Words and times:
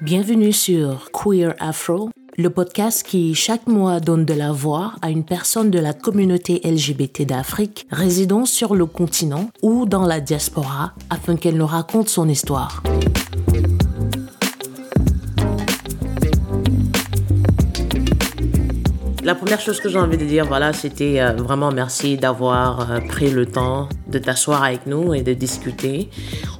Bienvenue 0.00 0.52
sur 0.52 1.10
Queer 1.12 1.54
Afro, 1.58 2.10
le 2.36 2.50
podcast 2.50 3.02
qui 3.02 3.34
chaque 3.34 3.66
mois 3.66 4.00
donne 4.00 4.24
de 4.24 4.34
la 4.34 4.52
voix 4.52 4.92
à 5.02 5.10
une 5.10 5.24
personne 5.24 5.70
de 5.70 5.78
la 5.78 5.92
communauté 5.92 6.60
LGBT 6.64 7.22
d'Afrique 7.22 7.86
résidant 7.90 8.46
sur 8.46 8.74
le 8.74 8.86
continent 8.86 9.50
ou 9.62 9.86
dans 9.86 10.06
la 10.06 10.20
diaspora 10.20 10.92
afin 11.10 11.36
qu'elle 11.36 11.56
nous 11.56 11.66
raconte 11.66 12.08
son 12.08 12.28
histoire. 12.28 12.82
La 19.28 19.34
première 19.34 19.60
chose 19.60 19.78
que 19.78 19.90
j'ai 19.90 19.98
envie 19.98 20.16
de 20.16 20.24
dire, 20.24 20.46
voilà, 20.46 20.72
c'était 20.72 21.20
euh, 21.20 21.32
vraiment 21.32 21.70
merci 21.70 22.16
d'avoir 22.16 22.90
euh, 22.90 22.98
pris 23.08 23.30
le 23.30 23.44
temps 23.44 23.86
de 24.06 24.18
t'asseoir 24.18 24.64
avec 24.64 24.86
nous 24.86 25.12
et 25.12 25.20
de 25.20 25.34
discuter. 25.34 26.08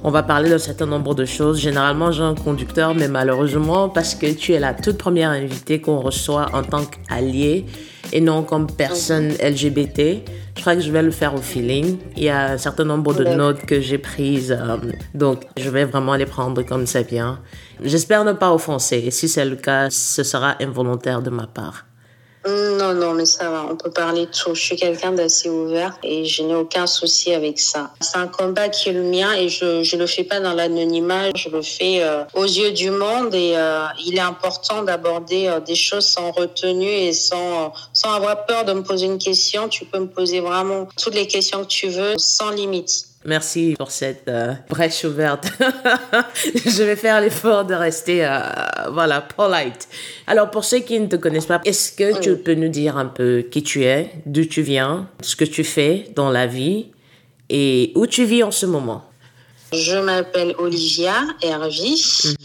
On 0.03 0.11
va 0.11 0.21
parler 0.21 0.51
d'un 0.51 0.59
certain 0.59 0.85
nombre 0.85 1.15
de 1.15 1.25
choses. 1.25 1.59
Généralement, 1.59 2.11
j'ai 2.11 2.21
un 2.21 2.35
conducteur, 2.35 2.93
mais 2.93 3.07
malheureusement, 3.07 3.89
parce 3.89 4.13
que 4.13 4.31
tu 4.31 4.53
es 4.53 4.59
la 4.59 4.75
toute 4.75 4.99
première 4.99 5.31
invitée 5.31 5.81
qu'on 5.81 5.99
reçoit 5.99 6.45
en 6.53 6.61
tant 6.61 6.85
qu'allié 6.85 7.65
et 8.13 8.21
non 8.21 8.43
comme 8.43 8.67
personne 8.67 9.29
LGBT, 9.41 10.21
je 10.55 10.61
crois 10.61 10.75
que 10.75 10.81
je 10.81 10.91
vais 10.91 11.01
le 11.01 11.09
faire 11.09 11.33
au 11.33 11.41
feeling. 11.41 11.97
Il 12.17 12.23
y 12.23 12.29
a 12.29 12.51
un 12.51 12.59
certain 12.59 12.83
nombre 12.83 13.15
de 13.15 13.23
notes 13.23 13.65
que 13.65 13.81
j'ai 13.81 13.97
prises, 13.97 14.51
euh, 14.51 14.77
donc 15.15 15.41
je 15.57 15.71
vais 15.71 15.85
vraiment 15.85 16.13
les 16.13 16.27
prendre 16.27 16.61
comme 16.61 16.85
ça 16.85 17.01
vient. 17.01 17.39
J'espère 17.83 18.23
ne 18.25 18.33
pas 18.33 18.53
offenser. 18.53 19.01
Et 19.07 19.09
si 19.09 19.27
c'est 19.27 19.45
le 19.45 19.55
cas, 19.55 19.89
ce 19.89 20.21
sera 20.21 20.55
involontaire 20.61 21.23
de 21.23 21.31
ma 21.31 21.47
part. 21.47 21.88
Non, 22.47 22.93
non, 22.93 23.13
mais 23.13 23.25
ça 23.25 23.49
va, 23.49 23.65
on 23.69 23.75
peut 23.75 23.91
parler 23.91 24.25
de 24.25 24.31
tout. 24.31 24.55
Je 24.55 24.61
suis 24.61 24.75
quelqu'un 24.77 25.11
d'assez 25.11 25.49
ouvert 25.49 25.97
et 26.03 26.23
je 26.23 26.41
n'ai 26.41 26.55
aucun 26.55 26.87
souci 26.87 27.33
avec 27.33 27.59
ça. 27.59 27.91
C'est 27.99 28.17
un 28.17 28.27
combat 28.27 28.69
qui 28.69 28.89
est 28.89 28.93
le 28.93 29.03
mien 29.03 29.33
et 29.33 29.49
je 29.49 29.65
ne 29.65 29.99
le 29.99 30.07
fais 30.07 30.23
pas 30.23 30.39
dans 30.39 30.53
l'anonymat, 30.53 31.31
je 31.35 31.49
le 31.49 31.61
fais 31.61 32.01
euh, 32.01 32.23
aux 32.33 32.45
yeux 32.45 32.71
du 32.71 32.91
monde 32.91 33.35
et 33.35 33.53
euh, 33.57 33.85
il 34.05 34.15
est 34.15 34.21
important 34.21 34.83
d'aborder 34.83 35.47
euh, 35.47 35.59
des 35.59 35.75
choses 35.75 36.07
sans 36.07 36.31
retenue 36.31 36.87
et 36.87 37.11
sans, 37.11 37.73
sans 37.91 38.13
avoir 38.13 38.45
peur 38.45 38.63
de 38.63 38.71
me 38.71 38.83
poser 38.83 39.07
une 39.07 39.19
question. 39.19 39.67
Tu 39.67 39.83
peux 39.83 39.99
me 39.99 40.07
poser 40.07 40.39
vraiment 40.39 40.87
toutes 40.97 41.15
les 41.15 41.27
questions 41.27 41.63
que 41.63 41.67
tu 41.69 41.89
veux 41.89 42.17
sans 42.17 42.51
limite. 42.51 43.08
Merci 43.25 43.75
pour 43.77 43.91
cette 43.91 44.29
euh, 44.29 44.53
brèche 44.69 45.03
ouverte. 45.03 45.47
je 46.65 46.83
vais 46.83 46.95
faire 46.95 47.19
l'effort 47.19 47.65
de 47.65 47.73
rester, 47.73 48.25
euh, 48.25 48.39
voilà, 48.91 49.19
polite. 49.21 49.89
Alors, 50.25 50.49
pour 50.49 50.63
ceux 50.63 50.79
qui 50.79 50.99
ne 50.99 51.07
te 51.07 51.17
connaissent 51.17 51.47
pas, 51.47 51.59
est-ce 51.65 51.91
que 51.91 52.19
tu 52.21 52.37
peux 52.37 52.53
nous 52.53 52.69
dire 52.69 52.95
un 52.95 53.07
peu 53.07 53.45
qui 53.51 53.61
tu 53.61 53.83
es, 53.83 54.11
d'où 54.25 54.45
tu 54.45 54.61
viens, 54.61 55.09
ce 55.21 55.35
que 55.35 55.43
tu 55.43 55.65
fais 55.65 56.11
dans 56.15 56.29
la 56.29 56.47
vie 56.47 56.87
et 57.49 57.91
où 57.95 58.07
tu 58.07 58.23
vis 58.23 58.43
en 58.43 58.51
ce 58.51 58.65
moment? 58.65 59.03
Je 59.73 59.97
m'appelle 59.97 60.55
Olivia 60.57 61.15
Hervy. 61.41 62.01
Mhm. 62.23 62.35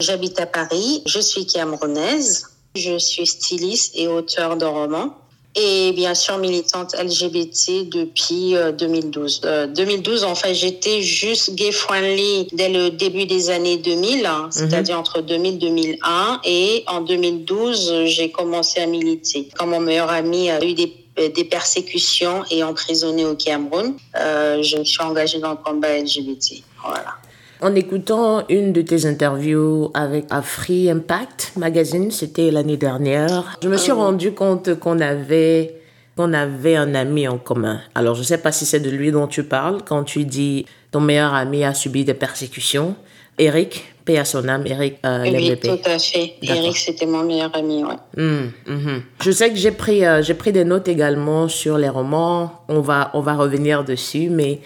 J'habite 0.00 0.40
à 0.40 0.46
Paris. 0.46 1.02
Je 1.06 1.20
suis 1.20 1.46
camerounaise. 1.46 2.46
Je 2.74 2.98
suis 2.98 3.26
styliste 3.26 3.92
et 3.96 4.08
auteur 4.08 4.56
de 4.56 4.64
romans 4.64 5.16
et 5.56 5.92
bien 5.92 6.14
sûr 6.14 6.38
militante 6.38 6.94
LGBT 6.94 7.88
depuis 7.88 8.54
2012. 8.78 9.40
Euh, 9.44 9.66
2012, 9.66 10.22
euh, 10.22 10.26
en 10.26 10.34
fait, 10.34 10.54
j'étais 10.54 11.02
juste 11.02 11.54
gay 11.54 11.72
friendly 11.72 12.48
dès 12.52 12.68
le 12.68 12.90
début 12.90 13.24
des 13.24 13.50
années 13.50 13.78
2000, 13.78 14.26
hein, 14.26 14.42
mhm. 14.44 14.52
c'est-à-dire 14.52 14.98
entre 14.98 15.22
2000 15.22 15.54
et 15.54 15.56
2001. 15.56 16.40
Et 16.44 16.84
en 16.86 17.00
2012, 17.00 18.04
j'ai 18.04 18.30
commencé 18.30 18.80
à 18.80 18.86
militer. 18.86 19.48
Quand 19.56 19.66
mon 19.66 19.80
meilleur 19.80 20.10
ami 20.10 20.50
a 20.50 20.62
eu 20.64 20.74
des 20.74 20.92
des 21.16 21.44
persécutions 21.44 22.44
et 22.50 22.62
emprisonné 22.62 23.24
au 23.24 23.34
Cameroun, 23.34 23.96
euh, 24.16 24.62
je 24.62 24.76
me 24.76 24.84
suis 24.84 25.02
engagée 25.02 25.38
dans 25.38 25.52
le 25.52 25.56
combat 25.56 25.98
LGBT. 25.98 26.62
Voilà. 26.84 27.14
En 27.62 27.74
écoutant 27.74 28.44
une 28.50 28.72
de 28.72 28.82
tes 28.82 29.06
interviews 29.06 29.90
avec 29.94 30.26
Afri 30.28 30.90
Impact 30.90 31.52
Magazine, 31.56 32.10
c'était 32.10 32.50
l'année 32.50 32.76
dernière, 32.76 33.56
je 33.62 33.68
me 33.68 33.78
suis 33.78 33.92
ah 33.92 33.94
rendu 33.94 34.32
compte 34.32 34.78
qu'on 34.78 35.00
avait 35.00 35.74
qu'on 36.16 36.32
avait 36.32 36.76
un 36.76 36.94
ami 36.94 37.28
en 37.28 37.36
commun. 37.36 37.80
Alors, 37.94 38.14
je 38.14 38.20
ne 38.20 38.24
sais 38.24 38.38
pas 38.38 38.50
si 38.50 38.64
c'est 38.64 38.80
de 38.80 38.88
lui 38.88 39.12
dont 39.12 39.26
tu 39.26 39.42
parles 39.42 39.82
quand 39.84 40.02
tu 40.02 40.24
dis 40.24 40.64
ton 40.90 41.00
meilleur 41.00 41.34
ami 41.34 41.62
a 41.62 41.74
subi 41.74 42.04
des 42.04 42.14
persécutions. 42.14 42.96
Eric, 43.38 43.84
paix 44.06 44.16
à 44.16 44.24
son 44.24 44.48
âme, 44.48 44.66
Eric 44.66 44.96
euh, 45.04 45.24
Oui, 45.24 45.58
tout 45.62 45.78
à 45.84 45.98
fait. 45.98 46.34
Eric, 46.40 46.74
c'était 46.74 47.04
mon 47.04 47.22
meilleur 47.22 47.54
ami, 47.54 47.84
ouais. 47.84 47.96
Hum, 48.16 48.50
hum, 48.66 48.86
hum. 48.86 49.02
Je 49.22 49.30
sais 49.30 49.50
que 49.50 49.56
j'ai 49.56 49.72
pris, 49.72 50.06
euh, 50.06 50.22
j'ai 50.22 50.32
pris 50.32 50.52
des 50.52 50.64
notes 50.64 50.88
également 50.88 51.48
sur 51.48 51.76
les 51.76 51.90
romans. 51.90 52.62
On 52.68 52.80
va, 52.80 53.10
on 53.12 53.20
va 53.20 53.34
revenir 53.34 53.84
dessus, 53.84 54.30
mais 54.30 54.60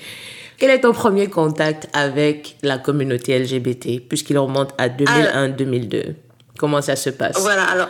quel 0.60 0.70
est 0.70 0.80
ton 0.80 0.92
premier 0.92 1.28
contact 1.28 1.88
avec 1.94 2.56
la 2.62 2.78
communauté 2.78 3.36
LGBT, 3.38 4.06
puisqu'il 4.06 4.38
remonte 4.38 4.70
à 4.78 4.88
2001-2002 4.88 6.14
Comment 6.58 6.82
ça 6.82 6.94
se 6.94 7.08
passe? 7.08 7.38
Voilà, 7.40 7.64
alors, 7.64 7.88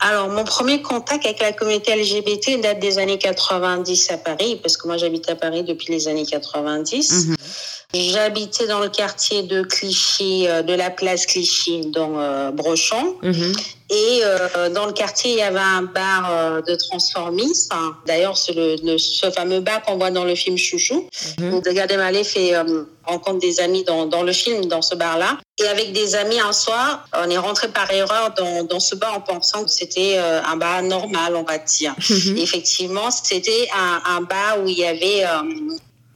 alors, 0.00 0.28
mon 0.28 0.44
premier 0.44 0.82
contact 0.82 1.24
avec 1.24 1.40
la 1.40 1.52
communauté 1.52 1.96
LGBT 1.96 2.60
date 2.60 2.78
des 2.78 2.98
années 2.98 3.16
90 3.16 4.10
à 4.10 4.18
Paris, 4.18 4.60
parce 4.62 4.76
que 4.76 4.86
moi 4.86 4.98
j'habite 4.98 5.30
à 5.30 5.34
Paris 5.34 5.64
depuis 5.64 5.90
les 5.90 6.06
années 6.06 6.26
90. 6.26 7.26
Mhm. 7.28 7.36
J'habitais 7.92 8.66
dans 8.66 8.78
le 8.78 8.88
quartier 8.88 9.42
de 9.42 9.62
Clichy, 9.62 10.46
euh, 10.46 10.62
de 10.62 10.74
la 10.74 10.90
place 10.90 11.26
Clichy, 11.26 11.86
dans 11.86 12.18
euh, 12.18 12.50
Brochon. 12.52 13.16
Mhm. 13.22 13.52
Et 13.92 14.20
euh, 14.22 14.68
dans 14.68 14.86
le 14.86 14.92
quartier, 14.92 15.32
il 15.32 15.38
y 15.38 15.42
avait 15.42 15.58
un 15.58 15.82
bar 15.82 16.30
euh, 16.30 16.62
de 16.62 16.76
transformistes. 16.76 17.72
D'ailleurs, 18.06 18.36
c'est 18.36 18.52
le, 18.52 18.96
ce 18.98 19.28
fameux 19.32 19.58
bar 19.58 19.82
qu'on 19.82 19.96
voit 19.96 20.12
dans 20.12 20.22
le 20.24 20.36
film 20.36 20.56
Chouchou. 20.56 21.08
Mm 21.38 21.58
-hmm. 21.58 21.74
Gad 21.74 21.90
Elmaleh 21.90 22.22
fait 22.22 22.54
euh, 22.54 22.84
rencontre 23.04 23.40
des 23.40 23.58
amis 23.58 23.82
dans, 23.82 24.06
dans 24.06 24.22
le 24.22 24.32
film, 24.32 24.66
dans 24.66 24.82
ce 24.90 24.94
bar-là. 24.94 25.38
Et 25.60 25.66
avec 25.66 25.92
des 25.92 26.14
amis 26.14 26.38
un 26.50 26.52
soir, 26.52 26.86
on 27.24 27.28
est 27.28 27.42
rentré 27.48 27.66
par 27.78 27.90
erreur 27.90 28.26
dans, 28.40 28.62
dans 28.72 28.82
ce 28.88 28.94
bar 28.94 29.12
en 29.18 29.22
pensant 29.32 29.64
que 29.64 29.72
c'était 29.80 30.14
euh, 30.18 30.52
un 30.52 30.56
bar 30.56 30.82
normal, 30.96 31.30
on 31.42 31.46
va 31.52 31.58
dire. 31.58 31.92
Mm 32.08 32.36
Effectivement, 32.46 33.08
c'était 33.10 33.64
un, 33.86 33.96
un, 34.16 34.20
bar 34.32 34.50
où 34.60 34.64
il 34.74 34.78
y 34.84 34.88
avait 34.96 35.20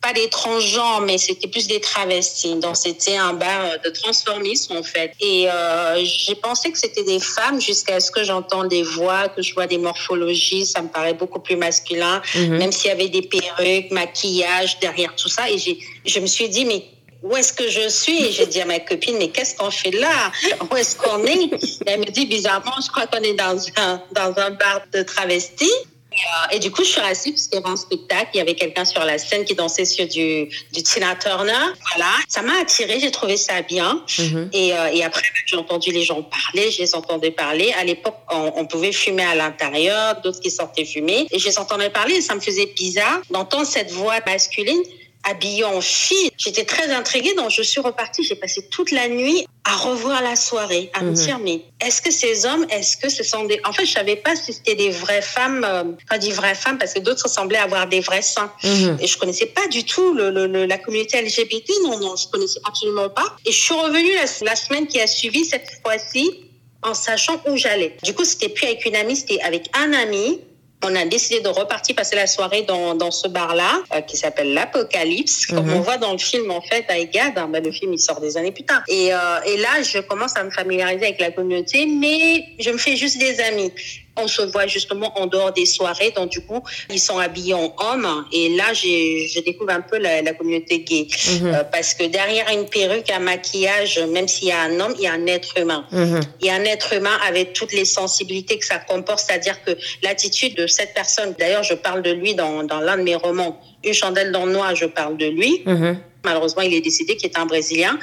pas 0.04 0.12
des 0.12 0.28
transgenres, 0.28 1.00
mais 1.00 1.16
c'était 1.16 1.48
plus 1.48 1.66
des 1.66 1.80
travestis. 1.80 2.56
Donc 2.56 2.76
c'était 2.76 3.16
un 3.16 3.32
bar 3.32 3.78
de 3.82 3.88
transformisme 3.88 4.76
en 4.76 4.82
fait. 4.82 5.12
Et 5.18 5.48
euh, 5.48 6.04
j'ai 6.04 6.34
pensé 6.34 6.70
que 6.70 6.78
c'était 6.78 7.04
des 7.04 7.20
femmes 7.20 7.58
jusqu'à 7.58 8.00
ce 8.00 8.10
que 8.10 8.22
j'entende 8.22 8.68
des 8.68 8.82
voix, 8.82 9.28
que 9.30 9.40
je 9.40 9.54
vois 9.54 9.66
des 9.66 9.78
morphologies. 9.78 10.66
Ça 10.66 10.82
me 10.82 10.88
paraît 10.88 11.14
beaucoup 11.14 11.40
plus 11.40 11.56
masculin, 11.56 12.20
mhm. 12.34 12.58
même 12.58 12.70
s'il 12.70 12.88
y 12.88 12.92
avait 12.92 13.08
des 13.08 13.22
perruques, 13.22 13.90
maquillage 13.92 14.78
derrière 14.80 15.16
tout 15.16 15.30
ça. 15.30 15.50
Et 15.50 15.56
j'ai, 15.56 15.78
je 16.04 16.20
me 16.20 16.26
suis 16.26 16.50
dit, 16.50 16.66
mais 16.66 16.84
où 17.22 17.34
est-ce 17.34 17.54
que 17.54 17.70
je 17.70 17.88
suis? 17.88 18.30
J'ai 18.30 18.44
dit 18.44 18.60
à 18.60 18.66
ma 18.66 18.80
copine, 18.80 19.16
mais 19.18 19.28
qu'est-ce 19.28 19.54
qu'on 19.56 19.70
fait 19.70 19.92
là? 19.92 20.30
Où 20.70 20.76
est-ce 20.76 20.96
qu'on 20.96 21.24
est? 21.24 21.48
elle 21.86 22.00
me 22.00 22.04
dit 22.04 22.26
bizarrement, 22.26 22.74
je 22.84 22.90
crois 22.90 23.06
qu'on 23.06 23.22
est 23.22 23.32
dans 23.32 23.56
un, 23.78 24.02
dans 24.12 24.38
un 24.38 24.50
bar 24.50 24.82
de 24.92 25.02
travestis. 25.02 25.72
Euh, 26.14 26.54
et, 26.56 26.58
du 26.58 26.70
coup, 26.70 26.84
je 26.84 26.90
suis 26.90 27.00
assise 27.00 27.32
parce 27.32 27.46
qu'il 27.48 27.60
y 27.60 27.62
avait 27.62 27.72
un 27.72 27.76
spectacle. 27.76 28.30
Il 28.34 28.38
y 28.38 28.40
avait 28.40 28.54
quelqu'un 28.54 28.84
sur 28.84 29.04
la 29.04 29.18
scène 29.18 29.44
qui 29.44 29.54
dansait 29.54 29.84
sur 29.84 30.06
du, 30.06 30.48
du 30.72 30.82
Tina 30.82 31.14
Turner. 31.16 31.52
Voilà. 31.90 32.10
Ça 32.28 32.42
m'a 32.42 32.60
attiré. 32.60 33.00
J'ai 33.00 33.10
trouvé 33.10 33.36
ça 33.36 33.62
bien. 33.62 34.02
Mm-hmm. 34.08 34.48
et, 34.52 34.72
euh, 34.72 34.86
et, 34.92 35.04
après, 35.04 35.22
j'ai 35.46 35.56
entendu 35.56 35.90
les 35.90 36.02
gens 36.02 36.22
parler. 36.22 36.70
Je 36.70 36.78
les 36.80 36.94
entendais 36.94 37.30
parler. 37.30 37.72
À 37.78 37.84
l'époque, 37.84 38.16
on, 38.30 38.52
on, 38.56 38.66
pouvait 38.66 38.92
fumer 38.92 39.24
à 39.24 39.34
l'intérieur, 39.34 40.20
d'autres 40.22 40.40
qui 40.40 40.50
sortaient 40.50 40.84
fumer. 40.84 41.26
Et 41.30 41.38
je 41.38 41.46
les 41.46 41.58
entendais 41.58 41.90
parler. 41.90 42.16
Et 42.16 42.20
ça 42.20 42.34
me 42.34 42.40
faisait 42.40 42.66
bizarre 42.66 43.20
d'entendre 43.30 43.66
cette 43.66 43.90
voix 43.90 44.14
masculine 44.26 44.82
habillée 45.24 45.64
en 45.64 45.80
fille. 45.80 46.30
J'étais 46.36 46.64
très 46.64 46.90
intriguée, 46.92 47.34
donc 47.34 47.50
je 47.50 47.62
suis 47.62 47.80
repartie. 47.80 48.22
J'ai 48.22 48.36
passé 48.36 48.66
toute 48.70 48.90
la 48.90 49.08
nuit 49.08 49.46
à 49.64 49.76
revoir 49.76 50.22
la 50.22 50.36
soirée, 50.36 50.90
à 50.92 51.02
me 51.02 51.10
mhm. 51.10 51.14
dire, 51.14 51.38
mais 51.38 51.62
est-ce 51.80 52.02
que 52.02 52.10
ces 52.10 52.44
hommes, 52.44 52.66
est-ce 52.68 52.98
que 52.98 53.08
ce 53.08 53.22
sont 53.22 53.44
des... 53.44 53.60
En 53.64 53.72
fait, 53.72 53.86
je 53.86 53.92
savais 53.92 54.16
pas 54.16 54.36
si 54.36 54.52
c'était 54.52 54.74
des 54.74 54.90
vraies 54.90 55.22
femmes, 55.22 55.64
euh, 55.66 55.84
pas 56.08 56.18
des 56.18 56.32
vraies 56.32 56.54
femmes, 56.54 56.76
parce 56.76 56.92
que 56.92 57.00
d'autres 57.00 57.28
semblaient 57.28 57.58
avoir 57.58 57.86
des 57.86 58.00
vrais 58.00 58.20
seins. 58.20 58.52
Mhm. 58.62 58.98
Et 59.00 59.06
je 59.06 59.16
connaissais 59.16 59.46
pas 59.46 59.66
du 59.68 59.84
tout 59.84 60.12
le, 60.12 60.28
le, 60.30 60.66
la 60.66 60.76
communauté 60.76 61.20
LGBT, 61.20 61.70
non, 61.84 61.98
non, 61.98 62.14
je 62.14 62.28
connaissais 62.28 62.60
absolument 62.64 63.08
pas. 63.08 63.36
Et 63.46 63.52
je 63.52 63.58
suis 63.58 63.74
revenue 63.74 64.14
la, 64.14 64.26
la 64.50 64.56
semaine 64.56 64.86
qui 64.86 65.00
a 65.00 65.06
suivi, 65.06 65.46
cette 65.46 65.70
fois-ci, 65.82 66.44
en 66.82 66.92
sachant 66.92 67.40
où 67.48 67.56
j'allais. 67.56 67.96
Du 68.02 68.12
coup, 68.12 68.24
c'était 68.24 68.50
plus 68.50 68.66
avec 68.66 68.84
une 68.84 68.96
amie, 68.96 69.16
c'était 69.16 69.40
avec 69.40 69.70
un 69.74 69.94
ami 69.94 70.40
on 70.84 70.94
a 70.94 71.04
décidé 71.04 71.40
de 71.40 71.48
repartir 71.48 71.96
passer 71.96 72.16
la 72.16 72.26
soirée 72.26 72.62
dans, 72.62 72.94
dans 72.94 73.10
ce 73.10 73.28
bar-là, 73.28 73.82
euh, 73.94 74.00
qui 74.02 74.16
s'appelle 74.16 74.52
l'Apocalypse, 74.54 75.46
comme 75.46 75.66
mhm. 75.66 75.76
on 75.76 75.80
voit 75.80 75.96
dans 75.96 76.12
le 76.12 76.18
film, 76.18 76.50
en 76.50 76.60
fait, 76.60 76.84
avec 76.88 77.12
Gad. 77.12 77.36
Hein, 77.36 77.48
ben, 77.50 77.62
le 77.62 77.72
film, 77.72 77.92
il 77.92 77.98
sort 77.98 78.20
des 78.20 78.36
années 78.36 78.52
plus 78.52 78.64
tard. 78.64 78.82
Et, 78.88 79.12
euh, 79.12 79.16
et 79.46 79.56
là, 79.58 79.82
je 79.82 79.98
commence 79.98 80.36
à 80.36 80.44
me 80.44 80.50
familiariser 80.50 81.06
avec 81.06 81.20
la 81.20 81.30
communauté, 81.30 81.86
mais 81.86 82.44
je 82.58 82.70
me 82.70 82.78
fais 82.78 82.96
juste 82.96 83.18
des 83.18 83.40
amis 83.40 83.72
on 84.16 84.28
se 84.28 84.42
voit 84.42 84.66
justement 84.66 85.18
en 85.18 85.26
dehors 85.26 85.52
des 85.52 85.66
soirées. 85.66 86.12
Donc, 86.12 86.30
du 86.30 86.40
coup, 86.40 86.62
ils 86.90 87.00
sont 87.00 87.18
habillés 87.18 87.54
en 87.54 87.74
hommes. 87.78 88.24
Et 88.32 88.56
là, 88.56 88.72
je 88.72 89.40
découvre 89.40 89.70
un 89.70 89.80
peu 89.80 89.98
la, 89.98 90.32
communauté 90.34 90.80
gay. 90.80 91.06
Mhm. 91.40 91.46
Euh, 91.46 91.64
parce 91.64 91.94
que 91.94 92.04
derrière 92.04 92.46
une 92.52 92.68
perruque, 92.68 93.10
un 93.10 93.20
maquillage, 93.20 93.98
même 94.12 94.28
s'il 94.28 94.48
y 94.48 94.52
a 94.52 94.60
un 94.60 94.80
homme, 94.80 94.94
il 94.96 95.04
y 95.04 95.06
a 95.06 95.12
un 95.12 95.26
être 95.26 95.58
humain. 95.58 95.86
Mhm. 95.90 96.20
Il 96.40 96.46
y 96.46 96.50
a 96.50 96.54
un 96.54 96.64
être 96.64 96.92
humain 96.94 97.16
avec 97.26 97.52
toutes 97.52 97.72
les 97.72 97.84
sensibilités 97.84 98.58
que 98.58 98.64
ça 98.64 98.78
comporte. 98.78 99.20
C'est-à-dire 99.20 99.62
que 99.64 99.72
l'attitude 100.02 100.56
de 100.56 100.66
cette 100.66 100.94
personne, 100.94 101.34
d'ailleurs, 101.38 101.62
je 101.62 101.74
parle 101.74 102.02
de 102.02 102.10
lui 102.10 102.34
dans, 102.34 102.62
dans 102.64 102.80
l'un 102.80 102.96
de 102.96 103.02
mes 103.02 103.16
romans, 103.16 103.60
Une 103.84 103.94
chandelle 103.94 104.32
dans 104.32 104.46
le 104.46 104.52
noir, 104.52 104.74
je 104.74 104.86
parle 104.86 105.16
de 105.16 105.26
lui. 105.26 105.62
Mhm. 105.66 105.98
Malheureusement, 106.24 106.62
il 106.62 106.74
est 106.74 106.80
décédé, 106.80 107.16
qui 107.16 107.26
est 107.26 107.38
un 107.38 107.46
Brésilien. 107.46 107.98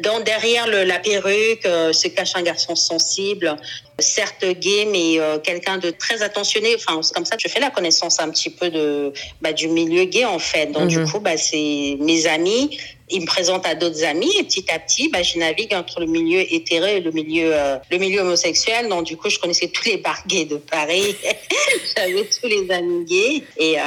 Donc 0.00 0.24
derrière 0.24 0.66
le, 0.66 0.84
la 0.84 0.98
perruque 0.98 1.64
se 1.64 2.08
cache 2.08 2.34
un 2.34 2.42
garçon 2.42 2.74
sensible, 2.74 3.56
certes 3.98 4.44
gay, 4.44 4.86
mais 4.90 5.18
quelqu'un 5.42 5.78
de 5.78 5.90
très 5.90 6.22
attentionné. 6.22 6.74
Enfin, 6.74 7.00
c'est 7.02 7.14
comme 7.14 7.24
ça 7.24 7.36
que 7.36 7.42
je 7.42 7.48
fais 7.48 7.60
la 7.60 7.70
connaissance 7.70 8.20
un 8.20 8.30
petit 8.30 8.50
peu 8.50 8.70
de 8.70 9.12
bah, 9.40 9.52
du 9.52 9.68
milieu 9.68 10.04
gay 10.04 10.24
en 10.24 10.38
fait. 10.38 10.66
Donc 10.72 10.88
du 10.88 10.98
mhm. 10.98 11.10
coup, 11.10 11.20
bah, 11.20 11.36
c'est 11.36 11.96
mes 12.00 12.26
amis 12.26 12.78
il 13.12 13.20
me 13.22 13.26
présente 13.26 13.66
à 13.66 13.74
d'autres 13.74 14.04
amis 14.04 14.30
et 14.38 14.42
petit 14.42 14.64
à 14.70 14.78
petit, 14.78 15.08
bah, 15.08 15.22
je 15.22 15.38
navigue 15.38 15.74
entre 15.74 16.00
le 16.00 16.06
milieu 16.06 16.40
hétéro 16.40 16.86
et 16.86 17.00
le 17.00 17.10
milieu, 17.10 17.50
euh, 17.54 17.76
le 17.90 17.98
milieu 17.98 18.20
homosexuel. 18.20 18.88
Donc, 18.88 19.04
du 19.04 19.16
coup, 19.16 19.28
je 19.28 19.38
connaissais 19.38 19.68
tous 19.68 19.84
les 19.84 19.98
bars 19.98 20.22
gays 20.26 20.46
de 20.46 20.56
Paris. 20.56 21.14
J'avais 21.96 22.24
tous 22.24 22.48
les 22.48 22.70
amis 22.70 23.04
gays. 23.04 23.42
Et, 23.58 23.78
euh, 23.78 23.82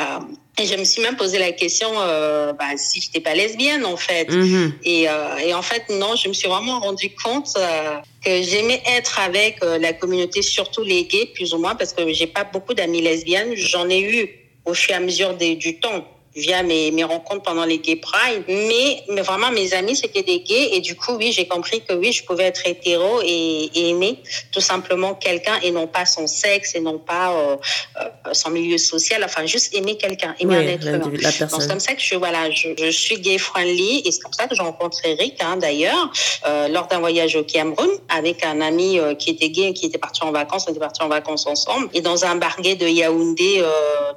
et 0.57 0.65
je 0.65 0.75
me 0.75 0.85
suis 0.85 1.01
même 1.01 1.17
posé 1.17 1.37
la 1.37 1.51
question 1.51 1.89
euh, 1.97 2.53
bah, 2.53 2.77
si 2.77 3.01
je 3.01 3.07
n'étais 3.07 3.19
pas 3.19 3.35
lesbienne, 3.35 3.85
en 3.85 3.97
fait. 3.97 4.29
Mm-hmm. 4.29 4.71
Et, 4.83 5.09
euh, 5.09 5.37
et, 5.37 5.53
en 5.53 5.61
fait, 5.61 5.89
non, 5.89 6.15
je 6.15 6.29
me 6.29 6.33
suis 6.33 6.47
vraiment 6.47 6.79
rendu 6.79 7.13
compte 7.23 7.49
euh, 7.57 7.97
que 8.23 8.41
j'aimais 8.41 8.81
être 8.87 9.19
avec 9.19 9.59
la 9.63 9.91
communauté, 9.91 10.41
surtout 10.41 10.83
les 10.83 11.03
gays, 11.05 11.31
plus 11.33 11.53
ou 11.53 11.57
moins, 11.57 11.75
parce 11.75 11.93
que 11.93 12.11
j'ai 12.13 12.27
pas 12.27 12.45
beaucoup 12.45 12.73
d'amis 12.73 13.01
lesbiennes. 13.01 13.53
J'en 13.55 13.89
ai 13.89 13.99
eu 13.99 14.29
au 14.63 14.73
fur 14.73 14.91
et 14.91 14.97
à 14.97 14.99
mesure 14.99 15.35
des, 15.35 15.55
du 15.55 15.79
temps 15.79 16.05
via 16.35 16.63
mes, 16.63 16.91
mes 16.91 17.03
rencontres 17.03 17.43
pendant 17.43 17.65
les 17.65 17.79
Gay 17.79 17.95
Pride. 17.95 18.43
Mais, 18.47 19.03
mais 19.09 19.21
vraiment, 19.21 19.51
mes 19.51 19.73
amis, 19.73 19.95
c'était 19.95 20.23
des 20.23 20.39
gays. 20.39 20.69
Et 20.73 20.81
du 20.81 20.95
coup, 20.95 21.13
oui, 21.13 21.31
j'ai 21.31 21.47
compris 21.47 21.81
que 21.81 21.93
oui, 21.93 22.11
je 22.11 22.23
pouvais 22.23 22.45
être 22.45 22.65
hétéro 22.65 23.21
et, 23.23 23.69
aimer 23.75 24.19
tout 24.51 24.61
simplement 24.61 25.13
quelqu'un 25.13 25.59
et 25.61 25.71
non 25.71 25.87
pas 25.87 26.05
son 26.05 26.27
sexe 26.27 26.75
et 26.75 26.79
non 26.79 26.97
pas 26.97 27.33
euh, 27.33 27.57
euh, 28.01 28.33
son 28.33 28.49
milieu 28.49 28.77
social. 28.77 29.23
Enfin, 29.23 29.45
juste 29.45 29.75
aimer 29.75 29.97
quelqu'un, 29.97 30.35
aimer 30.39 30.55
un 30.55 30.61
être 30.61 30.87
humain. 30.87 30.97
Donc, 30.99 31.19
c'est 31.21 31.67
comme 31.67 31.79
ça 31.79 31.93
que 31.93 32.01
je, 32.01 32.15
voilà, 32.15 32.49
je, 32.51 32.69
je 32.77 32.89
suis 32.89 33.19
gay 33.19 33.37
friendly 33.37 34.01
et 34.05 34.11
c'est 34.11 34.21
comme 34.21 34.33
ça 34.33 34.47
que 34.47 34.55
j'ai 34.55 34.61
rencontré 34.61 35.11
Eric, 35.11 35.41
hein, 35.41 35.57
d'ailleurs, 35.57 36.11
euh, 36.47 36.67
lors 36.67 36.87
d'un 36.87 36.99
voyage 36.99 37.35
au 37.35 37.43
Cameroun 37.43 37.89
avec 38.09 38.43
un 38.43 38.61
ami 38.61 38.99
euh, 38.99 39.15
qui 39.15 39.29
était 39.29 39.49
gay, 39.49 39.73
qui 39.73 39.85
était 39.85 39.97
parti 39.97 40.23
en 40.23 40.31
vacances. 40.31 40.65
On 40.67 40.71
était 40.71 40.79
partis 40.79 41.01
en 41.01 41.07
vacances 41.07 41.45
ensemble. 41.47 41.89
Et 41.93 42.01
dans 42.01 42.25
un 42.25 42.35
bar 42.35 42.59
gay 42.61 42.75
de 42.75 42.87
Yaoundé, 42.87 43.59
euh, 43.59 43.69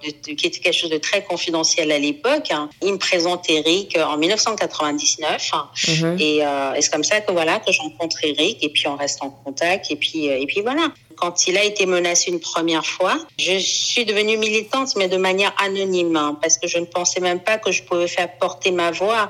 de, 0.02 0.32
qui 0.32 0.46
était 0.46 0.60
quelque 0.60 0.74
chose 0.74 0.90
de 0.90 0.98
très 0.98 1.24
confidentiel 1.24 1.92
à 1.92 1.98
l'époque. 1.98 2.07
Hein. 2.50 2.68
Il 2.82 2.92
me 2.92 2.98
présente 2.98 3.48
Eric 3.48 3.96
euh, 3.96 4.04
en 4.04 4.16
1999 4.16 5.50
hein. 5.52 5.68
mhm. 5.88 6.18
euh, 6.20 6.74
et, 6.74 6.82
c'est 6.82 6.92
comme 6.92 7.04
ça 7.04 7.20
que 7.20 7.32
voilà 7.32 7.58
que 7.60 7.72
je 7.72 7.80
rencontre 7.80 8.16
Eric 8.22 8.62
et 8.62 8.68
puis 8.68 8.86
on 8.86 8.96
reste 8.96 9.22
en 9.22 9.30
contact 9.30 9.90
et 9.90 9.96
puis 9.96 10.30
euh, 10.30 10.38
et 10.38 10.46
puis 10.46 10.60
voilà. 10.60 10.92
Quand 11.16 11.48
il 11.48 11.56
a 11.56 11.64
été 11.64 11.84
menacé 11.84 12.30
une 12.30 12.38
première 12.38 12.86
fois, 12.86 13.18
je 13.40 13.58
suis 13.58 14.04
devenue 14.04 14.36
militante 14.36 14.94
mais 14.96 15.08
de 15.08 15.16
manière 15.16 15.52
anonyme 15.58 16.14
hein, 16.16 16.38
parce 16.40 16.58
que 16.58 16.68
je 16.68 16.78
ne 16.78 16.84
pensais 16.84 17.20
même 17.20 17.40
pas 17.40 17.58
que 17.58 17.72
je 17.72 17.82
pouvais 17.82 18.06
faire 18.08 18.38
porter 18.38 18.70
ma 18.70 18.92
voix 18.92 19.28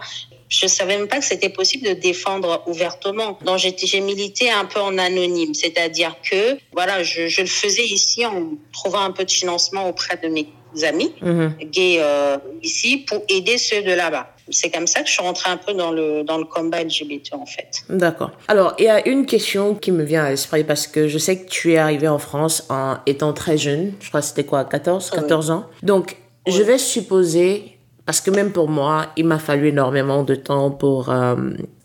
je 0.49 0.67
savais 0.67 0.97
même 0.97 1.09
pas 1.09 1.19
que 1.19 1.25
c'était 1.25 1.51
possible 1.51 1.87
de 1.87 1.93
défendre 1.93 2.63
ouvertement. 2.67 3.39
Donc 3.45 3.59
j'ai 3.59 4.01
milité 4.01 4.51
un 4.51 4.65
peu 4.65 4.81
en 4.81 4.97
anonyme, 4.99 5.55
c'est-à-dire 5.55 6.17
que 6.23 6.59
voilà, 6.73 7.03
je, 7.03 7.29
je, 7.29 7.43
le 7.43 7.47
faisais 7.47 7.85
ici 7.85 8.25
en 8.25 8.53
trouvant 8.73 9.01
un 9.01 9.11
peu 9.11 9.25
de 9.25 9.31
financement 9.31 9.89
auprès 9.89 10.17
de 10.17 10.29
mes 10.29 10.49
amis 10.83 11.13
mhm. 11.23 11.55
gays 11.71 11.99
euh, 12.01 12.39
ici 12.63 13.05
pour 13.09 13.23
aider 13.29 13.59
ceux 13.59 13.83
de 13.83 13.93
là-bas. 13.93 14.29
C'est 14.51 14.71
comme 14.71 14.87
ça 14.87 15.03
que 15.03 15.09
je 15.09 15.13
suis 15.13 15.23
rentrée 15.23 15.51
un 15.51 15.57
peu 15.57 15.75
dans 15.75 15.93
le, 15.93 16.23
dans 16.25 16.39
le 16.39 16.45
combat 16.45 16.83
LGBT 16.83 17.35
en 17.35 17.47
fait. 17.47 17.83
D'accord. 17.89 18.31
Alors, 18.49 18.75
il 18.79 18.85
y 18.85 18.89
a 18.89 19.07
une 19.07 19.27
question 19.27 19.75
qui 19.75 19.93
me 19.93 20.03
vient 20.03 20.25
à 20.25 20.31
l'esprit 20.31 20.65
parce 20.65 20.87
que 20.87 21.07
je 21.09 21.19
sais 21.19 21.43
que 21.43 21.49
tu 21.49 21.73
es 21.73 21.79
arrivée 21.79 22.09
en 22.09 22.19
France 22.19 22.65
en 22.71 22.97
étant 23.07 23.33
très 23.33 23.59
jeune. 23.59 23.93
Je 24.01 24.09
crois 24.09 24.21
que 24.21 24.27
c'était 24.27 24.45
quoi, 24.45 24.65
14, 24.65 25.11
14 25.11 25.51
ans? 25.51 25.67
Donc, 25.83 26.17
je 26.47 26.63
vais 26.63 26.79
supposer, 26.79 27.79
parce 28.07 28.21
que 28.21 28.31
même 28.31 28.53
pour 28.53 28.69
moi, 28.69 29.09
il 29.17 29.27
m'a 29.27 29.39
fallu 29.39 29.69
énormément 29.69 30.23
de 30.23 30.35
temps 30.35 30.71
pour 30.71 31.11
euh, 31.11 31.37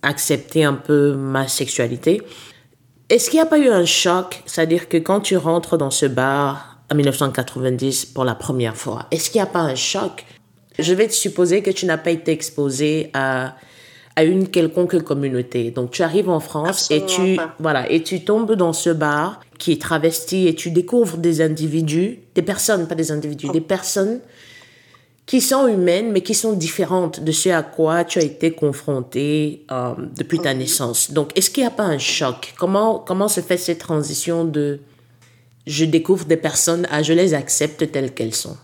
accepter 0.01 0.63
un 0.63 0.73
peu 0.73 1.13
ma 1.13 1.47
sexualité. 1.47 2.21
Est-ce 3.09 3.29
qu'il 3.29 3.39
n'y 3.39 3.45
a 3.45 3.47
pas 3.47 3.59
eu 3.59 3.67
un 3.67 3.85
choc? 3.85 4.41
C'est-à-dire 4.45 4.87
que 4.87 4.97
quand 4.97 5.19
tu 5.19 5.35
rentres 5.35 5.77
dans 5.77 5.91
ce 5.91 6.05
bar, 6.05 6.72
1990 6.93 8.05
pour 8.05 8.25
la 8.25 8.35
première 8.35 8.75
fois. 8.75 9.07
Est-ce 9.11 9.29
qu'il 9.29 9.39
n'y 9.39 9.47
a 9.47 9.51
pas 9.51 9.61
un 9.61 9.75
choc? 9.75 10.25
Je 10.79 10.93
vais 10.93 11.07
te 11.07 11.13
supposer 11.13 11.61
que 11.61 11.71
tu 11.71 11.85
n'as 11.85 11.97
pas 11.97 12.11
été 12.11 12.31
exposé 12.31 13.09
à, 13.13 13.55
à 14.15 14.23
une 14.23 14.47
quelconque 14.47 15.01
communauté. 15.03 15.71
Donc 15.71 15.91
tu 15.91 16.03
arrives 16.03 16.29
en 16.29 16.39
France 16.39 16.89
et 16.91 17.05
tu 17.05 17.37
voilà 17.59 17.89
et 17.91 18.03
tu 18.03 18.23
tombes 18.23 18.53
dans 18.53 18.73
ce 18.73 18.89
bar 18.89 19.39
qui 19.57 19.71
est 19.71 19.81
travesti 19.81 20.47
et 20.47 20.55
tu 20.55 20.71
découvres 20.71 21.17
des 21.17 21.41
individus, 21.41 22.19
des 22.35 22.41
personnes, 22.41 22.87
pas 22.87 22.95
des 22.95 23.11
individus, 23.11 23.49
des 23.49 23.61
personnes 23.61 24.19
qui 25.25 25.41
sont 25.41 25.67
humaines 25.67 26.11
mais 26.11 26.21
qui 26.21 26.33
sont 26.33 26.53
différentes 26.53 27.21
de 27.21 27.31
ce 27.31 27.49
à 27.49 27.63
quoi 27.63 28.03
tu 28.03 28.19
as 28.19 28.23
été 28.23 28.51
confronté 28.51 29.65
euh, 29.71 29.93
depuis 30.17 30.39
ta 30.39 30.53
naissance. 30.53 31.11
Donc 31.11 31.31
est-ce 31.37 31.49
qu'il 31.49 31.63
n'y 31.63 31.67
a 31.67 31.71
pas 31.71 31.83
un 31.83 31.99
choc? 31.99 32.53
Comment 32.57 32.99
comment 32.99 33.27
se 33.27 33.41
fait 33.41 33.57
cette 33.57 33.79
transition 33.79 34.43
de 34.43 34.79
je 35.65 35.85
découvre 35.85 36.25
des 36.25 36.37
personnes, 36.37 36.87
ah, 36.91 37.03
je 37.03 37.13
les 37.13 37.33
accepte 37.33 37.91
telles 37.91 38.13
qu'elles 38.13 38.35
sont. 38.35 38.57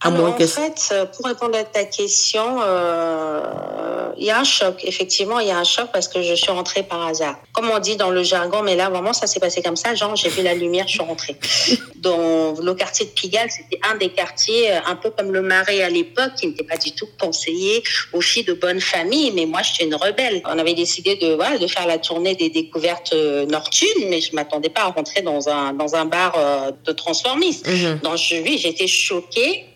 Alors, 0.00 0.28
en 0.28 0.46
fait, 0.46 0.90
euh, 0.92 1.06
pour 1.06 1.26
répondre 1.26 1.58
à 1.58 1.64
ta 1.64 1.84
question, 1.84 2.60
euh, 2.62 4.12
il 4.16 4.24
y 4.24 4.30
a 4.30 4.38
un 4.38 4.44
choc. 4.44 4.76
Effectivement, 4.84 5.40
il 5.40 5.48
y 5.48 5.50
a 5.50 5.58
un 5.58 5.64
choc 5.64 5.88
parce 5.92 6.06
que 6.06 6.22
je 6.22 6.34
suis 6.34 6.52
rentrée 6.52 6.84
par 6.84 7.04
hasard. 7.04 7.36
Comme 7.52 7.68
on 7.68 7.78
dit 7.80 7.96
dans 7.96 8.10
le 8.10 8.22
jargon, 8.22 8.62
mais 8.62 8.76
là, 8.76 8.90
vraiment, 8.90 9.12
ça 9.12 9.26
s'est 9.26 9.40
passé 9.40 9.60
comme 9.60 9.74
ça. 9.74 9.96
Genre, 9.96 10.14
j'ai 10.14 10.28
vu 10.28 10.42
la 10.42 10.54
lumière, 10.54 10.86
je 10.86 10.92
suis 10.92 11.02
rentrée. 11.02 11.36
Dans 11.96 12.54
le 12.60 12.74
quartier 12.74 13.06
de 13.06 13.10
Pigalle, 13.10 13.50
c'était 13.50 13.80
un 13.90 13.96
des 13.96 14.10
quartiers, 14.10 14.70
euh, 14.70 14.78
un 14.86 14.94
peu 14.94 15.10
comme 15.10 15.32
le 15.32 15.42
Marais 15.42 15.82
à 15.82 15.90
l'époque, 15.90 16.34
qui 16.38 16.46
n'était 16.46 16.62
pas 16.62 16.76
du 16.76 16.92
tout 16.92 17.08
conseillé 17.20 17.82
aux 18.12 18.20
filles 18.20 18.44
de 18.44 18.52
bonne 18.52 18.80
famille. 18.80 19.32
Mais 19.32 19.46
moi, 19.46 19.62
j'étais 19.62 19.84
une 19.84 19.96
rebelle. 19.96 20.40
On 20.44 20.58
avait 20.60 20.74
décidé 20.74 21.16
de, 21.16 21.34
voilà, 21.34 21.58
de 21.58 21.66
faire 21.66 21.88
la 21.88 21.98
tournée 21.98 22.36
des 22.36 22.50
découvertes 22.50 23.14
nocturnes, 23.14 24.04
mais 24.08 24.20
je 24.20 24.32
m'attendais 24.32 24.68
pas 24.68 24.82
à 24.82 24.86
rentrer 24.86 25.22
dans 25.22 25.48
un, 25.48 25.72
dans 25.72 25.96
un 25.96 26.04
bar 26.04 26.38
de 26.84 26.92
transformistes. 26.92 27.66
Mm-hmm. 27.66 28.00
Donc, 28.02 28.16
je, 28.16 28.36
oui, 28.36 28.58
j'étais 28.62 28.86
choquée 28.86 29.67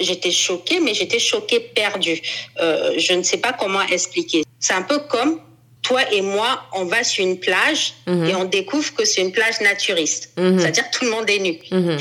J'étais 0.00 0.30
choquée, 0.30 0.80
mais 0.80 0.94
j'étais 0.94 1.18
choquée 1.18 1.60
perdue. 1.60 2.20
Euh, 2.60 2.94
je 2.96 3.12
ne 3.12 3.22
sais 3.22 3.38
pas 3.38 3.52
comment 3.52 3.82
expliquer. 3.82 4.44
C'est 4.58 4.74
un 4.74 4.82
peu 4.82 4.98
comme 4.98 5.40
toi 5.82 6.00
et 6.12 6.20
moi, 6.20 6.62
on 6.74 6.84
va 6.84 7.02
sur 7.04 7.24
une 7.24 7.38
plage 7.40 7.94
mhm. 8.06 8.26
et 8.26 8.34
on 8.34 8.44
découvre 8.44 8.94
que 8.94 9.04
c'est 9.04 9.22
une 9.22 9.32
plage 9.32 9.60
naturiste. 9.60 10.30
Mhm. 10.36 10.58
C'est-à-dire 10.58 10.90
que 10.90 10.98
tout 10.98 11.04
le 11.04 11.10
monde 11.10 11.28
est 11.28 11.38
nu. 11.38 11.58
Mhm. 11.70 11.98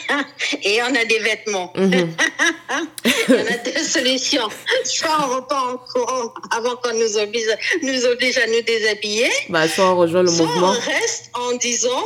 et 0.62 0.82
on 0.82 0.94
a 0.94 1.04
des 1.04 1.18
vêtements. 1.20 1.72
on 1.76 1.92
a 1.92 3.56
deux 3.64 3.82
solutions. 3.82 4.48
Soit 4.84 5.16
on 5.20 5.36
repart 5.36 5.74
en 5.74 5.78
courant 5.78 6.34
avant 6.50 6.76
qu'on 6.76 6.94
nous 6.94 7.16
oblige, 7.18 7.46
nous 7.82 8.06
oblige 8.06 8.38
à 8.38 8.46
nous 8.46 8.62
déshabiller. 8.62 9.30
Bah, 9.48 9.68
soit 9.68 9.92
on 9.92 9.96
rejoint 9.96 10.22
le 10.22 10.28
soit 10.28 10.46
mouvement. 10.46 10.70
on 10.70 10.90
reste 10.90 11.30
en 11.34 11.56
disant, 11.56 12.04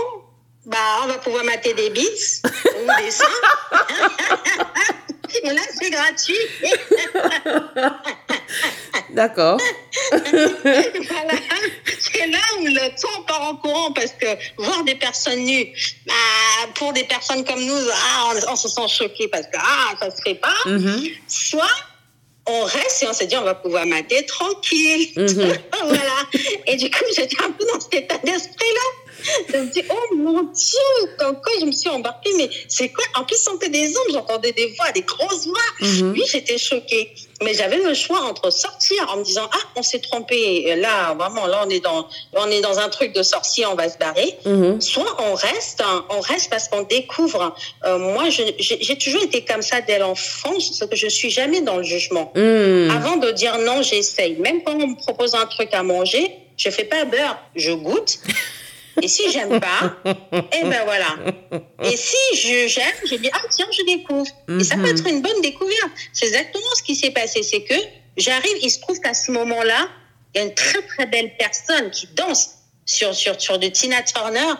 bah, 0.66 0.76
on 1.04 1.06
va 1.06 1.18
pouvoir 1.18 1.44
mater 1.44 1.72
des 1.74 1.90
bites 1.90 2.42
ou 2.44 3.02
des 3.02 3.10
seins. 3.10 3.26
Et 5.42 5.50
là, 5.50 5.60
c'est 5.78 5.90
gratuit. 5.90 6.34
D'accord. 9.10 9.60
voilà. 10.10 11.34
C'est 11.98 12.26
là 12.26 12.38
où 12.58 12.66
le 12.66 13.00
temps 13.00 13.22
part 13.26 13.42
en 13.42 13.56
courant 13.56 13.92
parce 13.92 14.12
que 14.12 14.26
voir 14.58 14.84
des 14.84 14.94
personnes 14.94 15.44
nues, 15.44 15.72
bah, 16.06 16.14
pour 16.74 16.92
des 16.92 17.04
personnes 17.04 17.44
comme 17.44 17.64
nous, 17.64 17.90
ah, 17.92 18.32
on, 18.48 18.56
se 18.56 18.68
sent 18.68 18.88
choqué 18.88 19.28
parce 19.28 19.46
que 19.46 19.56
ah, 19.58 19.94
ça 20.00 20.10
se 20.10 20.22
fait 20.22 20.34
pas. 20.34 20.54
Mm-hmm. 20.66 21.12
Soit 21.28 21.64
on 22.46 22.62
reste 22.64 23.02
et 23.02 23.08
on 23.08 23.12
se 23.12 23.24
dit 23.24 23.36
on 23.36 23.42
va 23.42 23.54
pouvoir 23.54 23.86
mater 23.86 24.24
tranquille. 24.26 25.12
Mm-hmm. 25.16 25.58
voilà. 25.84 26.16
Et 26.66 26.76
du 26.76 26.90
coup, 26.90 27.04
j'étais 27.14 27.42
un 27.42 27.50
peu 27.50 27.64
dans 27.72 27.80
cet 27.80 27.94
état 27.94 28.18
d'esprit-là. 28.18 29.15
Je 29.52 29.56
me 29.58 29.66
dis, 29.66 29.82
oh 29.90 30.14
mon 30.14 30.42
Dieu, 30.42 31.10
quand, 31.18 31.34
je 31.60 31.66
me 31.66 31.72
suis 31.72 31.88
embarquée, 31.88 32.32
mais 32.36 32.48
c'est 32.68 32.90
quoi? 32.90 33.04
En 33.14 33.24
plus, 33.24 33.36
c'était 33.36 33.68
des 33.68 33.88
hommes, 33.88 34.12
j'entendais 34.12 34.52
des 34.52 34.74
voix, 34.76 34.90
des 34.92 35.02
grosses 35.02 35.46
voix. 35.46 35.56
Mhm. 35.80 36.12
Oui, 36.12 36.22
j'étais 36.30 36.58
choquée. 36.58 37.14
Mais 37.42 37.52
j'avais 37.52 37.76
le 37.76 37.92
choix 37.92 38.22
entre 38.22 38.50
sortir 38.50 39.10
en 39.12 39.18
me 39.18 39.24
disant, 39.24 39.48
ah, 39.52 39.58
on 39.76 39.82
s'est 39.82 39.98
trompé. 39.98 40.74
Là, 40.76 41.14
vraiment, 41.14 41.46
là, 41.46 41.64
on 41.66 41.70
est 41.70 41.80
dans, 41.80 42.08
on 42.32 42.50
est 42.50 42.62
dans 42.62 42.78
un 42.78 42.88
truc 42.88 43.12
de 43.12 43.22
sorcier, 43.22 43.66
on 43.66 43.74
va 43.74 43.88
se 43.88 43.98
barrer. 43.98 44.38
Mhm. 44.46 44.80
Soit 44.80 45.16
on 45.20 45.34
reste, 45.34 45.82
hein, 45.82 46.04
on 46.10 46.20
reste 46.20 46.48
parce 46.48 46.68
qu'on 46.68 46.82
découvre. 46.82 47.54
Euh, 47.84 47.98
moi, 47.98 48.24
j'ai 48.30 48.98
toujours 48.98 49.22
été 49.22 49.44
comme 49.44 49.62
ça 49.62 49.80
dès 49.80 49.98
l'enfance, 49.98 50.82
que 50.88 50.96
je 50.96 51.08
suis 51.08 51.30
jamais 51.30 51.60
dans 51.60 51.76
le 51.76 51.82
jugement. 51.82 52.32
Mhm. 52.34 52.90
Avant 52.90 53.16
de 53.16 53.30
dire 53.32 53.58
non, 53.58 53.82
j'essaye. 53.82 54.36
Même 54.36 54.62
quand 54.62 54.74
on 54.74 54.88
me 54.88 54.96
propose 54.96 55.34
un 55.34 55.46
truc 55.46 55.74
à 55.74 55.82
manger, 55.82 56.32
je 56.56 56.70
fais 56.70 56.84
pas 56.84 57.04
beurre, 57.04 57.38
je 57.54 57.72
goûte. 57.72 58.18
Et 59.02 59.08
si 59.08 59.30
j'aime 59.30 59.60
pas, 59.60 59.96
eh 60.04 60.62
ben 60.62 60.84
voilà. 60.84 61.16
Et 61.82 61.96
si 61.96 62.16
je 62.34 62.68
j'aime, 62.68 62.94
je 63.04 63.16
dis 63.16 63.30
ah 63.32 63.40
tiens 63.50 63.66
je 63.70 63.84
découvre. 63.84 64.30
Et 64.58 64.64
ça 64.64 64.76
peut 64.76 64.82
mhm. 64.82 64.96
être 64.96 65.06
une 65.06 65.22
bonne 65.22 65.40
découverte. 65.42 65.90
C'est 66.12 66.26
exactement 66.26 66.74
ce 66.76 66.82
qui 66.82 66.96
s'est 66.96 67.10
passé, 67.10 67.42
c'est 67.42 67.62
que 67.62 67.74
j'arrive, 68.16 68.56
il 68.62 68.70
se 68.70 68.80
trouve 68.80 69.00
qu'à 69.00 69.14
ce 69.14 69.30
moment-là, 69.32 69.88
il 70.34 70.38
y 70.38 70.40
a 70.42 70.46
une 70.46 70.54
très 70.54 70.82
très 70.82 71.06
belle 71.06 71.36
personne 71.38 71.90
qui 71.90 72.08
danse 72.14 72.50
sur 72.84 73.14
sur 73.14 73.40
sur 73.40 73.58
de 73.58 73.68
Tina 73.68 74.02
Turner. 74.02 74.54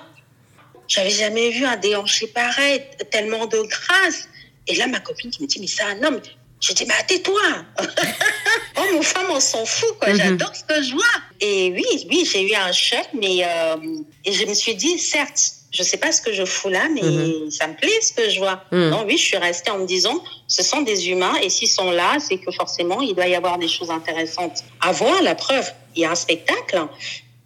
J'avais 0.88 1.10
jamais 1.10 1.50
vu 1.50 1.64
un 1.64 1.76
déhanché 1.76 2.26
pareil, 2.28 2.82
tellement 3.10 3.46
de 3.46 3.58
grâce. 3.58 4.28
Et 4.68 4.74
là 4.76 4.86
ma 4.86 5.00
copine 5.00 5.30
qui 5.30 5.42
me 5.42 5.48
dit 5.48 5.60
mais 5.60 5.66
c'est 5.66 5.82
un 5.82 6.02
homme. 6.02 6.20
Je 6.60 6.72
dis, 6.72 6.86
mais 6.86 6.94
tais-toi 7.06 7.40
Oh, 8.88 8.94
mon 8.94 9.02
femme, 9.02 9.26
on 9.30 9.40
s'en 9.40 9.64
fout, 9.64 9.98
quoi. 9.98 10.10
Mhm. 10.10 10.16
J'adore 10.16 10.54
ce 10.54 10.64
que 10.64 10.82
je 10.82 10.92
vois. 10.92 11.04
Et 11.40 11.72
oui, 11.72 12.06
oui, 12.08 12.28
j'ai 12.30 12.42
eu 12.42 12.54
un 12.54 12.72
choc, 12.72 13.06
mais 13.14 13.44
euh, 13.44 13.76
et 14.24 14.32
je 14.32 14.46
me 14.46 14.54
suis 14.54 14.74
dit, 14.74 14.98
certes, 14.98 15.40
je 15.72 15.82
sais 15.82 15.96
pas 15.96 16.12
ce 16.12 16.22
que 16.22 16.32
je 16.32 16.44
fous 16.44 16.68
là, 16.68 16.88
mais 16.92 17.02
mhm. 17.02 17.50
ça 17.50 17.66
me 17.66 17.74
plaît 17.74 18.00
ce 18.00 18.12
que 18.12 18.28
je 18.30 18.38
vois. 18.38 18.62
Mhm. 18.72 18.88
Non, 18.90 19.04
oui, 19.06 19.16
je 19.16 19.24
suis 19.24 19.36
restée 19.36 19.70
en 19.70 19.78
me 19.78 19.86
disant, 19.86 20.22
ce 20.48 20.62
sont 20.62 20.82
des 20.82 21.08
humains, 21.10 21.34
et 21.42 21.50
s'ils 21.50 21.68
sont 21.68 21.90
là, 21.90 22.16
c'est 22.20 22.38
que 22.38 22.50
forcément, 22.50 23.00
il 23.00 23.14
doit 23.14 23.28
y 23.28 23.34
avoir 23.34 23.58
des 23.58 23.68
choses 23.68 23.90
intéressantes 23.90 24.64
à 24.80 24.92
voir. 24.92 25.22
La 25.22 25.34
preuve, 25.34 25.70
il 25.94 26.02
y 26.02 26.04
a 26.04 26.10
un 26.10 26.16
spectacle. 26.16 26.86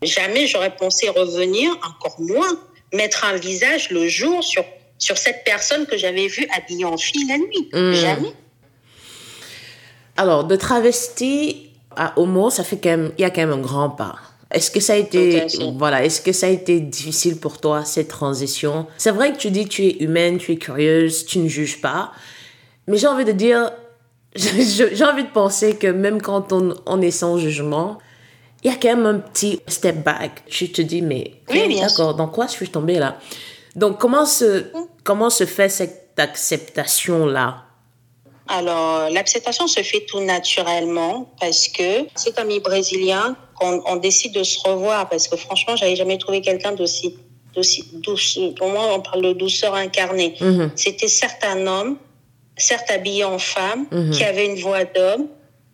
Jamais 0.02 0.47
j'aurais 0.47 0.75
pensé 0.75 1.09
revenir, 1.09 1.70
encore 1.87 2.20
moins 2.20 2.59
mettre 2.92 3.25
un 3.25 3.37
visage 3.37 3.90
le 3.90 4.09
jour 4.09 4.42
sur 4.42 4.64
sur 4.99 5.16
cette 5.16 5.44
personne 5.44 5.87
que 5.87 5.97
j'avais 5.97 6.26
vue 6.26 6.47
habillée 6.54 6.85
en 6.85 6.99
fille 6.99 7.26
la 7.26 7.38
nuit. 7.38 7.70
Jamais. 7.73 8.35
Alors, 10.21 10.45
de 10.45 10.55
travesti 10.55 11.71
à 11.97 12.12
homo, 12.21 12.50
ça 12.50 12.62
fait 12.62 12.77
quand 12.77 12.91
même, 12.91 13.11
il 13.17 13.23
y 13.23 13.25
a 13.25 13.31
quand 13.31 13.41
même 13.41 13.53
un 13.53 13.62
grand 13.62 13.89
pas. 13.89 14.17
Est-ce 14.50 14.71
que 14.71 14.79
ça 14.79 14.93
a 14.93 14.97
été, 14.97 15.47
voilà, 15.79 16.05
est-ce 16.05 16.21
que 16.21 16.33
ça 16.33 16.45
a 16.45 16.50
été 16.50 16.79
difficile 16.79 17.39
pour 17.39 17.59
toi, 17.59 17.87
cette 17.87 18.09
transition? 18.09 18.87
C'est 18.99 19.12
vrai 19.12 19.33
que 19.33 19.39
tu 19.39 19.50
dis 19.50 19.65
que 19.65 19.71
tu 19.71 19.87
es 19.87 20.03
humaine, 20.03 20.37
tu 20.37 20.53
es 20.53 20.57
curieuse, 20.57 21.25
tu 21.25 21.39
ne 21.39 21.49
juges 21.49 21.81
pas. 21.81 22.12
Mais 22.87 22.99
j'ai 22.99 23.07
envie 23.07 23.25
de 23.25 23.33
dire, 23.33 23.71
j'ai 24.35 25.05
envie 25.05 25.25
de 25.25 25.31
penser 25.33 25.77
que 25.77 25.87
même 25.87 26.21
quand 26.21 26.53
on, 26.53 26.75
on 26.85 27.00
est 27.00 27.11
sans 27.11 27.39
jugement, 27.39 27.97
il 28.62 28.71
y 28.71 28.75
a 28.75 28.77
quand 28.77 28.95
même 28.95 29.07
un 29.07 29.21
petit 29.21 29.62
step 29.69 30.05
back. 30.05 30.43
Tu 30.49 30.71
te 30.71 30.83
dis, 30.83 31.00
mais 31.00 31.33
d'accord, 31.81 32.15
dans 32.15 32.29
quoi 32.29 32.47
suis-je 32.47 32.73
tombée 32.73 32.99
là? 32.99 33.17
Donc, 33.75 33.97
comment 33.97 34.27
se, 34.27 34.65
comment 35.03 35.31
se 35.31 35.47
fait 35.47 35.71
cette 35.71 36.12
acceptation-là? 36.19 37.70
Alors, 38.50 39.09
l'acceptation 39.11 39.69
se 39.69 39.80
fait 39.83 40.04
tout 40.09 40.21
naturellement 40.21 41.33
parce 41.40 41.69
que 41.69 42.07
c'est 42.16 42.35
comme 42.35 42.49
les 42.49 42.59
Brésiliens 42.59 43.37
qu'on 43.54 43.80
on 43.87 43.97
décide 43.97 44.35
de 44.35 44.42
se 44.42 44.59
revoir 44.69 45.09
parce 45.09 45.28
que 45.28 45.37
franchement, 45.37 45.76
j'avais 45.76 45.95
jamais 45.95 46.19
trouvé 46.19 46.40
quelqu'un 46.40 46.73
d'aussi 46.73 47.16
d'aussi 47.54 47.85
douce. 47.95 48.38
Pour 48.57 48.69
moi, 48.69 48.92
on 48.95 49.00
parle 49.00 49.23
de 49.23 49.33
douceur 49.33 49.75
incarnée. 49.75 50.35
Mhm. 50.40 50.71
C'était 50.75 51.09
certes 51.09 51.45
un 51.45 51.66
homme, 51.66 51.99
certes 52.57 52.90
habillé 52.90 53.25
en 53.25 53.38
femme, 53.38 53.87
mhm. 53.90 54.11
qui 54.11 54.25
avait 54.25 54.47
une 54.47 54.61
voix 54.61 54.85
d'homme, 54.85 55.28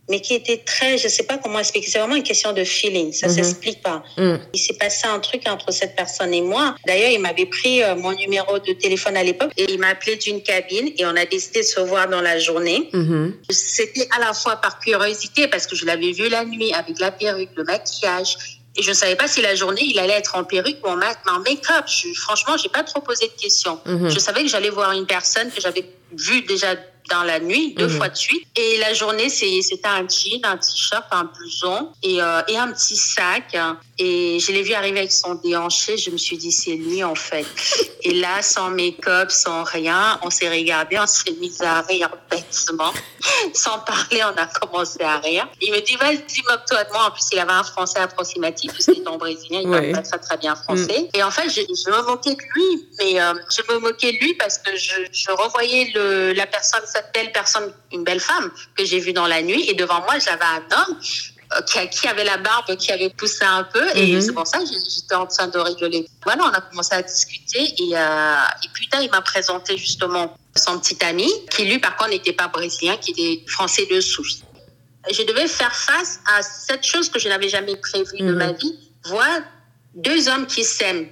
mais 0.09 0.21
qui 0.21 0.35
était 0.35 0.59
très, 0.59 0.99
je 0.99 1.09
sais 1.09 1.25
pas 1.25 1.39
comment 1.39 1.59
expliquer, 1.59 1.91
c'est 1.91 1.99
vraiment 1.99 2.15
une 2.15 2.23
question 2.23 2.53
de 2.53 2.63
feeling, 2.63 3.13
ça 3.13 3.27
ne 3.27 3.33
mhm. 3.33 3.39
s'explique 3.39 3.83
pas. 3.83 4.05
Mhm. 4.17 4.41
Il 4.55 4.59
s'est 4.59 4.75
passé 4.75 5.07
un 5.07 5.19
truc 5.19 5.43
entre 5.49 5.73
cette 5.73 5.97
personne 5.97 6.33
et 6.33 6.43
moi. 6.43 6.77
D'ailleurs, 6.87 7.11
il 7.11 7.21
m'avait 7.21 7.47
pris 7.47 7.83
euh, 7.83 7.97
mon 7.97 8.13
numéro 8.13 8.59
de 8.59 8.73
téléphone 8.73 9.17
à 9.17 9.25
l'époque 9.25 9.51
et 9.57 9.65
il 9.69 9.79
m'a 9.79 9.89
appelé 9.89 10.17
d'une 10.17 10.43
cabine 10.43 10.91
et 10.97 11.05
on 11.07 11.17
a 11.17 11.25
décidé 11.25 11.61
de 11.61 11.67
se 11.67 11.81
voir 11.81 12.09
dans 12.09 12.21
la 12.21 12.39
journée. 12.39 12.89
Mhm. 12.93 13.35
C'était 13.51 14.09
à 14.17 14.21
la 14.21 14.33
fois 14.33 14.57
par 14.57 14.79
curiosité 14.79 15.49
parce 15.49 15.67
que 15.67 15.75
je 15.75 15.85
l'avais 15.85 16.13
vu 16.13 16.29
la 16.29 16.45
nuit 16.45 16.73
avec 16.73 17.01
la 17.01 17.11
perruque, 17.11 17.51
le 17.57 17.65
maquillage. 17.65 18.37
Et 18.79 18.83
je 18.83 18.91
ne 18.91 18.95
savais 18.95 19.17
pas 19.17 19.27
si 19.27 19.41
la 19.41 19.55
journée, 19.55 19.83
il 19.85 19.99
allait 19.99 20.13
être 20.13 20.37
en 20.37 20.45
perruque 20.45 20.77
ou 20.85 20.91
en 20.91 20.97
make-up. 20.97 21.87
Franchement, 22.17 22.59
j'ai 22.59 22.69
pas 22.69 22.83
trop 22.83 23.01
posé 23.01 23.27
de 23.27 23.33
questions. 23.41 23.81
Je 23.87 24.19
savais 24.19 24.43
que 24.43 24.49
j'allais 24.49 24.69
voir 24.69 24.93
une 24.93 25.07
personne 25.07 25.51
que 25.51 25.63
j'avais 25.63 25.87
vue 26.13 26.43
déjà 26.43 26.77
dans 27.09 27.23
la 27.23 27.41
nuit, 27.41 27.75
deux 27.75 27.89
mhm. 27.89 27.97
fois 27.97 28.09
de 28.09 28.17
suite. 28.17 28.47
Et 28.57 28.79
la 28.79 28.95
journée, 28.95 29.29
c'était 29.29 29.87
un 29.87 30.07
jean, 30.09 30.41
un 30.45 30.57
t-shirt, 30.57 31.05
un 31.11 31.25
blouson 31.25 31.93
et, 32.03 32.21
euh, 32.21 32.43
et 32.49 32.57
un 32.57 32.73
petit 32.73 32.97
sac. 32.97 33.57
Et 33.99 34.39
je 34.41 34.53
l'ai 34.53 34.63
vu 34.63 34.75
arriver 34.75 35.01
avec 35.01 35.13
son 35.13 35.35
déhanché. 35.37 35.97
Je 35.97 36.11
me 36.11 36.19
suis 36.19 36.37
dit, 36.37 36.53
c'est 36.53 36.75
lui, 36.75 37.03
en 37.03 37.15
fait. 37.15 37.47
Et 38.03 38.15
là, 38.15 38.43
sans 38.43 38.71
make-up, 38.71 39.31
sans 39.31 39.65
rien, 39.65 40.19
on 40.23 40.31
s'est 40.31 40.49
regardé, 40.49 40.99
on 40.99 41.07
s'est 41.07 41.33
mis 41.41 41.53
à 41.63 41.83
rire 41.83 42.11
bêtement. 42.31 42.93
Sans 43.55 43.79
parler, 43.81 44.23
on 44.25 44.37
a 44.41 44.47
commencé 44.47 45.03
à 45.03 45.19
rire. 45.19 45.49
Il 45.61 45.73
me 45.73 45.81
dit, 45.81 45.97
vas-y, 45.97 46.43
moque-toi 46.49 46.85
de 46.85 46.93
moi. 46.93 47.07
En 47.07 47.11
plus, 47.11 47.25
il 47.33 47.39
avait 47.39 47.53
un 47.53 47.65
français 47.65 47.99
approximatif, 47.99 48.73
parce 48.73 48.85
qu'il 48.85 49.03
est 49.03 49.09
en 49.09 49.17
brésilien, 49.17 49.61
il 49.63 49.71
parle 49.71 49.93
pas 49.93 50.03
très, 50.03 50.19
très 50.19 50.37
bien 50.37 50.55
français. 50.55 51.03
Mm. 51.03 51.17
Et 51.17 51.23
en 51.23 51.31
fait, 51.31 51.49
je, 51.49 51.61
je, 51.61 51.91
me 51.91 52.07
moquais 52.07 52.35
de 52.35 52.43
lui, 52.55 52.89
mais 52.99 53.21
euh, 53.21 53.35
je 53.55 53.73
me 53.73 53.79
moquais 53.81 54.13
de 54.13 54.19
lui 54.19 54.35
parce 54.35 54.59
que 54.59 54.77
je, 54.77 54.95
je 55.13 55.31
revoyais 55.31 55.93
le, 55.95 56.33
la 56.33 56.47
personne, 56.47 56.83
cette 56.97 57.13
belle 57.15 57.33
personne, 57.33 57.73
une 57.93 58.05
belle 58.05 58.21
femme 58.21 58.51
que 58.77 58.85
j'ai 58.85 59.01
vue 59.01 59.13
dans 59.13 59.27
la 59.27 59.43
nuit. 59.43 59.69
Et 59.69 59.75
devant 59.75 60.01
moi, 60.03 60.19
j'avais 60.19 60.45
un 60.45 60.65
homme 60.77 60.99
euh, 61.53 61.87
qui, 61.87 62.09
avait 62.09 62.25
la 62.25 62.39
barbe 62.39 62.77
qui 62.77 62.91
avait 62.91 63.11
poussé 63.11 63.45
un 63.45 63.65
peu 63.65 63.85
et 63.95 64.15
mhm. 64.15 64.21
c'est 64.21 64.33
pour 64.33 64.47
ça 64.47 64.59
que 64.59 64.65
j'étais 64.67 65.15
en 65.15 65.27
train 65.27 65.47
de 65.47 65.59
rigoler. 65.59 66.09
Voilà, 66.25 66.45
on 66.45 66.49
a 66.49 66.61
commencé 66.61 66.95
à 66.95 67.03
discuter 67.03 67.63
et, 67.79 67.97
euh, 67.97 68.65
et 68.65 68.69
plus 68.75 68.89
tard 68.89 69.01
il 69.01 69.11
m'a 69.11 69.21
présenté 69.21 69.77
justement 69.79 70.37
son 70.57 70.81
petit 70.81 70.99
ami 71.05 71.31
qui 71.51 71.65
lui 71.65 71.79
par 71.79 71.97
contre 71.97 72.11
n'était 72.11 72.33
pas 72.33 72.49
brésilien, 72.49 72.97
qui 72.97 73.13
était 73.13 73.45
français 73.49 73.87
de 73.89 74.01
souche. 74.01 74.39
Je 75.09 75.23
devais 75.23 75.47
faire 75.47 75.73
face 75.73 76.19
à 76.37 76.43
cette 76.43 76.85
chose 76.85 77.09
que 77.09 77.21
je 77.21 77.29
n'avais 77.29 77.49
jamais 77.49 77.77
prévue 77.77 78.19
de 78.19 78.33
ma 78.33 78.49
mhm. 78.49 78.57
vie, 78.57 78.79
voir 79.05 79.39
deux 79.95 80.29
hommes 80.29 80.47
qui 80.47 80.65
s'aiment 80.65 81.07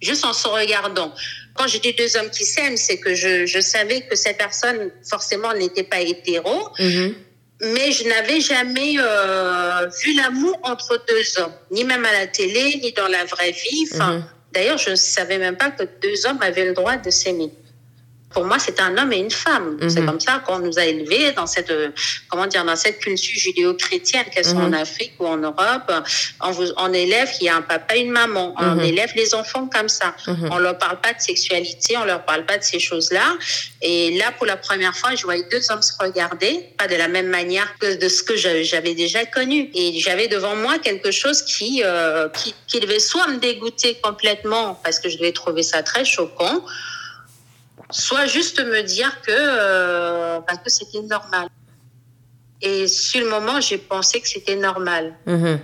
juste 0.00 0.24
en 0.24 0.32
se 0.32 0.46
regardant. 0.46 1.12
Quand 1.54 1.66
je 1.66 1.78
dis 1.78 1.92
deux 1.92 2.16
hommes 2.16 2.30
qui 2.30 2.44
s'aiment, 2.44 2.76
c'est 2.76 2.98
que 2.98 3.14
je, 3.14 3.46
je, 3.46 3.60
savais 3.60 4.02
que 4.02 4.16
cette 4.16 4.38
personne 4.38 4.90
forcément 5.08 5.52
n'était 5.54 5.84
pas 5.84 6.00
hétéro. 6.00 6.68
Mhm 6.78 7.14
mais 7.62 7.92
je 7.92 8.08
n'avais 8.08 8.40
jamais 8.40 8.94
euh, 8.98 9.86
vu 10.02 10.14
l'amour 10.14 10.58
entre 10.62 11.02
deux 11.06 11.42
hommes, 11.42 11.52
ni 11.70 11.84
même 11.84 12.04
à 12.04 12.12
la 12.12 12.26
télé, 12.26 12.80
ni 12.82 12.92
dans 12.92 13.08
la 13.08 13.24
vraie 13.24 13.52
vie. 13.52 13.88
Enfin, 13.92 14.14
mhm. 14.14 14.24
D'ailleurs, 14.52 14.78
je 14.78 14.90
ne 14.90 14.96
savais 14.96 15.38
même 15.38 15.56
pas 15.56 15.70
que 15.70 15.84
deux 16.02 16.26
hommes 16.26 16.40
avaient 16.40 16.64
le 16.64 16.72
droit 16.72 16.96
de 16.96 17.10
s'aimer 17.10 17.50
pour 18.30 18.44
moi, 18.44 18.58
c'est 18.58 18.80
un 18.80 18.96
homme 18.96 19.12
et 19.12 19.18
une 19.18 19.30
femme. 19.30 19.76
C'est 19.88 20.00
mhm. 20.00 20.06
comme 20.06 20.20
ça 20.20 20.42
qu'on 20.46 20.60
nous 20.60 20.78
a 20.78 20.84
élevés 20.84 21.32
dans 21.32 21.46
cette, 21.46 21.72
comment 22.28 22.46
dire, 22.46 22.64
dans 22.64 22.76
cette 22.76 23.00
culture 23.00 23.38
judéo-chrétienne, 23.38 24.26
qu'elle 24.32 24.44
soit 24.44 24.60
en 24.60 24.68
mhm. 24.68 24.74
Afrique 24.74 25.14
ou 25.18 25.26
en 25.26 25.36
Europe. 25.36 25.92
On, 26.40 26.52
vous, 26.52 26.66
on 26.76 26.92
élève 26.92 27.30
qu'il 27.32 27.46
y 27.46 27.48
a 27.48 27.56
un 27.56 27.62
papa 27.62 27.96
et 27.96 28.00
une 28.00 28.12
maman. 28.12 28.54
On 28.58 28.76
mhm. 28.76 28.80
élève 28.80 29.10
les 29.16 29.34
enfants 29.34 29.68
comme 29.68 29.88
ça. 29.88 30.14
On 30.50 30.58
leur 30.58 30.78
parle 30.78 31.00
pas 31.00 31.12
de 31.12 31.20
sexualité, 31.20 31.96
on 31.96 32.04
leur 32.04 32.24
parle 32.24 32.46
pas 32.46 32.58
de 32.58 32.62
ces 32.62 32.78
choses-là. 32.78 33.36
Et 33.82 34.16
là, 34.16 34.32
pour 34.36 34.46
la 34.46 34.56
première 34.56 34.96
fois, 34.96 35.14
je 35.14 35.24
voyais 35.24 35.46
deux 35.50 35.70
hommes 35.70 35.82
se 35.82 35.92
regarder, 35.98 36.68
pas 36.78 36.86
de 36.86 36.96
la 36.96 37.08
même 37.08 37.28
manière 37.28 37.66
que 37.78 37.96
de 37.96 38.08
ce 38.08 38.22
que 38.22 38.36
j'avais 38.36 38.94
déjà 38.94 39.24
connu. 39.26 39.70
Et 39.74 39.98
j'avais 39.98 40.28
devant 40.28 40.54
moi 40.54 40.78
quelque 40.78 41.10
chose 41.10 41.42
qui, 41.42 41.82
euh, 41.84 42.28
qui, 42.28 42.54
qui 42.66 42.78
devait 42.78 43.00
soit 43.00 43.26
me 43.26 43.38
dégoûter 43.38 43.98
complètement 44.02 44.80
parce 44.84 45.00
que 45.00 45.08
je 45.08 45.16
devais 45.16 45.32
trouver 45.32 45.62
ça 45.62 45.82
très 45.82 46.04
choquant, 46.04 46.64
soit 47.90 48.26
juste 48.26 48.60
me 48.60 48.82
dire 48.82 49.20
que, 49.22 49.30
euh, 49.30 50.40
que 50.40 50.70
c'était 50.70 51.02
normal. 51.02 51.48
Et 52.62 52.88
sur 52.88 53.20
le 53.20 53.30
moment, 53.30 53.60
j'ai 53.60 53.78
pensé 53.78 54.20
que 54.20 54.28
c'était 54.28 54.56
normal. 54.56 55.14
Mm-hmm. 55.26 55.58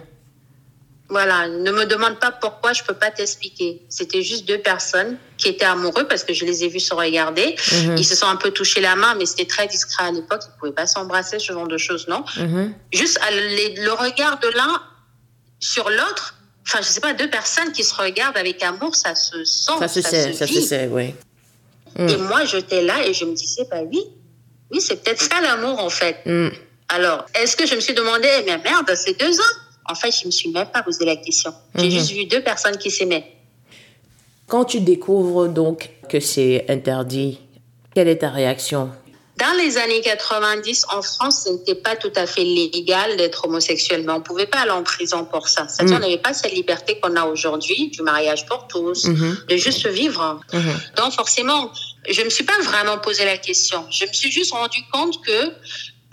Voilà, 1.08 1.46
ne 1.46 1.70
me 1.70 1.84
demande 1.84 2.18
pas 2.18 2.32
pourquoi, 2.32 2.72
je 2.72 2.82
peux 2.82 2.94
pas 2.94 3.10
t'expliquer. 3.10 3.82
C'était 3.88 4.22
juste 4.22 4.46
deux 4.48 4.58
personnes 4.58 5.18
qui 5.36 5.48
étaient 5.48 5.64
amoureux 5.64 6.08
parce 6.08 6.24
que 6.24 6.32
je 6.32 6.44
les 6.44 6.64
ai 6.64 6.68
vus 6.68 6.80
se 6.80 6.94
regarder. 6.94 7.54
Mm-hmm. 7.54 7.98
Ils 7.98 8.04
se 8.04 8.16
sont 8.16 8.26
un 8.26 8.36
peu 8.36 8.50
touchés 8.50 8.80
la 8.80 8.96
main, 8.96 9.14
mais 9.14 9.26
c'était 9.26 9.46
très 9.46 9.68
discret 9.68 10.04
à 10.04 10.10
l'époque. 10.10 10.42
Ils 10.46 10.58
pouvaient 10.58 10.72
pas 10.72 10.86
s'embrasser, 10.86 11.38
ce 11.38 11.52
genre 11.52 11.68
de 11.68 11.78
choses, 11.78 12.08
non? 12.08 12.24
Mm-hmm. 12.36 12.72
Juste 12.92 13.20
le 13.30 13.90
regard 13.92 14.40
de 14.40 14.48
l'un 14.48 14.82
sur 15.60 15.88
l'autre. 15.90 16.34
Enfin, 16.66 16.78
je 16.82 16.88
sais 16.88 17.00
pas, 17.00 17.12
deux 17.12 17.30
personnes 17.30 17.70
qui 17.70 17.84
se 17.84 17.94
regardent 17.94 18.36
avec 18.36 18.60
amour, 18.64 18.96
ça 18.96 19.14
se 19.14 19.44
sent. 19.44 19.72
Ça 19.78 19.86
se 19.86 20.00
sait, 20.00 20.32
ça 20.32 20.46
se 20.48 20.60
sait, 20.60 20.88
oui. 20.90 21.14
Mm. 21.98 22.08
Et 22.08 22.16
moi, 22.16 22.44
j'étais 22.44 22.82
là 22.82 23.06
et 23.06 23.12
je 23.12 23.24
me 23.24 23.34
disais, 23.34 23.66
bah 23.70 23.82
oui, 23.90 24.02
oui, 24.70 24.80
c'est 24.80 25.02
peut-être 25.02 25.20
ça 25.20 25.40
l'amour 25.40 25.80
en 25.80 25.90
fait. 25.90 26.18
Mm. 26.26 26.48
Alors, 26.88 27.26
est-ce 27.40 27.56
que 27.56 27.66
je 27.66 27.74
me 27.74 27.80
suis 27.80 27.94
demandé, 27.94 28.28
mais 28.46 28.58
merde, 28.58 28.90
c'est 28.94 29.18
deux 29.18 29.40
ans 29.40 29.54
En 29.88 29.94
fait, 29.94 30.10
je 30.10 30.26
me 30.26 30.30
suis 30.30 30.50
même 30.50 30.68
pas 30.68 30.82
posé 30.82 31.04
la 31.04 31.16
question. 31.16 31.52
J'ai 31.74 31.86
mm-hmm. 31.86 31.90
juste 31.90 32.10
vu 32.12 32.24
deux 32.26 32.42
personnes 32.42 32.76
qui 32.78 32.90
s'aimaient. 32.90 33.32
Quand 34.46 34.64
tu 34.64 34.80
découvres 34.80 35.48
donc 35.48 35.90
que 36.08 36.20
c'est 36.20 36.66
interdit, 36.68 37.40
quelle 37.94 38.08
est 38.08 38.18
ta 38.18 38.30
réaction? 38.30 38.90
Dans 39.36 39.52
les 39.58 39.76
années 39.76 40.00
90, 40.00 40.86
en 40.90 41.02
France, 41.02 41.42
ce 41.44 41.50
n'était 41.50 41.74
pas 41.74 41.94
tout 41.94 42.12
à 42.16 42.26
fait 42.26 42.42
légal 42.42 43.18
d'être 43.18 43.44
homosexuel, 43.44 44.02
mais 44.06 44.12
on 44.12 44.18
ne 44.18 44.22
pouvait 44.22 44.46
pas 44.46 44.60
aller 44.60 44.70
en 44.70 44.82
prison 44.82 45.26
pour 45.26 45.48
ça. 45.48 45.68
C'est-à-dire 45.68 45.96
qu'on 45.96 46.00
mm. 46.00 46.08
n'avait 46.08 46.22
pas 46.22 46.32
cette 46.32 46.52
liberté 46.52 46.98
qu'on 47.00 47.16
a 47.16 47.24
aujourd'hui, 47.24 47.88
du 47.88 48.00
mariage 48.02 48.46
pour 48.46 48.66
tous, 48.66 49.04
mm-hmm. 49.04 49.46
de 49.46 49.56
juste 49.56 49.86
vivre. 49.88 50.40
Mm-hmm. 50.52 50.96
Donc 50.96 51.12
forcément, 51.12 51.70
je 52.08 52.20
ne 52.20 52.24
me 52.26 52.30
suis 52.30 52.44
pas 52.44 52.58
vraiment 52.62 52.96
posé 52.98 53.26
la 53.26 53.36
question. 53.36 53.84
Je 53.90 54.06
me 54.06 54.12
suis 54.12 54.30
juste 54.30 54.52
rendu 54.52 54.78
compte 54.90 55.22
que 55.22 55.52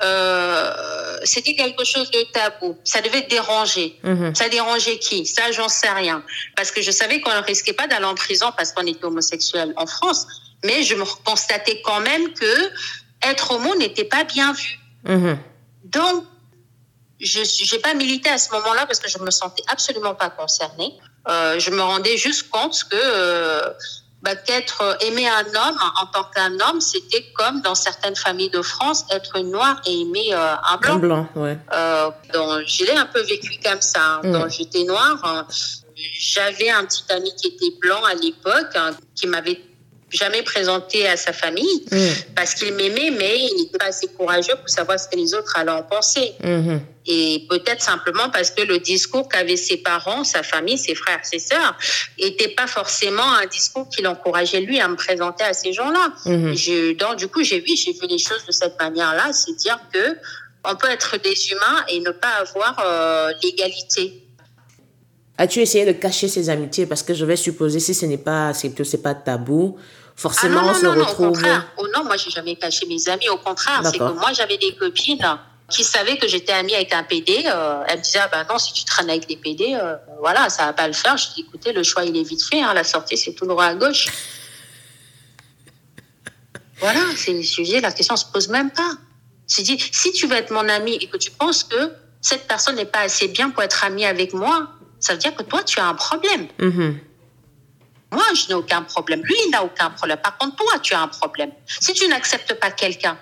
euh, 0.03 1.17
c'était 1.23 1.55
quelque 1.55 1.85
chose 1.85 2.11
de 2.11 2.23
tabou. 2.33 2.77
Ça 2.83 2.99
devait 2.99 3.21
déranger. 3.21 3.97
Mm-hmm. 4.03 4.35
Ça 4.35 4.49
dérangeait 4.49 4.97
qui? 4.97 5.25
Ça, 5.25 5.49
j'en 5.53 5.69
sais 5.69 5.89
rien. 5.89 6.23
Parce 6.57 6.71
que 6.71 6.81
je 6.81 6.91
savais 6.91 7.21
qu'on 7.21 7.33
ne 7.33 7.43
risquait 7.43 7.71
pas 7.71 7.87
d'aller 7.87 8.05
en 8.05 8.15
prison 8.15 8.47
parce 8.57 8.73
qu'on 8.73 8.85
était 8.85 9.05
homosexuel 9.05 9.73
en 9.77 9.85
France. 9.85 10.27
Mais 10.65 10.83
je 10.83 10.95
me 10.95 11.05
constatais 11.23 11.81
quand 11.83 12.01
même 12.01 12.33
que 12.33 12.71
être 13.23 13.51
homo 13.51 13.75
n'était 13.75 14.05
pas 14.05 14.23
bien 14.23 14.53
vu. 14.53 14.79
Mhm. 15.05 15.37
Donc, 15.85 16.25
je 17.19 17.75
n'ai 17.75 17.81
pas 17.81 17.93
milité 17.93 18.29
à 18.29 18.37
ce 18.37 18.51
moment-là 18.51 18.85
parce 18.85 18.99
que 18.99 19.09
je 19.09 19.17
me 19.19 19.31
sentais 19.31 19.63
absolument 19.67 20.15
pas 20.15 20.29
concernée. 20.29 20.97
Euh, 21.27 21.57
je 21.59 21.69
me 21.71 21.81
rendais 21.81 22.17
juste 22.17 22.49
compte 22.49 22.83
que, 22.89 22.95
euh, 22.95 23.69
bah, 24.21 24.35
qu'être 24.35 24.97
aimer 25.01 25.27
un 25.27 25.45
homme 25.45 25.77
en 26.01 26.05
tant 26.07 26.23
qu'un 26.33 26.59
homme, 26.59 26.81
c'était 26.81 27.25
comme 27.33 27.61
dans 27.61 27.75
certaines 27.75 28.15
familles 28.15 28.49
de 28.49 28.61
France, 28.61 29.05
être 29.09 29.39
noir 29.39 29.81
et 29.85 30.01
aimer 30.01 30.33
un 30.33 30.77
blanc. 30.77 30.95
Un 30.95 30.97
blanc, 30.97 31.29
ouais. 31.35 31.57
donc, 32.33 32.63
je 32.67 32.85
l'ai 32.85 32.95
un 32.95 33.05
peu 33.05 33.21
vécu 33.21 33.59
comme 33.63 33.81
ça. 33.81 34.21
Hein. 34.23 34.45
Mm. 34.45 34.49
j'étais 34.49 34.83
noire, 34.83 35.45
j'avais 35.95 36.69
un 36.69 36.85
petit 36.85 37.03
ami 37.09 37.33
qui 37.35 37.47
était 37.47 37.77
blanc 37.81 38.03
à 38.03 38.13
l'époque, 38.15 38.75
hein, 38.75 38.91
qui 39.15 39.27
m'avait 39.27 39.61
jamais 40.13 40.41
présenté 40.43 41.07
à 41.07 41.17
sa 41.17 41.33
famille 41.33 41.85
mm. 41.91 42.33
parce 42.35 42.53
qu'il 42.53 42.73
m'aimait, 42.73 43.11
mais 43.11 43.39
il 43.39 43.55
n'était 43.57 43.77
pas 43.77 43.87
assez 43.87 44.07
courageux 44.07 44.55
pour 44.55 44.69
savoir 44.69 44.99
ce 44.99 45.07
que 45.07 45.15
les 45.15 45.33
autres 45.33 45.57
allaient 45.57 45.71
en 45.71 45.83
penser. 45.83 46.33
Mm-hmm. 46.43 46.79
Et 47.05 47.45
peut-être 47.49 47.81
simplement 47.81 48.29
parce 48.29 48.51
que 48.51 48.61
le 48.61 48.79
discours 48.79 49.27
qu'avaient 49.27 49.57
ses 49.57 49.77
parents, 49.77 50.23
sa 50.23 50.41
famille, 50.41 50.77
ses 50.77 50.95
frères, 50.95 51.19
ses 51.23 51.39
sœurs, 51.39 51.75
n'était 52.19 52.49
pas 52.49 52.67
forcément 52.67 53.33
un 53.33 53.45
discours 53.45 53.89
qui 53.89 54.01
l'encourageait 54.01 54.61
lui 54.61 54.79
à 54.79 54.87
me 54.87 54.95
présenter 54.95 55.43
à 55.43 55.53
ces 55.53 55.73
gens-là. 55.73 56.13
Mm-hmm. 56.25 56.97
donc, 56.97 57.17
du 57.17 57.27
coup, 57.27 57.43
j'ai 57.43 57.59
vu, 57.59 57.75
j'ai 57.75 57.91
vu 57.91 58.07
les 58.09 58.19
choses 58.19 58.45
de 58.45 58.51
cette 58.51 58.79
manière-là, 58.79 59.33
c'est 59.33 59.55
dire 59.57 59.79
que 59.91 60.17
on 60.65 60.75
peut 60.75 60.89
être 60.89 61.17
des 61.21 61.51
humains 61.51 61.83
et 61.89 61.99
ne 61.99 62.11
pas 62.11 62.35
avoir 62.39 62.79
euh, 62.85 63.31
l'égalité. 63.43 64.23
As-tu 65.37 65.59
essayé 65.59 65.85
de 65.85 65.91
cacher 65.91 66.27
ces 66.27 66.49
amitiés? 66.49 66.85
Parce 66.85 67.03
que 67.03 67.13
je 67.13 67.25
vais 67.25 67.35
supposer, 67.35 67.79
si 67.79 67.93
ce 67.93 68.05
n'est 68.05 68.17
pas 68.17 68.53
c'est 68.53 69.01
pas 69.01 69.15
tabou, 69.15 69.77
forcément 70.15 70.61
ah 70.61 70.63
non, 70.63 70.69
on 70.69 70.73
se 70.73 70.85
retrouve. 70.85 71.27
Au 71.27 71.31
contraire. 71.31 71.67
Oh 71.77 71.87
non, 71.93 72.03
moi 72.03 72.17
j'ai 72.17 72.29
jamais 72.29 72.55
caché 72.55 72.85
mes 72.85 73.09
amis. 73.09 73.29
Au 73.29 73.37
contraire, 73.37 73.81
c'est 73.85 73.97
que 73.97 74.03
moi 74.03 74.33
j'avais 74.33 74.57
des 74.57 74.75
copines 74.75 75.25
qui 75.69 75.83
savaient 75.83 76.17
que 76.17 76.27
j'étais 76.27 76.51
amie 76.51 76.75
avec 76.75 76.93
un 76.93 77.03
PD. 77.03 77.43
Euh, 77.45 77.83
elles 77.87 77.99
me 77.99 78.03
disaient 78.03 78.19
ah 78.21 78.29
ben 78.31 78.45
non, 78.49 78.59
si 78.59 78.73
tu 78.73 78.85
traînes 78.85 79.09
avec 79.09 79.27
des 79.27 79.37
PD, 79.37 79.75
euh, 79.75 79.95
voilà, 80.19 80.49
ça 80.49 80.65
va 80.65 80.73
pas 80.73 80.87
le 80.87 80.93
faire. 80.93 81.17
Je 81.17 81.33
dis 81.33 81.41
écoutez, 81.41 81.73
le 81.73 81.83
choix 81.83 82.03
il 82.03 82.15
est 82.15 82.23
vite 82.23 82.43
fait. 82.43 82.61
Hein, 82.61 82.73
la 82.73 82.83
sortie 82.83 83.17
c'est 83.17 83.33
tout 83.33 83.45
droit 83.45 83.65
à 83.65 83.75
gauche. 83.75 84.07
voilà, 86.79 87.01
c'est 87.15 87.33
le 87.33 87.43
sujet. 87.43 87.81
La 87.81 87.91
question 87.91 88.15
se 88.15 88.25
pose 88.25 88.49
même 88.49 88.71
pas. 88.71 88.91
Je 89.47 89.61
dis 89.61 89.77
si 89.91 90.11
tu 90.13 90.27
veux 90.27 90.35
être 90.35 90.51
mon 90.51 90.67
ami 90.69 90.95
et 90.95 91.07
que 91.07 91.17
tu 91.17 91.31
penses 91.31 91.63
que 91.63 91.91
cette 92.21 92.47
personne 92.47 92.75
n'est 92.75 92.85
pas 92.85 93.01
assez 93.01 93.27
bien 93.27 93.49
pour 93.49 93.63
être 93.63 93.83
amie 93.83 94.05
avec 94.05 94.33
moi, 94.33 94.69
ça 94.99 95.13
veut 95.13 95.19
dire 95.19 95.35
que 95.35 95.43
toi 95.43 95.63
tu 95.63 95.79
as 95.79 95.87
un 95.87 95.95
problème. 95.95 96.47
Mm-hmm. 96.59 96.97
Moi, 98.13 98.23
je 98.35 98.47
n'ai 98.49 98.53
aucun 98.53 98.83
problème. 98.83 99.21
Lui, 99.23 99.35
il 99.45 99.51
n'a 99.51 99.63
aucun 99.63 99.89
problème. 99.89 100.19
Par 100.23 100.37
contre, 100.37 100.55
toi, 100.55 100.79
tu 100.81 100.93
as 100.93 101.01
un 101.01 101.07
problème. 101.07 101.51
Si 101.65 101.93
tu 101.93 102.07
n'acceptes 102.07 102.53
pas 102.55 102.71
quelqu'un 102.71 103.17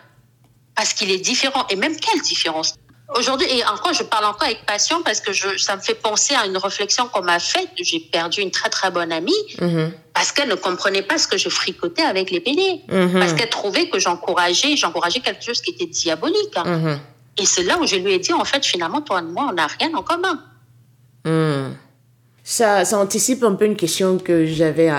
parce 0.76 0.94
qu'il 0.94 1.12
est 1.12 1.20
différent, 1.20 1.66
et 1.70 1.76
même 1.76 1.96
quelle 1.98 2.22
différence? 2.22 2.76
Aujourd'hui, 3.18 3.48
et 3.50 3.66
encore, 3.66 3.94
je 3.94 4.04
parle 4.04 4.26
encore 4.26 4.44
avec 4.44 4.66
passion 4.66 5.04
parce 5.04 5.20
que 5.20 5.34
je, 5.34 5.58
ça 5.58 5.76
me 5.76 5.82
fait 5.82 5.96
penser 5.96 6.34
à 6.34 6.46
une 6.46 6.58
réflexion 6.58 7.08
qu'on 7.08 7.22
m'a 7.22 7.40
faite. 7.40 7.70
J'ai 7.78 8.00
perdu 8.00 8.42
une 8.42 8.52
très 8.52 8.70
très 8.70 8.90
bonne 8.90 9.12
amie 9.12 9.34
mm-hmm. 9.58 9.92
parce 10.14 10.32
qu'elle 10.32 10.48
ne 10.48 10.56
comprenait 10.56 11.02
pas 11.02 11.18
ce 11.18 11.28
que 11.28 11.38
je 11.38 11.50
fricotais 11.50 12.04
avec 12.04 12.32
les 12.32 12.40
PD. 12.40 12.82
Mm-hmm. 12.88 13.20
Parce 13.20 13.34
qu'elle 13.34 13.50
trouvait 13.50 13.90
que 13.90 14.00
j'encourageais, 14.00 14.78
j'encourageais 14.78 15.20
quelque 15.20 15.44
chose 15.44 15.62
qui 15.62 15.72
était 15.72 15.88
diabolique. 15.88 16.56
Mm-hmm. 16.56 16.98
Et 17.38 17.46
c'est 17.46 17.64
là 17.64 17.78
où 17.80 17.86
je 17.86 17.98
lui 17.98 18.14
ai 18.14 18.20
dit, 18.20 18.32
en 18.32 18.46
fait, 18.46 18.66
finalement, 18.66 19.02
toi 19.02 19.20
et 19.20 19.24
moi, 19.24 19.48
on 19.50 19.54
n'a 19.54 19.68
rien 19.68 19.94
en 19.94 20.04
commun. 20.04 20.42
Ça, 22.52 22.84
ça 22.84 23.00
anticipe 23.00 23.44
un 23.44 23.54
peu 23.54 23.64
une 23.64 23.78
question 23.78 24.18
que 24.18 24.46
j'avais, 24.46 24.90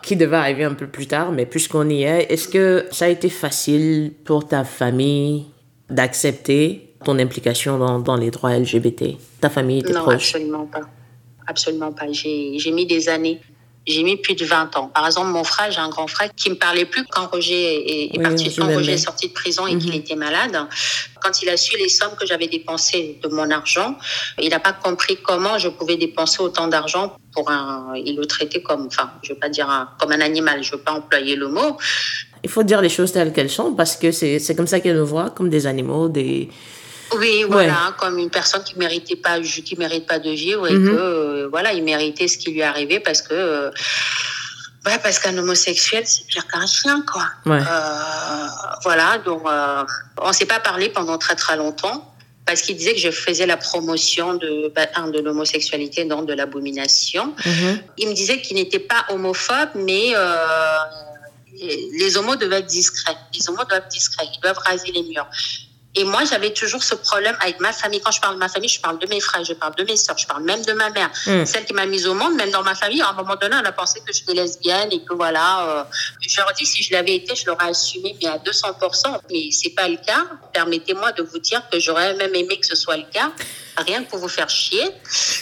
qui 0.00 0.16
devait 0.16 0.36
arriver 0.36 0.64
un 0.64 0.72
peu 0.72 0.86
plus 0.86 1.06
tard, 1.06 1.30
mais 1.30 1.44
puisqu'on 1.44 1.86
y 1.90 2.04
est, 2.04 2.32
est-ce 2.32 2.48
que 2.48 2.86
ça 2.90 3.04
a 3.04 3.08
été 3.08 3.28
facile 3.28 4.14
pour 4.24 4.48
ta 4.48 4.64
famille 4.64 5.44
d'accepter 5.90 6.94
ton 7.04 7.18
implication 7.18 7.76
dans, 7.76 7.98
dans, 7.98 8.16
les 8.16 8.30
droits 8.30 8.58
LGBT 8.58 9.18
Ta 9.42 9.50
famille 9.50 9.80
était 9.80 9.92
non, 9.92 10.08
absolument 10.08 10.64
pas. 10.64 10.80
Absolument 11.46 11.92
pas. 11.92 12.06
J'ai 12.10 12.72
mis 12.72 12.86
des 12.86 13.10
années 13.10 13.42
j'ai 13.86 14.02
mis 14.02 14.16
plus 14.16 14.34
de 14.34 14.44
20 14.44 14.76
ans. 14.76 14.88
Par 14.88 15.06
exemple, 15.06 15.28
mon 15.28 15.44
frère, 15.44 15.70
j'ai 15.70 15.80
un 15.80 15.88
grand 15.88 16.06
frère 16.06 16.30
qui 16.36 16.50
me 16.50 16.54
parlait 16.54 16.84
plus 16.84 17.04
quand 17.04 17.26
Roger 17.26 18.12
est, 18.14 18.22
parti, 18.22 18.54
quand 18.54 18.66
Roger 18.66 18.92
est 18.92 18.98
sorti 18.98 19.28
de 19.28 19.32
prison 19.32 19.66
et 19.66 19.76
qu'il 19.76 19.90
mhm. 19.90 19.96
était 19.96 20.14
malade. 20.14 20.56
Quand 21.20 21.42
il 21.42 21.48
a 21.48 21.56
su 21.56 21.76
les 21.76 21.88
sommes 21.88 22.14
que 22.18 22.26
j'avais 22.26 22.46
dépensées 22.46 23.18
de 23.22 23.28
mon 23.28 23.50
argent, 23.50 23.96
il 24.40 24.50
n'a 24.50 24.60
pas 24.60 24.72
compris 24.72 25.16
comment 25.22 25.58
je 25.58 25.68
pouvais 25.68 25.96
dépenser 25.96 26.42
autant 26.42 26.68
d'argent 26.68 27.16
pour 27.32 27.50
un. 27.50 27.92
Il 27.96 28.16
le 28.16 28.26
traitait 28.26 28.62
comme, 28.62 28.86
enfin, 28.86 29.10
je 29.22 29.32
veux 29.32 29.38
pas 29.38 29.48
dire 29.48 29.68
un, 29.68 29.88
comme 29.98 30.12
un 30.12 30.20
animal. 30.20 30.62
Je 30.62 30.72
veux 30.72 30.82
pas 30.82 30.92
employer 30.92 31.34
le 31.34 31.48
mot. 31.48 31.76
Il 32.44 32.50
faut 32.50 32.62
dire 32.62 32.80
les 32.80 32.88
choses 32.88 33.12
telles 33.12 33.32
qu'elles 33.32 33.50
sont 33.50 33.74
parce 33.74 33.96
que 33.96 34.10
c'est 34.12 34.56
comme 34.56 34.66
ça 34.66 34.80
qu'elle 34.80 34.96
nous 34.96 35.06
voit, 35.06 35.30
comme 35.30 35.48
des 35.48 35.66
animaux, 35.66 36.08
des 36.08 36.48
oui, 37.18 37.44
voilà, 37.48 37.94
comme 37.98 38.18
une 38.18 38.30
personne 38.30 38.62
qui 38.62 38.78
méritait 38.78 39.16
pas, 39.16 39.40
qui 39.40 39.76
mérite 39.76 40.06
pas 40.06 40.18
de 40.18 40.30
vivre 40.30 40.66
et 40.68 40.74
mhm. 40.74 40.88
que 40.88 40.96
euh, 40.96 41.48
voilà, 41.50 41.72
il 41.72 41.82
méritait 41.82 42.28
ce 42.28 42.38
qui 42.38 42.50
lui 42.50 42.62
arrivait 42.62 43.00
parce 43.00 43.22
que 43.22 43.34
euh, 43.34 43.70
parce 44.84 45.18
qu'un 45.18 45.36
homosexuel 45.38 46.04
c'est 46.06 46.26
pire 46.26 46.46
qu'un 46.48 46.66
chien 46.66 47.04
quoi. 47.10 47.26
Euh, 47.46 48.46
voilà, 48.82 49.18
donc 49.18 49.42
on 50.20 50.32
s'est 50.32 50.46
pas 50.46 50.60
parlé 50.60 50.88
pendant 50.88 51.18
très 51.18 51.36
très 51.36 51.56
longtemps 51.56 52.08
parce 52.44 52.62
qu'il 52.62 52.76
disait 52.76 52.92
que 52.92 53.00
je 53.00 53.10
faisais 53.10 53.46
la 53.46 53.56
promotion 53.56 54.34
de 54.34 54.72
bah, 54.74 54.86
de 54.86 55.20
l'homosexualité, 55.20 56.04
non 56.04 56.22
de 56.22 56.32
l'abomination. 56.32 57.34
Mhm. 57.46 57.80
Il 57.98 58.08
me 58.08 58.14
disait 58.14 58.40
qu'il 58.40 58.56
n'était 58.56 58.80
pas 58.80 59.06
homophobe, 59.10 59.70
mais 59.76 60.12
les 61.98 62.16
homos 62.16 62.36
devaient 62.36 62.58
être 62.58 62.66
discrets. 62.66 63.16
Les 63.34 63.48
homos 63.48 63.64
doivent 63.64 63.82
être 63.82 63.88
discrets. 63.88 64.26
Ils 64.34 64.40
doivent 64.40 64.58
raser 64.58 64.90
les 64.90 65.02
murs. 65.02 65.28
Et 65.94 66.04
moi, 66.04 66.24
j'avais 66.24 66.52
toujours 66.52 66.82
ce 66.82 66.94
problème 66.94 67.36
avec 67.40 67.60
ma 67.60 67.72
famille. 67.72 68.00
Quand 68.00 68.10
je 68.10 68.20
parle 68.20 68.34
de 68.34 68.38
ma 68.38 68.48
famille, 68.48 68.68
je 68.68 68.80
parle 68.80 68.98
de 68.98 69.06
mes 69.06 69.20
frères, 69.20 69.44
je 69.44 69.52
parle 69.52 69.74
de 69.74 69.84
mes 69.84 69.96
soeurs, 69.96 70.16
je 70.16 70.26
parle 70.26 70.42
même 70.44 70.64
de 70.64 70.72
ma 70.72 70.90
mère. 70.90 71.10
Mm. 71.26 71.44
Celle 71.44 71.64
qui 71.66 71.74
m'a 71.74 71.84
mise 71.86 72.06
au 72.06 72.14
monde, 72.14 72.34
même 72.34 72.50
dans 72.50 72.62
ma 72.62 72.74
famille, 72.74 73.02
à 73.02 73.10
un 73.10 73.12
moment 73.12 73.36
donné, 73.36 73.56
on 73.62 73.64
a 73.64 73.72
pensé 73.72 74.00
que 74.00 74.12
j'étais 74.12 74.32
lesbienne 74.32 74.88
et 74.90 75.04
que 75.04 75.14
voilà. 75.14 75.68
Euh, 75.68 75.84
je 76.20 76.40
leur 76.40 76.52
dis, 76.54 76.64
si 76.64 76.82
je 76.82 76.92
l'avais 76.92 77.16
été, 77.16 77.34
je 77.34 77.46
l'aurais 77.46 77.68
assumé, 77.68 78.16
mais 78.22 78.28
à 78.28 78.38
200%. 78.38 79.20
Mais 79.30 79.50
c'est 79.50 79.74
pas 79.74 79.88
le 79.88 79.96
cas. 79.96 80.24
Permettez-moi 80.54 81.12
de 81.12 81.22
vous 81.22 81.38
dire 81.38 81.62
que 81.70 81.78
j'aurais 81.78 82.14
même 82.14 82.34
aimé 82.34 82.58
que 82.58 82.66
ce 82.66 82.74
soit 82.74 82.96
le 82.96 83.04
cas 83.12 83.30
rien 83.78 84.04
que 84.04 84.10
pour 84.10 84.18
vous 84.18 84.28
faire 84.28 84.48
chier. 84.48 84.90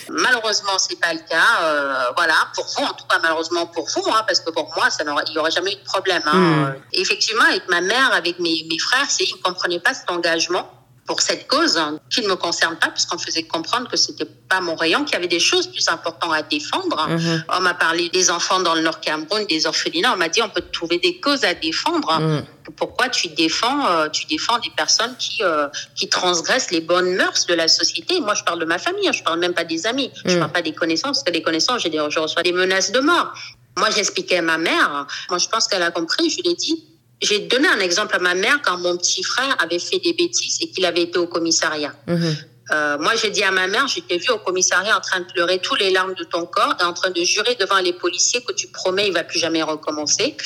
Malheureusement, 0.08 0.78
c'est 0.78 0.98
pas 1.00 1.12
le 1.12 1.20
cas. 1.20 1.62
Euh, 1.62 2.04
voilà, 2.16 2.34
pour 2.54 2.66
vous, 2.66 2.84
en 2.84 2.92
tout 2.92 3.04
cas, 3.08 3.18
malheureusement 3.22 3.66
pour 3.66 3.88
vous, 3.88 4.10
hein, 4.10 4.24
parce 4.26 4.40
que 4.40 4.50
pour 4.50 4.72
moi, 4.76 4.90
ça 4.90 5.04
il 5.26 5.32
n'y 5.32 5.38
aurait 5.38 5.50
jamais 5.50 5.72
eu 5.72 5.76
de 5.76 5.84
problème. 5.84 6.22
Hein. 6.26 6.36
Hmm. 6.36 6.74
Effectivement, 6.92 7.44
avec 7.44 7.68
ma 7.68 7.80
mère, 7.80 8.12
avec 8.12 8.38
mes, 8.38 8.66
mes 8.68 8.78
frères, 8.78 9.06
ils 9.18 9.36
ne 9.36 9.42
comprenaient 9.42 9.80
pas 9.80 9.94
cet 9.94 10.10
engagement 10.10 10.79
pour 11.10 11.22
cette 11.22 11.48
cause 11.48 11.76
hein, 11.76 11.98
qui 12.08 12.22
ne 12.22 12.28
me 12.28 12.36
concerne 12.36 12.76
pas, 12.76 12.86
puisqu'on 12.86 13.18
faisait 13.18 13.42
comprendre 13.42 13.88
que 13.90 13.96
c'était 13.96 14.24
pas 14.48 14.60
mon 14.60 14.76
rayon, 14.76 15.02
qu'il 15.02 15.14
y 15.14 15.16
avait 15.16 15.26
des 15.26 15.40
choses 15.40 15.66
plus 15.66 15.88
importantes 15.88 16.32
à 16.32 16.42
défendre. 16.42 17.04
Mhm. 17.08 17.44
On 17.48 17.60
m'a 17.62 17.74
parlé 17.74 18.08
des 18.10 18.30
enfants 18.30 18.60
dans 18.60 18.76
le 18.76 18.82
Nord 18.82 19.00
Cameroun, 19.00 19.44
des 19.48 19.66
orphelinats. 19.66 20.12
On 20.14 20.16
m'a 20.16 20.28
dit 20.28 20.40
on 20.40 20.48
peut 20.48 20.62
trouver 20.72 20.98
des 20.98 21.18
causes 21.18 21.42
à 21.42 21.54
défendre. 21.54 22.16
Mhm. 22.20 22.44
Pourquoi 22.76 23.08
tu 23.08 23.26
défends, 23.26 23.88
euh, 23.88 24.08
tu 24.08 24.24
défends 24.26 24.60
des 24.60 24.70
personnes 24.70 25.16
qui 25.18 25.42
euh, 25.42 25.66
qui 25.96 26.08
transgressent 26.08 26.70
les 26.70 26.80
bonnes 26.80 27.16
mœurs 27.16 27.44
de 27.46 27.54
la 27.54 27.66
société? 27.66 28.20
Moi, 28.20 28.34
je 28.34 28.44
parle 28.44 28.60
de 28.60 28.64
ma 28.64 28.78
famille. 28.78 29.08
Hein. 29.08 29.12
Je 29.12 29.24
parle 29.24 29.40
même 29.40 29.54
pas 29.54 29.64
des 29.64 29.88
amis. 29.88 30.12
Je 30.24 30.34
mhm. 30.34 30.38
parle 30.38 30.52
pas 30.52 30.62
des 30.62 30.74
connaissances, 30.74 31.18
parce 31.18 31.24
que 31.24 31.32
des 31.32 31.42
connaissances, 31.42 31.82
je 31.82 32.20
reçois 32.20 32.44
des 32.44 32.52
menaces 32.52 32.92
de 32.92 33.00
mort. 33.00 33.34
Moi, 33.76 33.90
j'expliquais 33.90 34.38
à 34.38 34.42
ma 34.42 34.58
mère. 34.58 35.06
Moi, 35.28 35.38
je 35.38 35.48
pense 35.48 35.66
qu'elle 35.66 35.82
a 35.82 35.90
compris. 35.90 36.30
Je 36.30 36.36
lui 36.42 36.50
ai 36.50 36.54
dit 36.54 36.84
j'ai 37.22 37.40
donné 37.40 37.68
un 37.68 37.80
exemple 37.80 38.14
à 38.14 38.18
ma 38.18 38.34
mère 38.34 38.60
quand 38.62 38.78
mon 38.78 38.96
petit 38.96 39.22
frère 39.22 39.56
avait 39.60 39.78
fait 39.78 39.98
des 39.98 40.12
bêtises 40.12 40.58
et 40.62 40.70
qu'il 40.70 40.84
avait 40.86 41.02
été 41.02 41.18
au 41.18 41.26
commissariat. 41.26 41.94
Mhm. 42.06 42.36
Euh, 42.72 42.98
moi, 42.98 43.14
j'ai 43.16 43.30
dit 43.30 43.42
à 43.42 43.50
ma 43.50 43.66
mère, 43.66 43.88
je 43.88 44.00
t'ai 44.00 44.18
vu 44.18 44.30
au 44.30 44.38
commissariat 44.38 44.96
en 44.96 45.00
train 45.00 45.20
de 45.20 45.24
pleurer 45.24 45.58
tous 45.58 45.74
les 45.74 45.90
larmes 45.90 46.14
de 46.14 46.24
ton 46.24 46.46
corps 46.46 46.76
et 46.80 46.84
en 46.84 46.92
train 46.92 47.10
de 47.10 47.22
jurer 47.24 47.56
devant 47.56 47.78
les 47.78 47.92
policiers 47.92 48.42
que 48.42 48.52
tu 48.52 48.68
promets 48.68 49.08
il 49.08 49.12
va 49.12 49.24
plus 49.24 49.40
jamais 49.40 49.62
recommencer 49.62 50.36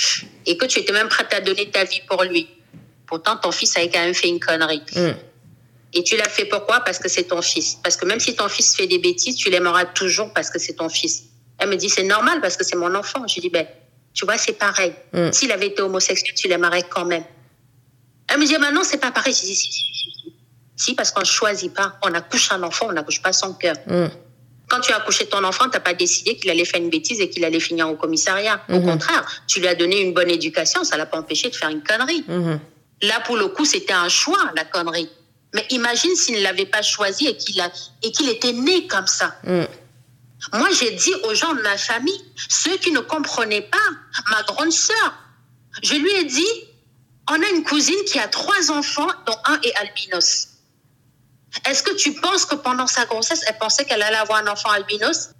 et 0.46 0.56
que 0.56 0.64
tu 0.64 0.78
étais 0.78 0.92
même 0.92 1.08
prête 1.08 1.32
à 1.34 1.40
donner 1.40 1.70
ta 1.70 1.84
vie 1.84 2.00
pour 2.08 2.22
lui. 2.24 2.48
Pourtant, 3.06 3.36
ton 3.36 3.52
fils 3.52 3.76
avait 3.76 3.90
quand 3.90 4.00
même 4.00 4.14
fait 4.14 4.28
une 4.28 4.40
connerie. 4.40 4.82
Mhm. 4.96 5.14
Et 5.92 6.02
tu 6.02 6.16
l'as 6.16 6.28
fait 6.28 6.46
pourquoi? 6.46 6.80
Parce 6.80 6.98
que 6.98 7.08
c'est 7.08 7.24
ton 7.24 7.40
fils. 7.40 7.78
Parce 7.82 7.96
que 7.96 8.04
même 8.06 8.18
si 8.18 8.34
ton 8.34 8.48
fils 8.48 8.74
fait 8.74 8.86
des 8.86 8.98
bêtises, 8.98 9.36
tu 9.36 9.50
l'aimeras 9.50 9.84
toujours 9.84 10.32
parce 10.32 10.50
que 10.50 10.58
c'est 10.58 10.74
ton 10.74 10.88
fils. 10.88 11.24
Elle 11.58 11.68
me 11.68 11.76
dit, 11.76 11.88
c'est 11.88 12.02
normal 12.02 12.40
parce 12.40 12.56
que 12.56 12.64
c'est 12.64 12.76
mon 12.76 12.94
enfant. 12.96 13.26
Je 13.28 13.40
dis, 13.40 13.48
ben, 13.50 13.66
tu 14.14 14.24
vois, 14.24 14.38
c'est 14.38 14.52
pareil. 14.52 14.94
Mm. 15.12 15.32
S'il 15.32 15.52
avait 15.52 15.66
été 15.66 15.82
homosexuel, 15.82 16.34
tu 16.34 16.48
l'aimerais 16.48 16.84
quand 16.84 17.04
même. 17.04 17.24
Elle 18.28 18.38
me 18.38 18.46
dit, 18.46 18.52
maintenant, 18.52 18.80
non, 18.80 18.84
c'est 18.84 18.98
pas 18.98 19.10
pareil. 19.10 19.34
Je 19.34 19.40
dis, 19.40 19.56
si, 19.56 19.72
si, 19.72 19.92
si. 19.92 20.32
Si, 20.76 20.94
parce 20.94 21.10
qu'on 21.10 21.20
ne 21.20 21.26
choisit 21.26 21.72
pas. 21.74 21.98
On 22.02 22.14
accouche 22.14 22.50
un 22.52 22.62
enfant, 22.62 22.86
on 22.88 22.92
n'accouche 22.92 23.20
pas 23.20 23.32
son 23.32 23.54
cœur. 23.54 23.76
Mm. 23.86 24.06
Quand 24.68 24.80
tu 24.80 24.92
as 24.92 24.96
accouché 24.96 25.26
ton 25.26 25.44
enfant, 25.44 25.64
tu 25.64 25.72
n'as 25.72 25.80
pas 25.80 25.94
décidé 25.94 26.36
qu'il 26.36 26.50
allait 26.50 26.64
faire 26.64 26.80
une 26.80 26.90
bêtise 26.90 27.20
et 27.20 27.28
qu'il 27.28 27.44
allait 27.44 27.60
finir 27.60 27.88
au 27.90 27.96
commissariat. 27.96 28.62
Au 28.68 28.74
mm-hmm. 28.74 28.84
contraire, 28.84 29.42
tu 29.46 29.60
lui 29.60 29.68
as 29.68 29.74
donné 29.74 30.00
une 30.00 30.14
bonne 30.14 30.30
éducation, 30.30 30.84
ça 30.84 30.96
l'a 30.96 31.06
pas 31.06 31.18
empêché 31.18 31.50
de 31.50 31.54
faire 31.54 31.68
une 31.68 31.82
connerie. 31.82 32.24
Mm-hmm. 32.28 32.58
Là, 33.02 33.20
pour 33.26 33.36
le 33.36 33.48
coup, 33.48 33.64
c'était 33.64 33.92
un 33.92 34.08
choix, 34.08 34.38
la 34.56 34.64
connerie. 34.64 35.10
Mais 35.52 35.66
imagine 35.70 36.14
s'il 36.16 36.36
ne 36.36 36.42
l'avait 36.42 36.66
pas 36.66 36.82
choisi 36.82 37.26
et 37.26 37.36
qu'il 37.36 37.62
qu'il 38.12 38.28
était 38.28 38.52
né 38.52 38.86
comme 38.86 39.06
ça. 39.06 39.36
Mm. 40.52 40.58
Moi, 40.58 40.68
j'ai 40.78 40.90
dit 40.92 41.14
aux 41.24 41.34
gens 41.34 41.54
de 41.54 41.62
ma 41.62 41.76
famille, 41.76 42.20
ceux 42.48 42.76
qui 42.78 42.92
ne 42.92 43.00
comprenaient 43.00 43.62
pas, 43.62 43.78
ma 44.30 44.42
grande 44.42 44.72
sœur, 44.72 45.14
je 45.82 45.94
lui 45.94 46.10
ai 46.10 46.24
dit, 46.24 46.64
on 47.30 47.42
a 47.42 47.48
une 47.48 47.64
cousine 47.64 48.02
qui 48.06 48.18
a 48.18 48.28
trois 48.28 48.70
enfants, 48.70 49.08
dont 49.26 49.36
un 49.46 49.60
est 49.62 49.74
albinos. 49.76 50.48
Est-ce 51.68 51.82
que 51.82 51.94
tu 51.94 52.14
penses 52.14 52.44
que 52.44 52.56
pendant 52.56 52.86
sa 52.86 53.06
grossesse, 53.06 53.40
elle 53.46 53.58
pensait 53.58 53.84
qu'elle 53.84 54.02
allait 54.02 54.16
avoir 54.16 54.38
un 54.38 54.48
enfant 54.48 54.70
albinos? 54.70 55.30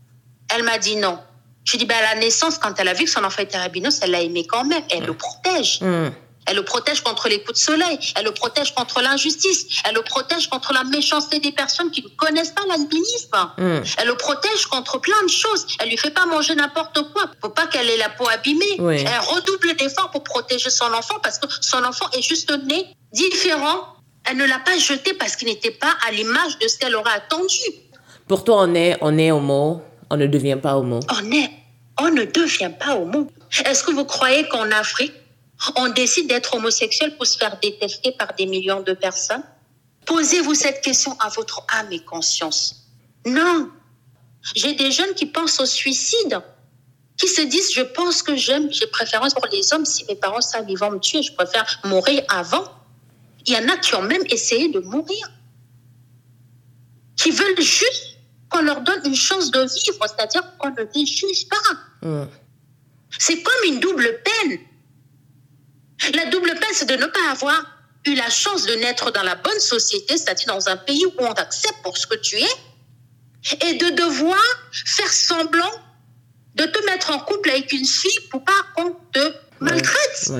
Elle 0.54 0.62
m'a 0.62 0.78
dit 0.78 0.96
non. 0.96 1.18
Je 1.64 1.76
dis, 1.76 1.86
ben, 1.86 1.96
à 1.96 2.14
la 2.14 2.20
naissance, 2.20 2.58
quand 2.58 2.78
elle 2.78 2.88
a 2.88 2.94
vu 2.94 3.04
que 3.04 3.10
son 3.10 3.24
enfant 3.24 3.42
était 3.42 3.56
albinos, 3.56 3.98
elle 4.02 4.10
l'a 4.10 4.20
aimé 4.20 4.46
quand 4.46 4.64
même. 4.64 4.84
Elle 4.90 5.04
le 5.04 5.14
protège. 5.14 5.80
Mm. 5.80 6.10
Elle 6.46 6.56
le 6.56 6.64
protège 6.64 7.00
contre 7.00 7.28
les 7.28 7.42
coups 7.42 7.58
de 7.58 7.64
soleil. 7.64 7.98
Elle 8.16 8.24
le 8.24 8.32
protège 8.32 8.74
contre 8.74 9.00
l'injustice. 9.00 9.66
Elle 9.84 9.94
le 9.94 10.02
protège 10.02 10.48
contre 10.48 10.72
la 10.72 10.84
méchanceté 10.84 11.38
des 11.38 11.52
personnes 11.52 11.90
qui 11.90 12.02
ne 12.02 12.08
connaissent 12.08 12.52
pas 12.52 12.64
l'albinisme. 12.68 13.30
Hmm. 13.58 13.80
Elle 13.98 14.08
le 14.08 14.16
protège 14.16 14.66
contre 14.66 15.00
plein 15.00 15.22
de 15.24 15.30
choses. 15.30 15.66
Elle 15.80 15.88
lui 15.88 15.96
fait 15.96 16.10
pas 16.10 16.26
manger 16.26 16.54
n'importe 16.54 17.00
quoi. 17.12 17.30
Faut 17.40 17.48
pas 17.48 17.66
qu'elle 17.66 17.88
ait 17.88 17.96
la 17.96 18.10
peau 18.10 18.28
abîmée. 18.28 18.76
Elle 18.78 19.20
redouble 19.20 19.76
d'efforts 19.76 20.10
pour 20.10 20.22
protéger 20.22 20.70
son 20.70 20.92
enfant 20.92 21.16
parce 21.22 21.38
que 21.38 21.46
son 21.60 21.82
enfant 21.84 22.06
est 22.16 22.22
juste 22.22 22.52
né 22.66 22.86
différent. 23.12 23.94
Elle 24.24 24.36
ne 24.38 24.46
l'a 24.46 24.58
pas 24.58 24.76
jeté 24.78 25.14
parce 25.14 25.36
qu'il 25.36 25.48
n'était 25.48 25.70
pas 25.70 25.94
à 26.06 26.10
l'image 26.10 26.58
de 26.58 26.68
ce 26.68 26.78
qu'elle 26.78 26.96
aurait 26.96 27.12
attendu. 27.12 27.60
Pour 28.26 28.44
toi, 28.44 28.56
on 28.60 28.74
est, 28.74 28.96
on 29.00 29.16
est 29.18 29.30
homo. 29.30 29.82
On 30.10 30.16
ne 30.16 30.26
devient 30.26 30.58
pas 30.60 30.76
homo. 30.76 31.00
On 31.10 31.32
est, 31.32 31.50
on 32.00 32.10
ne 32.10 32.24
devient 32.24 32.70
pas 32.78 32.96
homo. 32.96 33.28
Est-ce 33.64 33.84
que 33.84 33.90
vous 33.92 34.04
croyez 34.04 34.46
qu'en 34.48 34.70
Afrique, 34.70 35.12
on 35.76 35.88
décide 35.88 36.28
d'être 36.28 36.54
homosexuel 36.54 37.16
pour 37.16 37.26
se 37.26 37.38
faire 37.38 37.58
détester 37.60 38.12
par 38.12 38.34
des 38.34 38.46
millions 38.46 38.80
de 38.80 38.92
personnes 38.92 39.44
Posez-vous 40.06 40.54
cette 40.54 40.82
question 40.82 41.16
à 41.18 41.28
votre 41.28 41.64
âme 41.68 41.90
et 41.92 42.00
conscience. 42.00 42.88
Non. 43.26 43.70
J'ai 44.54 44.74
des 44.74 44.90
jeunes 44.90 45.14
qui 45.14 45.26
pensent 45.26 45.60
au 45.60 45.66
suicide, 45.66 46.42
qui 47.16 47.28
se 47.28 47.40
disent, 47.40 47.72
je 47.72 47.80
pense 47.80 48.22
que 48.22 48.36
j'aime, 48.36 48.70
j'ai 48.70 48.86
préférence 48.86 49.32
pour 49.32 49.46
les 49.46 49.72
hommes. 49.72 49.86
Si 49.86 50.04
mes 50.06 50.16
parents 50.16 50.42
savent, 50.42 50.66
ils 50.68 50.76
vont 50.76 50.90
me 50.90 50.98
tuer, 50.98 51.22
je 51.22 51.32
préfère 51.32 51.80
mourir 51.84 52.22
avant. 52.28 52.64
Il 53.46 53.54
y 53.54 53.56
en 53.56 53.68
a 53.68 53.76
qui 53.78 53.94
ont 53.94 54.02
même 54.02 54.22
essayé 54.30 54.68
de 54.68 54.80
mourir, 54.80 55.30
qui 57.16 57.30
veulent 57.30 57.60
juste 57.60 58.18
qu'on 58.50 58.62
leur 58.62 58.82
donne 58.82 59.00
une 59.04 59.14
chance 59.14 59.50
de 59.50 59.60
vivre, 59.60 60.06
c'est-à-dire 60.06 60.42
qu'on 60.58 60.70
ne 60.70 60.82
les 60.94 61.06
juge 61.06 61.48
pas. 61.48 62.06
Mmh. 62.06 62.24
C'est 63.18 63.42
comme 63.42 63.64
une 63.66 63.80
double 63.80 64.20
peine. 64.22 64.58
La 66.14 66.26
double 66.26 66.50
peine, 66.50 66.70
c'est 66.72 66.88
de 66.88 66.96
ne 66.96 67.06
pas 67.06 67.30
avoir 67.30 67.64
eu 68.06 68.14
la 68.14 68.28
chance 68.28 68.66
de 68.66 68.74
naître 68.74 69.12
dans 69.12 69.22
la 69.22 69.34
bonne 69.34 69.60
société, 69.60 70.16
c'est-à-dire 70.16 70.48
dans 70.48 70.68
un 70.68 70.76
pays 70.76 71.04
où 71.06 71.12
on 71.18 71.32
t'accepte 71.32 71.82
pour 71.82 71.96
ce 71.96 72.06
que 72.06 72.16
tu 72.16 72.36
es, 72.36 73.66
et 73.68 73.74
de 73.74 73.90
devoir 73.90 74.42
faire 74.72 75.12
semblant 75.12 75.72
de 76.54 76.64
te 76.64 76.84
mettre 76.86 77.10
en 77.10 77.18
couple 77.18 77.50
avec 77.50 77.72
une 77.72 77.84
fille 77.84 78.20
pour 78.30 78.44
pas 78.44 78.52
qu'on 78.76 78.96
te 79.12 79.34
maltraite. 79.60 80.30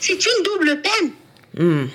C'est 0.00 0.26
une 0.26 0.42
double 0.44 0.82
peine. 0.82 1.12
Hmm. 1.58 1.86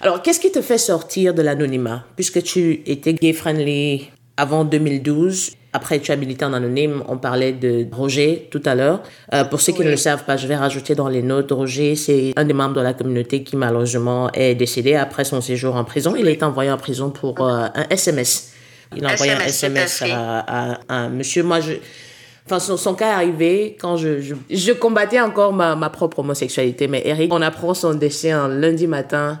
Alors, 0.00 0.22
qu'est-ce 0.22 0.40
qui 0.40 0.50
te 0.50 0.62
fait 0.62 0.78
sortir 0.78 1.34
de 1.34 1.42
l'anonymat 1.42 2.06
Puisque 2.16 2.42
tu 2.42 2.82
étais 2.86 3.12
gay-friendly 3.12 4.10
avant 4.36 4.64
2012, 4.64 5.52
après, 5.72 6.00
tu 6.00 6.10
as 6.10 6.16
milité 6.16 6.44
en 6.44 6.52
anonyme. 6.52 7.04
On 7.08 7.16
parlait 7.16 7.52
de 7.52 7.86
Roger 7.92 8.48
tout 8.50 8.62
à 8.64 8.74
l'heure. 8.74 9.02
Euh, 9.32 9.44
pour 9.44 9.60
ceux 9.60 9.72
qui 9.72 9.82
ne 9.82 9.90
le 9.90 9.96
savent 9.96 10.24
pas, 10.24 10.36
je 10.36 10.48
vais 10.48 10.56
rajouter 10.56 10.96
dans 10.96 11.08
les 11.08 11.22
notes. 11.22 11.52
Roger, 11.52 11.94
c'est 11.94 12.32
un 12.36 12.44
des 12.44 12.52
membres 12.52 12.74
de 12.74 12.80
la 12.80 12.92
communauté 12.92 13.44
qui 13.44 13.56
malheureusement 13.56 14.30
est 14.32 14.56
décédé 14.56 14.96
après 14.96 15.24
son 15.24 15.40
séjour 15.40 15.76
en 15.76 15.84
prison. 15.84 16.16
Il 16.18 16.26
a 16.26 16.30
été 16.30 16.44
envoyé 16.44 16.70
en 16.72 16.76
prison 16.76 17.10
pour 17.10 17.46
euh, 17.46 17.66
un 17.72 17.86
SMS. 17.88 18.52
Il 18.96 19.04
a 19.04 19.12
envoyé 19.12 19.32
un 19.32 19.40
SMS 19.40 20.02
à, 20.02 20.80
un 20.88 21.08
monsieur. 21.08 21.44
Moi, 21.44 21.60
je, 21.60 21.74
Enfin, 22.46 22.58
son, 22.58 22.94
cas 22.94 23.10
est 23.10 23.14
arrivé 23.14 23.76
quand 23.80 23.96
je, 23.96 24.20
je, 24.20 24.34
je 24.50 24.72
combattais 24.72 25.20
encore 25.20 25.52
ma, 25.52 25.76
ma, 25.76 25.88
propre 25.88 26.18
homosexualité. 26.18 26.88
Mais 26.88 27.02
Eric, 27.04 27.32
on 27.32 27.42
apprend 27.42 27.74
son 27.74 27.94
décès 27.94 28.32
un 28.32 28.48
lundi 28.48 28.88
matin 28.88 29.38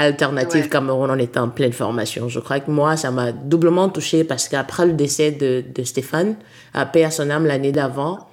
Alternative 0.00 0.68
Cameroun, 0.68 1.10
on 1.10 1.18
était 1.18 1.38
en 1.38 1.48
pleine 1.48 1.72
formation. 1.72 2.28
Je 2.28 2.40
crois 2.40 2.60
que 2.60 2.70
moi, 2.70 2.96
ça 2.96 3.10
m'a 3.10 3.32
doublement 3.32 3.88
touché 3.88 4.24
parce 4.24 4.48
qu'après 4.48 4.86
le 4.86 4.92
décès 4.92 5.30
de, 5.30 5.64
de 5.74 5.82
Stéphane, 5.84 6.36
à 6.74 6.86
paix 6.86 7.04
à 7.04 7.10
son 7.10 7.30
âme 7.30 7.46
l'année 7.46 7.72
d'avant, 7.72 8.28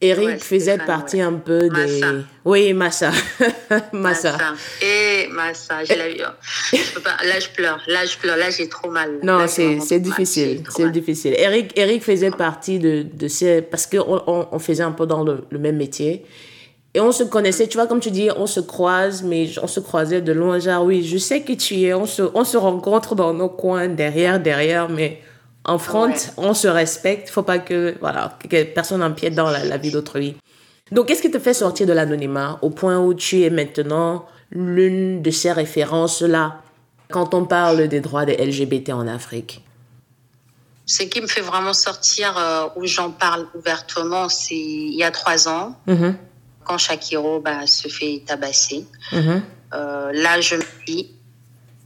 Eric 0.00 0.42
faisait 0.42 0.78
partie 0.78 1.20
un 1.20 1.34
peu 1.34 1.68
des... 1.68 2.00
Oui, 2.44 2.72
Massa. 2.74 3.10
Massa. 3.92 4.36
Et 4.82 5.28
Massa, 5.30 5.84
je 5.84 5.94
l'ai 5.94 6.16
Là, 6.18 7.40
je 7.40 7.48
pleure. 7.48 7.80
Là, 7.86 8.04
je 8.04 8.18
pleure. 8.18 8.36
Là, 8.36 8.50
j'ai 8.50 8.68
trop 8.68 8.90
mal. 8.90 9.20
Non, 9.22 9.46
c'est 9.46 10.00
difficile. 10.00 10.62
C'est 10.68 10.90
difficile. 10.90 11.34
Eric, 11.38 11.72
Eric 11.76 12.02
faisait 12.02 12.30
partie 12.30 12.78
de, 12.78 13.02
de 13.10 13.28
ces... 13.28 13.62
Parce 13.62 13.86
qu'on 13.86 14.22
on, 14.26 14.48
on 14.50 14.58
faisait 14.58 14.82
un 14.82 14.92
peu 14.92 15.06
dans 15.06 15.24
le, 15.24 15.44
le 15.50 15.58
même 15.58 15.76
métier. 15.76 16.24
Et 16.96 17.00
on 17.00 17.10
se 17.10 17.24
connaissait, 17.24 17.66
tu 17.66 17.76
vois, 17.76 17.88
comme 17.88 17.98
tu 17.98 18.12
dis, 18.12 18.28
on 18.36 18.46
se 18.46 18.60
croise, 18.60 19.24
mais 19.24 19.50
on 19.60 19.66
se 19.66 19.80
croisait 19.80 20.22
de 20.22 20.32
loin. 20.32 20.60
Genre, 20.60 20.84
oui, 20.84 21.04
je 21.04 21.18
sais 21.18 21.42
que 21.42 21.52
tu 21.52 21.80
es, 21.80 21.92
on 21.92 22.06
se, 22.06 22.22
on 22.34 22.44
se 22.44 22.56
rencontre 22.56 23.16
dans 23.16 23.34
nos 23.34 23.48
coins, 23.48 23.88
derrière, 23.88 24.38
derrière, 24.38 24.88
mais 24.88 25.20
en 25.64 25.78
front, 25.78 26.14
on 26.36 26.54
se 26.54 26.68
respecte. 26.68 27.30
Faut 27.30 27.42
pas 27.42 27.58
que, 27.58 27.96
voilà, 27.98 28.38
que 28.48 28.62
personne 28.62 29.02
empiète 29.02 29.34
dans 29.34 29.50
la, 29.50 29.76
vie 29.76 29.90
d'autrui. 29.90 30.36
Donc, 30.92 31.08
qu'est-ce 31.08 31.22
qui 31.22 31.32
te 31.32 31.40
fait 31.40 31.54
sortir 31.54 31.88
de 31.88 31.92
l'anonymat 31.92 32.60
au 32.62 32.70
point 32.70 33.00
où 33.00 33.12
tu 33.12 33.42
es 33.42 33.50
maintenant 33.50 34.26
l'une 34.52 35.20
de 35.20 35.32
ces 35.32 35.50
références-là 35.50 36.60
quand 37.10 37.34
on 37.34 37.44
parle 37.44 37.88
des 37.88 38.00
droits 38.00 38.24
des 38.24 38.36
LGBT 38.36 38.90
en 38.90 39.08
Afrique? 39.08 39.64
Ce 40.86 41.02
qui 41.02 41.20
me 41.20 41.26
fait 41.26 41.40
vraiment 41.40 41.72
sortir, 41.72 42.38
euh, 42.38 42.68
où 42.76 42.86
j'en 42.86 43.10
parle 43.10 43.48
ouvertement, 43.54 44.28
c'est 44.28 44.54
il 44.54 44.94
y 44.94 45.02
a 45.02 45.10
trois 45.10 45.48
ans. 45.48 45.76
Mm-hmm 45.88 46.14
quand 46.64 46.78
Shakiro 46.78 47.40
bah, 47.40 47.66
se 47.66 47.88
fait 47.88 48.22
tabasser. 48.26 48.86
Mhm. 49.12 49.42
Euh, 49.74 50.10
là, 50.12 50.40
je 50.40 50.56
me 50.56 50.86
dis, 50.86 51.10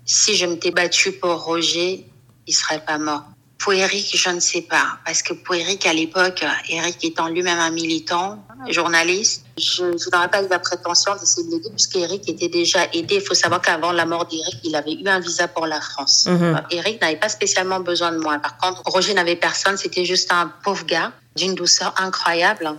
si 0.04 0.36
je 0.36 0.46
m'étais 0.46 0.70
battue 0.70 1.12
pour 1.12 1.44
Roger, 1.44 2.06
il 2.46 2.52
serait 2.52 2.84
pas 2.84 2.98
mort. 2.98 3.24
Pour 3.58 3.72
Eric, 3.72 4.16
je 4.16 4.30
ne 4.30 4.38
sais 4.40 4.62
pas. 4.62 4.98
Parce 5.04 5.22
que 5.22 5.34
pour 5.34 5.54
Eric, 5.54 5.84
à 5.84 5.92
l'époque, 5.92 6.44
Eric 6.68 7.04
étant 7.04 7.28
lui-même 7.28 7.58
un 7.58 7.70
militant, 7.70 8.38
journaliste, 8.68 9.44
je 9.56 9.84
ne 9.84 10.10
n'aurais 10.12 10.28
pas 10.28 10.42
eu 10.42 10.48
la 10.48 10.58
prétention 10.58 11.14
d'essayer 11.16 11.46
de 11.46 11.52
l'aider 11.52 11.70
puisqu'Eric 11.70 12.28
était 12.28 12.48
déjà 12.48 12.84
aidé. 12.92 13.16
Il 13.16 13.20
faut 13.20 13.34
savoir 13.34 13.60
qu'avant 13.60 13.92
la 13.92 14.06
mort 14.06 14.26
d'Eric, 14.26 14.58
il 14.64 14.74
avait 14.76 14.94
eu 14.94 15.06
un 15.08 15.20
visa 15.20 15.48
pour 15.48 15.66
la 15.66 15.80
France. 15.80 16.26
Mhm. 16.28 16.62
Eric 16.70 17.00
n'avait 17.00 17.16
pas 17.16 17.28
spécialement 17.28 17.80
besoin 17.80 18.12
de 18.12 18.18
moi. 18.18 18.38
Par 18.38 18.56
contre, 18.58 18.82
Roger 18.86 19.14
n'avait 19.14 19.36
personne. 19.36 19.76
C'était 19.76 20.04
juste 20.04 20.32
un 20.32 20.52
pauvre 20.62 20.84
gars 20.84 21.12
d'une 21.36 21.54
douceur 21.54 21.94
incroyable 21.98 22.76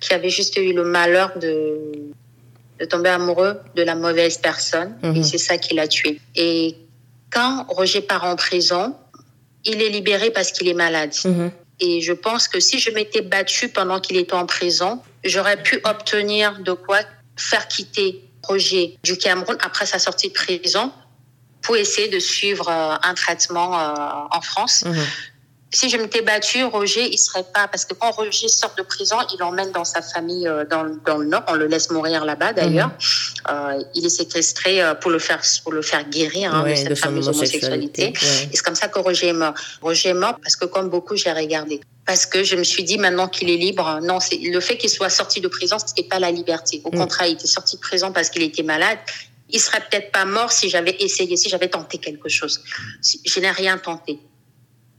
qui 0.00 0.14
avait 0.14 0.30
juste 0.30 0.56
eu 0.56 0.72
le 0.72 0.84
malheur 0.84 1.38
de, 1.38 1.92
de 2.78 2.84
tomber 2.86 3.10
amoureux 3.10 3.60
de 3.76 3.82
la 3.82 3.94
mauvaise 3.94 4.38
personne. 4.38 4.96
Et 5.02 5.06
mhm. 5.08 5.22
c'est 5.22 5.38
ça 5.38 5.58
qui 5.58 5.74
l'a 5.74 5.86
tué. 5.86 6.20
Et 6.34 6.76
quand 7.30 7.66
Roger 7.68 8.00
part 8.00 8.24
en 8.24 8.36
prison, 8.36 8.94
il 9.64 9.82
est 9.82 9.90
libéré 9.90 10.30
parce 10.30 10.50
qu'il 10.52 10.68
est 10.68 10.74
malade. 10.74 11.14
Mhm. 11.24 11.52
Et 11.80 12.00
je 12.00 12.12
pense 12.12 12.48
que 12.48 12.60
si 12.60 12.78
je 12.78 12.90
m'étais 12.90 13.22
battue 13.22 13.68
pendant 13.68 14.00
qu'il 14.00 14.16
était 14.16 14.34
en 14.34 14.46
prison, 14.46 15.00
j'aurais 15.24 15.62
pu 15.62 15.80
obtenir 15.84 16.58
de 16.60 16.72
quoi 16.72 17.00
faire 17.36 17.68
quitter 17.68 18.24
Roger 18.42 18.98
du 19.02 19.16
Cameroun 19.18 19.56
après 19.60 19.86
sa 19.86 19.98
sortie 19.98 20.28
de 20.28 20.32
prison 20.32 20.92
pour 21.62 21.76
essayer 21.76 22.08
de 22.08 22.18
suivre 22.18 22.68
euh, 22.68 22.96
un 23.02 23.14
traitement 23.14 23.78
euh, 23.78 24.36
en 24.36 24.40
France. 24.40 24.84
Mhm 24.86 25.04
si 25.72 25.88
je 25.88 25.96
m'étais 25.96 26.22
battue, 26.22 26.64
Roger, 26.64 27.08
il 27.08 27.18
serait 27.18 27.44
pas 27.44 27.68
parce 27.68 27.84
que 27.84 27.94
quand 27.94 28.10
Roger 28.10 28.48
sort 28.48 28.74
de 28.76 28.82
prison, 28.82 29.16
il 29.32 29.38
l'emmène 29.38 29.70
dans 29.70 29.84
sa 29.84 30.02
famille 30.02 30.48
euh, 30.48 30.64
dans, 30.64 30.84
dans, 31.06 31.18
le 31.18 31.26
nord. 31.26 31.44
On 31.46 31.54
le 31.54 31.66
laisse 31.66 31.90
mourir 31.90 32.24
là-bas 32.24 32.52
d'ailleurs. 32.52 32.88
Mhm. 32.88 32.94
Euh, 33.50 33.82
il 33.94 34.04
est 34.04 34.10
séquestré 34.10 34.82
euh, 34.82 34.94
pour 34.94 35.10
le 35.10 35.20
faire 35.20 35.40
pour 35.62 35.72
le 35.72 35.82
faire 35.82 36.08
guérir 36.08 36.54
hein, 36.54 36.68
de 36.68 36.74
cette 36.74 36.98
fameuse 36.98 37.28
homosexualité. 37.28 38.12
Et 38.52 38.56
c'est 38.56 38.62
comme 38.62 38.74
ça 38.74 38.88
que 38.88 38.98
Roger 38.98 39.28
est 39.28 39.32
mort. 39.32 39.54
Roger 39.80 40.08
est 40.10 40.14
mort 40.14 40.36
parce 40.42 40.56
que 40.56 40.64
comme 40.64 40.88
beaucoup, 40.88 41.16
j'ai 41.16 41.32
regardé. 41.32 41.80
Parce 42.04 42.26
que 42.26 42.42
je 42.42 42.56
me 42.56 42.64
suis 42.64 42.82
dit 42.82 42.98
maintenant 42.98 43.28
qu'il 43.28 43.48
est 43.50 43.56
libre, 43.56 44.00
non, 44.02 44.18
c'est 44.18 44.38
le 44.38 44.60
fait 44.60 44.76
qu'il 44.76 44.90
soit 44.90 45.10
sorti 45.10 45.40
de 45.40 45.46
prison, 45.46 45.76
ce 45.78 45.84
n'est 45.96 46.08
pas 46.08 46.18
la 46.18 46.32
liberté. 46.32 46.82
Au 46.84 46.90
mm. 46.90 46.98
contraire, 46.98 47.28
il 47.28 47.34
était 47.34 47.46
sorti 47.46 47.76
de 47.76 47.80
prison 47.80 48.10
parce 48.10 48.30
qu'il 48.30 48.42
était 48.42 48.64
malade 48.64 48.98
il 49.52 49.60
serait 49.60 49.80
peut-être 49.80 50.12
pas 50.12 50.24
mort 50.24 50.52
si 50.52 50.68
j'avais 50.68 50.94
essayé, 51.00 51.36
si 51.36 51.48
j'avais 51.48 51.68
tenté 51.68 51.98
quelque 51.98 52.28
chose. 52.28 52.62
Je 53.02 53.40
n'ai 53.40 53.50
rien 53.50 53.78
tenté. 53.78 54.20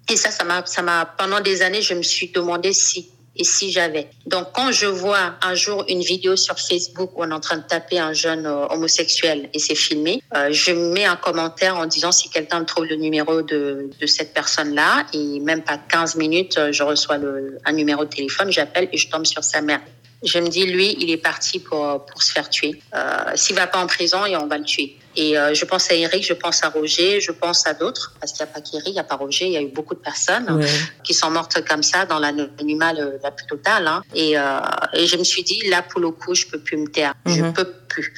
Et 0.10 0.16
ça, 0.18 0.32
ça 0.32 0.44
m'a, 0.44 0.66
ça 0.66 0.82
m'a, 0.82 1.06
pendant 1.06 1.40
des 1.40 1.62
années, 1.62 1.82
je 1.82 1.94
me 1.94 2.04
suis 2.04 2.30
demandé 2.30 2.74
si 2.74 3.12
et 3.36 3.44
si 3.44 3.72
j'avais. 3.72 4.10
Donc, 4.26 4.48
quand 4.54 4.72
je 4.72 4.88
vois 4.88 5.36
un 5.42 5.56
jour 5.56 5.86
une 5.88 6.02
vidéo 6.02 6.36
sur 6.36 6.60
Facebook 6.60 7.12
où 7.16 7.24
on 7.24 7.32
est 7.32 7.34
en 7.34 7.40
train 7.40 7.58
de 7.58 7.64
taper 7.64 7.98
un 7.98 8.14
jeune 8.14 8.46
euh, 8.46 8.68
homosexuel 8.70 9.50
et 9.54 9.60
c'est 9.60 9.76
filmé, 9.76 10.22
euh, 10.36 10.50
je 10.52 10.72
mets 10.72 11.06
un 11.06 11.16
commentaire 11.16 11.78
en 11.78 11.86
disant 11.86 12.12
si 12.12 12.30
quelqu'un 12.30 12.60
me 12.60 12.66
trouve 12.66 12.86
le 12.86 12.98
numéro 12.98 13.42
de, 13.42 13.90
de 14.00 14.06
cette 14.06 14.34
personne-là 14.34 15.06
et 15.14 15.40
même 15.40 15.64
pas 15.64 15.78
15 15.78 16.16
minutes, 16.18 16.58
euh, 16.58 16.72
je 16.72 16.84
reçois 16.84 17.18
le, 17.18 17.58
un 17.64 17.72
numéro 17.72 18.04
de 18.04 18.10
téléphone, 18.10 18.52
j'appelle 18.52 18.90
et 18.92 18.98
je 18.98 19.10
tombe 19.10 19.26
sur 19.26 19.44
sa 19.44 19.62
mère. 19.62 19.82
Je 20.24 20.38
me 20.38 20.50
dis, 20.50 20.66
lui, 20.66 20.96
il 21.00 21.10
est 21.10 21.18
parti 21.18 21.60
pour, 21.60 22.06
pour 22.06 22.22
se 22.22 22.32
faire 22.32 22.50
tuer. 22.50 22.80
Euh, 22.94 23.32
S'il 23.36 23.56
va 23.56 23.66
pas 23.66 23.80
en 23.80 23.88
prison, 23.88 24.24
et 24.26 24.36
on 24.36 24.46
va 24.46 24.60
le 24.60 24.66
tuer. 24.66 24.98
Et 25.16 25.38
euh, 25.38 25.54
je 25.54 25.66
pense 25.66 25.92
à 25.92 25.96
Eric, 25.96 26.26
je 26.26 26.34
pense 26.34 26.64
à 26.64 26.70
Roger, 26.70 27.20
je 27.20 27.32
pense 27.32 27.68
à 27.68 27.74
d'autres, 27.74 28.14
parce 28.20 28.32
qu'il 28.32 28.46
n'y 28.46 28.50
a 28.50 28.54
pas 28.54 28.62
qu'Eric, 28.62 28.88
il 28.88 28.94
n'y 28.94 29.00
a 29.00 29.04
pas 29.04 29.16
Roger, 29.16 29.46
il 29.46 29.52
y 29.52 29.58
a 29.58 29.62
eu 29.62 29.68
beaucoup 29.68 29.94
de 29.94 30.00
personnes 30.00 30.66
qui 31.04 31.14
sont 31.14 31.30
mortes 31.30 31.64
comme 31.66 31.84
ça 31.84 32.06
dans 32.06 32.20
l'anonymat 32.20 32.94
la 32.94 33.32
plus 33.32 33.46
totale. 33.46 33.88
Hein. 33.88 34.02
Et, 34.16 34.38
euh, 34.38 34.60
et 34.94 35.08
je 35.08 35.18
me 35.18 35.24
suis 35.24 35.44
dit, 35.44 35.68
là, 35.70 35.82
pour 35.82 36.00
le 36.00 36.12
coup, 36.12 36.34
je 36.36 36.48
peux 36.48 36.60
plus 36.60 36.78
me 36.78 36.88
taire. 36.88 37.14
Je 37.26 37.42
mhm. 37.42 37.54
peux 37.54 37.72
plus. 37.88 38.14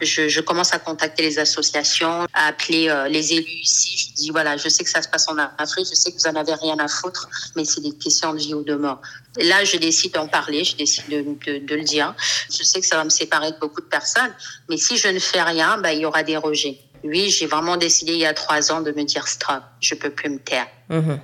je, 0.00 0.40
commence 0.40 0.72
à 0.72 0.78
contacter 0.78 1.22
les 1.22 1.38
associations, 1.38 2.26
à 2.32 2.46
appeler 2.46 2.88
euh, 2.88 3.08
les 3.08 3.32
élus 3.34 3.60
ici. 3.62 3.96
Je 3.98 4.14
dis 4.14 4.30
voilà, 4.30 4.56
je 4.56 4.68
sais 4.68 4.84
que 4.84 4.90
ça 4.90 5.02
se 5.02 5.08
passe 5.08 5.28
en 5.28 5.36
Afrique, 5.58 5.86
je 5.90 5.94
sais 5.94 6.10
que 6.10 6.16
vous 6.16 6.26
en 6.26 6.36
avez 6.36 6.54
rien 6.54 6.78
à 6.78 6.88
foutre, 6.88 7.28
mais 7.56 7.64
c'est 7.64 7.80
des 7.82 7.92
questions 7.92 8.32
de 8.32 8.38
vie 8.38 8.54
ou 8.54 8.62
de 8.62 8.74
mort. 8.74 9.00
Là, 9.38 9.64
je 9.64 9.76
décide 9.76 10.14
d'en 10.14 10.26
parler, 10.26 10.64
je 10.64 10.76
décide 10.76 11.08
de, 11.08 11.22
de, 11.60 11.74
le 11.74 11.82
dire. 11.82 12.14
Je 12.52 12.64
sais 12.64 12.80
que 12.80 12.86
ça 12.86 12.96
va 12.96 13.04
me 13.04 13.10
séparer 13.10 13.52
de 13.52 13.58
beaucoup 13.58 13.80
de 13.80 13.86
personnes, 13.86 14.32
mais 14.68 14.76
si 14.76 14.96
je 14.96 15.08
ne 15.08 15.20
fais 15.20 15.42
rien, 15.42 15.78
bah, 15.78 15.92
il 15.92 16.00
y 16.00 16.06
aura 16.06 16.22
des 16.22 16.36
rejets. 16.36 16.78
Oui, 17.04 17.30
j'ai 17.30 17.46
vraiment 17.46 17.76
décidé 17.76 18.12
il 18.12 18.18
y 18.18 18.26
a 18.26 18.34
trois 18.34 18.72
ans 18.72 18.80
de 18.80 18.90
me 18.90 19.04
dire 19.04 19.28
stop, 19.28 19.62
je 19.80 19.94
peux 19.94 20.10
plus 20.10 20.30
me 20.30 20.38
taire. 20.38 20.66
Mhm. 20.88 21.20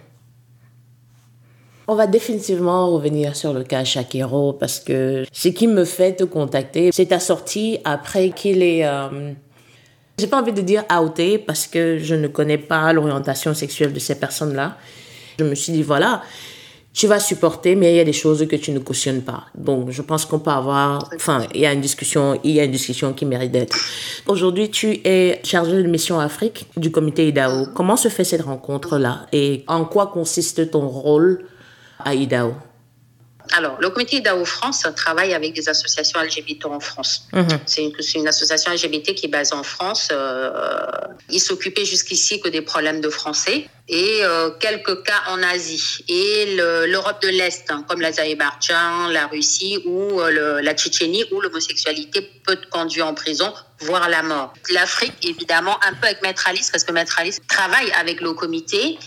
On 1.89 1.95
va 1.95 2.07
définitivement 2.07 2.91
revenir 2.91 3.37
sur 3.37 3.53
le 3.53 3.63
cas 3.63 3.85
Shakiro 3.85 4.53
parce 4.53 4.81
que 4.81 5.25
ce 5.31 5.49
qui 5.49 5.69
me 5.69 5.85
fait 5.85 6.17
te 6.17 6.25
contacter, 6.25 6.91
c'est 6.93 7.07
ta 7.07 7.21
sortie 7.21 7.79
après 7.85 8.31
qu'il 8.31 8.63
est... 8.63 8.85
Euh, 8.85 9.33
j'ai 10.19 10.27
pas 10.27 10.41
envie 10.41 10.53
de 10.53 10.63
dire 10.63 10.85
outé 11.01 11.39
parce 11.39 11.67
que 11.67 11.99
je 11.99 12.15
ne 12.15 12.27
connais 12.27 12.59
pas 12.59 12.93
l'orientation 12.93 13.55
sexuelle 13.55 13.93
de 13.93 13.99
ces 14.01 14.19
personnes-là. 14.19 14.79
Je 15.39 15.45
me 15.45 15.55
suis 15.55 15.73
dit, 15.73 15.83
voilà, 15.83 16.23
tu 16.97 17.07
vas 17.07 17.21
supporter, 17.21 17.77
mais 17.77 17.93
il 17.93 17.97
y 17.97 18.01
a 18.01 18.05
des 18.05 18.15
choses 18.15 18.49
que 18.49 18.57
tu 18.57 18.73
ne 18.73 18.79
cautionnes 18.79 19.21
pas. 19.21 19.45
Donc, 19.55 19.91
je 19.91 20.01
pense 20.01 20.25
qu'on 20.25 20.39
peut 20.39 20.51
avoir, 20.51 21.07
enfin, 21.15 21.47
il 21.55 21.61
y 21.61 21.67
a 21.67 21.75
une 21.75 21.83
discussion, 21.83 22.41
il 22.43 22.53
y 22.53 22.61
a 22.61 22.65
une 22.65 22.71
discussion 22.71 23.13
qui 23.13 23.27
mérite 23.27 23.53
d'être. 23.53 23.77
Aujourd'hui, 24.27 24.71
tu 24.71 25.01
es 25.05 25.39
chargé 25.45 25.83
de 25.83 25.89
mission 25.89 26.19
Afrique 26.19 26.67
du 26.79 26.91
comité 26.91 27.29
IDAO. 27.29 27.67
Comment 27.75 27.99
se 27.99 28.09
fait 28.09 28.25
cette 28.25 28.41
rencontre-là 28.41 29.27
et 29.31 29.63
en 29.67 29.85
quoi 29.85 30.07
consiste 30.07 30.71
ton 30.71 30.89
rôle 30.89 31.45
à 32.03 32.15
IDAO 32.15 32.55
alors, 33.53 33.77
le 33.81 33.91
comité 33.91 34.17
IDAO 34.17 34.45
France 34.45 34.87
travaille 34.97 35.35
avec 35.35 35.53
des 35.53 35.69
associations 35.69 36.21
LGBT 36.21 36.67
en 36.67 36.81
France. 36.81 37.29
Mhm. 37.33 37.47
C'est 37.67 37.83
une, 38.15 38.29
association 38.29 38.73
LGBT 38.73 39.15
qui 39.15 39.27
est 39.27 39.31
basée 39.31 39.55
en 39.55 39.63
France. 39.63 40.09
Euh, 40.11 40.51
il 41.31 41.41
s'occupait 41.41 41.85
jusqu'ici 41.85 42.41
que 42.41 42.49
des 42.49 42.63
problèmes 42.63 43.01
de 43.01 43.09
français 43.09 43.69
et 43.89 44.21
euh, 44.23 44.51
quelques 44.59 45.05
cas 45.05 45.23
en 45.29 45.43
Asie 45.43 46.05
et 46.09 46.57
l'Europe 46.87 47.23
de 47.23 47.29
l'Est, 47.29 47.71
hein, 47.71 47.85
comme 47.89 48.01
l'Azerbaïdjan, 48.01 49.09
la 49.09 49.27
Russie 49.29 49.79
ou 49.87 50.21
euh, 50.21 50.61
la 50.61 50.75
Tchétchénie, 50.75 51.25
où 51.31 51.41
l'homosexualité 51.41 52.29
peut 52.45 52.57
te 52.57 52.67
conduire 52.69 53.07
en 53.07 53.15
prison, 53.15 53.53
voire 53.81 54.09
la 54.09 54.23
mort. 54.23 54.53
L'Afrique, 54.73 55.15
évidemment, 55.23 55.79
un 55.85 55.95
peu 55.95 56.07
avec 56.07 56.23
Maître 56.23 56.49
Alice, 56.49 56.71
parce 56.71 56.85
que 56.85 56.93
Maître 56.93 57.17
Alice 57.19 57.39
travaille 57.49 57.93
avec 57.93 58.21
le 58.21 58.33
comité 58.33 58.99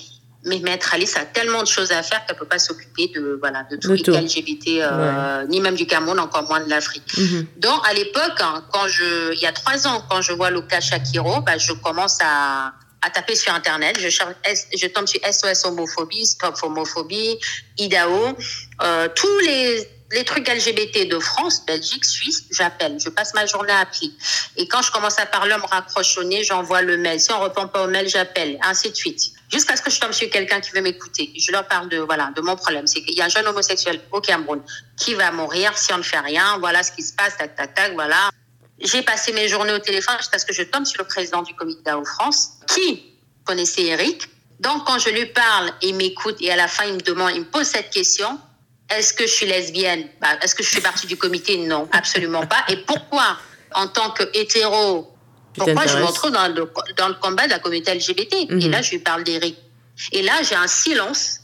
mais 0.45 0.59
Maître 0.59 0.93
Alice 0.93 1.17
a 1.17 1.25
tellement 1.25 1.63
de 1.63 1.67
choses 1.67 1.91
à 1.91 2.01
faire 2.01 2.25
qu'elle 2.25 2.37
peut 2.37 2.45
pas 2.45 2.59
s'occuper 2.59 3.11
de 3.13 3.37
voilà 3.39 3.65
de 3.69 3.75
tous 3.75 3.93
les 3.93 4.21
LGBT, 4.21 4.67
euh, 4.67 5.45
ni 5.47 5.59
même 5.59 5.75
du 5.75 5.85
Cameroun, 5.85 6.19
encore 6.19 6.43
moins 6.43 6.61
de 6.61 6.69
l'Afrique. 6.69 7.03
Mm-hmm. 7.15 7.45
Donc 7.57 7.81
à 7.87 7.93
l'époque, 7.93 8.39
hein, 8.39 8.63
quand 8.71 8.87
je, 8.87 9.33
il 9.33 9.39
y 9.39 9.45
a 9.45 9.51
trois 9.51 9.85
ans, 9.87 10.03
quand 10.09 10.21
je 10.21 10.31
vois 10.31 10.49
Luca 10.49 10.79
Shakiro, 10.79 11.41
bah, 11.41 11.57
je 11.57 11.73
commence 11.73 12.19
à 12.21 12.73
à 13.01 13.09
taper 13.09 13.35
sur 13.35 13.53
internet, 13.53 13.97
je, 13.99 14.09
je 14.09 14.87
tombe 14.87 15.07
sur 15.07 15.21
SOS 15.23 15.65
homophobie, 15.65 16.25
Stop 16.25 16.57
homophobie, 16.61 17.39
IDAO, 17.77 18.37
euh, 18.81 19.07
tous 19.15 19.39
les 19.39 19.87
les 20.11 20.23
trucs 20.23 20.47
LGBT 20.47 21.07
de 21.07 21.19
France, 21.19 21.63
Belgique, 21.65 22.03
Suisse, 22.03 22.45
j'appelle. 22.51 22.99
Je 22.99 23.09
passe 23.09 23.33
ma 23.35 23.45
journée 23.45 23.71
à 23.71 23.79
appeler. 23.79 24.11
Et 24.57 24.67
quand 24.67 24.81
je 24.81 24.91
commence 24.91 25.19
à 25.19 25.25
parler, 25.27 25.53
on 25.55 25.59
me 25.59 25.67
raccroche 25.67 26.17
au 26.17 26.23
nez, 26.23 26.43
j'envoie 26.43 26.81
le 26.81 26.97
mail. 26.97 27.19
Si 27.19 27.31
on 27.31 27.39
répond 27.39 27.67
pas 27.67 27.83
au 27.83 27.87
mail, 27.87 28.09
j'appelle. 28.09 28.57
Ainsi 28.63 28.89
de 28.89 28.95
suite. 28.95 29.33
Jusqu'à 29.51 29.75
ce 29.75 29.81
que 29.81 29.91
je 29.91 29.99
tombe 29.99 30.11
sur 30.11 30.29
quelqu'un 30.29 30.61
qui 30.61 30.71
veut 30.71 30.81
m'écouter. 30.81 31.31
Je 31.37 31.51
leur 31.51 31.67
parle 31.67 31.89
de, 31.89 31.97
voilà, 31.97 32.31
de 32.35 32.41
mon 32.41 32.55
problème. 32.55 32.87
C'est 32.87 33.01
qu'il 33.03 33.15
y 33.15 33.21
a 33.21 33.25
un 33.25 33.29
jeune 33.29 33.47
homosexuel 33.47 34.01
au 34.11 34.19
Cameroun 34.19 34.61
qui 34.97 35.13
va 35.13 35.31
mourir 35.31 35.77
si 35.77 35.93
on 35.93 35.99
ne 35.99 36.03
fait 36.03 36.19
rien. 36.19 36.57
Voilà 36.59 36.81
ce 36.81 36.91
qui 36.91 37.03
se 37.03 37.13
passe, 37.13 37.37
tac, 37.37 37.55
tac, 37.55 37.75
tac, 37.75 37.93
voilà. 37.93 38.31
J'ai 38.81 39.03
passé 39.03 39.31
mes 39.33 39.47
journées 39.47 39.73
au 39.73 39.79
téléphone 39.79 40.15
jusqu'à 40.17 40.39
ce 40.39 40.45
que 40.45 40.53
je 40.53 40.63
tombe 40.63 40.85
sur 40.85 41.01
le 41.01 41.07
président 41.07 41.43
du 41.43 41.53
comité 41.53 41.81
d'AO 41.83 42.03
France 42.03 42.53
qui 42.67 43.03
connaissait 43.43 43.83
Eric. 43.83 44.27
Donc, 44.59 44.85
quand 44.85 44.97
je 44.97 45.09
lui 45.09 45.25
parle, 45.27 45.71
il 45.81 45.95
m'écoute 45.95 46.37
et 46.39 46.51
à 46.51 46.55
la 46.55 46.67
fin, 46.67 46.85
il 46.85 46.95
me 46.95 46.99
demande, 46.99 47.31
il 47.33 47.41
me 47.41 47.45
pose 47.45 47.67
cette 47.67 47.91
question 47.91 48.39
est-ce 48.89 49.13
que 49.13 49.25
je 49.25 49.31
suis 49.31 49.45
lesbienne? 49.45 50.07
Bah, 50.19 50.29
Est-ce 50.41 50.55
que 50.55 50.63
je 50.63 50.69
suis 50.69 50.81
partie 50.81 51.07
du 51.07 51.17
comité? 51.17 51.57
Non, 51.57 51.87
absolument 51.91 52.45
pas. 52.45 52.63
Et 52.69 52.77
pourquoi, 52.77 53.37
en 53.73 53.87
tant 53.87 54.11
que 54.11 54.23
hétéro, 54.33 55.11
pourquoi 55.53 55.85
je 55.87 55.97
me 55.97 56.05
retrouve 56.05 56.31
dans 56.31 56.47
le, 56.47 56.71
dans 56.97 57.07
le 57.07 57.15
combat 57.15 57.45
de 57.45 57.51
la 57.51 57.59
communauté 57.59 57.93
LGBT 57.93 58.33
Et 58.33 58.47
mhm. 58.49 58.71
là, 58.71 58.81
je 58.81 58.91
lui 58.91 58.99
parle 58.99 59.23
d'Eric. 59.23 59.57
Et 60.11 60.21
là, 60.21 60.41
j'ai 60.43 60.55
un 60.55 60.67
silence. 60.67 61.41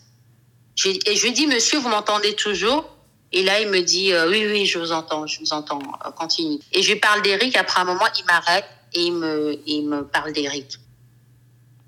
Et 0.86 1.16
je 1.16 1.24
lui 1.24 1.34
dis, 1.34 1.48
monsieur, 1.48 1.80
vous 1.80 1.90
m'entendez 1.90 2.36
toujours? 2.36 2.90
Et 3.32 3.44
là, 3.44 3.60
il 3.60 3.70
me 3.70 3.82
dit, 3.82 4.14
euh, 4.14 4.30
oui, 4.30 4.46
oui, 4.48 4.66
je 4.66 4.80
vous 4.80 4.92
entends, 4.92 5.28
je 5.28 5.40
vous 5.40 5.54
entends, 5.54 5.80
euh, 6.06 6.12
continue. 6.12 6.60
Et 6.72 6.82
je 6.82 6.94
lui 6.94 7.00
parle 7.00 7.22
d'Eric. 7.22 7.56
Après 7.58 7.82
un 7.82 7.86
moment, 7.86 8.06
il 8.18 8.26
m'arrête 8.26 8.66
et 8.94 9.02
il 9.02 9.14
me, 9.14 9.60
il 9.66 9.88
me 9.88 10.04
parle 10.06 10.32
d'Eric. 10.32 10.78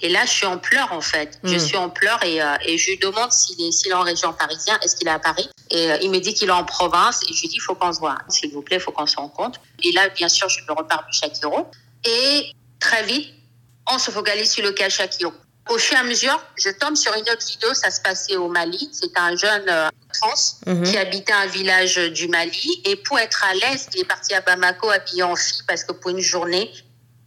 Et 0.01 0.09
là, 0.09 0.25
je 0.25 0.31
suis 0.31 0.45
en 0.45 0.57
pleurs, 0.57 0.93
en 0.93 1.01
fait. 1.01 1.39
Je 1.43 1.55
hmm. 1.55 1.59
suis 1.59 1.77
en 1.77 1.89
pleurs 1.89 2.23
et, 2.23 2.41
euh, 2.41 2.55
et 2.65 2.77
je 2.77 2.91
lui 2.91 2.97
demande 2.97 3.31
s'il 3.31 3.59
est, 3.61 3.71
s'il 3.71 3.91
est 3.91 3.95
en 3.95 4.03
région 4.03 4.31
parisienne, 4.31 4.77
est-ce 4.83 4.95
qu'il 4.95 5.07
est 5.07 5.11
à 5.11 5.19
Paris? 5.19 5.49
Et 5.71 5.91
euh, 5.91 5.97
il 6.01 6.11
me 6.11 6.19
dit 6.19 6.33
qu'il 6.33 6.49
est 6.49 6.51
en 6.51 6.63
province. 6.63 7.23
Et 7.23 7.33
je 7.33 7.41
lui 7.41 7.47
dis, 7.47 7.55
il 7.55 7.61
faut 7.61 7.75
qu'on 7.75 7.91
se 7.91 7.99
voit. 7.99 8.17
S'il 8.29 8.51
vous 8.51 8.61
plaît, 8.61 8.77
il 8.77 8.81
faut 8.81 8.91
qu'on 8.91 9.07
se 9.07 9.17
rencontre. 9.17 9.59
Et 9.83 9.91
là, 9.91 10.09
bien 10.09 10.29
sûr, 10.29 10.47
je 10.49 10.59
me 10.69 10.73
reparle 10.73 11.05
du 11.09 11.17
Shakiro. 11.17 11.67
Et 12.05 12.51
très 12.79 13.03
vite, 13.03 13.33
on 13.91 13.97
se 13.97 14.11
focalise 14.11 14.51
sur 14.51 14.63
le 14.63 14.71
cas 14.71 14.89
Shakiro. 14.89 15.33
Au 15.69 15.77
fur 15.77 15.97
et 15.97 15.99
à 15.99 16.03
mesure, 16.03 16.39
je 16.55 16.69
tombe 16.69 16.95
sur 16.95 17.13
une 17.13 17.29
autre 17.29 17.45
vidéo, 17.45 17.73
ça 17.73 17.91
se 17.91 17.99
passait 17.99 18.37
au 18.37 18.47
Mali. 18.47 18.89
C'est 18.93 19.17
un 19.17 19.35
jeune 19.35 19.65
euh, 19.67 19.89
trans 20.13 20.33
mhm. 20.65 20.83
qui 20.83 20.97
habitait 20.97 21.33
un 21.33 21.47
village 21.47 21.95
du 21.95 22.29
Mali. 22.29 22.81
Et 22.85 22.95
pour 22.95 23.19
être 23.19 23.45
à 23.45 23.53
l'aise, 23.53 23.87
il 23.93 24.01
est 24.01 24.05
parti 24.05 24.33
à 24.33 24.41
Bamako 24.41 24.89
habillé 24.89 25.23
en 25.23 25.35
fille 25.35 25.63
parce 25.67 25.83
que 25.83 25.91
pour 25.91 26.11
une 26.11 26.19
journée, 26.19 26.71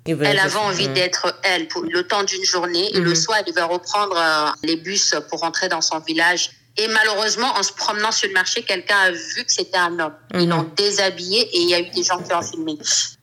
elle 0.06 0.38
avait 0.38 0.56
envie 0.56 0.88
d'être 0.88 1.38
elle 1.42 1.68
pour 1.68 1.82
le 1.82 2.02
temps 2.06 2.22
d'une 2.22 2.44
journée 2.44 2.94
et 2.94 3.00
le 3.00 3.10
mhm. 3.10 3.14
soir, 3.14 3.38
elle 3.38 3.52
devait 3.52 3.62
reprendre 3.62 4.16
euh, 4.16 4.50
les 4.62 4.76
bus 4.76 5.14
pour 5.28 5.40
rentrer 5.40 5.68
dans 5.68 5.80
son 5.80 5.98
village. 6.00 6.50
Et 6.76 6.88
malheureusement, 6.88 7.48
en 7.56 7.62
se 7.62 7.72
promenant 7.72 8.12
sur 8.12 8.28
le 8.28 8.34
marché, 8.34 8.62
quelqu'un 8.62 8.96
a 8.96 9.10
vu 9.10 9.44
que 9.44 9.52
c'était 9.52 9.76
un 9.76 9.98
homme. 9.98 10.14
Ils 10.34 10.40
mhm. 10.40 10.50
l'ont 10.50 10.70
déshabillé 10.76 11.40
et 11.40 11.60
il 11.60 11.68
y 11.68 11.74
a 11.74 11.80
eu 11.80 11.90
des 11.90 12.02
gens 12.02 12.22
qui 12.22 12.32
ont 12.32 12.42
filmé. 12.42 12.78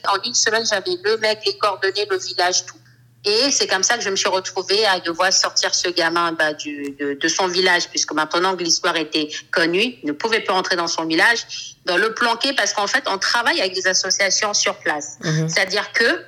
En 0.08 0.22
une 0.24 0.34
semaine, 0.34 0.66
j'avais 0.66 0.98
le 1.04 1.18
mec, 1.18 1.40
les 1.46 1.58
coordonnées, 1.58 2.06
le 2.10 2.18
village, 2.18 2.66
tout. 2.66 2.78
Et 3.26 3.52
c'est 3.52 3.68
comme 3.68 3.84
ça 3.84 3.98
que 3.98 4.04
je 4.04 4.10
me 4.10 4.16
suis 4.16 4.30
retrouvée 4.30 4.86
à 4.86 5.00
devoir 5.00 5.34
sortir 5.34 5.74
ce 5.74 5.90
gamin 5.90 6.32
bah, 6.34 6.54
du, 6.54 6.96
de, 7.00 7.28
son 7.28 7.48
village, 7.48 7.90
puisque 7.90 8.14
maintenant 8.14 8.56
que 8.56 8.64
l'histoire 8.64 8.96
était 8.96 9.28
connue, 9.52 9.96
il 10.02 10.06
ne 10.06 10.12
pouvait 10.14 10.40
pas 10.40 10.54
rentrer 10.54 10.76
dans 10.76 10.88
son 10.88 11.06
village, 11.06 11.76
dans 11.86 11.98
le 11.98 12.14
planquer, 12.14 12.54
parce 12.54 12.74
qu'en 12.74 12.88
fait, 12.88 13.04
on 13.08 13.18
travaille 13.18 13.60
avec 13.60 13.74
des 13.74 13.88
associations 13.88 14.54
sur 14.54 14.78
place. 14.78 15.18
Mhm. 15.24 15.50
C'est-à-dire 15.50 15.92
que 15.92 16.24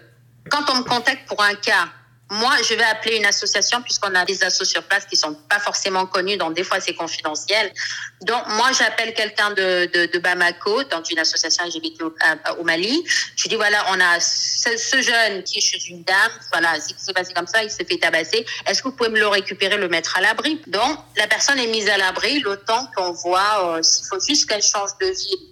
quand 0.49 0.69
on 0.69 0.77
me 0.77 0.83
contacte 0.83 1.27
pour 1.27 1.41
un 1.41 1.55
cas, 1.55 1.88
moi, 2.31 2.51
je 2.62 2.75
vais 2.75 2.83
appeler 2.83 3.17
une 3.17 3.25
association 3.25 3.81
puisqu'on 3.81 4.13
a 4.13 4.23
des 4.23 4.43
associations 4.43 4.81
sur 4.81 4.83
place 4.83 5.05
qui 5.05 5.15
sont 5.15 5.33
pas 5.49 5.57
forcément 5.57 6.05
connues, 6.05 6.38
donc 6.38 6.53
des 6.53 6.63
fois 6.63 6.79
c'est 6.79 6.93
confidentiel. 6.93 7.73
Donc 8.21 8.43
moi, 8.49 8.71
j'appelle 8.71 9.15
quelqu'un 9.15 9.49
de, 9.51 9.89
de, 9.91 10.05
de, 10.05 10.19
Bamako, 10.19 10.83
donc 10.83 11.09
une 11.09 11.17
association 11.17 11.65
LGBT 11.65 12.03
au, 12.03 12.13
au, 12.59 12.63
Mali. 12.63 13.03
Je 13.35 13.47
dis 13.47 13.55
voilà, 13.55 13.83
on 13.89 13.99
a 13.99 14.19
ce, 14.19 15.01
jeune 15.01 15.43
qui 15.43 15.57
est 15.57 15.62
chez 15.62 15.79
une 15.89 16.03
dame, 16.03 16.31
voilà, 16.51 16.79
c'est 16.79 16.99
s'est 16.99 17.13
passé 17.13 17.33
comme 17.33 17.47
ça, 17.47 17.63
il 17.63 17.71
s'est 17.71 17.85
fait 17.85 17.97
tabasser. 17.97 18.45
Est-ce 18.67 18.83
que 18.83 18.89
vous 18.89 18.95
pouvez 18.95 19.09
me 19.09 19.17
le 19.17 19.27
récupérer, 19.27 19.77
le 19.77 19.89
mettre 19.89 20.15
à 20.15 20.21
l'abri? 20.21 20.62
Donc 20.67 20.99
la 21.17 21.25
personne 21.25 21.57
est 21.57 21.67
mise 21.67 21.89
à 21.89 21.97
l'abri 21.97 22.41
le 22.41 22.57
temps 22.57 22.88
qu'on 22.95 23.12
voit 23.12 23.77
euh, 23.77 23.81
s'il 23.81 24.05
faut 24.05 24.19
juste 24.19 24.47
qu'elle 24.47 24.62
change 24.62 24.91
de 25.01 25.07
ville 25.07 25.47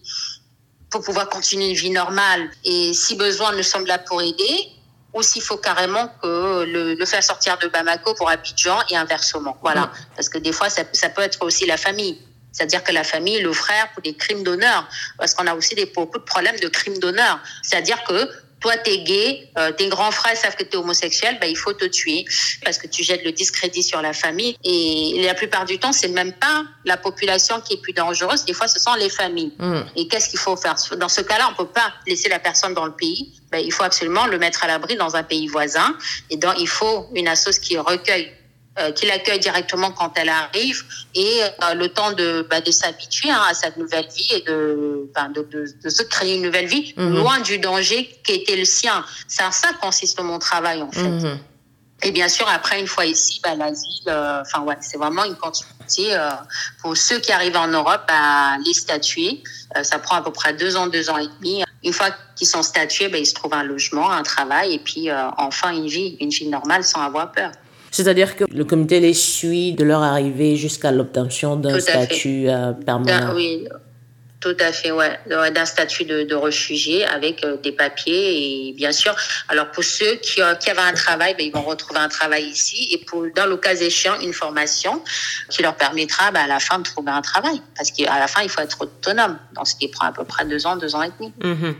pour 0.91 1.01
pouvoir 1.01 1.27
continuer 1.27 1.69
une 1.69 1.75
vie 1.75 1.89
normale. 1.89 2.51
Et 2.63 2.93
si 2.93 3.15
besoin, 3.15 3.53
nous 3.53 3.63
sommes 3.63 3.87
là 3.87 3.97
pour 3.97 4.21
aider 4.21 4.76
ou 5.17 5.23
s'il 5.23 5.41
faut 5.41 5.57
carrément 5.57 6.07
que 6.21 6.63
le, 6.63 6.93
le, 6.93 7.05
faire 7.05 7.23
sortir 7.23 7.57
de 7.57 7.67
Bamako 7.67 8.13
pour 8.13 8.29
Abidjan 8.29 8.79
et 8.89 8.95
inversement. 8.95 9.57
Voilà. 9.61 9.91
Parce 10.15 10.29
que 10.29 10.37
des 10.37 10.51
fois, 10.51 10.69
ça, 10.69 10.83
ça 10.93 11.09
peut 11.09 11.23
être 11.23 11.41
aussi 11.41 11.65
la 11.65 11.77
famille. 11.77 12.21
C'est-à-dire 12.51 12.83
que 12.83 12.91
la 12.91 13.03
famille, 13.03 13.39
le 13.41 13.53
frère, 13.53 13.91
pour 13.91 14.01
des 14.01 14.15
crimes 14.15 14.43
d'honneur. 14.43 14.87
Parce 15.17 15.33
qu'on 15.33 15.47
a 15.47 15.53
aussi 15.53 15.75
des, 15.75 15.85
beaucoup 15.85 16.17
de 16.17 16.23
problèmes 16.23 16.59
de 16.59 16.67
crimes 16.67 16.97
d'honneur. 16.99 17.39
C'est-à-dire 17.61 18.03
que 18.03 18.29
toi, 18.59 18.75
t'es 18.77 18.99
gay, 18.99 19.49
euh, 19.57 19.71
tes 19.71 19.87
grands 19.87 20.11
frères 20.11 20.35
savent 20.35 20.55
que 20.55 20.63
t'es 20.63 20.77
homosexuel, 20.77 21.37
ben, 21.39 21.47
il 21.47 21.57
faut 21.57 21.73
te 21.73 21.85
tuer 21.85 22.25
parce 22.63 22.77
que 22.77 22.87
tu 22.87 23.03
jettes 23.03 23.23
le 23.23 23.31
discrédit 23.31 23.83
sur 23.83 24.01
la 24.01 24.13
famille. 24.13 24.57
Et 24.63 25.21
la 25.23 25.35
plupart 25.35 25.65
du 25.65 25.77
temps, 25.77 25.91
c'est 25.91 26.07
même 26.07 26.33
pas 26.33 26.63
la 26.85 26.97
population 26.97 27.61
qui 27.61 27.73
est 27.73 27.81
plus 27.81 27.93
dangereuse. 27.93 28.45
Des 28.45 28.53
fois, 28.53 28.67
ce 28.67 28.79
sont 28.79 28.95
les 28.95 29.09
familles. 29.09 29.53
Mm. 29.59 29.81
Et 29.95 30.07
qu'est-ce 30.07 30.29
qu'il 30.29 30.39
faut 30.39 30.55
faire? 30.55 30.75
Dans 30.97 31.09
ce 31.09 31.21
cas-là, 31.21 31.49
on 31.51 31.55
peut 31.55 31.69
pas 31.69 31.93
laisser 32.07 32.29
la 32.29 32.39
personne 32.39 32.73
dans 32.73 32.85
le 32.85 32.93
pays. 32.93 33.31
Ben, 33.51 33.59
il 33.59 33.71
faut 33.71 33.83
absolument 33.83 34.25
le 34.25 34.39
mettre 34.39 34.63
à 34.63 34.67
l'abri 34.67 34.95
dans 34.95 35.15
un 35.15 35.23
pays 35.23 35.47
voisin. 35.47 35.95
Et 36.29 36.37
donc, 36.37 36.55
il 36.59 36.67
faut 36.67 37.07
une 37.13 37.27
assoce 37.27 37.59
qui 37.59 37.77
recueille 37.77 38.31
euh, 38.79 38.91
qui 38.91 39.05
l'accueille 39.05 39.39
directement 39.39 39.91
quand 39.91 40.13
elle 40.15 40.29
arrive 40.29 40.83
et 41.15 41.41
euh, 41.63 41.73
le 41.73 41.89
temps 41.89 42.11
de, 42.11 42.45
bah, 42.49 42.61
de 42.61 42.71
s'habituer 42.71 43.29
hein, 43.29 43.41
à 43.49 43.53
cette 43.53 43.77
nouvelle 43.77 44.07
vie 44.07 44.33
et 44.33 44.41
de, 44.41 45.09
bah, 45.13 45.27
de, 45.33 45.41
de, 45.41 45.65
de, 45.83 45.89
se 45.89 46.03
créer 46.03 46.35
une 46.35 46.43
nouvelle 46.43 46.67
vie 46.67 46.93
mhm. 46.97 47.15
loin 47.15 47.39
du 47.39 47.57
danger 47.59 48.09
qui 48.23 48.33
était 48.33 48.55
le 48.55 48.65
sien. 48.65 49.03
C'est 49.27 49.43
à 49.43 49.51
ça 49.51 49.69
consiste 49.81 50.21
mon 50.21 50.39
travail 50.39 50.81
en 50.81 50.91
fait. 50.91 51.01
Mhm. 51.01 51.39
Et 52.03 52.11
bien 52.11 52.29
sûr, 52.29 52.47
après, 52.47 52.79
une 52.79 52.87
fois 52.87 53.05
ici, 53.05 53.39
bah, 53.43 53.55
l'asile, 53.55 54.03
euh, 54.07 54.41
enfin 54.41 54.61
ouais, 54.61 54.77
c'est 54.81 54.97
vraiment 54.97 55.23
une 55.23 55.35
continuité. 55.35 56.13
Euh, 56.13 56.29
pour 56.81 56.95
ceux 56.95 57.19
qui 57.19 57.31
arrivent 57.31 57.57
en 57.57 57.67
Europe, 57.67 58.01
bah, 58.07 58.57
les 58.63 58.73
statuer, 58.73 59.41
euh, 59.75 59.83
ça 59.83 59.97
prend 59.97 60.17
à 60.17 60.21
peu 60.21 60.31
près 60.31 60.53
deux 60.53 60.75
ans, 60.75 60.87
deux 60.87 61.09
ans 61.09 61.17
et 61.17 61.27
demi. 61.39 61.63
Une 61.83 61.93
fois 61.93 62.09
qu'ils 62.35 62.47
sont 62.47 62.61
statués, 62.61 63.07
bah, 63.07 63.17
ils 63.17 63.25
se 63.25 63.33
trouvent 63.33 63.53
un 63.53 63.63
logement, 63.63 64.11
un 64.11 64.21
travail, 64.21 64.75
et 64.75 64.79
puis 64.79 65.09
enfin 65.37 65.71
une 65.71 65.87
vie, 65.87 66.17
une 66.19 66.29
vie 66.29 66.47
normale 66.47 66.83
sans 66.83 67.01
avoir 67.01 67.31
peur. 67.31 67.51
C'est-à-dire 67.91 68.35
que 68.35 68.43
le 68.53 68.65
comité 68.65 68.99
les 68.99 69.13
suit 69.13 69.73
de 69.73 69.83
leur 69.83 70.01
arrivée 70.01 70.55
jusqu'à 70.55 70.91
l'obtention 70.91 71.55
d'un 71.55 71.79
statut 71.79 72.47
permanent. 72.85 73.29
Ah, 73.29 73.33
oui, 73.35 73.67
tout 74.39 74.55
à 74.59 74.71
fait, 74.71 74.91
ouais, 74.91 75.19
d'un 75.25 75.65
statut 75.65 76.05
de, 76.05 76.23
de, 76.23 76.35
réfugié 76.35 77.05
avec 77.05 77.43
euh, 77.43 77.57
des 77.57 77.71
papiers 77.71 78.69
et 78.69 78.73
bien 78.73 78.91
sûr. 78.91 79.15
Alors 79.49 79.71
pour 79.71 79.83
ceux 79.83 80.15
qui, 80.17 80.41
euh, 80.41 80.53
qui 80.55 80.69
avaient 80.69 80.79
un 80.81 80.93
travail, 80.93 81.33
ben, 81.35 81.45
ils 81.45 81.51
vont 81.51 81.63
retrouver 81.63 81.99
un 81.99 82.07
travail 82.07 82.45
ici 82.45 82.89
et 82.91 82.99
pour 82.99 83.25
dans 83.35 83.47
le 83.47 83.57
cas 83.57 83.73
échéant 83.75 84.19
une 84.19 84.33
formation 84.33 85.03
qui 85.49 85.63
leur 85.63 85.75
permettra 85.75 86.31
ben, 86.31 86.41
à 86.41 86.47
la 86.47 86.59
fin 86.59 86.77
de 86.77 86.83
trouver 86.83 87.11
un 87.11 87.21
travail 87.21 87.61
parce 87.75 87.89
qu'à 87.91 88.19
la 88.19 88.27
fin 88.27 88.43
il 88.43 88.49
faut 88.49 88.61
être 88.61 88.79
autonome, 88.79 89.39
dans 89.55 89.65
ce 89.65 89.75
qui 89.75 89.87
prend 89.87 90.07
à 90.07 90.11
peu 90.11 90.23
près 90.23 90.45
deux 90.45 90.67
ans, 90.67 90.77
deux 90.77 90.95
ans 90.95 91.01
et 91.01 91.09
demi. 91.19 91.33
Mm-hmm. 91.41 91.73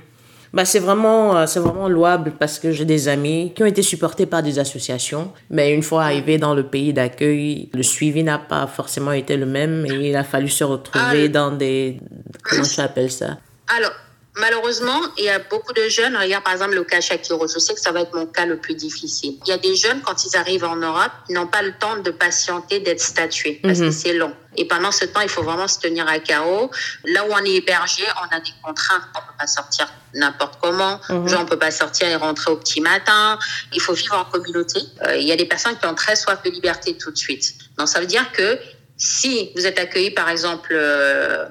Bah, 0.58 0.66
c'est 0.66 0.80
vraiment, 0.80 1.38
euh, 1.38 1.46
c'est 1.46 1.60
vraiment 1.60 1.88
louable 1.88 2.32
parce 2.40 2.58
que 2.58 2.72
j'ai 2.72 2.84
des 2.84 3.10
amis 3.10 3.54
qui 3.56 3.62
ont 3.62 3.68
été 3.68 3.84
supportés 3.84 4.26
par 4.26 4.42
des 4.42 4.58
associations, 4.58 5.32
mais 5.52 5.72
une 5.72 5.84
fois 5.84 6.06
arrivés 6.06 6.40
dans 6.40 6.56
le 6.56 6.64
pays 6.64 6.94
d'accueil, 6.94 7.70
le 7.76 7.84
suivi 7.84 8.24
n'a 8.24 8.40
pas 8.40 8.66
forcément 8.66 9.12
été 9.12 9.38
le 9.38 9.46
même 9.46 9.86
et 9.86 10.10
il 10.10 10.16
a 10.16 10.24
fallu 10.24 10.50
se 10.50 10.64
retrouver 10.64 11.26
ah, 11.26 11.28
dans 11.28 11.52
des, 11.52 12.00
comment 12.42 12.64
tu 12.64 12.82
appelles 12.82 13.12
ça? 13.12 13.38
Alors, 13.78 13.92
Malheureusement, 14.40 15.02
il 15.18 15.26
y 15.26 15.30
a 15.30 15.40
beaucoup 15.40 15.74
de 15.74 15.88
jeunes, 15.90 16.16
regarde 16.16 16.44
par 16.44 16.54
exemple 16.54 16.76
le 16.76 16.84
cas 16.84 17.02
Shakiro, 17.02 17.48
je 17.48 17.60
sais 17.60 17.74
que 17.74 17.80
ça 17.80 17.92
va 17.92 18.02
être 18.02 18.14
mon 18.14 18.28
cas 18.28 18.46
le 18.46 18.58
plus 18.58 18.76
difficile. 18.76 19.38
Il 19.46 19.50
y 19.50 19.52
a 19.52 19.58
des 19.58 19.76
jeunes, 19.76 20.02
quand 20.02 20.26
ils 20.26 20.38
arrivent 20.38 20.66
en 20.66 20.76
Europe, 20.76 21.12
ils 21.30 21.34
n'ont 21.34 21.48
pas 21.48 21.62
le 21.62 21.74
temps 21.74 21.98
de 21.98 22.12
patienter, 22.12 22.80
d'être 22.80 23.02
statués, 23.02 23.60
parce 23.64 23.80
que 23.80 23.86
mhm. 23.86 23.92
c'est 23.92 24.14
long. 24.14 24.34
Et 24.56 24.66
pendant 24.68 24.92
ce 24.92 25.06
temps, 25.06 25.22
il 25.22 25.30
faut 25.30 25.44
vraiment 25.44 25.68
se 25.68 25.80
tenir 25.80 26.08
à 26.08 26.20
carreau. 26.20 26.72
Là 27.06 27.26
où 27.26 27.32
on 27.32 27.46
est 27.46 27.56
hébergé, 27.56 28.04
on 28.22 28.36
a 28.36 28.40
des 28.40 28.52
contraintes. 28.64 29.04
On 29.16 29.20
peut 29.20 29.38
pas 29.38 29.48
sortir 29.48 29.88
n'importe 30.16 30.60
comment. 30.62 31.00
Mhm. 31.10 31.28
Genre, 31.28 31.42
on 31.42 31.46
peut 31.46 31.60
pas 31.60 31.72
sortir 31.72 32.08
et 32.08 32.16
rentrer 32.16 32.52
au 32.52 32.58
petit 32.58 32.82
matin. 32.82 33.38
Il 33.74 33.82
faut 33.82 33.94
vivre 33.94 34.18
en 34.18 34.26
communauté. 34.26 34.80
Euh, 35.06 35.18
il 35.18 35.28
y 35.28 35.32
a 35.32 35.36
des 35.36 35.46
personnes 35.46 35.78
qui 35.78 35.86
ont 35.86 35.96
très 35.96 36.16
soif 36.16 36.42
de 36.44 36.50
liberté 36.50 36.98
tout 36.98 37.12
de 37.12 37.18
suite. 37.18 37.54
Donc, 37.78 37.88
ça 37.88 38.00
veut 38.00 38.08
dire 38.08 38.32
que 38.32 38.58
si 38.98 39.52
vous 39.56 39.68
êtes 39.68 39.78
accueilli, 39.78 40.10
par 40.10 40.28
exemple, 40.30 40.72
euh, 40.74 41.46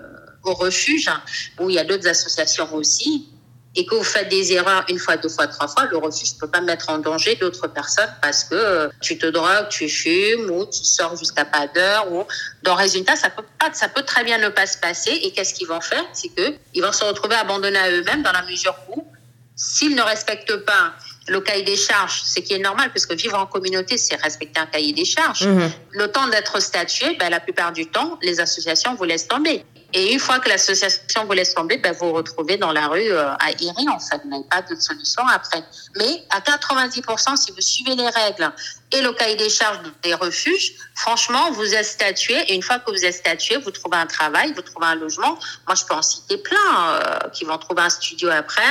au 0.47 0.55
refuge, 0.55 1.11
où 1.59 1.71
il 1.71 1.77
y 1.77 1.79
a 1.79 1.85
d'autres 1.85 2.09
associations 2.09 2.73
aussi, 2.75 3.29
et 3.77 3.85
que 3.85 3.95
vous 3.95 4.03
faites 4.03 4.29
des 4.31 4.53
erreurs 4.55 4.85
une 4.89 4.99
fois, 4.99 5.17
deux 5.19 5.29
fois, 5.29 5.47
trois 5.47 5.69
fois, 5.69 5.85
le 5.91 5.99
refuge 5.99 6.35
ne 6.35 6.41
peut 6.41 6.51
pas 6.51 6.63
mettre 6.63 6.89
en 6.89 6.99
danger 6.99 7.37
d'autres 7.37 7.69
personnes 7.69 8.13
parce 8.23 8.43
que 8.45 8.55
euh, 8.55 8.89
tu 9.03 9.19
te 9.19 9.27
drogues, 9.27 9.69
tu 9.69 9.89
fumes 9.89 10.51
ou 10.51 10.65
tu 10.65 10.83
sors 10.83 11.15
jusqu'à 11.17 11.45
pas 11.45 11.67
d'heure. 11.67 12.11
Ou... 12.11 12.25
Dans 12.63 12.75
résultat, 12.75 13.17
ça 13.17 13.29
peut, 13.29 13.45
pas, 13.59 13.71
ça 13.75 13.89
peut 13.89 14.03
très 14.03 14.25
bien 14.25 14.39
ne 14.39 14.49
pas 14.49 14.67
se 14.67 14.79
passer. 14.79 15.11
Et 15.11 15.31
qu'est-ce 15.33 15.53
qu'ils 15.53 15.69
vont 15.69 15.83
faire? 15.83 16.05
C'est 16.15 16.29
qu'ils 16.29 16.83
vont 16.83 16.93
se 16.93 17.05
retrouver 17.05 17.35
abandonnés 17.35 17.79
à 17.79 17.91
eux-mêmes 17.91 18.23
dans 18.23 18.33
la 18.33 18.43
mesure 18.43 18.75
où, 18.97 19.07
s'ils 19.55 19.95
ne 19.95 20.03
respectent 20.03 20.57
pas 20.65 20.95
le 21.29 21.41
cahier 21.41 21.65
des 21.65 21.77
charges, 21.77 22.23
ce 22.25 22.41
qui 22.41 22.55
est 22.55 22.59
normal, 22.59 22.91
puisque 22.91 23.13
vivre 23.13 23.37
en 23.37 23.47
communauté, 23.47 23.99
c'est 23.99 24.15
respecter 24.17 24.61
un 24.61 24.67
cahier 24.67 24.93
des 24.93 25.05
charges. 25.05 25.47
Mmh. 25.47 25.71
Le 25.91 26.09
temps 26.09 26.29
d'être 26.29 26.61
statué, 26.61 27.17
ben, 27.19 27.29
la 27.29 27.41
plupart 27.41 27.73
du 27.73 27.87
temps, 27.87 28.19
les 28.23 28.41
associations 28.41 28.95
vous 28.95 29.05
laissent 29.05 29.29
tomber. 29.29 29.65
Et 29.93 30.13
une 30.13 30.19
fois 30.19 30.41
que 30.41 30.49
l'association 30.49 31.25
vous 31.25 31.33
laisse 31.33 31.55
tomber, 31.55 31.79
ben 31.79 31.93
vous 31.93 32.09
vous 32.09 32.13
retrouvez 32.15 32.57
dans 32.57 32.73
la 32.73 32.89
rue 32.89 33.13
euh, 33.13 33.31
à 33.35 33.51
errer, 33.53 33.89
en 33.89 33.99
fait. 33.99 34.21
Vous 34.25 34.31
n'avez 34.31 34.45
pas 34.51 34.63
de 34.63 34.75
solution 34.79 35.27
après. 35.27 35.63
Mais 35.97 36.25
à 36.31 36.41
90%, 36.41 37.37
si 37.37 37.53
vous 37.53 37.61
suivez 37.61 37.95
les 37.95 38.09
règles 38.09 38.53
et 38.93 39.01
le 39.01 39.13
cahier 39.13 39.37
des 39.37 39.49
charges 39.49 39.79
des 40.03 40.15
refuges, 40.15 40.73
franchement, 40.95 41.51
vous 41.53 41.75
êtes 41.75 41.85
statué. 41.85 42.35
Et 42.49 42.55
une 42.55 42.63
fois 42.63 42.79
que 42.81 42.91
vous 42.91 43.05
êtes 43.05 43.15
statué, 43.15 43.57
vous 43.59 43.71
trouvez 43.71 43.97
un 43.97 44.07
travail, 44.07 44.53
vous 44.55 44.63
trouvez 44.63 44.87
un 44.87 44.97
logement. 44.97 45.39
Moi, 45.67 45.75
je 45.75 45.85
peux 45.85 45.95
en 45.95 46.03
citer 46.03 46.39
plein 46.39 46.57
euh, 46.57 47.29
qui 47.33 47.45
vont 47.45 47.59
trouver 47.59 47.83
un 47.83 47.91
studio 47.91 48.29
après, 48.31 48.63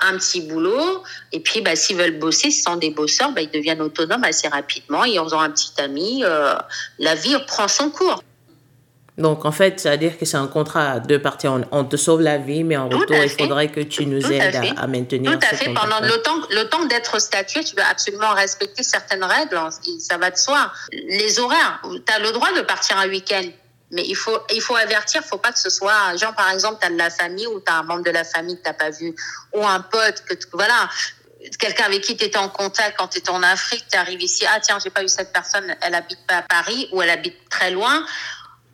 un 0.00 0.16
petit 0.18 0.40
boulot. 0.40 1.02
Et 1.32 1.40
puis, 1.40 1.60
ben, 1.60 1.76
s'ils 1.76 1.96
veulent 1.96 2.18
bosser, 2.18 2.50
s'ils 2.50 2.62
sont 2.62 2.76
des 2.76 2.90
bosseurs, 2.90 3.32
ben, 3.32 3.42
ils 3.42 3.50
deviennent 3.50 3.82
autonomes 3.82 4.24
assez 4.24 4.48
rapidement. 4.48 5.04
Et 5.04 5.18
en 5.18 5.24
faisant 5.24 5.40
un 5.40 5.50
petit 5.50 5.72
ami, 5.78 6.22
euh, 6.24 6.54
la 6.98 7.14
vie 7.16 7.36
prend 7.46 7.66
son 7.66 7.90
cours. 7.90 8.22
Donc, 9.20 9.44
en 9.44 9.52
fait, 9.52 9.78
ça 9.80 9.90
veut 9.92 9.98
dire 9.98 10.18
que 10.18 10.24
c'est 10.24 10.38
un 10.38 10.46
contrat 10.46 10.92
à 10.92 10.98
deux 10.98 11.20
parties. 11.20 11.46
On, 11.46 11.84
te 11.84 11.96
sauve 11.96 12.22
la 12.22 12.38
vie, 12.38 12.64
mais 12.64 12.76
en 12.76 12.88
retour, 12.88 13.16
il 13.16 13.28
faudrait 13.28 13.68
que 13.68 13.80
tu 13.80 14.06
nous 14.06 14.32
aides 14.32 14.56
à, 14.76 14.86
maintenir 14.86 15.32
Tout 15.32 15.46
à 15.46 15.54
fait. 15.54 15.74
Pendant 15.74 16.00
le 16.00 16.22
temps, 16.22 16.40
le 16.50 16.64
temps 16.64 16.84
d'être 16.86 17.20
statué, 17.20 17.62
tu 17.62 17.74
dois 17.74 17.84
absolument 17.84 18.32
respecter 18.32 18.82
certaines 18.82 19.24
règles. 19.24 19.58
Ça 19.98 20.16
va 20.16 20.30
de 20.30 20.36
soi. 20.36 20.72
Les 20.92 21.38
horaires, 21.38 21.82
tu 21.84 22.12
as 22.12 22.18
le 22.18 22.32
droit 22.32 22.52
de 22.56 22.62
partir 22.62 22.96
un 22.98 23.08
week-end. 23.08 23.44
Mais 23.92 24.04
il 24.06 24.14
faut, 24.14 24.38
il 24.54 24.62
faut 24.62 24.76
avertir, 24.76 25.22
faut 25.22 25.38
pas 25.38 25.52
que 25.52 25.58
ce 25.58 25.68
soit, 25.68 26.16
genre, 26.16 26.34
par 26.34 26.48
exemple, 26.50 26.78
tu 26.80 26.86
as 26.86 26.90
de 26.90 26.96
la 26.96 27.10
famille 27.10 27.48
ou 27.48 27.58
tu 27.58 27.72
as 27.72 27.78
un 27.78 27.82
membre 27.82 28.04
de 28.04 28.10
la 28.10 28.22
famille 28.22 28.56
que 28.56 28.68
tu 28.68 28.74
pas 28.76 28.90
vu, 28.90 29.12
ou 29.52 29.66
un 29.66 29.80
pote, 29.80 30.22
que 30.28 30.34
voilà, 30.52 30.88
quelqu'un 31.58 31.86
avec 31.86 32.02
qui 32.02 32.16
tu 32.16 32.24
étais 32.24 32.38
en 32.38 32.48
contact 32.48 32.96
quand 32.96 33.08
tu 33.08 33.18
étais 33.18 33.30
en 33.30 33.42
Afrique, 33.42 33.84
tu 33.90 33.98
arrives 33.98 34.22
ici, 34.22 34.44
ah 34.48 34.60
tiens, 34.60 34.78
j'ai 34.82 34.90
pas 34.90 35.02
eu 35.02 35.08
cette 35.08 35.32
personne, 35.32 35.74
elle 35.80 35.96
habite 35.96 36.24
pas 36.28 36.36
à 36.36 36.42
Paris 36.42 36.88
ou 36.92 37.02
elle 37.02 37.10
habite 37.10 37.36
très 37.48 37.72
loin 37.72 38.04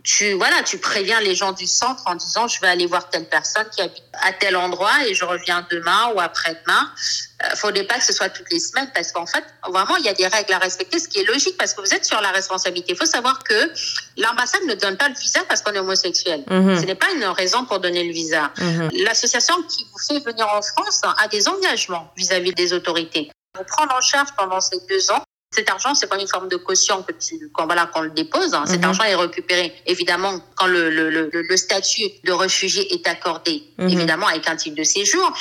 tu 0.06 0.34
voilà, 0.34 0.62
tu 0.62 0.78
préviens 0.78 1.20
les 1.20 1.34
gens 1.34 1.50
du 1.50 1.66
centre 1.66 2.04
en 2.06 2.14
disant 2.14 2.46
je 2.46 2.60
vais 2.60 2.68
aller 2.68 2.86
voir 2.86 3.10
telle 3.10 3.28
personne 3.28 3.66
qui 3.74 3.82
habite 3.82 4.04
à 4.22 4.32
tel 4.32 4.56
endroit 4.56 5.04
et 5.04 5.14
je 5.14 5.24
reviens 5.24 5.66
demain 5.68 6.12
ou 6.14 6.20
après-demain. 6.20 6.92
Il 7.40 7.46
euh, 7.46 7.56
faudrait 7.56 7.82
pas 7.82 7.96
que 7.96 8.04
ce 8.04 8.12
soit 8.12 8.28
toutes 8.28 8.50
les 8.52 8.60
semaines 8.60 8.88
parce 8.94 9.10
qu'en 9.10 9.26
fait, 9.26 9.44
vraiment, 9.68 9.96
il 9.96 10.04
y 10.04 10.08
a 10.08 10.14
des 10.14 10.28
règles 10.28 10.52
à 10.52 10.58
respecter, 10.58 11.00
ce 11.00 11.08
qui 11.08 11.18
est 11.18 11.24
logique 11.24 11.58
parce 11.58 11.74
que 11.74 11.80
vous 11.80 11.92
êtes 11.92 12.04
sur 12.04 12.20
la 12.20 12.30
responsabilité. 12.30 12.92
Il 12.92 12.96
faut 12.96 13.04
savoir 13.04 13.42
que 13.42 13.72
l'ambassade 14.16 14.62
ne 14.68 14.74
donne 14.74 14.96
pas 14.96 15.08
le 15.08 15.14
visa 15.16 15.40
parce 15.48 15.60
qu'on 15.60 15.72
est 15.72 15.80
homosexuel. 15.80 16.44
Mhm. 16.48 16.80
Ce 16.80 16.86
n'est 16.86 16.94
pas 16.94 17.10
une 17.12 17.24
raison 17.24 17.64
pour 17.64 17.80
donner 17.80 18.04
le 18.04 18.12
visa. 18.12 18.52
Mhm. 18.58 18.90
L'association 19.04 19.60
qui 19.64 19.88
vous 19.92 19.98
fait 19.98 20.24
venir 20.24 20.46
en 20.46 20.62
France 20.62 21.00
a 21.02 21.26
des 21.26 21.48
engagements 21.48 22.12
vis-à-vis 22.16 22.52
-vis 22.52 22.54
des 22.54 22.72
autorités. 22.72 23.28
Vous 23.58 23.64
prendre 23.64 23.92
en 23.92 24.00
charge 24.00 24.28
pendant 24.36 24.60
ces 24.60 24.78
deux 24.88 25.10
ans 25.10 25.25
cet 25.56 25.70
argent, 25.70 25.94
c'est 25.94 26.06
pas 26.06 26.18
une 26.18 26.28
forme 26.28 26.48
de 26.48 26.56
caution 26.56 27.02
que 27.02 27.12
tu, 27.12 27.50
quand 27.54 27.66
voilà, 27.66 27.86
qu'on 27.86 28.02
le 28.02 28.10
dépose. 28.10 28.52
Hein. 28.54 28.64
Cet 28.66 28.80
mhm. 28.80 28.90
argent 28.90 29.04
est 29.04 29.14
récupéré, 29.14 29.74
évidemment, 29.86 30.40
quand 30.56 30.66
le, 30.66 30.90
le, 30.90 31.08
le, 31.10 31.30
le 31.32 31.56
statut 31.56 32.08
de 32.24 32.32
réfugié 32.32 32.92
est 32.94 33.06
accordé, 33.08 33.62
mhm. 33.78 33.88
évidemment, 33.88 34.26
avec 34.26 34.46
un 34.48 34.56
titre 34.56 34.76
de 34.76 34.84
séjour, 34.84 35.32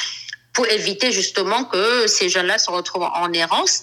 pour 0.53 0.67
éviter 0.67 1.11
justement 1.11 1.65
que 1.65 2.07
ces 2.07 2.29
jeunes-là 2.29 2.57
se 2.57 2.71
retrouvent 2.71 3.09
en 3.13 3.31
errance. 3.33 3.81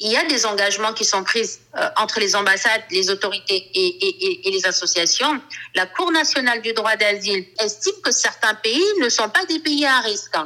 Il 0.00 0.10
y 0.10 0.16
a 0.16 0.24
des 0.24 0.44
engagements 0.44 0.92
qui 0.92 1.04
sont 1.04 1.22
pris 1.22 1.48
euh, 1.76 1.88
entre 1.96 2.18
les 2.18 2.34
ambassades, 2.34 2.82
les 2.90 3.10
autorités 3.10 3.70
et, 3.74 3.86
et, 3.86 4.48
et, 4.48 4.50
les 4.50 4.66
associations. 4.66 5.40
La 5.76 5.86
Cour 5.86 6.10
nationale 6.10 6.60
du 6.62 6.72
droit 6.72 6.96
d'asile 6.96 7.46
estime 7.60 7.94
que 8.02 8.10
certains 8.10 8.54
pays 8.54 8.84
ne 9.00 9.08
sont 9.08 9.28
pas 9.28 9.44
des 9.44 9.60
pays 9.60 9.86
à 9.86 10.00
risque. 10.00 10.36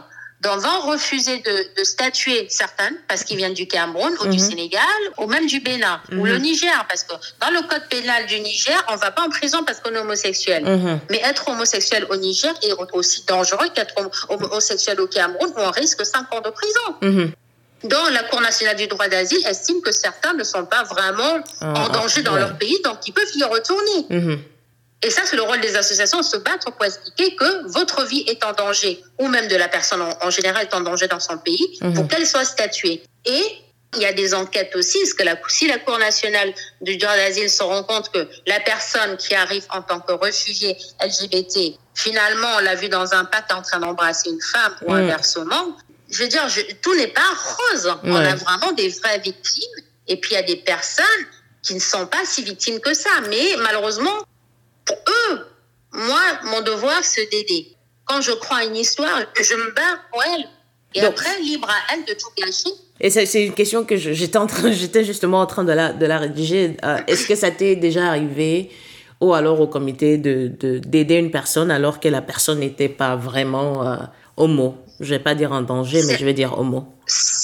Donc 0.41 0.61
vont 0.61 0.81
refuser 0.93 1.39
de, 1.39 1.81
de 1.81 1.85
statuer 1.85 2.47
certaines 2.49 2.95
parce 3.09 3.25
qu'ils 3.25 3.37
viennent 3.37 3.55
du 3.55 3.67
Cameroun 3.67 4.13
ou 4.21 4.29
du 4.29 4.39
mhm. 4.39 4.51
Sénégal 4.51 4.83
ou 5.19 5.27
même 5.27 5.47
du 5.47 5.59
Bénin 5.61 6.01
ou 6.13 6.25
le 6.25 6.35
mhm. 6.35 6.43
Niger 6.43 6.87
parce 6.89 7.03
que 7.03 7.15
dans 7.41 7.51
le 7.51 7.67
code 7.69 7.89
pénal 7.91 8.25
du 8.27 8.39
Niger 8.39 8.81
on 8.89 8.97
va 8.97 9.11
pas 9.11 9.23
en 9.23 9.31
prison 9.31 9.65
parce 9.65 9.81
qu'on 9.81 9.93
est 9.93 9.99
homosexuel 9.99 10.65
mhm. 10.65 11.01
mais 11.11 11.21
être 11.25 11.49
homosexuel 11.49 12.07
au 12.11 12.17
Niger 12.17 12.55
est 12.63 12.73
aussi 12.93 13.25
dangereux 13.27 13.69
qu'être 13.75 13.95
homosexuel 14.29 15.01
au 15.01 15.09
Cameroun 15.09 15.51
où 15.57 15.61
on 15.61 15.71
risque 15.73 16.07
5 16.07 16.33
ans 16.33 16.41
de 16.41 16.51
prison 16.51 17.33
donc, 17.85 18.11
la 18.11 18.25
Cour 18.25 18.41
nationale 18.41 18.75
du 18.77 18.89
droit 18.89 19.07
d'asile 19.07 19.39
estime 19.47 19.81
que 19.83 19.93
certains 19.93 20.33
ne 20.33 20.43
sont 20.43 20.65
pas 20.65 20.83
vraiment 20.83 21.39
ah, 21.61 21.75
en 21.85 21.89
danger 21.91 22.23
dans 22.23 22.35
leur 22.35 22.59
pays, 22.59 22.77
donc 22.83 22.97
ils 23.07 23.13
peuvent 23.13 23.31
y 23.37 23.45
retourner. 23.45 24.43
Et 25.03 25.11
ça, 25.11 25.23
c'est 25.25 25.37
le 25.37 25.43
rôle 25.43 25.61
des 25.61 25.77
associations, 25.77 26.23
se 26.23 26.37
battre 26.37 26.73
pour 26.73 26.85
expliquer 26.85 27.37
que 27.37 27.71
votre 27.71 28.05
vie 28.05 28.25
est 28.27 28.43
en 28.45 28.53
danger, 28.53 29.03
ou 29.19 29.29
même 29.29 29.47
de 29.47 29.57
la 29.57 29.69
personne 29.69 30.03
en, 30.03 30.31
général 30.31 30.67
est 30.67 30.75
en 30.75 30.81
danger 30.81 31.07
dans 31.07 31.21
son 31.21 31.39
pays, 31.39 31.79
mhm. 31.81 31.95
pour 31.95 32.09
qu'elle 32.09 32.27
soit 32.27 32.45
statuée. 32.45 33.03
Et 33.25 33.43
il 33.95 34.03
y 34.03 34.07
a 34.07 34.13
des 34.13 34.35
enquêtes 34.35 34.75
aussi, 34.75 34.99
parce 34.99 35.15
que 35.15 35.23
la, 35.23 35.37
si 35.49 35.69
la 35.69 35.79
Cour 35.79 35.99
nationale 35.99 36.53
du 36.81 36.97
droit 36.97 37.17
d'asile 37.17 37.49
se 37.49 37.63
rend 37.63 37.85
compte 37.85 38.11
que 38.11 38.29
la 38.47 38.61
personne 38.61 39.17
qui 39.17 39.35
arrive 39.35 39.65
en 39.71 39.83
tant 39.83 40.01
que 40.01 40.13
réfugié 40.13 40.77
LGBT, 41.01 41.79
finalement, 41.95 42.49
on 42.57 42.61
l'a 42.61 42.75
vu 42.75 42.89
dans 42.89 43.15
un 43.15 43.25
pacte 43.25 43.53
en 43.53 43.63
train 43.63 43.79
d'embrasser 43.79 44.31
une 44.31 44.41
femme 44.41 44.75
ou 44.83 44.93
mhm. 44.93 45.05
inversement, 45.05 45.77
je 46.11 46.23
veux 46.23 46.29
dire, 46.29 46.47
tout 46.83 46.95
n'est 46.97 47.09
pas 47.09 47.21
rose. 47.73 47.95
On 48.03 48.17
a 48.17 48.35
vraiment 48.35 48.73
des 48.73 48.89
vraies 48.89 49.19
victimes. 49.19 49.85
Et 50.07 50.17
puis, 50.17 50.33
il 50.33 50.35
y 50.35 50.39
a 50.39 50.43
des 50.43 50.57
personnes 50.57 51.05
qui 51.63 51.75
ne 51.75 51.81
sont 51.81 52.07
pas 52.07 52.25
si 52.25 52.43
victimes 52.43 52.81
que 52.81 52.95
ça. 52.95 53.11
Mais 53.29 53.57
malheureusement, 53.59 54.25
pour 54.89 54.97
eux, 54.97 55.47
moi, 55.93 56.21
mon 56.45 56.63
devoir, 56.63 57.05
c'est 57.05 57.31
d'aider. 57.31 57.69
Quand 58.05 58.21
je 58.21 58.33
crois 58.33 58.59
à 58.59 58.65
une 58.65 58.77
histoire, 58.77 59.21
je 59.41 59.55
me 59.55 59.71
bats 59.73 60.01
pour 60.11 60.23
elle. 60.25 60.45
Et 60.95 61.03
après, 61.03 61.41
libre 61.43 61.69
à 61.69 61.95
elle 61.95 62.05
de 62.05 62.19
tout 62.19 62.29
gâcher. 62.37 62.71
Et 63.01 63.11
c'est 63.11 63.45
une 63.45 63.53
question 63.53 63.85
que 63.85 63.97
j'étais 63.97 64.39
j'étais 64.73 65.05
justement 65.05 65.41
en 65.41 65.47
train 65.47 65.65
de 65.65 65.73
la, 65.73 65.93
de 65.93 66.07
la 66.07 66.19
rédiger. 66.19 66.77
Euh, 66.85 66.99
est-ce 67.07 67.27
que 67.27 67.35
ça 67.37 67.51
t'est 67.51 67.77
déjà 67.77 68.07
arrivé 68.09 68.71
ou 69.21 69.35
alors 69.35 69.61
au 69.61 69.67
comité 69.67 70.17
de 70.17 70.47
d'aider 70.79 71.17
une 71.17 71.33
personne 71.33 71.73
alors 71.73 71.99
que 71.99 72.09
la 72.09 72.23
personne 72.23 72.61
n'était 72.61 72.89
pas 72.89 73.17
vraiment 73.17 73.87
euh, 73.87 73.97
homo 74.37 74.77
Je 75.01 75.11
vais 75.11 75.19
pas 75.19 75.35
dire 75.35 75.53
en 75.53 75.63
danger, 75.63 76.03
mais 76.07 76.17
je 76.17 76.25
vais 76.25 76.35
dire 76.35 76.59
homo. 76.59 76.87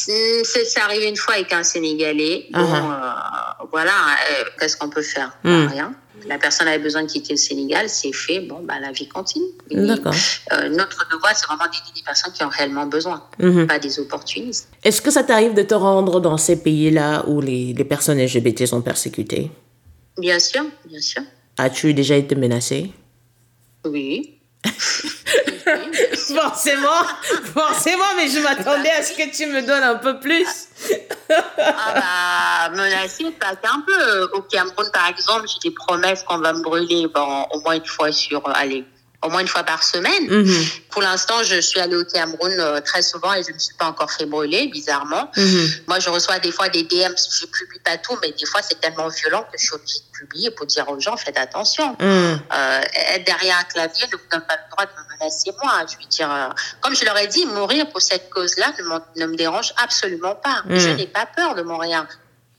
C'est 0.07 0.81
arrivé 0.81 1.09
une 1.09 1.17
fois 1.17 1.35
avec 1.35 1.53
un 1.53 1.63
Sénégalais. 1.63 2.47
Bon, 2.53 2.61
uh-huh. 2.61 2.93
euh, 2.93 3.65
voilà, 3.71 3.93
euh, 3.93 4.45
qu'est-ce 4.59 4.77
qu'on 4.77 4.91
peut 4.91 5.03
faire 5.03 5.37
hmm. 5.45 5.67
Rien. 5.67 5.95
La 6.27 6.39
personne 6.39 6.69
avait 6.69 6.83
besoin 6.83 7.03
de 7.03 7.09
quitter 7.09 7.35
le 7.35 7.39
Sénégal, 7.39 7.89
c'est 7.89 8.13
fait. 8.13 8.41
Bon, 8.41 8.61
bah, 8.63 8.75
la 8.81 8.93
vie 8.93 9.09
continue. 9.09 9.45
D'accord. 9.71 10.15
Euh, 10.53 10.69
notre 10.71 11.07
devoir, 11.11 11.33
c'est 11.37 11.47
vraiment 11.47 11.65
d'aider 11.65 11.93
des 11.95 12.03
personnes 12.03 12.33
qui 12.33 12.43
ont 12.45 12.49
réellement 12.49 12.87
besoin, 12.87 13.23
mm-hmm. 13.41 13.67
pas 13.67 13.79
des 13.79 13.99
opportunistes. 13.99 14.69
Est-ce 14.83 15.03
que 15.03 15.11
ça 15.11 15.23
t'arrive 15.23 15.55
de 15.55 15.63
te 15.63 15.75
rendre 15.75 16.21
dans 16.21 16.39
ces 16.39 16.63
pays-là 16.63 17.25
où 17.27 17.41
les, 17.41 17.75
les 17.75 17.85
personnes 17.85 18.23
LGBT 18.23 18.67
sont 18.67 18.81
persécutées? 18.81 19.51
Bien 20.17 20.39
sûr, 20.39 20.65
bien 20.87 21.01
sûr. 21.01 21.23
As-tu 21.59 21.93
déjà 21.93 22.17
été 22.17 22.35
menacée? 22.35 22.91
Oui. 23.85 24.39
forcément, 26.15 27.03
forcément, 27.55 28.05
mais 28.17 28.29
je 28.29 28.41
m'attendais 28.41 28.91
à 28.91 29.03
ce 29.03 29.13
que 29.13 29.35
tu 29.35 29.47
me 29.47 29.63
donnes 29.63 29.83
un 29.83 29.97
peu 29.97 30.19
plus. 30.21 30.69
ah 31.59 31.95
bah, 31.95 32.77
menacée, 32.77 33.31
pas 33.33 33.55
un 33.65 33.81
peu. 33.81 34.29
Au 34.33 34.43
Cameroun, 34.43 34.91
par 34.93 35.09
exemple, 35.09 35.47
j'ai 35.49 35.71
des 35.71 35.75
promesses 35.75 36.23
qu'on 36.23 36.39
va 36.39 36.53
me 36.53 36.63
brûler 36.63 37.07
bon, 37.13 37.47
au 37.53 37.61
moins 37.61 37.75
une 37.75 37.87
fois 37.87 38.13
sur, 38.13 38.43
allez, 38.55 38.85
au 39.25 39.31
moins 39.31 39.41
une 39.41 39.49
fois 39.49 39.65
par 39.65 39.83
semaine. 39.83 40.27
Mhm. 40.29 40.67
Pour 40.91 41.03
l'instant, 41.03 41.43
je 41.43 41.61
suis 41.61 41.81
allée 41.81 41.97
au 41.97 42.05
Cameroun 42.05 42.53
euh, 42.59 42.81
très 42.81 43.03
souvent 43.03 43.33
et 43.33 43.43
je 43.43 43.49
ne 43.49 43.55
me 43.55 43.59
suis 43.59 43.75
pas 43.75 43.87
encore 43.87 44.13
fait 44.13 44.27
brûler, 44.27 44.69
bizarrement. 44.69 45.31
Mhm. 45.37 45.71
Moi, 45.89 45.99
je 45.99 46.11
reçois 46.11 46.39
des 46.39 46.53
fois 46.53 46.69
des 46.69 46.83
DM, 46.83 46.93
je 46.93 47.47
ne 47.47 47.51
publie 47.51 47.81
pas 47.85 47.97
tout, 47.97 48.17
mais 48.23 48.33
des 48.33 48.47
fois, 48.47 48.61
c'est 48.63 48.81
tellement 48.81 49.09
violent 49.09 49.43
que 49.51 49.59
je 49.59 49.65
suis 49.65 49.75
obligée 49.75 49.99
de 49.99 50.19
publier 50.19 50.51
pour 50.51 50.67
dire 50.67 50.89
aux 50.89 51.01
gens, 51.01 51.17
faites 51.17 51.39
attention. 51.39 51.97
Mhm. 51.99 52.41
Euh, 52.55 52.81
être 53.15 53.25
derrière 53.25 53.59
un 53.59 53.65
clavier 53.65 54.07
ne 54.13 54.17
vous 54.17 54.25
donne 54.31 54.47
pas 54.47 54.57
le 54.57 54.71
droit 54.71 54.87
de 54.87 54.91
me 54.91 55.19
menacer 55.19 55.51
moi. 55.63 55.85
Je 55.91 55.97
veux 55.97 56.09
dire, 56.09 56.31
euh, 56.31 56.49
comme 56.81 56.95
je 56.95 57.05
leur 57.05 57.17
ai 57.19 57.27
dit, 57.27 57.47
mourir 57.47 57.89
pour 57.91 58.03
cette 58.03 58.29
cause-là 58.31 58.73
ne, 59.17 59.27
me 59.27 59.37
dérange 59.37 59.73
absolument 59.83 60.35
pas. 60.35 60.63
Je 60.69 60.91
n'ai 60.91 61.07
pas 61.07 61.27
peur 61.27 61.55
de 61.55 61.63
mourir. 61.63 62.07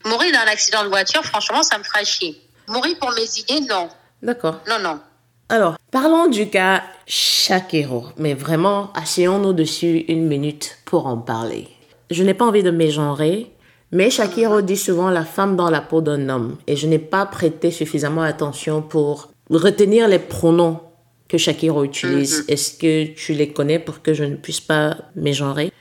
Mourir 0.04 0.32
dans 0.32 0.40
un 0.40 0.52
accident 0.52 0.84
de 0.84 0.88
voiture, 0.88 1.24
franchement, 1.24 1.62
ça 1.62 1.78
me 1.78 1.84
fera 1.84 2.04
chier. 2.04 2.40
Mourir 2.68 2.96
pour 2.98 3.12
mes 3.12 3.38
idées, 3.38 3.60
non. 3.60 3.88
D'accord. 4.22 4.60
Non, 4.68 4.78
non. 4.78 5.00
Alors, 5.48 5.76
parlons 5.92 6.26
du 6.26 6.50
cas 6.50 6.82
Shakiro, 7.06 8.06
mais 8.16 8.34
vraiment, 8.34 8.92
asseyons-nous 8.94 9.52
dessus 9.52 10.04
une 10.08 10.26
minute 10.26 10.78
pour 10.84 11.06
en 11.06 11.18
parler. 11.18 11.68
Je 12.10 12.24
n'ai 12.24 12.34
pas 12.34 12.46
envie 12.46 12.64
de 12.64 12.72
mégenrer, 12.72 13.52
mais 13.92 14.10
Shakiro 14.10 14.60
dit 14.60 14.76
souvent 14.76 15.08
la 15.08 15.24
femme 15.24 15.54
dans 15.54 15.70
la 15.70 15.80
peau 15.80 16.00
d'un 16.00 16.28
homme, 16.30 16.56
et 16.66 16.74
je 16.74 16.88
n'ai 16.88 16.98
pas 16.98 17.26
prêté 17.26 17.70
suffisamment 17.70 18.22
attention 18.22 18.82
pour 18.82 19.28
retenir 19.48 20.08
les 20.08 20.18
pronoms 20.18 20.80
que 21.28 21.38
Shakiro 21.38 21.84
utilise. 21.84 22.40
Mm-hmm. 22.40 22.52
Est-ce 22.52 22.78
que 22.78 23.14
tu 23.14 23.32
les 23.32 23.52
connais 23.52 23.78
pour 23.78 24.02
que 24.02 24.14
je 24.14 24.24
ne 24.24 24.34
puisse 24.34 24.60
pas 24.60 24.96
mégenrer? 25.14 25.72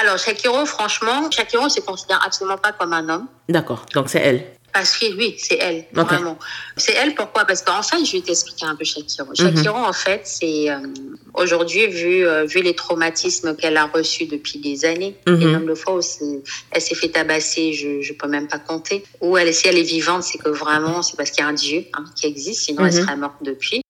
Alors, 0.00 0.16
Shakiro, 0.16 0.64
franchement, 0.64 1.30
Shakiro 1.30 1.68
se 1.68 1.80
considère 1.80 2.24
absolument 2.24 2.58
pas 2.58 2.72
comme 2.72 2.94
un 2.94 3.06
homme. 3.10 3.26
D'accord, 3.50 3.84
donc 3.92 4.08
c'est 4.08 4.20
elle. 4.20 4.44
Parce 4.74 4.98
que 4.98 5.06
oui, 5.16 5.36
c'est 5.38 5.56
elle, 5.60 5.84
vraiment. 5.92 6.36
C'est 6.76 6.94
elle, 6.94 7.14
pourquoi? 7.14 7.44
Parce 7.44 7.62
qu'en 7.62 7.80
fait, 7.80 8.04
je 8.04 8.10
vais 8.10 8.22
t'expliquer 8.22 8.66
un 8.66 8.74
peu 8.74 8.84
Shakiro. 8.84 9.28
Mhm. 9.28 9.36
Shakiro, 9.36 9.76
en 9.76 9.92
fait, 9.92 10.22
c'est 10.24 10.68
euh, 10.68 10.78
aujourd'hui, 11.32 11.86
vu, 11.86 12.26
euh, 12.26 12.44
vu 12.44 12.60
les 12.60 12.74
traumatismes 12.74 13.54
qu'elle 13.54 13.76
a 13.76 13.86
reçus 13.86 14.26
depuis 14.26 14.58
des 14.58 14.84
années, 14.84 15.16
et 15.28 15.30
mhm. 15.30 15.52
même 15.52 15.66
le 15.68 15.76
fois 15.76 15.94
où 15.94 16.00
elle 16.72 16.80
s'est 16.82 16.94
fait 16.96 17.08
tabasser, 17.08 17.72
je 17.72 17.86
ne 17.86 18.18
peux 18.18 18.26
même 18.26 18.48
pas 18.48 18.58
compter, 18.58 19.04
ou 19.20 19.36
elle, 19.36 19.54
si 19.54 19.68
elle 19.68 19.78
est 19.78 19.82
vivante, 19.82 20.24
c'est 20.24 20.38
que 20.38 20.48
vraiment, 20.48 21.02
c'est 21.02 21.16
parce 21.16 21.30
qu'il 21.30 21.44
y 21.44 21.46
a 21.46 21.50
un 21.50 21.52
Dieu 21.52 21.84
hein, 21.92 22.04
qui 22.16 22.26
existe, 22.26 22.62
sinon 22.62 22.84
elle 22.84 22.94
mhm. 22.94 23.00
serait 23.00 23.16
morte 23.16 23.36
depuis. 23.42 23.80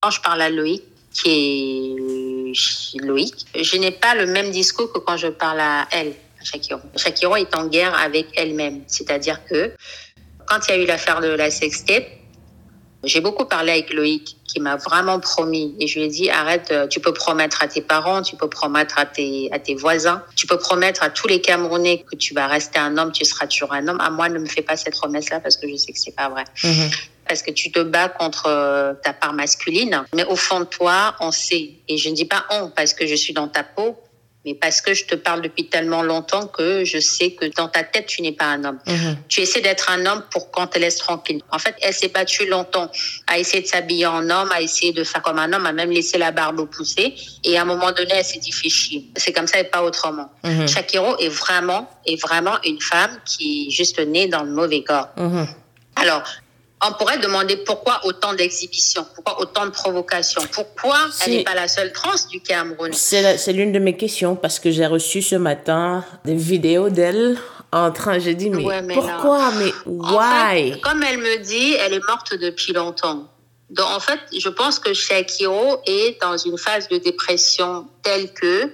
Quand 0.00 0.10
je 0.10 0.20
parle 0.20 0.42
à 0.42 0.50
Loïc, 0.50 0.82
qui 1.12 1.30
est 2.98 3.00
Loïc, 3.04 3.46
je 3.54 3.76
n'ai 3.76 3.92
pas 3.92 4.16
le 4.16 4.26
même 4.26 4.50
discours 4.50 4.92
que 4.92 4.98
quand 4.98 5.16
je 5.16 5.28
parle 5.28 5.60
à 5.60 5.86
elle. 5.92 6.14
Shakiro. 6.44 6.80
Shakiro 6.96 7.36
est 7.36 7.54
en 7.54 7.66
guerre 7.66 7.94
avec 7.98 8.26
elle-même. 8.36 8.82
C'est-à-dire 8.86 9.44
que 9.44 9.72
quand 10.46 10.58
il 10.68 10.70
y 10.70 10.78
a 10.78 10.82
eu 10.82 10.86
l'affaire 10.86 11.20
de 11.20 11.28
la 11.28 11.50
sextape, 11.50 12.06
j'ai 13.04 13.20
beaucoup 13.20 13.46
parlé 13.46 13.72
avec 13.72 13.92
Loïc 13.92 14.36
qui 14.44 14.60
m'a 14.60 14.76
vraiment 14.76 15.18
promis 15.18 15.74
et 15.80 15.86
je 15.88 15.98
lui 15.98 16.06
ai 16.06 16.08
dit 16.08 16.30
arrête, 16.30 16.70
euh, 16.70 16.86
tu 16.86 17.00
peux 17.00 17.12
promettre 17.12 17.62
à 17.62 17.66
tes 17.66 17.80
parents, 17.80 18.22
tu 18.22 18.36
peux 18.36 18.48
promettre 18.48 18.98
à 18.98 19.06
tes, 19.06 19.48
à 19.50 19.58
tes 19.58 19.74
voisins, 19.74 20.22
tu 20.36 20.46
peux 20.46 20.58
promettre 20.58 21.02
à 21.02 21.10
tous 21.10 21.26
les 21.26 21.40
Camerounais 21.40 22.04
que 22.08 22.14
tu 22.14 22.32
vas 22.32 22.46
rester 22.46 22.78
un 22.78 22.96
homme, 22.98 23.10
tu 23.10 23.24
seras 23.24 23.46
toujours 23.46 23.72
un 23.72 23.88
homme. 23.88 24.00
À 24.00 24.10
moi, 24.10 24.28
ne 24.28 24.38
me 24.38 24.46
fais 24.46 24.62
pas 24.62 24.76
cette 24.76 24.94
promesse-là 24.94 25.40
parce 25.40 25.56
que 25.56 25.68
je 25.68 25.76
sais 25.76 25.92
que 25.92 25.98
c'est 25.98 26.14
pas 26.14 26.28
vrai. 26.28 26.44
Mhm. 26.62 26.90
Parce 27.26 27.42
que 27.42 27.50
tu 27.50 27.72
te 27.72 27.80
bats 27.80 28.08
contre 28.08 28.46
euh, 28.46 28.94
ta 29.02 29.12
part 29.12 29.32
masculine, 29.32 30.04
mais 30.14 30.24
au 30.24 30.36
fond 30.36 30.60
de 30.60 30.64
toi, 30.64 31.16
on 31.20 31.32
sait. 31.32 31.70
Et 31.88 31.96
je 31.96 32.08
ne 32.08 32.14
dis 32.14 32.24
pas 32.24 32.44
on 32.50 32.70
parce 32.70 32.94
que 32.94 33.06
je 33.06 33.14
suis 33.14 33.32
dans 33.32 33.48
ta 33.48 33.64
peau, 33.64 33.96
mais 34.44 34.54
parce 34.54 34.80
que 34.80 34.92
je 34.92 35.04
te 35.04 35.14
parle 35.14 35.42
depuis 35.42 35.68
tellement 35.68 36.02
longtemps 36.02 36.46
que 36.46 36.84
je 36.84 36.98
sais 36.98 37.32
que 37.32 37.46
dans 37.54 37.68
ta 37.68 37.84
tête, 37.84 38.06
tu 38.06 38.22
n'es 38.22 38.32
pas 38.32 38.46
un 38.46 38.64
homme. 38.64 38.78
Mhm. 38.86 39.16
Tu 39.28 39.40
essaies 39.40 39.60
d'être 39.60 39.90
un 39.90 40.04
homme 40.04 40.22
pour 40.30 40.50
qu'on 40.50 40.66
te 40.66 40.78
laisse 40.78 40.96
tranquille. 40.96 41.40
En 41.50 41.58
fait, 41.58 41.76
elle 41.80 41.94
s'est 41.94 42.08
battue 42.08 42.46
longtemps 42.46 42.90
à 43.28 43.38
essayer 43.38 43.62
de 43.62 43.68
s'habiller 43.68 44.06
en 44.06 44.28
homme, 44.30 44.50
à 44.50 44.60
essayer 44.60 44.92
de 44.92 45.04
faire 45.04 45.22
comme 45.22 45.38
un 45.38 45.52
homme, 45.52 45.66
à 45.66 45.72
même 45.72 45.90
laisser 45.90 46.18
la 46.18 46.32
barbe 46.32 46.68
pousser. 46.68 47.14
Et 47.44 47.56
à 47.56 47.62
un 47.62 47.64
moment 47.64 47.92
donné, 47.92 48.14
elle 48.14 48.24
s'est 48.24 48.40
dit, 48.40 48.50
fais 48.50 48.68
chier. 48.68 49.04
C'est 49.16 49.32
comme 49.32 49.46
ça 49.46 49.60
et 49.60 49.64
pas 49.64 49.82
autrement. 49.82 50.30
Mhm. 50.42 50.66
Shakiro 50.66 51.16
est 51.18 51.28
vraiment, 51.28 51.88
est 52.04 52.20
vraiment 52.20 52.60
une 52.64 52.80
femme 52.80 53.16
qui 53.24 53.68
est 53.68 53.70
juste 53.70 54.00
née 54.00 54.26
dans 54.26 54.42
le 54.42 54.50
mauvais 54.50 54.82
corps. 54.82 55.10
Mhm. 55.16 55.46
Alors, 55.96 56.24
on 56.84 56.92
pourrait 56.94 57.18
demander 57.18 57.56
pourquoi 57.58 58.00
autant 58.04 58.34
d'exhibitions, 58.34 59.06
pourquoi 59.14 59.40
autant 59.40 59.66
de 59.66 59.70
provocations, 59.70 60.42
pourquoi 60.52 60.96
elle 61.24 61.32
n'est 61.32 61.44
pas 61.44 61.54
la 61.54 61.68
seule 61.68 61.92
trans 61.92 62.10
du 62.30 62.40
Cameroun? 62.40 62.92
C'est 62.92 63.52
l'une 63.52 63.72
de 63.72 63.78
mes 63.78 63.96
questions 63.96 64.36
parce 64.36 64.58
que 64.58 64.70
j'ai 64.70 64.86
reçu 64.86 65.22
ce 65.22 65.36
matin 65.36 66.04
des 66.24 66.34
vidéos 66.34 66.90
d'elle 66.90 67.38
en 67.72 67.90
train, 67.90 68.18
j'ai 68.18 68.34
dit 68.34 68.50
mais, 68.50 68.82
pourquoi, 68.92 69.50
mais 69.52 69.72
why? 69.86 70.78
comme 70.82 71.02
elle 71.02 71.18
me 71.18 71.42
dit, 71.42 71.74
elle 71.74 71.94
est 71.94 72.06
morte 72.06 72.34
depuis 72.34 72.72
longtemps. 72.74 73.28
Donc 73.70 73.86
en 73.86 74.00
fait, 74.00 74.20
je 74.38 74.48
pense 74.50 74.78
que 74.78 74.92
Shakiro 74.92 75.78
est 75.86 76.20
dans 76.20 76.36
une 76.36 76.58
phase 76.58 76.88
de 76.88 76.98
dépression 76.98 77.86
telle 78.02 78.30
que 78.34 78.70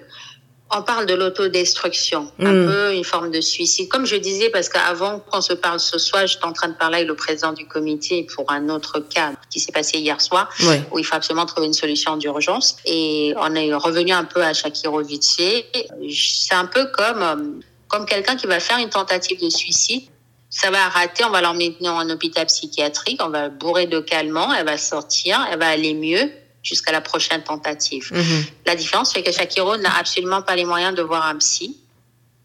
on 0.70 0.82
parle 0.82 1.06
de 1.06 1.14
l'autodestruction, 1.14 2.30
un 2.38 2.52
hmm. 2.52 2.66
peu 2.66 2.94
une 2.94 3.04
forme 3.04 3.30
de 3.30 3.40
suicide. 3.40 3.88
Comme 3.88 4.04
je 4.04 4.16
disais, 4.16 4.50
parce 4.50 4.68
qu'avant 4.68 5.20
qu'on 5.20 5.40
se 5.40 5.54
parle 5.54 5.80
ce 5.80 5.98
soir, 5.98 6.26
j'étais 6.26 6.44
en 6.44 6.52
train 6.52 6.68
de 6.68 6.74
parler 6.74 6.96
avec 6.96 7.08
le 7.08 7.16
président 7.16 7.52
du 7.52 7.66
comité 7.66 8.26
pour 8.34 8.50
un 8.50 8.68
autre 8.68 9.00
cas 9.00 9.32
qui 9.50 9.60
s'est 9.60 9.72
passé 9.72 9.98
hier 9.98 10.20
soir, 10.20 10.50
où 10.90 10.98
il 10.98 11.04
faut 11.04 11.14
absolument 11.14 11.46
trouver 11.46 11.68
une 11.68 11.72
solution 11.72 12.16
d'urgence. 12.16 12.76
Et 12.84 13.32
on 13.36 13.54
est 13.54 13.72
revenu 13.72 14.12
un 14.12 14.24
peu 14.24 14.42
à 14.42 14.52
Shakiro 14.52 15.02
C'est 15.04 16.54
un 16.54 16.66
peu 16.66 16.86
comme, 16.86 17.22
euh, 17.22 17.60
comme 17.88 18.04
quelqu'un 18.04 18.36
qui 18.36 18.46
va 18.46 18.60
faire 18.60 18.78
une 18.78 18.90
tentative 18.90 19.40
de 19.40 19.48
suicide. 19.48 20.02
Ça 20.50 20.70
va 20.70 20.88
rater, 20.88 21.24
on 21.24 21.30
va 21.30 21.40
l'emmener 21.40 21.76
en 21.84 22.08
hôpital 22.08 22.46
psychiatrique, 22.46 23.20
on 23.22 23.28
va 23.28 23.48
bourrer 23.48 23.86
de 23.86 24.00
calmant, 24.00 24.52
elle 24.52 24.64
va 24.64 24.78
sortir, 24.78 25.46
elle 25.50 25.58
va 25.58 25.68
aller 25.68 25.94
mieux 25.94 26.30
jusqu'à 26.62 26.92
la 26.92 27.00
prochaine 27.00 27.42
tentative. 27.42 28.10
Mhm. 28.12 28.44
La 28.66 28.74
différence, 28.74 29.12
c'est 29.12 29.22
que 29.22 29.32
Shakiro 29.32 29.76
n'a 29.76 29.96
absolument 29.96 30.42
pas 30.42 30.56
les 30.56 30.64
moyens 30.64 30.94
de 30.94 31.02
voir 31.02 31.26
un 31.26 31.36
psy. 31.36 31.76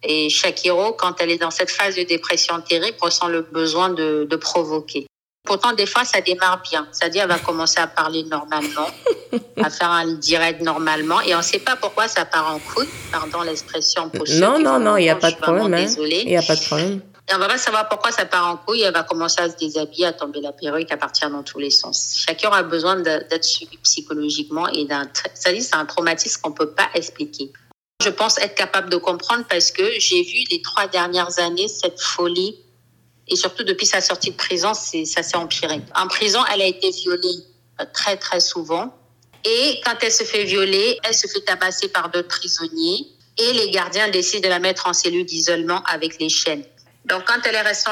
Et 0.04 0.30
Shakiro, 0.30 0.94
quand 0.94 1.16
elle 1.20 1.32
est 1.32 1.38
dans 1.38 1.52
cette 1.52 1.72
phase 1.72 1.96
de 1.96 2.04
dépression 2.04 2.60
terrible, 2.62 2.98
ressent 3.02 3.28
le 3.28 3.42
besoin 3.42 3.90
de, 3.90 4.28
de 4.30 4.36
provoquer. 4.36 5.08
Pourtant, 5.46 5.74
des 5.74 5.86
fois, 5.86 6.06
ça 6.06 6.22
démarre 6.22 6.62
bien. 6.62 6.88
C'est-à-dire, 6.92 7.24
elle 7.24 7.30
va 7.30 7.38
commencer 7.38 7.80
à 7.80 7.88
parler 7.88 8.24
normalement, 8.24 8.88
à 9.62 9.70
faire 9.70 9.90
un 9.90 10.14
direct 10.14 10.62
normalement, 10.62 11.20
et 11.22 11.36
on 11.36 11.40
ne 11.40 11.44
sait 11.44 11.60
pas 11.60 11.76
pourquoi 11.76 12.08
ça 12.08 12.24
part 12.24 12.54
en 12.54 12.60
couille. 12.60 12.88
Pardon 13.12 13.42
l'expression. 13.42 14.10
Non, 14.36 14.60
non, 14.60 14.80
non, 14.80 14.96
il 14.96 15.04
n'y 15.04 15.10
a 15.10 15.18
pas 15.18 15.32
de 15.32 15.38
problème. 15.38 15.74
Hein. 15.74 15.86
Il 16.00 16.28
n'y 16.28 16.38
a 16.38 16.42
pas 16.42 16.56
de 16.56 16.62
problème. 16.62 17.02
Et 17.30 17.34
on 17.34 17.38
va 17.38 17.48
pas 17.48 17.58
savoir 17.58 17.88
pourquoi 17.88 18.12
ça 18.12 18.26
part 18.26 18.48
en 18.48 18.58
couille. 18.58 18.82
Elle 18.82 18.94
va 18.94 19.04
commencer 19.04 19.42
à 19.42 19.50
se 19.50 19.56
déshabiller, 19.56 20.08
à 20.08 20.14
tomber 20.14 20.42
la 20.42 20.52
perruque, 20.52 20.92
à 20.92 20.98
partir 20.98 21.30
dans 21.30 21.44
tous 21.44 21.60
les 21.60 21.70
sens. 21.70 22.16
Chacun 22.18 22.50
a 22.52 22.64
besoin 22.64 22.98
d'être 22.98 23.46
suivi 23.46 23.78
psychologiquement 23.78 24.68
et 24.68 24.86
d'un, 24.86 25.10
ça 25.34 25.54
dit, 25.54 25.62
c'est 25.62 25.76
un 25.76 25.86
traumatisme 25.86 26.42
qu'on 26.42 26.52
peut 26.52 26.72
pas 26.72 26.90
expliquer. 26.94 27.52
Je 28.04 28.10
pense 28.10 28.38
être 28.40 28.56
capable 28.56 28.90
de 28.90 28.98
comprendre 28.98 29.46
parce 29.50 29.72
que 29.72 29.84
j'ai 30.00 30.22
vu 30.22 30.40
les 30.52 30.62
trois 30.62 30.88
dernières 30.88 31.40
années 31.40 31.70
cette 31.70 32.02
folie 32.02 32.58
et 33.28 33.38
surtout 33.38 33.64
depuis 33.64 33.86
sa 33.86 34.02
sortie 34.02 34.32
de 34.32 34.36
prison, 34.36 34.74
ça 34.74 35.24
s'est 35.24 35.38
empiré. 35.38 35.82
En 35.96 36.08
prison, 36.08 36.40
elle 36.54 36.62
a 36.62 36.66
été 36.66 36.90
violée 36.92 37.38
euh, 37.80 37.86
très 37.94 38.18
très 38.18 38.42
souvent. 38.42 38.94
Et 39.46 39.82
quand 39.86 39.96
elle 40.02 40.12
se 40.12 40.24
fait 40.24 40.44
violer, 40.44 41.00
elle 41.04 41.14
se 41.14 41.28
fait 41.28 41.42
tabasser 41.42 41.88
par 41.88 42.10
d'autres 42.10 42.28
prisonniers 42.28 43.08
et 43.38 43.54
les 43.54 43.72
gardiens 43.72 44.10
décident 44.10 44.42
de 44.42 44.50
la 44.50 44.60
mettre 44.60 44.88
en 44.88 44.94
cellule 44.94 45.26
d'isolement 45.26 45.82
avec 45.84 46.20
les 46.20 46.30
chaînes. 46.30 46.64
Donc, 47.06 47.26
quand 47.26 47.40
elle 47.46 47.56
est 47.56 47.62
restée 47.62 47.92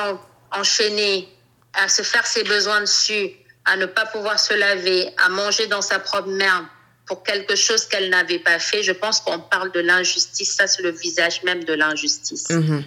enchaînée 0.52 1.28
à 1.74 1.88
se 1.88 2.02
faire 2.02 2.26
ses 2.26 2.44
besoins 2.44 2.82
dessus, 2.82 3.32
à 3.66 3.78
ne 3.78 3.86
pas 3.86 4.06
pouvoir 4.06 4.40
se 4.40 4.54
laver, 4.54 5.10
à 5.18 5.30
manger 5.30 5.68
dans 5.68 5.82
sa 5.82 6.00
propre 6.00 6.30
merde 6.30 6.66
pour 7.06 7.24
quelque 7.24 7.56
chose 7.56 7.86
qu'elle 7.86 8.10
n'avait 8.10 8.40
pas 8.40 8.60
fait, 8.60 8.84
je 8.84 8.92
pense 8.92 9.20
qu'on 9.22 9.40
parle 9.40 9.72
de 9.72 9.80
l'injustice. 9.80 10.56
Ça, 10.56 10.68
c'est 10.68 10.82
le 10.82 10.92
visage 10.92 11.44
même 11.44 11.64
de 11.64 11.74
l'injustice. 11.74 12.50
Mm-hmm. 12.50 12.84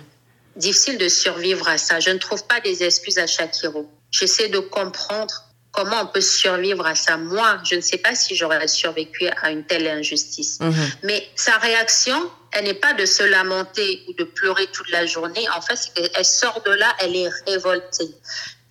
Difficile 0.56 0.98
de 0.98 1.08
survivre 1.08 1.68
à 1.68 1.78
ça. 1.78 2.00
Je 2.00 2.10
ne 2.10 2.18
trouve 2.18 2.46
pas 2.46 2.60
des 2.60 2.82
excuses 2.82 3.18
à 3.18 3.26
Shakiro. 3.26 3.90
J'essaie 4.10 4.48
de 4.48 4.58
comprendre 4.58 5.44
comment 5.72 6.02
on 6.02 6.06
peut 6.06 6.20
survivre 6.20 6.86
à 6.86 6.94
ça. 6.94 7.16
Moi, 7.16 7.58
je 7.64 7.74
ne 7.74 7.80
sais 7.80 7.98
pas 7.98 8.14
si 8.14 8.36
j'aurais 8.36 8.66
survécu 8.68 9.26
à 9.42 9.50
une 9.50 9.64
telle 9.64 9.86
injustice. 9.88 10.58
Mm-hmm. 10.60 10.96
Mais 11.02 11.28
sa 11.34 11.58
réaction, 11.58 12.30
elle 12.54 12.64
n'est 12.64 12.74
pas 12.74 12.94
de 12.94 13.04
se 13.04 13.22
lamenter 13.22 14.04
ou 14.08 14.14
de 14.14 14.24
pleurer 14.24 14.66
toute 14.68 14.90
la 14.90 15.06
journée. 15.06 15.46
En 15.56 15.60
fait, 15.60 15.78
elle 16.14 16.24
sort 16.24 16.62
de 16.64 16.70
là, 16.70 16.94
elle 17.00 17.16
est 17.16 17.28
révoltée. 17.46 18.14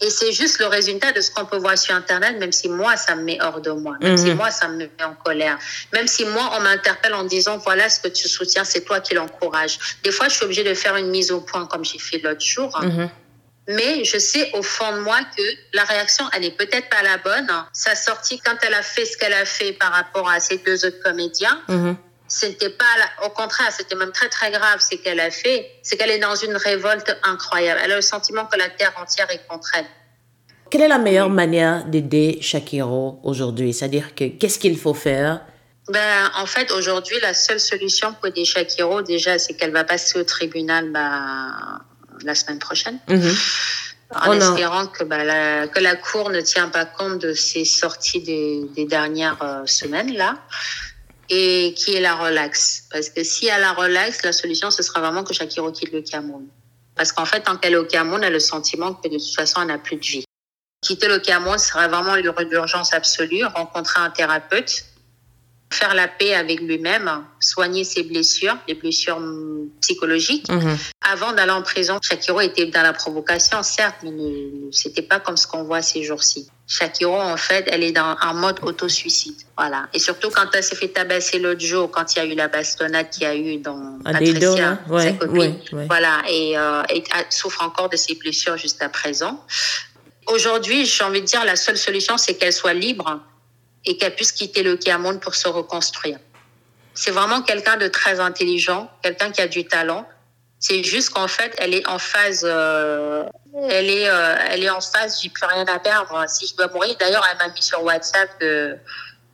Et 0.02 0.10
c'est 0.10 0.34
juste 0.34 0.60
le 0.60 0.68
résultat 0.68 1.12
de 1.12 1.22
ce 1.22 1.32
qu'on 1.32 1.46
peut 1.46 1.58
voir 1.58 1.78
sur 1.78 1.96
Internet, 1.96 2.38
même 2.38 2.52
si 2.52 2.68
moi, 2.68 2.98
ça 2.98 3.16
me 3.16 3.24
met 3.24 3.38
hors 3.42 3.62
de 3.62 3.72
moi, 3.72 3.96
même 4.02 4.18
si 4.18 4.32
mhm. 4.32 4.38
moi, 4.38 4.52
ça 4.52 4.68
me 4.68 4.78
met 4.78 4.90
en 5.02 5.14
colère, 5.14 5.58
même 5.94 6.08
si 6.08 6.26
moi, 6.26 6.52
on 6.58 6.62
m'interpelle 6.62 7.14
en 7.14 7.24
disant, 7.24 7.58
voilà 7.58 7.88
ce 7.90 8.00
que 8.02 8.10
tu 8.10 8.28
soutiens, 8.28 8.66
c'est 8.66 8.82
toi 8.82 9.00
qui 9.00 9.14
l'encourage. 9.14 9.78
Des 10.04 10.12
fois, 10.12 10.28
je 10.28 10.36
suis 10.36 10.44
obligée 10.44 10.64
de 10.64 10.74
faire 10.74 10.98
une 10.98 11.10
mise 11.10 11.32
au 11.32 11.40
point, 11.40 11.66
comme 11.68 11.86
j'ai 11.86 12.00
fait 12.00 12.18
l'autre 12.18 12.44
jour. 12.44 12.78
Mhm. 12.82 13.10
Mais 13.70 14.04
je 14.04 14.18
sais 14.18 14.52
au 14.56 14.62
fond 14.62 14.92
de 14.92 15.00
moi 15.00 15.20
que 15.38 15.44
la 15.72 15.86
réaction, 15.86 16.26
elle 16.34 16.42
n'est 16.42 16.52
peut-être 16.52 16.90
pas 16.90 17.02
la 17.02 17.18
bonne. 17.18 17.50
Sa 17.72 17.96
sortie, 17.96 18.38
quand 18.40 18.58
elle 18.62 18.74
a 18.74 18.82
fait 18.82 19.06
ce 19.06 19.16
qu'elle 19.16 19.34
a 19.34 19.46
fait 19.46 19.72
par 19.72 19.94
rapport 19.94 20.30
à 20.30 20.42
ces 20.42 20.58
deux 20.58 20.86
autres 20.86 21.02
comédiens, 21.02 21.62
mhm 21.70 21.96
c'était 22.28 22.70
pas, 22.70 22.86
au 23.26 23.30
contraire, 23.30 23.72
c'était 23.72 23.96
même 23.96 24.12
très 24.12 24.30
très 24.30 24.52
grave 24.52 24.80
ce 24.80 24.96
qu'elle 24.96 25.20
a 25.20 25.30
fait, 25.30 25.70
c'est 25.84 25.98
qu'elle 25.98 26.12
est 26.12 26.20
dans 26.20 26.36
une 26.36 26.56
révolte 26.56 27.16
incroyable. 27.24 27.82
Elle 27.84 27.92
a 27.92 27.96
le 27.98 28.02
sentiment 28.02 28.46
que 28.46 28.58
la 28.58 28.70
terre 28.70 28.94
entière 29.00 29.30
est 29.30 29.46
contre 29.48 29.72
elle. 29.76 29.86
Quelle 30.70 30.82
est 30.82 30.88
la 30.88 30.98
meilleure 30.98 31.30
manière 31.30 31.86
d'aider 31.86 32.40
Shakiro 32.42 33.20
aujourd'hui? 33.24 33.74
C'est-à-dire 33.74 34.16
que 34.16 34.26
qu'est-ce 34.26 34.58
qu'il 34.58 34.78
faut 34.78 34.96
faire? 34.96 35.42
Ben, 35.90 36.32
en 36.36 36.46
fait, 36.46 36.72
aujourd'hui, 36.72 37.18
la 37.22 37.34
seule 37.34 37.60
solution 37.60 38.14
pour 38.14 38.28
aider 38.28 38.46
Shakiro, 38.46 39.02
déjà, 39.02 39.38
c'est 39.38 39.54
qu'elle 39.54 39.72
va 39.72 39.84
passer 39.84 40.18
au 40.18 40.24
tribunal 40.24 40.90
bah, 40.92 41.82
la 42.24 42.34
semaine 42.34 42.60
prochaine. 42.60 43.00
Mhm. 43.08 43.36
En 44.16 44.30
oh 44.30 44.34
espérant 44.34 44.88
que, 44.88 45.04
bah, 45.04 45.24
la, 45.24 45.68
que 45.68 45.80
la 45.80 45.96
Cour 45.96 46.30
ne 46.30 46.40
tient 46.42 46.70
pas 46.70 46.86
compte 46.86 47.20
de 47.20 47.34
ces 47.34 47.66
sorties 47.66 48.22
des, 48.22 48.62
des 48.76 48.86
dernières 48.86 49.42
euh, 49.42 49.66
semaines, 49.66 50.14
là 50.14 50.38
et 51.30 51.74
qui 51.78 51.96
est 51.96 52.02
la 52.02 52.16
relax. 52.16 52.86
Parce 52.92 53.10
que 53.10 53.24
si 53.24 53.48
elle 53.48 53.62
la 53.62 53.74
relax, 53.74 54.24
la 54.24 54.34
solution, 54.34 54.72
ce 54.72 54.84
sera 54.84 55.02
vraiment 55.02 55.24
que 55.24 55.34
Shakiro 55.34 55.72
quitte 55.72 55.92
le 55.92 56.02
Cameroun. 56.02 56.48
Parce 56.96 57.12
qu'en 57.12 57.26
fait, 57.26 57.42
tant 57.42 57.58
qu'elle 57.58 57.74
est 57.74 57.78
au 57.78 57.86
Cameroun, 57.86 58.22
elle 58.22 58.28
a 58.28 58.32
le 58.32 58.40
sentiment 58.40 58.94
que 58.94 59.08
de 59.08 59.18
toute 59.18 59.36
façon, 59.36 59.62
elle 59.62 59.68
n'a 59.68 59.78
plus 59.78 59.96
de 59.96 60.02
vie. 60.02 60.26
Quitter 60.82 61.08
le 61.08 61.20
Cameroun 61.20 61.58
serait 61.58 61.88
vraiment 61.88 62.16
l'urgence 62.16 62.94
absolue, 62.94 63.46
rencontrer 63.46 64.02
un 64.02 64.10
thérapeute 64.10 64.86
faire 65.74 65.94
la 65.94 66.08
paix 66.08 66.34
avec 66.34 66.62
lui-même, 66.62 67.10
soigner 67.40 67.84
ses 67.84 68.04
blessures, 68.04 68.58
les 68.68 68.76
blessures 68.76 69.18
hum, 69.18 69.70
psychologiques. 69.82 70.50
Mhm. 70.50 70.78
Avant 71.02 71.34
d'aller 71.34 71.52
en 71.52 71.62
prison, 71.62 72.00
Shakiro 72.02 72.40
était 72.42 72.68
dans 72.68 72.84
la 72.84 72.94
provocation, 72.94 73.64
certes, 73.64 73.98
mais 74.04 74.72
c'était 74.72 75.02
pas 75.02 75.20
comme 75.20 75.36
ce 75.36 75.48
qu'on 75.48 75.64
voit 75.64 75.82
ces 75.82 76.04
jours-ci. 76.04 76.48
Shakiro, 76.66 77.20
en 77.20 77.36
fait, 77.36 77.68
elle 77.68 77.84
est 77.84 77.92
dans 77.92 78.16
un 78.22 78.34
mode 78.34 78.60
auto-suicide. 78.62 79.36
Voilà. 79.58 79.88
Et 79.94 80.00
surtout 80.00 80.30
quand 80.30 80.48
elle 80.54 80.64
s'est 80.64 80.76
fait 80.76 80.88
tabasser 80.88 81.40
l'autre 81.40 81.60
jour, 81.60 81.92
quand 81.92 82.16
il 82.16 82.20
y 82.20 82.22
a 82.22 82.26
eu 82.26 82.36
la 82.36 82.48
bastonnade 82.48 83.10
qu'il 83.10 83.24
y 83.24 83.26
a 83.26 83.36
eu 83.36 83.58
dans 83.58 84.00
à 84.06 84.14
Patricia, 84.14 84.80
hein? 84.90 85.00
sa 85.00 85.12
copine. 85.12 85.60
Voilà. 85.88 86.22
Et, 86.30 86.58
euh, 86.58 86.84
elle 86.90 87.04
souffre 87.30 87.64
encore 87.64 87.90
de 87.90 87.98
ses 87.98 88.16
blessures 88.16 88.58
jusqu'à 88.58 88.88
présent. 88.88 89.44
Aujourd'hui, 90.28 90.86
j'ai 90.86 91.04
envie 91.04 91.22
de 91.22 91.26
dire, 91.26 91.44
la 91.44 91.58
seule 91.58 91.78
solution, 91.78 92.18
c'est 92.18 92.36
qu'elle 92.36 92.54
soit 92.54 92.74
libre 92.74 93.20
et 93.86 93.98
qu'elle 93.98 94.16
puisse 94.16 94.32
quitter 94.32 94.64
le 94.64 94.78
Cameroun 94.78 95.20
pour 95.20 95.36
se 95.36 95.50
reconstruire. 95.50 96.18
C'est 96.94 97.12
vraiment 97.12 97.42
quelqu'un 97.42 97.76
de 97.76 97.88
très 97.88 98.20
intelligent, 98.20 98.90
quelqu'un 99.02 99.32
qui 99.32 99.42
a 99.42 99.48
du 99.48 99.66
talent. 99.66 100.08
C'est 100.64 100.82
juste 100.82 101.10
qu'en 101.10 101.28
fait, 101.28 101.54
elle 101.58 101.74
est 101.74 101.86
en 101.90 102.00
phase, 102.00 102.46
euh, 102.46 103.26
elle 103.70 103.90
est, 103.90 104.08
euh, 104.08 104.36
elle 104.50 104.64
est 104.64 104.70
en 104.70 104.80
phase, 104.80 105.20
j'ai 105.22 105.28
plus 105.28 105.46
rien 105.46 105.66
à 105.66 105.78
perdre. 105.78 106.24
Si 106.30 106.48
je 106.48 106.56
dois 106.56 106.70
mourir, 106.70 106.96
d'ailleurs, 106.98 107.28
elle 107.30 107.38
m'a 107.38 107.54
mis 107.54 107.62
sur 107.62 107.84
WhatsApp 107.84 108.30
que 108.40 108.78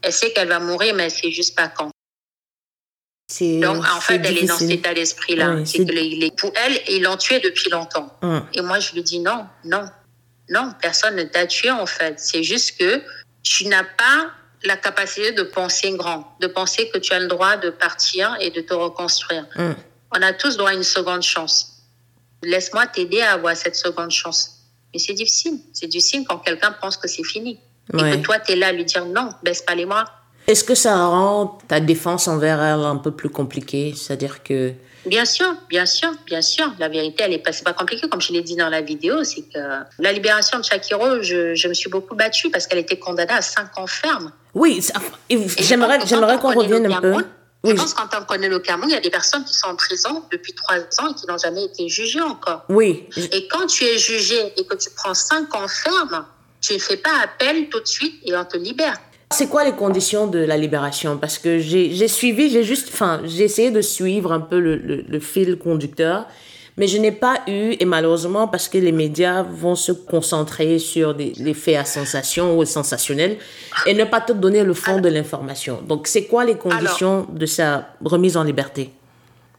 elle 0.01 0.11
sait 0.11 0.33
qu'elle 0.33 0.47
va 0.47 0.57
mourir, 0.59 0.95
mais 0.95 1.03
elle 1.03 1.11
sait 1.11 1.29
juste 1.29 1.55
pas 1.55 1.67
quand. 1.67 1.91
Donc, 3.39 3.85
en 3.95 4.01
fait, 4.01 4.15
elle 4.25 4.39
est 4.39 4.47
dans 4.47 4.57
cet 4.57 4.71
état 4.71 4.91
d'esprit-là. 4.95 5.57
pour 6.31 6.51
elle, 6.55 6.81
ils 6.87 7.03
l'ont 7.03 7.17
tué 7.17 7.39
depuis 7.39 7.69
longtemps. 7.69 8.11
Hum. 8.23 8.43
Et 8.53 8.61
moi, 8.61 8.79
je 8.79 8.93
lui 8.93 9.03
dis 9.03 9.19
non, 9.19 9.45
non, 9.65 9.87
non, 10.49 10.73
personne 10.81 11.15
ne 11.15 11.25
t'a 11.25 11.45
tué, 11.45 11.69
en 11.69 11.85
fait. 11.85 12.19
C'est 12.19 12.41
juste 12.41 12.79
que 12.79 13.03
tu 13.43 13.67
n'as 13.67 13.83
pas 13.83 14.31
la 14.63 14.77
capacité 14.77 15.31
de 15.31 15.43
penser 15.43 15.91
grand, 15.91 16.35
de 16.39 16.47
penser 16.47 16.89
que 16.91 16.97
tu 16.97 17.13
as 17.13 17.19
le 17.19 17.27
droit 17.27 17.55
de 17.57 17.69
partir 17.69 18.35
et 18.39 18.49
de 18.49 18.61
te 18.61 18.73
reconstruire. 18.73 19.45
On 20.15 20.21
a 20.21 20.33
tous 20.33 20.57
droit 20.57 20.71
à 20.71 20.73
une 20.73 20.83
seconde 20.83 21.21
chance. 21.21 21.83
Laisse-moi 22.43 22.87
t'aider 22.87 23.21
à 23.21 23.33
avoir 23.33 23.55
cette 23.55 23.75
seconde 23.75 24.11
chance. 24.11 24.63
Mais 24.93 24.99
c'est 24.99 25.13
difficile. 25.13 25.59
C'est 25.73 25.87
difficile 25.87 26.25
quand 26.27 26.39
quelqu'un 26.39 26.75
pense 26.81 26.97
que 26.97 27.07
c'est 27.07 27.23
fini. 27.23 27.59
Et 27.93 27.97
que 27.97 28.15
toi, 28.17 28.39
tu 28.39 28.53
es 28.53 28.55
là 28.55 28.67
à 28.67 28.71
lui 28.71 28.85
dire 28.85 29.05
non, 29.05 29.29
baisse 29.43 29.61
pas 29.61 29.75
les 29.75 29.85
bras. 29.85 30.05
Est-ce 30.47 30.63
que 30.63 30.75
ça 30.75 31.05
rend 31.05 31.59
ta 31.67 31.79
défense 31.79 32.27
envers 32.27 32.61
elle 32.61 32.85
un 32.85 32.95
peu 32.95 33.11
plus 33.11 33.29
compliquée? 33.29 33.93
C'est-à-dire 33.95 34.41
que 34.43 34.73
Bien 35.05 35.25
sûr, 35.25 35.55
bien 35.69 35.85
sûr, 35.85 36.11
bien 36.25 36.41
sûr. 36.41 36.73
La 36.77 36.89
vérité, 36.89 37.23
elle 37.23 37.33
est 37.33 37.39
pas, 37.39 37.51
pas 37.63 37.73
compliqué, 37.73 38.09
comme 38.09 38.21
je 38.21 38.33
l'ai 38.33 38.41
dit 38.41 38.55
dans 38.55 38.69
la 38.69 38.81
vidéo, 38.81 39.23
c'est 39.23 39.43
que 39.43 39.59
la 39.97 40.11
libération 40.11 40.59
de 40.59 40.65
Shakiro, 40.65 41.21
je, 41.21 41.55
je 41.55 41.67
me 41.67 41.73
suis 41.73 41.89
beaucoup 41.89 42.15
battue 42.15 42.49
parce 42.49 42.67
qu'elle 42.67 42.79
était 42.79 42.99
condamnée 42.99 43.31
à 43.31 43.41
5 43.41 43.77
ans 43.77 43.87
ferme. 43.87 44.31
Oui, 44.53 44.85
j'aimerais, 45.29 45.99
j'aimerais 46.05 46.37
qu'on 46.37 46.53
revienne 46.53 46.91
un 46.91 46.99
peu. 47.01 47.25
Je 47.63 47.73
pense 47.73 47.93
qu'en 47.93 48.07
tant 48.07 48.19
qu'on 48.19 48.25
connaît 48.25 48.47
le 48.47 48.59
Cameroun, 48.59 48.89
il 48.89 48.93
y 48.93 48.97
a 48.97 49.01
des 49.01 49.09
personnes 49.09 49.43
qui 49.43 49.53
sont 49.53 49.67
en 49.67 49.75
prison 49.75 50.23
depuis 50.31 50.53
trois 50.53 50.77
ans 50.77 51.11
et 51.11 51.13
qui 51.13 51.27
n'ont 51.27 51.37
jamais 51.37 51.65
été 51.65 51.89
jugées 51.89 52.21
encore. 52.21 52.63
Oui. 52.69 53.05
Et 53.17 53.47
quand 53.49 53.67
tu 53.67 53.83
es 53.83 53.97
jugé 53.97 54.53
et 54.55 54.65
que 54.65 54.75
tu 54.75 54.89
prends 54.95 55.13
cinq 55.13 55.53
ans 55.53 55.67
ferme, 55.67 56.25
tu 56.61 56.73
ne 56.73 56.79
fais 56.79 56.97
pas 56.97 57.19
appel 57.21 57.69
tout 57.69 57.79
de 57.79 57.87
suite 57.87 58.15
et 58.25 58.35
on 58.35 58.45
te 58.45 58.57
libère. 58.57 58.95
C'est 59.31 59.47
quoi 59.47 59.63
les 59.63 59.73
conditions 59.73 60.25
de 60.25 60.39
la 60.39 60.57
libération? 60.57 61.17
Parce 61.17 61.37
que 61.37 61.59
j'ai 61.59 62.07
suivi, 62.07 62.49
j'ai 62.49 62.63
juste, 62.63 62.89
enfin, 62.91 63.21
j'ai 63.25 63.43
essayé 63.43 63.71
de 63.71 63.81
suivre 63.81 64.31
un 64.31 64.39
peu 64.39 64.59
le, 64.59 64.75
le, 64.75 65.19
fil 65.19 65.57
conducteur, 65.57 66.25
mais 66.79 66.87
je 66.87 66.97
n'ai 66.97 67.11
pas 67.11 67.41
eu, 67.45 67.75
et 67.77 67.83
malheureusement, 67.83 68.47
parce 68.47 68.69
que 68.69 68.77
les 68.77 68.93
médias 68.93 69.43
vont 69.43 69.75
se 69.75 69.91
concentrer 69.91 70.79
sur 70.79 71.13
des, 71.13 71.33
les 71.35 71.53
faits 71.53 71.75
à 71.75 71.83
sensation 71.83 72.57
ou 72.57 72.63
sensationnels 72.63 73.37
et 73.85 73.93
ne 73.93 74.05
pas 74.05 74.21
te 74.21 74.31
donner 74.31 74.63
le 74.63 74.73
fond 74.73 75.01
de 75.01 75.09
l'information. 75.09 75.81
Donc, 75.81 76.07
c'est 76.07 76.23
quoi 76.23 76.45
les 76.45 76.55
conditions 76.55 77.27
de 77.29 77.45
sa 77.45 77.89
remise 78.01 78.37
en 78.37 78.43
liberté? 78.43 78.91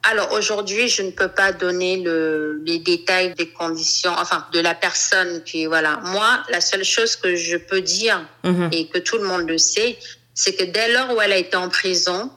Alors 0.03 0.33
aujourd'hui, 0.33 0.89
je 0.89 1.03
ne 1.03 1.11
peux 1.11 1.29
pas 1.29 1.53
donner 1.53 1.99
le, 1.99 2.63
les 2.65 2.79
détails 2.79 3.35
des 3.35 3.51
conditions, 3.51 4.13
enfin 4.17 4.47
de 4.51 4.61
la 4.61 4.75
personne 4.75 5.43
qui 5.45 5.67
voilà. 5.67 6.01
Moi, 6.05 6.43
la 6.49 6.63
seule 6.63 6.85
chose 6.85 7.17
que 7.17 7.37
je 7.37 7.59
peux 7.59 7.83
dire 7.83 8.27
mhm. 8.45 8.71
et 8.73 8.89
que 8.89 8.99
tout 8.99 9.19
le 9.19 9.25
monde 9.25 9.47
le 9.47 9.59
sait, 9.59 9.99
c'est 10.33 10.55
que 10.55 10.65
dès 10.65 10.91
lors 10.95 11.15
où 11.15 11.21
elle 11.21 11.33
a 11.33 11.37
été 11.37 11.55
en 11.55 11.69
prison, 11.69 12.31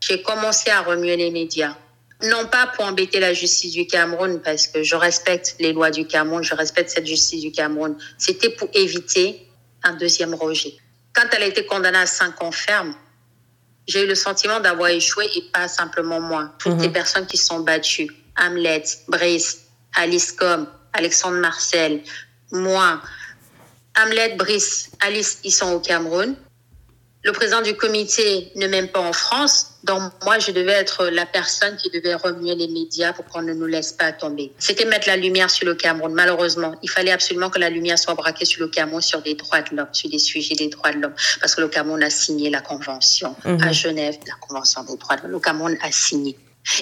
j'ai 0.00 0.22
commencé 0.22 0.70
à 0.70 0.80
remuer 0.80 1.18
les 1.18 1.30
médias. 1.30 1.76
Non 2.22 2.46
pas 2.46 2.66
pour 2.74 2.84
embêter 2.84 3.18
la 3.18 3.32
justice 3.32 3.72
du 3.72 3.86
Cameroun, 3.86 4.40
parce 4.42 4.66
que 4.66 4.82
je 4.82 4.94
respecte 4.94 5.56
les 5.58 5.72
lois 5.72 5.90
du 5.90 6.06
Cameroun, 6.06 6.42
je 6.42 6.54
respecte 6.54 6.90
cette 6.90 7.06
justice 7.06 7.40
du 7.40 7.50
Cameroun. 7.50 7.96
C'était 8.18 8.50
pour 8.50 8.68
éviter 8.74 9.46
un 9.82 9.94
deuxième 9.94 10.34
rejet. 10.34 10.74
Quand 11.12 11.24
elle 11.32 11.42
a 11.42 11.46
été 11.46 11.64
condamnée 11.64 11.98
à 11.98 12.06
cinq 12.06 12.42
ans 12.42 12.52
ferme, 12.52 12.94
j'ai 13.88 14.04
eu 14.04 14.06
le 14.06 14.14
sentiment 14.14 14.60
d'avoir 14.60 14.90
échoué 14.90 15.28
et 15.34 15.42
pas 15.52 15.66
simplement 15.66 16.20
moi. 16.20 16.54
Toutes 16.58 16.74
mhm. 16.74 16.82
les 16.82 16.90
personnes 16.90 17.26
qui 17.26 17.36
sont 17.36 17.60
battues, 17.60 18.10
Hamlet, 18.36 18.84
Brice, 19.08 19.62
Alice 19.96 20.32
Com, 20.32 20.66
Alexandre 20.92 21.38
Marcel, 21.38 22.02
moi, 22.52 23.00
Hamlet, 23.98 24.36
Brice, 24.36 24.90
Alice, 25.00 25.40
ils 25.44 25.52
sont 25.52 25.72
au 25.72 25.80
Cameroun. 25.80 26.36
Le 27.22 27.32
président 27.32 27.60
du 27.60 27.76
comité 27.76 28.50
ne 28.56 28.66
m'aime 28.66 28.88
pas 28.88 29.00
en 29.00 29.12
France. 29.12 29.74
Donc, 29.84 30.10
moi, 30.24 30.38
je 30.38 30.52
devais 30.52 30.72
être 30.72 31.06
la 31.08 31.26
personne 31.26 31.76
qui 31.76 31.90
devait 31.90 32.14
remuer 32.14 32.54
les 32.54 32.68
médias 32.68 33.12
pour 33.12 33.26
qu'on 33.26 33.42
ne 33.42 33.52
nous 33.52 33.66
laisse 33.66 33.92
pas 33.92 34.10
tomber. 34.12 34.52
C'était 34.58 34.86
mettre 34.86 35.06
la 35.06 35.16
lumière 35.16 35.50
sur 35.50 35.66
le 35.66 35.74
Cameroun. 35.74 36.14
Malheureusement, 36.14 36.74
il 36.82 36.88
fallait 36.88 37.10
absolument 37.10 37.50
que 37.50 37.58
la 37.58 37.68
lumière 37.68 37.98
soit 37.98 38.14
braquée 38.14 38.46
sur 38.46 38.62
le 38.62 38.68
Cameroun, 38.68 39.02
sur 39.02 39.20
les 39.22 39.34
droits 39.34 39.60
de 39.60 39.76
l'homme, 39.76 39.88
sur 39.92 40.08
des 40.08 40.18
sujets 40.18 40.54
des 40.54 40.68
droits 40.68 40.92
de 40.92 41.00
l'homme. 41.00 41.14
Parce 41.40 41.54
que 41.54 41.60
le 41.60 41.68
Cameroun 41.68 42.02
a 42.02 42.08
signé 42.08 42.48
la 42.48 42.62
convention 42.62 43.36
mhm. 43.44 43.62
à 43.62 43.72
Genève, 43.72 44.16
la 44.26 44.34
convention 44.40 44.82
des 44.84 44.96
droits 44.96 45.16
de 45.16 45.22
l'homme. 45.22 45.32
Le 45.32 45.40
Cameroun 45.40 45.76
a 45.82 45.92
signé. 45.92 46.38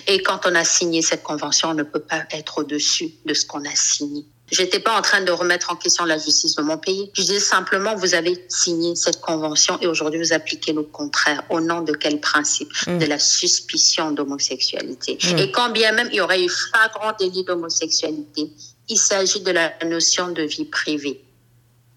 Et 0.06 0.22
quand 0.22 0.46
on 0.46 0.54
a 0.54 0.64
signé 0.64 1.02
cette 1.02 1.24
convention, 1.24 1.70
on 1.70 1.74
ne 1.74 1.82
peut 1.82 2.00
pas 2.00 2.24
être 2.30 2.58
au-dessus 2.58 3.10
de 3.24 3.34
ce 3.34 3.44
qu'on 3.44 3.64
a 3.64 3.74
signé. 3.74 4.24
J'étais 4.50 4.80
pas 4.80 4.98
en 4.98 5.02
train 5.02 5.20
de 5.20 5.30
remettre 5.30 5.70
en 5.70 5.76
question 5.76 6.04
la 6.04 6.18
justice 6.18 6.54
de 6.54 6.62
mon 6.62 6.78
pays. 6.78 7.10
Je 7.14 7.22
disais 7.22 7.40
simplement, 7.40 7.94
vous 7.94 8.14
avez 8.14 8.44
signé 8.48 8.96
cette 8.96 9.20
convention 9.20 9.78
et 9.80 9.86
aujourd'hui 9.86 10.18
vous 10.18 10.32
appliquez 10.32 10.72
le 10.72 10.82
contraire. 10.82 11.42
Au 11.50 11.60
nom 11.60 11.82
de 11.82 11.92
quel 11.92 12.20
principe? 12.20 12.70
Mm. 12.86 12.98
De 12.98 13.06
la 13.06 13.18
suspicion 13.18 14.10
d'homosexualité. 14.12 15.18
Mm. 15.22 15.38
Et 15.38 15.52
quand 15.52 15.70
bien 15.70 15.92
même 15.92 16.08
il 16.10 16.16
y 16.16 16.20
aurait 16.20 16.42
eu 16.42 16.48
flagrant 16.48 17.12
délit 17.18 17.44
d'homosexualité, 17.44 18.50
il 18.88 18.98
s'agit 18.98 19.40
de 19.40 19.50
la 19.50 19.72
notion 19.84 20.28
de 20.28 20.42
vie 20.42 20.64
privée. 20.64 21.22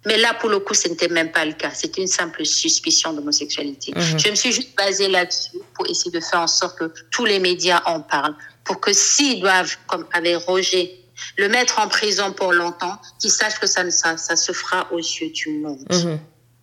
Mais 0.05 0.17
là, 0.17 0.33
pour 0.33 0.49
le 0.49 0.59
coup, 0.59 0.73
ce 0.73 0.87
n'était 0.87 1.09
même 1.09 1.31
pas 1.31 1.45
le 1.45 1.53
cas. 1.53 1.69
C'était 1.73 2.01
une 2.01 2.07
simple 2.07 2.43
suspicion 2.43 3.13
d'homosexualité. 3.13 3.91
Mm-hmm. 3.91 4.25
Je 4.25 4.29
me 4.31 4.35
suis 4.35 4.51
juste 4.51 4.75
basée 4.75 5.07
là-dessus 5.07 5.59
pour 5.75 5.87
essayer 5.87 6.11
de 6.11 6.19
faire 6.19 6.39
en 6.39 6.47
sorte 6.47 6.79
que 6.79 6.91
tous 7.11 7.25
les 7.25 7.39
médias 7.39 7.83
en 7.85 8.01
parlent. 8.01 8.35
Pour 8.63 8.79
que 8.79 8.93
s'ils 8.93 9.41
doivent, 9.41 9.75
comme 9.87 10.07
avec 10.13 10.37
Roger, 10.37 11.00
le 11.38 11.49
mettre 11.49 11.80
en 11.80 11.88
prison 11.88 12.32
pour 12.32 12.53
longtemps, 12.53 12.97
qu'il 13.19 13.32
sache 13.32 13.59
que 13.59 13.67
ça, 13.67 13.89
ça, 13.91 14.17
ça 14.17 14.36
se 14.36 14.51
fera 14.51 14.88
aux 14.91 14.99
yeux 14.99 15.32
du 15.32 15.49
monde. 15.49 15.86
Mhm. 15.91 16.19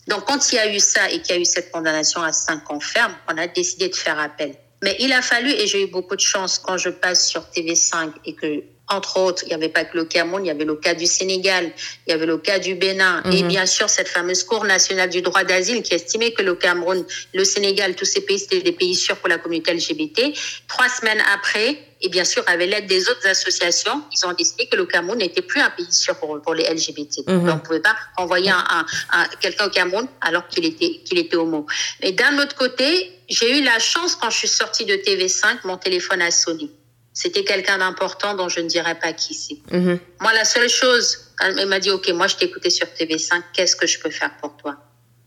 Donc, 0.09 0.25
quand 0.25 0.53
il 0.53 0.57
y 0.57 0.59
a 0.59 0.73
eu 0.73 0.81
ça 0.81 1.11
et 1.11 1.21
qu'il 1.21 1.35
y 1.35 1.39
a 1.39 1.41
eu 1.41 1.45
cette 1.45 1.71
condamnation 1.71 2.23
à 2.23 2.33
cinq 2.33 2.71
ans 2.71 2.81
ferme, 2.81 3.15
on 3.29 3.37
a 3.37 3.47
décidé 3.47 3.89
de 3.89 3.97
faire 3.97 4.19
appel. 4.19 4.55
Mais 4.83 4.97
il 5.01 5.13
a 5.13 5.23
fallu, 5.23 5.51
et 5.51 5.67
j'ai 5.67 5.85
eu 5.85 5.87
beaucoup 5.87 6.17
de 6.17 6.21
chance 6.21 6.59
quand 6.59 6.79
je 6.79 6.89
passe 6.89 7.29
sur 7.29 7.43
TV5 7.55 8.13
et 8.25 8.35
que 8.35 8.63
entre 8.91 9.19
autres, 9.19 9.43
il 9.45 9.49
n'y 9.49 9.55
avait 9.55 9.69
pas 9.69 9.85
que 9.85 9.97
le 9.97 10.05
Cameroun, 10.05 10.45
il 10.45 10.49
y 10.49 10.51
avait 10.51 10.65
le 10.65 10.77
cas 10.77 10.95
du 10.95 11.07
Sénégal, 11.07 11.71
il 12.07 12.11
y 12.11 12.13
avait 12.15 12.27
le 12.27 12.39
cas 12.39 12.59
du 12.59 12.75
Bénin, 12.75 13.23
et 13.31 13.43
mhm. 13.43 13.49
bien 13.49 13.67
sûr 13.67 13.91
cette 13.91 14.09
fameuse 14.09 14.45
Cour 14.45 14.65
nationale 14.65 15.11
du 15.11 15.21
droit 15.21 15.45
d'asile 15.45 15.83
qui 15.83 15.95
estimait 15.95 16.33
que 16.33 16.43
le 16.43 16.55
Cameroun, 16.55 17.05
le 17.35 17.45
Sénégal, 17.45 17.95
tous 17.95 18.07
ces 18.07 18.23
pays, 18.23 18.39
c'était 18.39 18.63
des 18.63 18.73
pays 18.73 18.95
sûrs 18.95 19.17
pour 19.17 19.29
la 19.29 19.39
communauté 19.39 19.75
LGBT. 19.75 20.33
Trois 20.69 20.89
semaines 20.89 21.23
après, 21.35 21.79
et 22.01 22.09
bien 22.09 22.25
sûr 22.25 22.43
avec 22.47 22.71
l'aide 22.71 22.87
des 22.87 23.09
autres 23.09 23.27
associations, 23.27 24.03
ils 24.13 24.27
ont 24.27 24.33
décidé 24.33 24.67
que 24.67 24.77
le 24.77 24.87
Cameroun 24.87 25.19
n'était 25.19 25.43
plus 25.43 25.61
un 25.61 25.71
pays 25.71 25.91
sûr 25.91 26.17
pour, 26.17 26.41
pour 26.41 26.55
les 26.55 26.65
LGBT. 26.65 27.27
Mhm. 27.27 27.47
Donc 27.47 27.49
on 27.49 27.55
ne 27.57 27.61
pouvait 27.61 27.81
pas 27.81 27.97
envoyer 28.17 28.51
un, 28.51 28.87
un, 29.13 29.25
quelqu'un 29.41 29.67
au 29.67 29.71
Cameroun 29.71 30.07
alors 30.21 30.47
qu'il 30.49 30.65
était, 30.65 31.01
qu'il 31.05 31.19
était 31.19 31.37
homo. 31.37 31.67
Mais 32.03 32.13
d'un 32.13 32.39
autre 32.39 32.55
côté, 32.55 33.13
j'ai 33.29 33.59
eu 33.59 33.65
la 33.65 33.79
chance 33.79 34.15
quand 34.15 34.31
je 34.31 34.39
suis 34.39 34.49
sortie 34.49 34.85
de 34.85 34.95
TV5, 34.95 35.59
mon 35.65 35.77
téléphone 35.77 36.23
a 36.23 36.31
sonné. 36.31 36.71
C'était 37.13 37.43
quelqu'un 37.43 37.79
d'important 37.79 38.35
dont 38.35 38.49
je 38.49 38.61
ne 38.61 38.69
dirais 38.69 38.97
pas 38.97 39.13
qui 39.13 39.35
c'est. 39.35 39.59
Mhm. 39.77 39.99
Moi, 40.21 40.33
la 40.35 40.45
seule 40.45 40.69
chose, 40.69 41.33
elle 41.41 41.67
m'a 41.67 41.81
dit, 41.81 41.91
OK, 41.91 42.09
moi, 42.11 42.29
je 42.29 42.37
t'ai 42.37 42.45
écouté 42.45 42.71
sur 42.71 42.87
TV5, 42.87 43.43
qu'est-ce 43.53 43.75
que 43.75 43.89
je 43.89 43.99
peux 43.99 44.11
faire 44.11 44.37
pour 44.41 44.57
toi? 44.57 44.77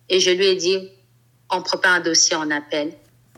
Et 0.08 0.22
je 0.22 0.32
lui 0.32 0.46
ai 0.46 0.56
dit, 0.56 0.90
on 1.50 1.62
prépare 1.62 1.96
un 1.96 2.00
dossier 2.00 2.36
en 2.38 2.50
appel. 2.50 2.94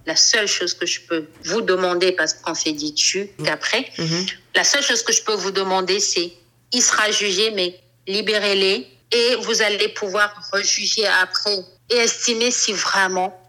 La 0.05 0.15
seule 0.15 0.47
chose 0.47 0.73
que 0.73 0.85
je 0.85 1.01
peux 1.01 1.25
vous 1.45 1.61
demander, 1.61 2.11
parce 2.11 2.33
qu'on 2.33 2.53
s'est 2.53 2.73
dit 2.73 2.93
tu 2.93 3.29
qu'après, 3.43 3.89
mhm. 3.97 4.25
la 4.55 4.63
seule 4.63 4.83
chose 4.83 5.01
que 5.01 5.13
je 5.13 5.23
peux 5.23 5.33
vous 5.33 5.51
demander, 5.51 5.99
c'est, 5.99 6.33
il 6.71 6.81
sera 6.81 7.09
jugé, 7.11 7.51
mais 7.51 7.79
libérez-les 8.07 8.87
et 9.11 9.35
vous 9.41 9.61
allez 9.61 9.89
pouvoir 9.89 10.33
rejuger 10.51 11.05
après 11.07 11.59
et 11.89 11.95
estimer 11.95 12.51
si 12.51 12.73
vraiment 12.73 13.39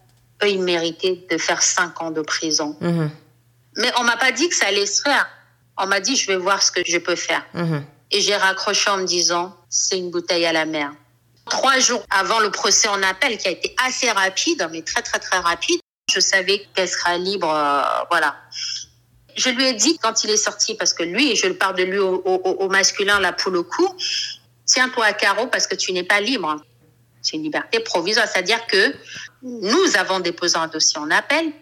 eux, 0.42 0.48
ils 0.48 0.62
méritaient 0.62 1.24
de 1.30 1.38
faire 1.38 1.62
cinq 1.62 2.00
ans 2.02 2.10
de 2.10 2.20
prison. 2.20 2.76
Mhm. 2.80 3.10
Mais 3.76 3.90
on 3.98 4.04
m'a 4.04 4.16
pas 4.16 4.32
dit 4.32 4.48
que 4.48 4.54
ça 4.54 4.66
allait 4.66 4.86
se 4.86 5.02
faire. 5.02 5.28
On 5.76 5.86
m'a 5.86 6.00
dit, 6.00 6.16
je 6.16 6.26
vais 6.28 6.36
voir 6.36 6.62
ce 6.62 6.70
que 6.70 6.80
je 6.86 6.98
peux 6.98 7.16
faire. 7.16 7.44
Mhm. 7.54 7.84
Et 8.10 8.20
j'ai 8.20 8.36
raccroché 8.36 8.90
en 8.90 8.98
me 8.98 9.06
disant, 9.06 9.56
c'est 9.68 9.98
une 9.98 10.10
bouteille 10.10 10.46
à 10.46 10.52
la 10.52 10.66
mer. 10.66 10.92
Trois 11.50 11.78
jours 11.78 12.04
avant 12.10 12.38
le 12.38 12.50
procès 12.50 12.88
en 12.88 13.02
appel, 13.02 13.36
qui 13.38 13.48
a 13.48 13.50
été 13.50 13.74
assez 13.84 14.10
rapide, 14.10 14.68
mais 14.70 14.82
très, 14.82 15.02
très, 15.02 15.18
très 15.18 15.38
rapide, 15.38 15.80
je 16.12 16.20
savais 16.20 16.66
qu'elle 16.74 16.88
sera 16.88 17.18
libre. 17.18 17.50
Euh, 17.50 18.04
voilà. 18.10 18.36
Je 19.36 19.50
lui 19.50 19.64
ai 19.64 19.72
dit, 19.72 19.98
quand 19.98 20.24
il 20.24 20.30
est 20.30 20.36
sorti, 20.36 20.74
parce 20.74 20.94
que 20.94 21.02
lui, 21.02 21.34
je 21.34 21.48
parle 21.48 21.76
de 21.76 21.82
lui 21.82 21.98
au, 21.98 22.68
masculin, 22.68 23.18
là, 23.18 23.32
pour 23.32 23.50
le 23.50 23.62
coup, 23.62 23.88
tiens-toi 24.64 25.04
à 25.04 25.12
carreau 25.12 25.48
parce 25.48 25.66
que 25.66 25.74
tu 25.74 25.92
n'es 25.92 26.04
pas 26.04 26.20
libre. 26.20 26.56
C'est 27.20 27.36
une 27.36 27.42
liberté 27.42 27.80
provisoire. 27.80 28.28
C'est-à-dire 28.28 28.64
que 28.66 28.94
nous 29.42 29.96
avons 29.96 30.20
déposé 30.20 30.56
un 30.56 30.68
dossier 30.68 30.98
en 31.00 31.10
appel 31.10 31.52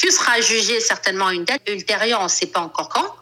tu 0.00 0.10
seras 0.10 0.40
jugé 0.40 0.80
certainement 0.80 1.30
une 1.30 1.44
date 1.44 1.68
ultérieure, 1.68 2.20
on 2.20 2.24
ne 2.24 2.28
sait 2.28 2.46
pas 2.46 2.60
encore 2.60 2.88
quand. 2.88 3.16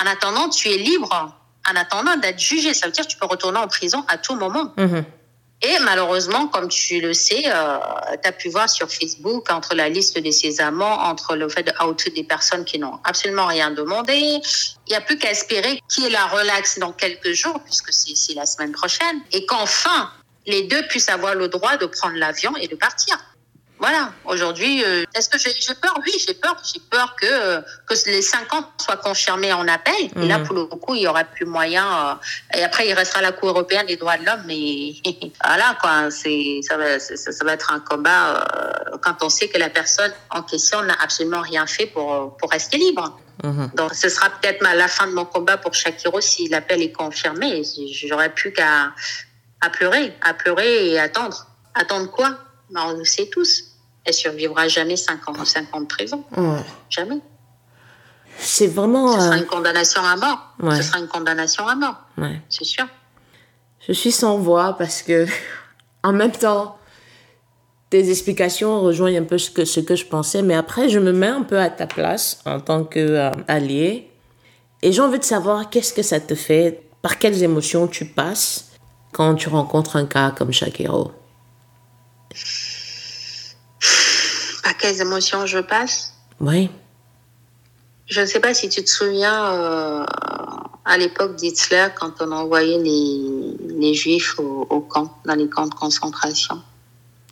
En 0.00 0.06
attendant, 0.06 0.48
tu 0.48 0.68
es 0.68 0.76
libre. 0.76 1.34
En 1.68 1.76
attendant 1.76 2.16
d'être 2.16 2.38
jugé, 2.38 2.72
ça 2.72 2.86
veut 2.86 2.92
dire 2.92 3.04
que 3.04 3.10
tu 3.10 3.16
peux 3.16 3.26
retourner 3.26 3.58
en 3.58 3.66
prison 3.66 4.04
à 4.06 4.18
tout 4.18 4.36
moment. 4.36 4.72
Mhm. 4.76 5.04
Et 5.66 5.78
malheureusement, 5.78 6.46
comme 6.48 6.68
tu 6.68 7.00
le 7.00 7.14
sais, 7.14 7.44
euh, 7.46 7.78
tu 8.22 8.28
as 8.28 8.32
pu 8.32 8.50
voir 8.50 8.68
sur 8.68 8.90
Facebook, 8.90 9.50
entre 9.50 9.74
la 9.74 9.88
liste 9.88 10.18
de 10.18 10.30
ses 10.30 10.60
amants, 10.60 10.98
entre 11.04 11.36
le 11.36 11.48
fait 11.48 11.62
de 11.62 11.72
out 11.82 12.06
des 12.14 12.22
personnes 12.22 12.66
qui 12.66 12.78
n'ont 12.78 13.00
absolument 13.02 13.46
rien 13.46 13.70
demandé, 13.70 14.12
il 14.12 14.90
n'y 14.90 14.94
a 14.94 15.00
plus 15.00 15.16
qu'à 15.16 15.30
espérer 15.30 15.80
qu'il 15.88 16.12
la 16.12 16.26
relaxe 16.26 16.78
dans 16.78 16.92
quelques 16.92 17.32
jours, 17.32 17.58
puisque 17.64 17.94
c'est 17.94 18.34
la 18.34 18.44
semaine 18.44 18.72
prochaine, 18.72 19.22
et 19.32 19.46
qu'enfin, 19.46 20.10
les 20.44 20.64
deux 20.64 20.86
puissent 20.88 21.08
avoir 21.08 21.34
le 21.34 21.48
droit 21.48 21.78
de 21.78 21.86
prendre 21.86 22.16
l'avion 22.16 22.54
et 22.58 22.68
de 22.68 22.76
partir. 22.76 23.16
Voilà, 23.80 24.12
aujourd'hui, 24.24 24.84
euh, 24.84 25.04
est-ce 25.14 25.28
que 25.28 25.36
j'ai 25.38 25.74
peur? 25.74 25.98
Oui, 26.06 26.12
j'ai 26.24 26.34
peur. 26.34 26.56
J'ai 26.64 26.80
peur 26.90 27.16
que, 27.16 27.26
euh, 27.26 27.60
que 27.86 27.94
les 28.06 28.22
50 28.22 28.66
soient 28.78 28.96
confirmés 28.96 29.52
en 29.52 29.66
appel. 29.66 30.10
Et 30.16 30.28
là, 30.28 30.38
mhm. 30.38 30.46
pour 30.46 30.54
le 30.54 30.64
coup, 30.66 30.94
il 30.94 31.00
n'y 31.00 31.06
aura 31.08 31.24
plus 31.24 31.44
moyen. 31.44 31.84
Euh, 31.84 32.58
et 32.58 32.62
après, 32.62 32.88
il 32.88 32.94
restera 32.94 33.20
la 33.20 33.32
Cour 33.32 33.48
européenne 33.48 33.86
des 33.86 33.96
droits 33.96 34.16
de 34.16 34.24
l'homme. 34.24 34.44
Mais 34.46 34.94
voilà, 35.44 35.76
quoi. 35.80 36.10
Ça 36.10 36.76
va, 36.76 37.00
ça, 37.00 37.44
va 37.44 37.52
être 37.52 37.72
un 37.72 37.80
combat 37.80 38.46
quand 39.02 39.22
on 39.22 39.28
sait 39.28 39.48
que 39.48 39.58
la 39.58 39.70
personne 39.70 40.12
en 40.30 40.42
question 40.42 40.80
n'a 40.82 40.94
absolument 41.02 41.40
rien 41.42 41.66
fait 41.66 41.86
pour, 41.86 42.36
pour 42.36 42.50
rester 42.50 42.78
libre. 42.78 43.18
Mhm. 43.42 43.70
Donc, 43.74 43.92
ce 43.92 44.08
sera 44.08 44.30
peut-être 44.30 44.62
la 44.62 44.88
fin 44.88 45.08
de 45.08 45.12
mon 45.12 45.24
combat 45.24 45.56
pour 45.56 45.74
Shakiro 45.74 46.20
si 46.20 46.48
l'appel 46.48 46.80
est 46.80 46.92
confirmé. 46.92 47.62
J'aurais 48.06 48.32
plus 48.32 48.52
qu'à 48.52 48.92
à 49.60 49.70
pleurer, 49.70 50.12
à 50.20 50.34
pleurer 50.34 50.90
et 50.90 50.98
attendre. 51.00 51.46
Attendre 51.74 52.10
quoi? 52.10 52.38
Bah, 52.70 52.82
on 52.88 52.96
le 52.96 53.04
sait 53.04 53.26
tous. 53.26 53.64
Elle 54.04 54.14
survivra 54.14 54.68
jamais 54.68 54.96
5 54.96 55.28
ans, 55.28 55.44
5 55.44 55.74
ans 55.74 55.80
de 55.80 55.86
prison. 55.86 56.24
Jamais. 56.90 57.20
C'est 58.38 58.66
vraiment. 58.66 59.12
Ce 59.12 59.20
sera 59.20 59.34
euh, 59.34 59.38
une 59.38 59.46
condamnation 59.46 60.02
à 60.02 60.16
mort. 60.16 60.54
Ce 60.76 60.82
sera 60.82 60.98
une 60.98 61.08
condamnation 61.08 61.66
à 61.66 61.74
mort. 61.74 61.96
C'est 62.48 62.64
sûr. 62.64 62.86
Je 63.86 63.92
suis 63.92 64.12
sans 64.12 64.38
voix 64.38 64.76
parce 64.76 65.02
que, 65.02 65.26
en 66.02 66.12
même 66.12 66.32
temps, 66.32 66.78
tes 67.90 68.10
explications 68.10 68.80
rejoignent 68.80 69.20
un 69.20 69.24
peu 69.24 69.38
ce 69.38 69.50
que, 69.50 69.64
ce 69.64 69.80
que 69.80 69.94
je 69.94 70.06
pensais, 70.06 70.42
mais 70.42 70.54
après, 70.54 70.88
je 70.88 70.98
me 70.98 71.12
mets 71.12 71.28
un 71.28 71.42
peu 71.42 71.58
à 71.58 71.70
ta 71.70 71.86
place 71.86 72.40
en 72.44 72.60
tant 72.60 72.84
qu'allié. 72.84 74.10
et 74.82 74.92
j'ai 74.92 75.00
envie 75.00 75.18
de 75.18 75.24
savoir 75.24 75.70
qu'est-ce 75.70 75.92
que 75.92 76.02
ça 76.02 76.18
te 76.18 76.34
fait, 76.34 76.82
par 77.02 77.18
quelles 77.18 77.42
émotions 77.42 77.86
tu 77.86 78.06
passes 78.06 78.72
quand 79.12 79.34
tu 79.34 79.48
rencontres 79.48 79.96
un 79.96 80.06
cas 80.06 80.30
comme 80.30 80.52
Shakiro? 80.52 81.12
Par 84.64 84.76
quelles 84.78 85.00
émotions 85.00 85.44
je 85.46 85.58
passe 85.58 86.14
Oui. 86.40 86.70
Je 88.06 88.22
ne 88.22 88.26
sais 88.26 88.40
pas 88.40 88.54
si 88.54 88.68
tu 88.70 88.82
te 88.82 88.88
souviens, 88.88 89.52
euh, 89.52 90.04
à 90.84 90.96
l'époque 90.98 91.36
d'Hitler, 91.36 91.88
quand 91.98 92.12
on 92.20 92.32
envoyait 92.32 92.78
les, 92.78 93.56
les 93.78 93.94
Juifs 93.94 94.38
au, 94.38 94.80
camp, 94.80 95.10
dans 95.26 95.34
les 95.34 95.48
camps 95.48 95.66
de 95.66 95.74
concentration. 95.74 96.62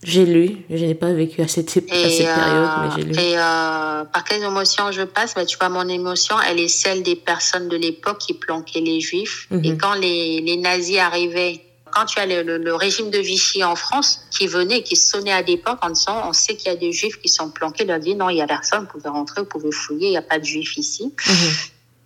J'ai 0.02 0.26
lu, 0.26 0.64
je 0.68 0.84
n'ai 0.84 0.94
pas 0.94 1.12
vécu 1.12 1.42
à 1.42 1.48
cette, 1.48 1.70
cette 1.70 1.86
période, 1.86 2.70
mais 2.82 2.88
j'ai 2.96 3.02
lu. 3.04 3.12
Et 3.12 3.38
euh, 3.38 4.04
par 4.04 4.24
quelles 4.24 4.42
émotions 4.42 4.90
je 4.90 5.02
passe? 5.02 5.34
Bah, 5.34 5.46
Tu 5.46 5.56
vois, 5.56 5.68
mon 5.68 5.88
émotion, 5.88 6.36
elle 6.46 6.58
est 6.58 6.68
celle 6.68 7.02
des 7.02 7.16
personnes 7.16 7.68
de 7.68 7.76
l'époque 7.76 8.18
qui 8.18 8.34
planquaient 8.34 8.80
les 8.80 9.00
Juifs. 9.00 9.46
Et 9.52 9.72
mhm. 9.72 9.78
quand 9.78 9.94
les, 9.94 10.40
les 10.40 10.56
nazis 10.56 10.98
arrivaient 10.98 11.62
quand 11.92 12.06
tu 12.06 12.18
as 12.18 12.26
le, 12.26 12.74
régime 12.74 13.10
de 13.10 13.18
Vichy 13.18 13.62
en 13.62 13.76
France 13.76 14.22
qui 14.30 14.46
venait, 14.46 14.82
qui 14.82 14.96
sonnait 14.96 15.32
à 15.32 15.42
des 15.42 15.56
portes 15.56 15.78
en 15.82 15.90
disant 15.90 16.22
on 16.26 16.32
sait 16.32 16.56
qu'il 16.56 16.72
y 16.72 16.74
a 16.74 16.76
des 16.76 16.92
juifs 16.92 17.20
qui 17.20 17.28
sont 17.28 17.50
planqués, 17.50 17.88
a 17.90 17.98
dit 17.98 18.14
non, 18.14 18.30
il 18.30 18.38
y 18.38 18.42
a 18.42 18.46
personne, 18.46 18.80
vous 18.80 18.98
pouvez 18.98 19.08
rentrer, 19.08 19.42
vous 19.42 19.46
pouvez 19.46 19.70
fouiller, 19.70 20.08
il 20.08 20.10
n'y 20.10 20.16
a 20.16 20.22
pas 20.22 20.38
de 20.38 20.44
juifs 20.44 20.76
ici. 20.76 21.14
Mhm. 21.26 21.34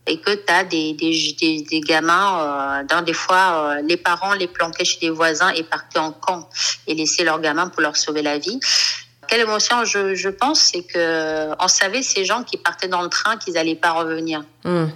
Et 0.09 0.21
que 0.21 0.35
tu 0.35 0.53
as 0.53 0.63
des, 0.63 0.93
des, 0.93 1.65
des, 1.69 1.81
gamins, 1.81 2.41
euh, 2.41 2.85
dans 2.85 3.03
des 3.03 3.13
fois, 3.13 3.75
euh, 3.79 3.83
les 3.83 3.97
parents 3.97 4.35
les 4.35 4.47
planquaient 4.47 4.85
chez 4.85 5.01
des 5.01 5.11
voisins 5.11 5.51
et 5.51 5.65
partaient 5.65 5.99
en 5.99 6.13
camp 6.13 6.49
et 6.87 6.95
laissaient 6.95 7.25
leurs 7.25 7.41
gamins 7.41 7.69
pour 7.69 7.83
leur 7.83 7.97
sauver 7.97 8.23
la 8.23 8.39
vie. 8.39 8.61
Quelle 9.27 9.41
émotion 9.41 9.85
je, 9.85 10.15
je 10.15 10.29
pense, 10.29 10.61
c'est 10.61 10.83
que 10.83 11.51
on 11.59 11.67
savait 11.67 12.03
ces 12.03 12.25
gens 12.25 12.45
qui 12.45 12.57
partaient 12.57 12.87
dans 12.87 13.03
le 13.03 13.09
train 13.09 13.37
qu'ils 13.37 13.55
n'allaient 13.55 13.75
pas 13.75 13.93
revenir. 13.93 14.45
Mhm. 14.65 14.93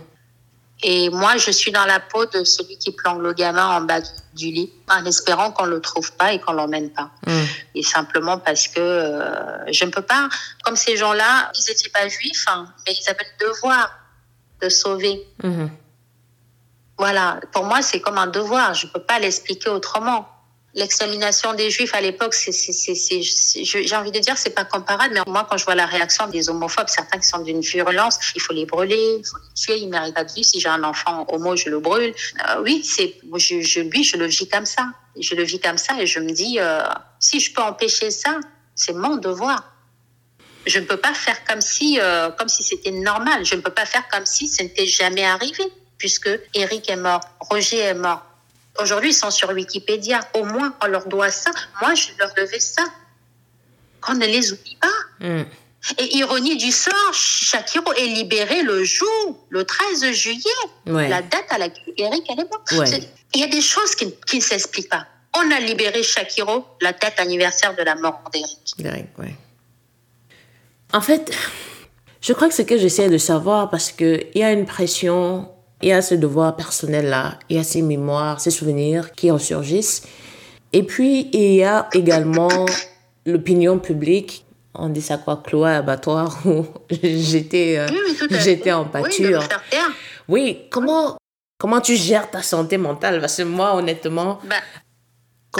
Et 0.83 1.11
moi, 1.11 1.37
je 1.37 1.51
suis 1.51 1.73
dans 1.73 1.85
la 1.85 2.01
peau 2.01 2.25
de 2.27 2.43
celui 2.45 2.79
qui 2.79 2.93
plante 2.93 3.21
le 3.21 3.35
gamin 3.35 3.67
en 3.67 3.81
bas 3.83 4.01
du 4.35 4.47
lit, 4.47 4.73
en 4.89 5.05
espérant 5.05 5.51
qu'on 5.53 5.67
le 5.67 5.81
trouve 5.81 6.11
pas 6.13 6.33
et 6.33 6.41
qu'on 6.41 6.53
l'emmène 6.53 6.91
pas. 6.91 7.11
Mm. 7.27 7.43
Et 7.75 7.83
simplement 7.83 8.39
parce 8.39 8.67
que 8.69 8.81
euh, 8.81 9.73
je 9.73 9.85
ne 9.85 9.91
peux 9.91 10.03
pas, 10.03 10.29
comme 10.65 10.77
ces 10.77 10.97
gens-là, 10.97 11.53
ils 11.55 11.65
n'étaient 11.69 11.91
pas 11.91 12.09
juifs, 12.09 12.45
hein, 12.47 12.67
mais 12.87 12.95
ils 12.95 13.11
avaient 13.11 13.27
le 13.39 13.47
devoir 13.47 13.91
de 14.63 14.69
sauver. 14.71 15.27
Mm-hmm. 15.43 15.69
Voilà, 16.97 17.41
pour 17.53 17.65
moi, 17.65 17.83
c'est 17.83 18.01
comme 18.01 18.19
un 18.19 18.27
devoir. 18.27 18.73
Je 18.75 18.87
ne 18.87 18.93
peux 18.93 19.03
pas 19.03 19.19
l'expliquer 19.19 19.69
autrement 19.69 20.29
l'extermination 20.75 21.55
des 21.55 21.71
juifs 21.71 21.95
à 21.95 22.01
l'époque, 22.01 22.35
c'est, 22.35 22.53
j'ai 22.53 23.97
envie 23.97 24.13
de 24.13 24.19
dire, 24.19 24.39
c'est 24.39 24.55
pas 24.55 24.65
comparable, 24.65 25.15
mais 25.15 25.21
moi, 25.27 25.47
quand 25.49 25.57
je 25.57 25.65
vois 25.65 25.75
la 25.75 25.87
réaction 25.87 26.29
des 26.29 26.49
homophobes, 26.49 26.89
certains 26.89 27.19
qui 27.19 27.27
sont 27.27 27.41
d'une 27.41 27.61
violence, 27.61 28.19
il 28.35 28.41
faut 28.41 28.53
les 28.53 28.67
brûler, 28.67 29.17
il 29.19 29.27
faut 29.27 29.39
les 29.39 29.55
tuer, 29.55 29.79
ils 29.79 29.89
méritent 29.89 30.15
pas 30.15 30.25
de 30.25 30.33
vivre. 30.33 30.47
Si 30.47 30.61
j'ai 30.61 30.69
un 30.69 30.85
enfant 30.85 31.27
homo, 31.29 31.57
je 31.57 31.69
le 31.69 31.81
brûle. 31.81 32.15
Euh, 32.49 32.63
oui, 32.63 32.83
c'est, 32.85 33.17
je, 33.37 33.61
je, 33.61 34.17
le 34.17 34.27
vis 34.27 34.49
comme 34.49 34.67
ça. 34.67 34.91
Je 35.19 35.35
le 35.35 35.43
vis 35.43 35.59
comme 35.59 35.79
ça 35.79 36.01
et 36.01 36.07
je 36.07 36.21
me 36.21 36.31
dis, 36.31 36.59
euh, 36.61 36.83
si 37.19 37.41
je 37.41 37.53
peux 37.53 37.63
empêcher 37.63 38.11
ça, 38.11 38.39
c'est 38.75 38.93
mon 38.93 39.17
devoir. 39.17 39.75
Je 40.67 40.79
ne 40.79 40.85
peux 40.85 40.99
pas 40.99 41.15
faire 41.15 41.45
comme 41.45 41.61
si, 41.61 41.99
euh, 42.01 42.31
comme 42.31 42.49
si 42.49 42.63
c'était 42.63 42.93
normal. 42.93 43.45
Je 43.45 43.57
ne 43.57 43.61
peux 43.61 43.73
pas 43.73 43.87
faire 43.87 44.07
comme 44.09 44.27
si 44.27 44.47
ce 44.47 44.63
n'était 44.63 44.87
jamais 44.87 45.25
arrivé, 45.25 45.65
puisque 45.99 46.31
Eric 46.55 46.89
est 46.91 46.97
mort, 46.97 47.23
Roger 47.41 47.79
est 47.79 47.95
mort, 47.95 48.23
Aujourd'hui, 48.81 49.11
ils 49.11 49.15
sont 49.15 49.31
sur 49.31 49.51
Wikipédia. 49.51 50.21
Au 50.35 50.45
moins, 50.45 50.75
on 50.83 50.87
leur 50.87 51.07
doit 51.07 51.31
ça. 51.31 51.51
Moi, 51.81 51.95
je 51.95 52.09
leur 52.19 52.33
devais 52.35 52.61
ça. 52.61 52.83
Qu'on 54.01 54.15
ne 54.15 54.27
les 54.27 54.53
oublie 54.53 54.77
pas. 54.81 55.27
Hmm. 55.27 55.45
Et 55.99 56.17
ironie 56.19 56.57
du 56.57 56.71
sort, 56.73 57.13
Shakiro 57.13 57.93
est 57.95 58.07
libéré 58.07 58.63
le 58.63 58.85
jour, 58.85 59.47
le 59.49 59.65
13 59.65 60.13
juillet, 60.13 60.43
la 60.87 61.23
date 61.23 61.47
à 61.49 61.59
laquelle 61.59 61.95
Eric 61.97 62.31
est 62.31 62.37
mort. 62.37 62.65
Il 63.35 63.41
y 63.41 63.45
a 63.45 63.47
des 63.47 63.63
choses 63.63 63.95
qui, 63.95 64.07
ne 64.07 64.41
s'expliquent 64.41 64.91
pas. 64.91 65.07
On 65.35 65.51
a 65.51 65.59
libéré 65.61 66.03
Shakiro 66.03 66.67
la 66.83 66.93
date 66.93 67.19
anniversaire 67.19 67.75
de 67.75 67.83
la 67.83 67.95
mort 67.95 68.21
d'Eric. 68.33 69.09
En 70.93 71.01
fait, 71.01 71.33
Je 72.21 72.35
crois 72.35 72.49
que 72.49 72.55
c'est 72.55 72.67
que 72.67 72.77
j'essaie 72.77 73.09
de 73.09 73.19
savoir 73.19 73.71
parce 73.71 73.93
qu'il 73.93 74.27
y 74.35 74.43
a 74.43 74.53
une 74.53 74.67
pression, 74.67 75.50
il 75.83 75.89
y 75.89 75.93
a 75.93 76.03
ce 76.03 76.15
devoir 76.15 76.57
personnel-là, 76.57 77.39
il 77.49 77.57
y 77.57 77.59
a 77.59 77.65
ces 77.65 77.83
mémoires, 77.83 78.41
ces 78.41 78.51
souvenirs 78.51 79.13
qui 79.13 79.31
ressurgissent. 79.31 80.03
Et 80.73 80.83
puis, 80.83 81.31
il 81.33 81.55
y 81.55 81.65
a 81.65 81.89
également 81.93 82.67
l'opinion 83.27 83.79
publique. 83.79 84.45
On 84.75 84.89
dit 84.89 85.03
ça 85.03 85.19
quoi, 85.19 85.43
Chloé 85.45 85.71
abattoir 85.71 86.39
où 86.47 86.65
j'étais 87.03 87.77
euh, 87.79 87.89
j'étais 88.31 88.73
en 88.73 88.85
pâture. 88.85 89.43
Oui, 90.29 90.61
comment 90.71 91.17
comment 91.59 91.81
tu 91.81 91.97
gères 91.97 92.31
ta 92.31 92.43
santé 92.43 92.79
mentale? 92.79 93.21
Parce 93.21 93.39
que 93.39 93.43
moi, 93.43 93.75
honnêtement, 93.75 94.39
bah, 94.45 94.57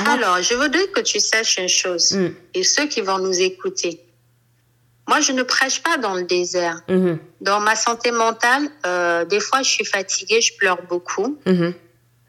alors 0.07 0.41
je 0.41 0.55
voudrais 0.55 0.87
que 0.95 1.01
tu 1.01 1.19
saches 1.19 1.59
une 1.59 1.69
chose 1.69 2.13
hmm. 2.13 2.29
et 2.55 2.63
ceux 2.63 2.87
qui 2.87 3.01
vont 3.01 3.19
nous 3.19 3.41
écouter. 3.41 4.01
Moi, 5.11 5.21
je 5.21 5.33
ne 5.33 5.43
prêche 5.43 5.83
pas 5.83 5.97
dans 5.99 6.15
le 6.15 6.23
désert. 6.23 6.83
Mm-hmm. 6.89 7.19
Dans 7.41 7.59
ma 7.59 7.75
santé 7.75 8.13
mentale, 8.13 8.69
euh, 8.87 9.25
des 9.25 9.41
fois, 9.41 9.61
je 9.63 9.69
suis 9.69 9.85
fatiguée, 9.85 10.41
je 10.41 10.57
pleure 10.57 10.79
beaucoup. 10.89 11.37
Mm-hmm. 11.47 11.75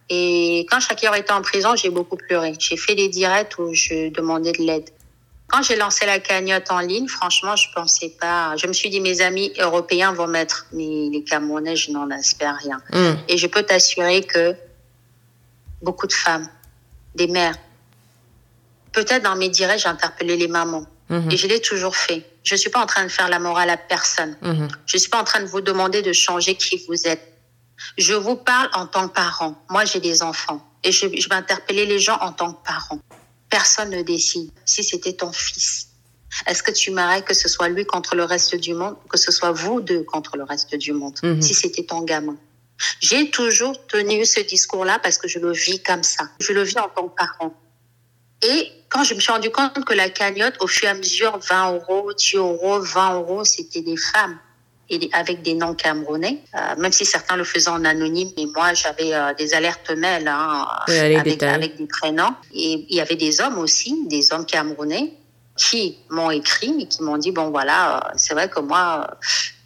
Et 0.09 0.65
quand 0.67 0.79
Shakira 0.79 1.19
était 1.19 1.31
en 1.31 1.43
prison, 1.43 1.75
j'ai 1.75 1.91
beaucoup 1.91 2.17
pleuré. 2.17 2.53
J'ai 2.57 2.77
fait 2.77 2.95
des 2.95 3.07
directs 3.07 3.59
où 3.59 3.71
je 3.71 4.09
demandais 4.09 4.51
de 4.53 4.63
l'aide. 4.63 4.89
Quand 5.47 5.61
j'ai 5.61 5.75
lancé 5.75 6.07
la 6.07 6.19
cagnotte 6.19 6.71
en 6.71 6.79
ligne, 6.79 7.07
franchement, 7.07 7.55
je 7.55 7.67
pensais 7.75 8.09
pas. 8.19 8.55
Je 8.57 8.65
me 8.65 8.73
suis 8.73 8.89
dit, 8.89 8.99
mes 8.99 9.21
amis 9.21 9.53
européens 9.59 10.13
vont 10.13 10.27
mettre, 10.27 10.65
mais 10.71 11.09
les 11.11 11.23
Camerounais, 11.23 11.75
je 11.75 11.91
n'en 11.91 12.09
espère 12.09 12.57
rien. 12.57 12.81
Mm. 12.91 13.13
Et 13.27 13.37
je 13.37 13.45
peux 13.45 13.61
t'assurer 13.61 14.23
que 14.23 14.55
beaucoup 15.83 16.07
de 16.07 16.13
femmes, 16.13 16.49
des 17.13 17.27
mères, 17.27 17.57
peut-être 18.91 19.21
dans 19.21 19.35
mes 19.35 19.49
directs, 19.49 19.81
j'ai 19.81 19.89
interpellé 19.89 20.35
les 20.35 20.47
mamans. 20.47 20.87
Et 21.29 21.35
je 21.35 21.45
l'ai 21.45 21.59
toujours 21.59 21.97
fait. 21.97 22.25
Je 22.43 22.55
suis 22.55 22.69
pas 22.69 22.81
en 22.81 22.85
train 22.85 23.03
de 23.03 23.09
faire 23.09 23.29
la 23.29 23.39
morale 23.39 23.69
à 23.69 23.77
personne. 23.77 24.35
Mm-hmm. 24.41 24.69
Je 24.85 24.97
suis 24.97 25.09
pas 25.09 25.21
en 25.21 25.23
train 25.23 25.41
de 25.41 25.45
vous 25.45 25.61
demander 25.61 26.01
de 26.01 26.13
changer 26.13 26.55
qui 26.55 26.83
vous 26.87 27.07
êtes. 27.07 27.21
Je 27.97 28.13
vous 28.13 28.35
parle 28.35 28.69
en 28.73 28.87
tant 28.87 29.07
que 29.07 29.13
parent. 29.13 29.55
Moi, 29.69 29.85
j'ai 29.85 29.99
des 29.99 30.23
enfants. 30.23 30.65
Et 30.83 30.91
je, 30.91 31.07
je 31.15 31.29
vais 31.29 31.35
interpeller 31.35 31.85
les 31.85 31.99
gens 31.99 32.17
en 32.21 32.31
tant 32.31 32.53
que 32.53 32.63
parent. 32.65 32.99
Personne 33.49 33.89
ne 33.89 34.01
décide. 34.01 34.51
Si 34.65 34.83
c'était 34.83 35.13
ton 35.13 35.31
fils, 35.31 35.87
est-ce 36.47 36.63
que 36.63 36.71
tu 36.71 36.91
m'aimerais 36.91 37.21
que 37.21 37.33
ce 37.33 37.47
soit 37.47 37.69
lui 37.69 37.85
contre 37.85 38.15
le 38.15 38.23
reste 38.23 38.55
du 38.55 38.73
monde, 38.73 38.95
que 39.09 39.17
ce 39.17 39.31
soit 39.31 39.51
vous 39.51 39.81
deux 39.81 40.03
contre 40.03 40.37
le 40.37 40.43
reste 40.43 40.75
du 40.75 40.93
monde, 40.93 41.17
mm-hmm. 41.21 41.41
si 41.41 41.53
c'était 41.53 41.83
ton 41.83 42.01
gamin? 42.01 42.37
J'ai 42.99 43.29
toujours 43.29 43.85
tenu 43.87 44.25
ce 44.25 44.39
discours-là 44.39 44.99
parce 44.99 45.17
que 45.17 45.27
je 45.27 45.39
le 45.39 45.51
vis 45.51 45.81
comme 45.83 46.03
ça. 46.03 46.29
Je 46.39 46.53
le 46.53 46.63
vis 46.63 46.79
en 46.79 46.89
tant 46.89 47.07
que 47.07 47.15
parent. 47.15 47.53
Et 48.41 48.71
quand 48.91 49.03
je 49.03 49.15
me 49.15 49.19
suis 49.19 49.31
rendu 49.31 49.49
compte 49.49 49.83
que 49.85 49.93
la 49.93 50.09
cagnotte, 50.09 50.55
au 50.59 50.67
fur 50.67 50.87
et 50.87 50.91
à 50.91 50.93
mesure, 50.93 51.39
20 51.39 51.73
euros, 51.73 52.11
10 52.13 52.35
euros, 52.35 52.79
20 52.81 53.15
euros, 53.15 53.43
c'était 53.43 53.81
des 53.81 53.97
femmes 53.97 54.37
et 54.89 55.09
avec 55.13 55.41
des 55.41 55.53
noms 55.53 55.73
camerounais, 55.73 56.43
euh, 56.53 56.75
même 56.77 56.91
si 56.91 57.05
certains 57.05 57.37
le 57.37 57.45
faisaient 57.45 57.69
en 57.69 57.85
anonyme, 57.85 58.29
mais 58.35 58.45
moi 58.53 58.73
j'avais 58.73 59.13
euh, 59.13 59.33
des 59.35 59.53
alertes 59.53 59.89
mail 59.91 60.27
hein, 60.27 60.67
avec, 60.87 61.41
avec, 61.41 61.77
des 61.77 61.87
prénoms. 61.87 62.35
Et 62.53 62.85
il 62.89 62.95
y 62.95 62.99
avait 62.99 63.15
des 63.15 63.39
hommes 63.39 63.57
aussi, 63.57 64.05
des 64.07 64.33
hommes 64.33 64.45
camerounais, 64.45 65.13
qui 65.55 65.97
m'ont 66.09 66.29
écrit 66.29 66.75
et 66.81 66.87
qui 66.87 67.03
m'ont 67.03 67.17
dit 67.17 67.31
bon 67.31 67.51
voilà, 67.51 67.97
euh, 67.97 68.11
c'est 68.17 68.33
vrai 68.33 68.49
que 68.49 68.59
moi, 68.59 69.17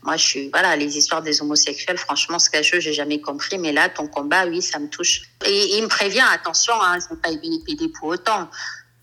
moi 0.03 0.15
je 0.15 0.23
suis 0.23 0.49
voilà 0.49 0.76
les 0.76 0.95
histoires 0.95 1.23
des 1.23 1.41
homosexuels, 1.41 1.97
franchement 1.97 2.38
ce 2.38 2.49
je 2.61 2.80
j'ai 2.80 2.93
jamais 2.93 3.19
compris, 3.19 3.57
mais 3.57 3.71
là 3.71 3.89
ton 3.89 4.07
combat, 4.07 4.45
oui, 4.45 4.61
ça 4.61 4.78
me 4.78 4.89
touche. 4.89 5.23
Et, 5.47 5.78
il 5.78 5.82
me 5.82 5.88
prévient 5.88 6.26
attention, 6.32 6.73
hein, 6.80 6.99
ne 7.09 7.15
pas 7.15 7.30
aider 7.32 7.91
pour 7.99 8.09
autant. 8.09 8.47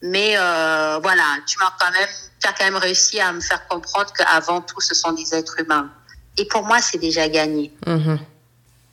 Mais 0.02 0.34
euh, 0.36 0.98
voilà, 1.00 1.24
tu 1.46 1.58
m'as 1.58 1.72
quand 1.78 1.92
même, 1.92 2.08
tu 2.40 2.48
as 2.48 2.52
quand 2.52 2.64
même 2.64 2.76
réussi 2.76 3.20
à 3.20 3.32
me 3.32 3.40
faire 3.40 3.66
comprendre 3.68 4.12
qu'avant 4.12 4.60
tout, 4.60 4.80
ce 4.80 4.94
sont 4.94 5.12
des 5.12 5.34
êtres 5.34 5.60
humains. 5.60 5.90
Et 6.36 6.44
pour 6.46 6.64
moi, 6.64 6.80
c'est 6.80 6.98
déjà 6.98 7.28
gagné. 7.28 7.72
Mm-hmm. 7.86 8.18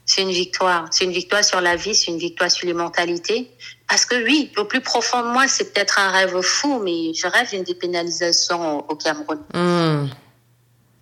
C'est 0.06 0.22
une 0.22 0.32
victoire. 0.32 0.88
C'est 0.92 1.06
une 1.06 1.12
victoire 1.12 1.44
sur 1.44 1.62
la 1.62 1.76
vie, 1.76 1.96
c'est 1.96 2.12
une 2.12 2.20
victoire 2.20 2.52
sur 2.52 2.68
les 2.68 2.74
mentalités. 2.74 3.52
Parce 3.88 4.06
que 4.06 4.24
oui, 4.24 4.52
au 4.58 4.66
plus 4.66 4.82
profond 4.82 5.24
de 5.24 5.30
moi, 5.30 5.48
c'est 5.48 5.74
peut-être 5.74 6.00
un 6.00 6.12
rêve 6.12 6.42
fou, 6.42 6.80
mais 6.84 7.14
je 7.14 7.28
rêve 7.28 7.50
d'une 7.50 7.64
dépénalisation 7.64 8.88
au, 8.90 8.96
Cameroun. 8.96 9.40
Mm. 9.54 10.10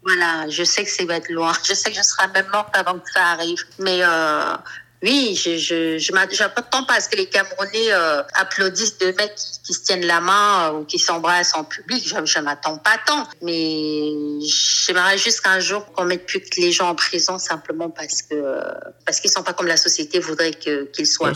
Voilà, 0.04 0.48
je 0.50 0.64
sais 0.64 0.86
que 0.86 0.90
c'est 0.90 1.04
va 1.04 1.18
être 1.18 1.30
loin. 1.30 1.52
Je 1.68 1.74
sais 1.74 1.92
que 1.92 1.98
je 1.98 2.02
serai 2.02 2.28
même 2.30 2.48
morte 2.54 2.70
avant 2.74 2.98
que 2.98 3.12
ça 3.12 3.26
arrive. 3.26 3.62
Mais 3.80 4.00
euh, 4.02 4.56
oui, 5.04 5.36
je 5.36 5.58
je 5.58 6.00
je 6.00 6.12
m'attends 6.12 6.84
pas 6.86 6.96
à 6.96 7.00
ce 7.00 7.08
que 7.08 7.18
les 7.18 7.28
Camerounais 7.28 7.92
euh, 7.92 8.24
applaudissent 8.34 8.98
deux 8.98 9.14
mecs 9.14 9.36
qui, 9.36 9.74
se 9.74 9.84
tiennent 9.84 10.06
la 10.06 10.20
main 10.20 10.70
euh, 10.70 10.80
ou 10.80 10.86
qui 10.86 10.98
s'embrassent 10.98 11.54
en 11.54 11.64
public. 11.64 12.04
Je, 12.04 12.26
je 12.26 12.40
m'attends 12.40 12.80
pas 12.80 12.98
tant, 13.06 13.28
mais 13.44 14.10
j'aimerais 14.42 15.20
juste 15.20 15.42
qu'un 15.42 15.60
jour 15.60 15.86
qu'on 15.94 16.06
mette 16.06 16.26
plus 16.26 16.40
que 16.40 16.60
les 16.60 16.72
gens 16.72 16.90
en 16.90 16.96
prison 16.96 17.38
simplement 17.38 17.92
parce 17.92 18.24
que 18.24 18.60
parce 19.06 19.20
qu'ils 19.20 19.30
sont 19.30 19.44
pas 19.44 19.54
comme 19.54 19.68
la 19.68 19.78
société 19.78 20.20
voudrait 20.20 20.52
qu'ils 20.52 21.08
soient. 21.08 21.34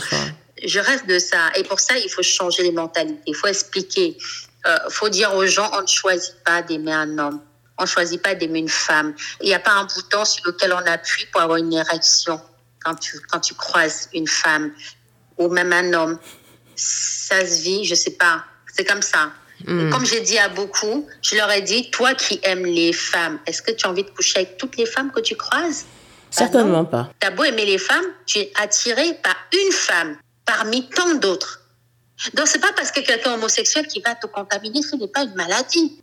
Je 0.64 0.80
rêve 0.80 1.06
de 1.06 1.20
ça 1.20 1.50
et 1.54 1.62
pour 1.62 1.78
ça 1.78 1.96
il 1.96 2.10
faut 2.10 2.22
changer 2.22 2.64
les 2.64 2.72
mentalités. 2.72 3.22
Il 3.26 3.36
faut 3.36 3.46
expliquer. 3.46 4.16
Euh, 4.66 4.76
faut 4.90 5.08
dire 5.08 5.34
aux 5.34 5.46
gens 5.46 5.70
on 5.72 5.82
ne 5.82 5.86
choisit 5.86 6.34
pas 6.44 6.62
d'aimer 6.62 6.92
un 6.92 7.16
homme. 7.18 7.40
On 7.78 7.86
choisit 7.86 8.20
pas 8.20 8.34
d'aimer 8.34 8.58
une 8.58 8.68
femme. 8.68 9.14
Il 9.40 9.46
n'y 9.46 9.54
a 9.54 9.60
pas 9.60 9.72
un 9.72 9.84
bouton 9.84 10.24
sur 10.24 10.44
lequel 10.46 10.72
on 10.72 10.84
appuie 10.86 11.26
pour 11.26 11.40
avoir 11.40 11.58
une 11.58 11.72
érection 11.72 12.40
quand 12.82 12.94
tu, 12.94 13.18
quand 13.30 13.40
tu 13.40 13.54
croises 13.54 14.08
une 14.12 14.26
femme 14.26 14.72
ou 15.38 15.48
même 15.48 15.72
un 15.72 15.92
homme, 15.92 16.18
ça 16.76 17.44
se 17.44 17.62
vit, 17.62 17.84
je 17.84 17.94
sais 17.94 18.12
pas. 18.12 18.44
C'est 18.72 18.84
comme 18.84 19.02
ça. 19.02 19.30
Hmm. 19.66 19.90
Comme 19.90 20.04
j'ai 20.04 20.20
dit 20.20 20.38
à 20.38 20.48
beaucoup, 20.48 21.06
je 21.22 21.36
leur 21.36 21.50
ai 21.50 21.62
dit, 21.62 21.90
toi 21.90 22.14
qui 22.14 22.40
aimes 22.42 22.64
les 22.64 22.92
femmes, 22.92 23.38
est-ce 23.46 23.62
que 23.62 23.70
tu 23.70 23.86
as 23.86 23.90
envie 23.90 24.02
de 24.02 24.10
coucher 24.10 24.38
avec 24.40 24.56
toutes 24.56 24.76
les 24.76 24.86
femmes 24.86 25.12
que 25.12 25.20
tu 25.20 25.36
croises? 25.36 25.86
Certainement 26.30 26.84
pas. 26.84 27.10
Tu 27.20 27.26
as 27.26 27.30
beau 27.30 27.44
aimer 27.44 27.66
les 27.66 27.78
femmes, 27.78 28.06
tu 28.26 28.38
es 28.38 28.52
attiré 28.60 29.14
par 29.22 29.36
une 29.52 29.72
femme 29.72 30.16
parmi 30.44 30.88
tant 30.88 31.14
d'autres. 31.16 31.60
Donc 32.34 32.46
c'est 32.46 32.60
pas 32.60 32.72
parce 32.74 32.90
que 32.90 33.00
quelqu'un 33.00 33.34
homosexuel 33.34 33.86
qui 33.86 34.00
va 34.00 34.14
te 34.14 34.26
contaminer, 34.26 34.82
ce 34.82 34.96
n'est 34.96 35.08
pas 35.08 35.24
une 35.24 35.34
maladie. 35.34 36.00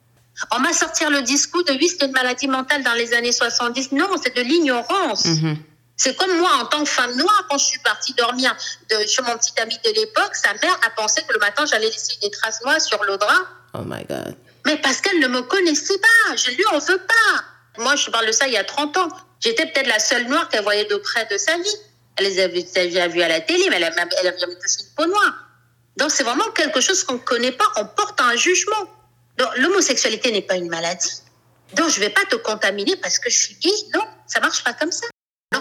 On 0.55 0.59
m'a 0.59 0.71
sorti 0.73 1.03
le 1.09 1.21
discours 1.21 1.63
de 1.65 1.73
oui, 1.73 1.89
c'est 1.89 2.05
une 2.05 2.11
maladie 2.11 2.47
mentale 2.47 2.83
dans 2.83 2.93
les 2.93 3.13
années 3.13 3.31
70. 3.31 3.91
Non, 3.91 4.07
c'est 4.21 4.35
de 4.35 4.41
l'ignorance. 4.41 5.25
Mhm. 5.25 5.57
C'est 5.99 6.15
comme 6.15 6.37
moi, 6.37 6.49
en 6.61 6.65
tant 6.65 6.85
que 6.85 6.89
femme 6.89 7.13
noire, 7.17 7.45
quand 7.49 7.57
je 7.57 7.65
suis 7.65 7.79
partie 7.79 8.13
dormir 8.13 8.55
de, 8.89 9.05
chez 9.05 9.21
mon 9.21 9.37
petit 9.37 9.51
ami 9.59 9.77
de 9.83 9.89
l'époque, 9.91 10.33
sa 10.33 10.53
mère 10.53 10.79
a 10.87 10.91
pensé 10.91 11.21
que 11.23 11.33
le 11.33 11.39
matin, 11.39 11.65
j'allais 11.65 11.89
laisser 11.89 12.17
des 12.21 12.31
traces 12.31 12.61
noires 12.63 12.79
sur 12.79 13.03
le 13.03 13.17
drap. 13.17 13.45
Oh 13.73 13.81
my 13.85 14.05
God. 14.05 14.33
Mais 14.65 14.77
parce 14.77 15.01
qu'elle 15.01 15.19
ne 15.19 15.27
me 15.27 15.41
connaissait 15.41 15.97
pas. 15.97 16.35
Je 16.37 16.51
lui 16.51 16.65
en 16.67 16.79
veux 16.79 16.99
pas. 16.99 17.43
Moi, 17.79 17.97
je 17.97 18.09
parle 18.11 18.27
de 18.27 18.31
ça 18.31 18.47
il 18.47 18.53
y 18.53 18.57
a 18.57 18.63
30 18.63 18.95
ans. 18.95 19.09
J'étais 19.41 19.65
peut-être 19.65 19.87
la 19.87 19.99
seule 19.99 20.25
noire 20.27 20.47
qu'elle 20.47 20.63
voyait 20.63 20.85
de 20.85 20.95
près 20.95 21.27
de 21.29 21.37
sa 21.37 21.57
vie. 21.57 21.75
Elle 22.15 22.27
les 22.27 22.39
avait 22.39 22.63
déjà 22.63 23.09
vues 23.09 23.21
à 23.21 23.27
la 23.27 23.41
télé, 23.41 23.65
mais 23.69 23.75
elle 23.75 23.83
avait, 23.83 24.01
elle 24.21 24.27
avait 24.27 24.37
touché 24.37 24.79
une 24.79 24.95
peau 24.95 25.05
noire. 25.05 25.33
Donc, 25.97 26.11
c'est 26.11 26.23
vraiment 26.23 26.49
quelque 26.51 26.79
chose 26.79 27.03
qu'on 27.03 27.15
ne 27.15 27.19
connaît 27.19 27.51
pas. 27.51 27.65
On 27.75 27.85
porte 27.85 28.21
un 28.21 28.37
jugement. 28.37 28.89
Donc, 29.37 29.49
l'homosexualité 29.57 30.31
n'est 30.31 30.43
pas 30.43 30.55
une 30.55 30.69
maladie. 30.69 31.23
Donc, 31.73 31.89
je 31.89 31.99
ne 31.99 32.05
vais 32.05 32.09
pas 32.09 32.23
te 32.23 32.37
contaminer 32.37 32.95
parce 32.95 33.19
que 33.19 33.29
je 33.29 33.37
suis 33.37 33.55
gay. 33.55 33.73
Non, 33.93 34.05
ça 34.27 34.39
marche 34.39 34.63
pas 34.63 34.71
comme 34.71 34.93
ça. 34.93 35.07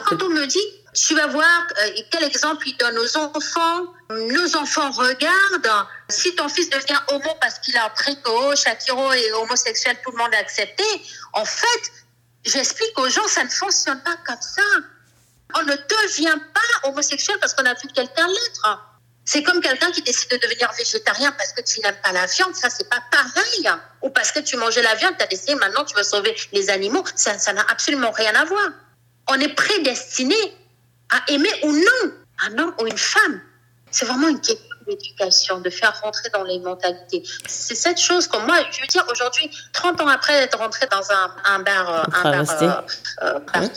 Quand 0.06 0.22
on 0.22 0.28
me 0.28 0.46
dit, 0.46 0.58
tu 0.94 1.14
vas 1.14 1.26
voir 1.26 1.66
euh, 1.80 1.90
quel 2.10 2.24
exemple 2.24 2.66
il 2.66 2.76
donne 2.76 2.98
aux 2.98 3.16
enfants, 3.16 3.86
nos 4.10 4.56
enfants 4.56 4.90
regardent, 4.90 5.86
si 6.08 6.34
ton 6.34 6.48
fils 6.48 6.70
devient 6.70 6.98
homo 7.08 7.30
parce 7.40 7.58
qu'il 7.58 7.76
a 7.76 7.88
que 7.90 8.28
oh, 8.28 8.54
Shakiro 8.56 9.12
est 9.12 9.32
homosexuel, 9.32 9.96
tout 10.04 10.10
le 10.10 10.18
monde 10.18 10.34
a 10.34 10.38
accepté, 10.38 10.84
en 11.34 11.44
fait, 11.44 11.92
j'explique 12.44 12.98
aux 12.98 13.08
gens, 13.08 13.26
ça 13.28 13.44
ne 13.44 13.48
fonctionne 13.48 14.02
pas 14.02 14.16
comme 14.26 14.40
ça. 14.40 14.62
On 15.54 15.62
ne 15.62 15.72
devient 15.72 16.38
pas 16.54 16.88
homosexuel 16.88 17.38
parce 17.40 17.54
qu'on 17.54 17.64
a 17.64 17.74
vu 17.74 17.88
quelqu'un 17.94 18.26
l'être. 18.26 18.84
C'est 19.24 19.42
comme 19.42 19.60
quelqu'un 19.60 19.90
qui 19.90 20.00
décide 20.02 20.30
de 20.30 20.38
devenir 20.38 20.72
végétarien 20.72 21.32
parce 21.32 21.52
que 21.52 21.60
tu 21.60 21.80
n'aimes 21.80 21.98
pas 22.02 22.12
la 22.12 22.24
viande, 22.26 22.54
ça 22.54 22.70
c'est 22.70 22.88
pas 22.88 23.02
pareil. 23.10 23.70
Ou 24.02 24.10
parce 24.10 24.32
que 24.32 24.40
tu 24.40 24.56
mangeais 24.56 24.82
la 24.82 24.94
viande, 24.94 25.14
tu 25.18 25.24
as 25.24 25.26
décidé 25.26 25.54
maintenant 25.54 25.84
tu 25.84 25.94
veux 25.94 26.02
sauver 26.02 26.34
les 26.52 26.70
animaux, 26.70 27.04
ça 27.14 27.52
n'a 27.52 27.64
absolument 27.68 28.10
rien 28.10 28.34
à 28.34 28.44
voir 28.44 28.70
on 29.28 29.34
est 29.34 29.54
prédestiné 29.54 30.36
à 31.10 31.30
aimer 31.32 31.50
ou 31.62 31.72
non 31.72 32.12
un 32.46 32.58
homme 32.58 32.74
ou 32.80 32.86
une 32.86 32.98
femme. 32.98 33.40
C'est 33.90 34.04
vraiment 34.04 34.28
une 34.28 34.40
question 34.40 34.64
d'éducation, 34.86 35.60
de 35.60 35.70
faire 35.70 35.98
rentrer 36.02 36.30
dans 36.30 36.44
les 36.44 36.58
mentalités. 36.60 37.22
C'est 37.46 37.74
cette 37.74 38.00
chose 38.00 38.26
que 38.26 38.38
moi, 38.38 38.56
je 38.70 38.80
veux 38.80 38.86
dire, 38.86 39.04
aujourd'hui, 39.10 39.50
30 39.72 40.00
ans 40.00 40.08
après 40.08 40.34
être 40.34 40.58
rentré 40.58 40.86
dans 40.90 41.02
un, 41.10 41.34
un 41.44 41.58
bar, 41.60 41.90
euh, 41.90 42.02
un 42.24 42.42
bar 42.42 42.84
euh, 43.22 43.40
euh 43.56 43.68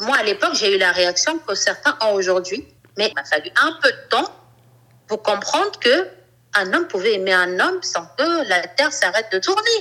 moi, 0.00 0.16
à 0.18 0.22
l'époque, 0.24 0.54
j'ai 0.54 0.74
eu 0.74 0.78
la 0.78 0.92
réaction 0.92 1.38
que 1.38 1.54
certains 1.54 1.96
ont 2.02 2.14
aujourd'hui. 2.14 2.66
Mais 2.98 3.08
il 3.08 3.14
m'a 3.14 3.24
fallu 3.24 3.50
un 3.62 3.72
peu 3.80 3.90
de 3.90 4.08
temps 4.10 4.30
pour 5.06 5.22
comprendre 5.22 5.78
que 5.80 6.08
un 6.54 6.72
homme 6.72 6.86
pouvait 6.86 7.14
aimer 7.14 7.32
un 7.32 7.60
homme 7.60 7.82
sans 7.82 8.06
que 8.18 8.48
la 8.48 8.66
Terre 8.66 8.92
s'arrête 8.92 9.30
de 9.32 9.38
tourner. 9.38 9.80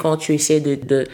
Quand 0.00 0.16
tu 0.16 0.34
essaies 0.34 0.60
de, 0.60 0.74
de, 0.74 1.06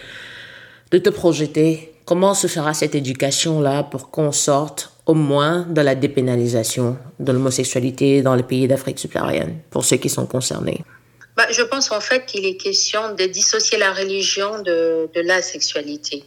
de 0.90 0.98
te 0.98 1.10
projeter 1.10 1.91
Comment 2.04 2.34
se 2.34 2.46
fera 2.46 2.74
cette 2.74 2.94
éducation-là 2.94 3.84
pour 3.84 4.10
qu'on 4.10 4.32
sorte 4.32 4.92
au 5.06 5.14
moins 5.14 5.62
de 5.62 5.80
la 5.80 5.94
dépénalisation 5.94 6.96
de 7.18 7.32
l'homosexualité 7.32 8.22
dans 8.22 8.34
les 8.34 8.42
pays 8.42 8.66
d'Afrique 8.68 8.98
subsaharienne, 8.98 9.58
pour 9.70 9.84
ceux 9.84 9.96
qui 9.96 10.08
sont 10.08 10.26
concernés? 10.26 10.84
Bah, 11.36 11.46
Je 11.50 11.62
pense 11.62 11.90
en 11.92 12.00
fait 12.00 12.26
qu'il 12.26 12.44
est 12.44 12.56
question 12.56 13.14
de 13.14 13.24
dissocier 13.24 13.78
la 13.78 13.92
religion 13.92 14.62
de, 14.62 15.08
de 15.14 15.20
la 15.20 15.42
sexualité. 15.42 16.24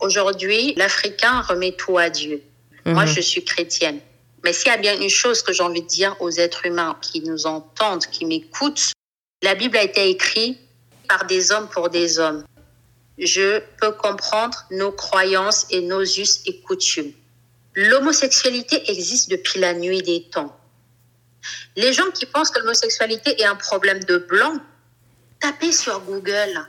Aujourd'hui, 0.00 0.74
l'Africain 0.76 1.42
remet 1.42 1.72
tout 1.72 1.98
à 1.98 2.08
Dieu. 2.08 2.42
Moi, 2.86 3.04
mhm. 3.04 3.08
je 3.08 3.20
suis 3.20 3.44
chrétienne. 3.44 4.00
Mais 4.42 4.52
s'il 4.52 4.68
y 4.68 4.74
a 4.74 4.78
bien 4.78 4.98
une 4.98 5.10
chose 5.10 5.42
que 5.42 5.52
j'ai 5.52 5.62
envie 5.62 5.82
de 5.82 5.86
dire 5.86 6.16
aux 6.20 6.30
êtres 6.30 6.64
humains 6.64 6.96
qui 7.02 7.20
nous 7.20 7.46
entendent, 7.46 8.06
qui 8.06 8.24
m'écoutent, 8.24 8.92
la 9.42 9.54
Bible 9.54 9.76
a 9.76 9.82
été 9.82 10.08
écrite 10.08 10.58
par 11.08 11.26
des 11.26 11.52
hommes 11.52 11.68
pour 11.68 11.90
des 11.90 12.18
hommes. 12.18 12.44
Je 13.20 13.60
peux 13.78 13.92
comprendre 13.92 14.66
nos 14.70 14.92
croyances 14.92 15.66
et 15.68 15.82
nos 15.82 16.02
us 16.02 16.40
et 16.46 16.60
coutumes. 16.62 17.12
L'homosexualité 17.74 18.90
existe 18.90 19.30
depuis 19.30 19.60
la 19.60 19.74
nuit 19.74 20.02
des 20.02 20.24
temps. 20.30 20.56
Les 21.76 21.92
gens 21.92 22.10
qui 22.12 22.26
pensent 22.26 22.50
que 22.50 22.58
l'homosexualité 22.58 23.40
est 23.40 23.44
un 23.44 23.56
problème 23.56 24.02
de 24.04 24.16
blanc, 24.16 24.54
tapez 25.38 25.70
sur 25.70 26.00
Google 26.00 26.66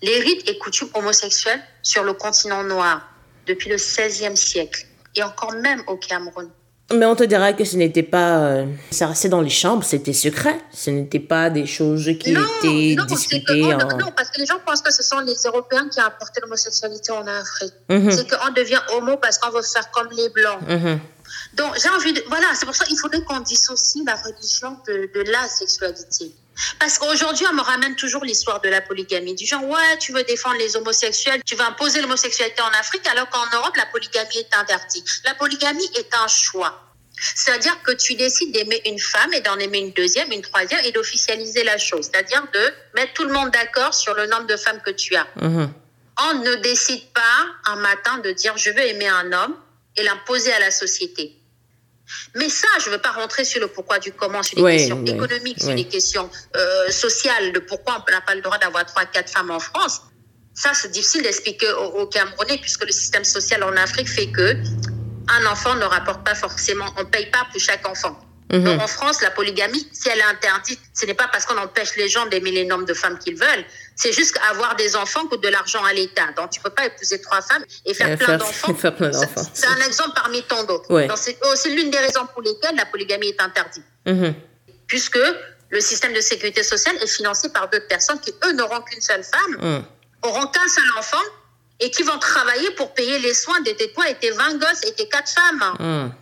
les 0.00 0.20
rites 0.20 0.48
et 0.48 0.58
coutumes 0.58 0.90
homosexuels 0.94 1.62
sur 1.82 2.04
le 2.04 2.12
continent 2.12 2.62
noir 2.62 3.08
depuis 3.46 3.68
le 3.68 3.76
XVIe 3.76 4.36
siècle 4.36 4.86
et 5.16 5.22
encore 5.22 5.52
même 5.52 5.82
au 5.88 5.96
Cameroun. 5.96 6.50
Mais 6.90 7.04
on 7.04 7.14
te 7.14 7.24
dira 7.24 7.52
que 7.52 7.64
ce 7.64 7.76
n'était 7.76 8.02
pas. 8.02 8.38
Euh, 8.38 8.66
ça 8.90 9.08
restait 9.08 9.28
dans 9.28 9.42
les 9.42 9.50
chambres, 9.50 9.84
c'était 9.84 10.14
secret. 10.14 10.58
Ce 10.72 10.88
n'était 10.88 11.20
pas 11.20 11.50
des 11.50 11.66
choses 11.66 12.06
qui 12.18 12.30
étaient 12.30 12.96
discutées. 13.06 13.60
non, 13.62 14.10
parce 14.16 14.30
que 14.30 14.40
les 14.40 14.46
gens 14.46 14.58
pensent 14.64 14.80
que 14.80 14.92
ce 14.92 15.02
sont 15.02 15.18
les 15.20 15.36
Européens 15.44 15.88
qui 15.90 16.00
ont 16.00 16.04
apporté 16.04 16.40
l'homosexualité 16.40 17.12
en 17.12 17.26
Afrique. 17.26 17.74
Mhm. 17.90 18.10
C'est 18.10 18.30
qu'on 18.30 18.52
devient 18.52 18.80
homo 18.94 19.18
parce 19.18 19.36
qu'on 19.36 19.50
veut 19.50 19.62
faire 19.62 19.90
comme 19.90 20.08
les 20.16 20.30
Blancs. 20.30 20.60
Mhm. 20.66 20.98
Donc, 21.54 21.74
j'ai 21.82 21.90
envie 21.90 22.14
de. 22.14 22.22
Voilà, 22.28 22.46
c'est 22.54 22.64
pour 22.64 22.74
ça 22.74 22.86
qu'il 22.86 22.98
faudrait 22.98 23.22
qu'on 23.22 23.40
dissocie 23.40 24.02
la 24.06 24.14
religion 24.14 24.78
de, 24.86 25.10
de 25.14 25.30
la 25.30 25.46
sexualité. 25.46 26.32
Parce 26.78 26.98
qu'aujourd'hui, 26.98 27.46
on 27.50 27.54
me 27.54 27.62
ramène 27.62 27.96
toujours 27.96 28.24
l'histoire 28.24 28.60
de 28.60 28.68
la 28.68 28.80
polygamie. 28.80 29.34
Du 29.34 29.46
genre, 29.46 29.64
ouais, 29.64 29.98
tu 29.98 30.12
veux 30.12 30.24
défendre 30.24 30.56
les 30.56 30.76
homosexuels, 30.76 31.40
tu 31.44 31.54
veux 31.54 31.64
imposer 31.64 32.00
l'homosexualité 32.00 32.62
en 32.62 32.78
Afrique, 32.78 33.06
alors 33.08 33.28
qu'en 33.28 33.46
Europe, 33.56 33.76
la 33.76 33.86
polygamie 33.86 34.38
est 34.38 34.54
interdite. 34.54 35.06
La 35.24 35.34
polygamie 35.34 35.88
est 35.96 36.14
un 36.14 36.28
choix. 36.28 36.84
C'est-à-dire 37.34 37.82
que 37.82 37.92
tu 37.92 38.14
décides 38.14 38.52
d'aimer 38.52 38.80
une 38.86 38.98
femme 38.98 39.32
et 39.32 39.40
d'en 39.40 39.58
aimer 39.58 39.78
une 39.78 39.92
deuxième, 39.92 40.30
une 40.30 40.42
troisième 40.42 40.80
et 40.84 40.92
d'officialiser 40.92 41.64
la 41.64 41.78
chose. 41.78 42.08
C'est-à-dire 42.10 42.46
de 42.52 42.72
mettre 42.94 43.12
tout 43.14 43.24
le 43.24 43.32
monde 43.32 43.50
d'accord 43.50 43.94
sur 43.94 44.14
le 44.14 44.26
nombre 44.26 44.46
de 44.46 44.56
femmes 44.56 44.80
que 44.84 44.90
tu 44.90 45.16
as. 45.16 45.26
Mhm. 45.36 45.72
On 46.30 46.34
ne 46.34 46.54
décide 46.56 47.04
pas 47.12 47.46
un 47.66 47.76
matin 47.76 48.18
de 48.18 48.30
dire 48.32 48.56
je 48.56 48.70
veux 48.70 48.86
aimer 48.86 49.08
un 49.08 49.32
homme 49.32 49.56
et 49.96 50.02
l'imposer 50.02 50.52
à 50.52 50.60
la 50.60 50.70
société. 50.70 51.37
Mais 52.34 52.48
ça, 52.48 52.68
je 52.80 52.86
ne 52.86 52.94
veux 52.94 53.00
pas 53.00 53.12
rentrer 53.12 53.44
sur 53.44 53.60
le 53.60 53.68
pourquoi 53.68 53.98
du 53.98 54.12
comment, 54.12 54.42
sur 54.42 54.64
les 54.66 54.76
questions 54.76 55.04
économiques, 55.04 55.60
sur 55.60 55.74
les 55.74 55.86
questions 55.86 56.30
euh, 56.56 56.90
sociales, 56.90 57.52
de 57.52 57.58
pourquoi 57.58 58.04
on 58.06 58.10
n'a 58.10 58.20
pas 58.20 58.34
le 58.34 58.40
droit 58.40 58.58
d'avoir 58.58 58.86
trois, 58.86 59.04
quatre 59.06 59.30
femmes 59.30 59.50
en 59.50 59.60
France. 59.60 60.02
Ça, 60.54 60.72
c'est 60.74 60.90
difficile 60.90 61.22
d'expliquer 61.22 61.70
aux, 61.70 62.06
Camerounais, 62.06 62.58
puisque 62.58 62.84
le 62.84 62.92
système 62.92 63.24
social 63.24 63.62
en 63.62 63.76
Afrique 63.76 64.08
fait 64.08 64.30
que 64.32 64.56
un 65.28 65.46
enfant 65.46 65.74
ne 65.74 65.84
rapporte 65.84 66.24
pas 66.24 66.34
forcément, 66.34 66.86
on 66.96 67.02
ne 67.02 67.08
paye 67.08 67.30
pas 67.30 67.46
pour 67.50 67.60
chaque 67.60 67.86
enfant. 67.86 68.18
Mhm. 68.52 68.80
en 68.80 68.86
France, 68.86 69.20
la 69.20 69.30
polygamie, 69.30 69.86
si 69.92 70.08
elle 70.08 70.18
est 70.18 70.22
interdite, 70.22 70.80
ce 70.94 71.04
n'est 71.06 71.14
pas 71.14 71.28
parce 71.28 71.44
qu'on 71.44 71.58
empêche 71.58 71.96
les 71.96 72.08
gens 72.08 72.24
d'aimer 72.26 72.50
les 72.50 72.64
nombres 72.64 72.86
de 72.86 72.94
femmes 72.94 73.18
qu'ils 73.18 73.36
veulent. 73.36 73.64
C'est 73.94 74.12
juste 74.12 74.32
qu'avoir 74.32 74.74
des 74.76 74.96
enfants 74.96 75.26
coûte 75.26 75.42
de 75.42 75.48
l'argent 75.48 75.84
à 75.84 75.92
l'État. 75.92 76.32
Donc, 76.36 76.50
tu 76.50 76.60
peux 76.60 76.70
pas 76.70 76.86
épouser 76.86 77.20
trois 77.20 77.42
femmes 77.42 77.64
et 77.84 77.92
faire 77.92 78.16
plein 78.16 78.36
d'enfants. 78.38 78.74
C'est 79.52 79.66
un 79.66 79.80
exemple 79.86 80.12
parmi 80.14 80.42
tant 80.44 80.64
d'autres. 80.64 80.88
C'est 81.18 81.70
l'une 81.70 81.90
des 81.90 81.98
raisons 81.98 82.26
pour 82.32 82.42
lesquelles 82.42 82.76
la 82.76 82.86
polygamie 82.86 83.28
est 83.28 83.42
interdite. 83.42 83.84
Mhm. 84.06 84.34
Puisque 84.86 85.20
le 85.70 85.80
système 85.80 86.14
de 86.14 86.20
sécurité 86.20 86.62
sociale 86.62 86.96
est 87.02 87.06
financé 87.06 87.50
par 87.50 87.68
d'autres 87.68 87.88
personnes 87.88 88.20
qui, 88.20 88.32
eux, 88.46 88.52
n'auront 88.52 88.80
qu'une 88.80 89.02
seule 89.02 89.24
femme, 89.24 89.56
mhm. 89.60 89.84
auront 90.22 90.46
qu'un 90.46 90.68
seul 90.68 90.84
enfant 90.96 91.22
et 91.80 91.90
qui 91.90 92.02
vont 92.02 92.18
travailler 92.18 92.70
pour 92.72 92.94
payer 92.94 93.18
les 93.18 93.34
soins 93.34 93.60
de 93.60 93.70
tes 93.72 93.92
toi 93.92 94.08
et 94.08 94.14
tes 94.14 94.30
20 94.30 94.58
gosses 94.58 94.84
et 94.84 94.92
tes 94.94 95.08
quatre 95.08 95.30
femmes. 95.30 96.12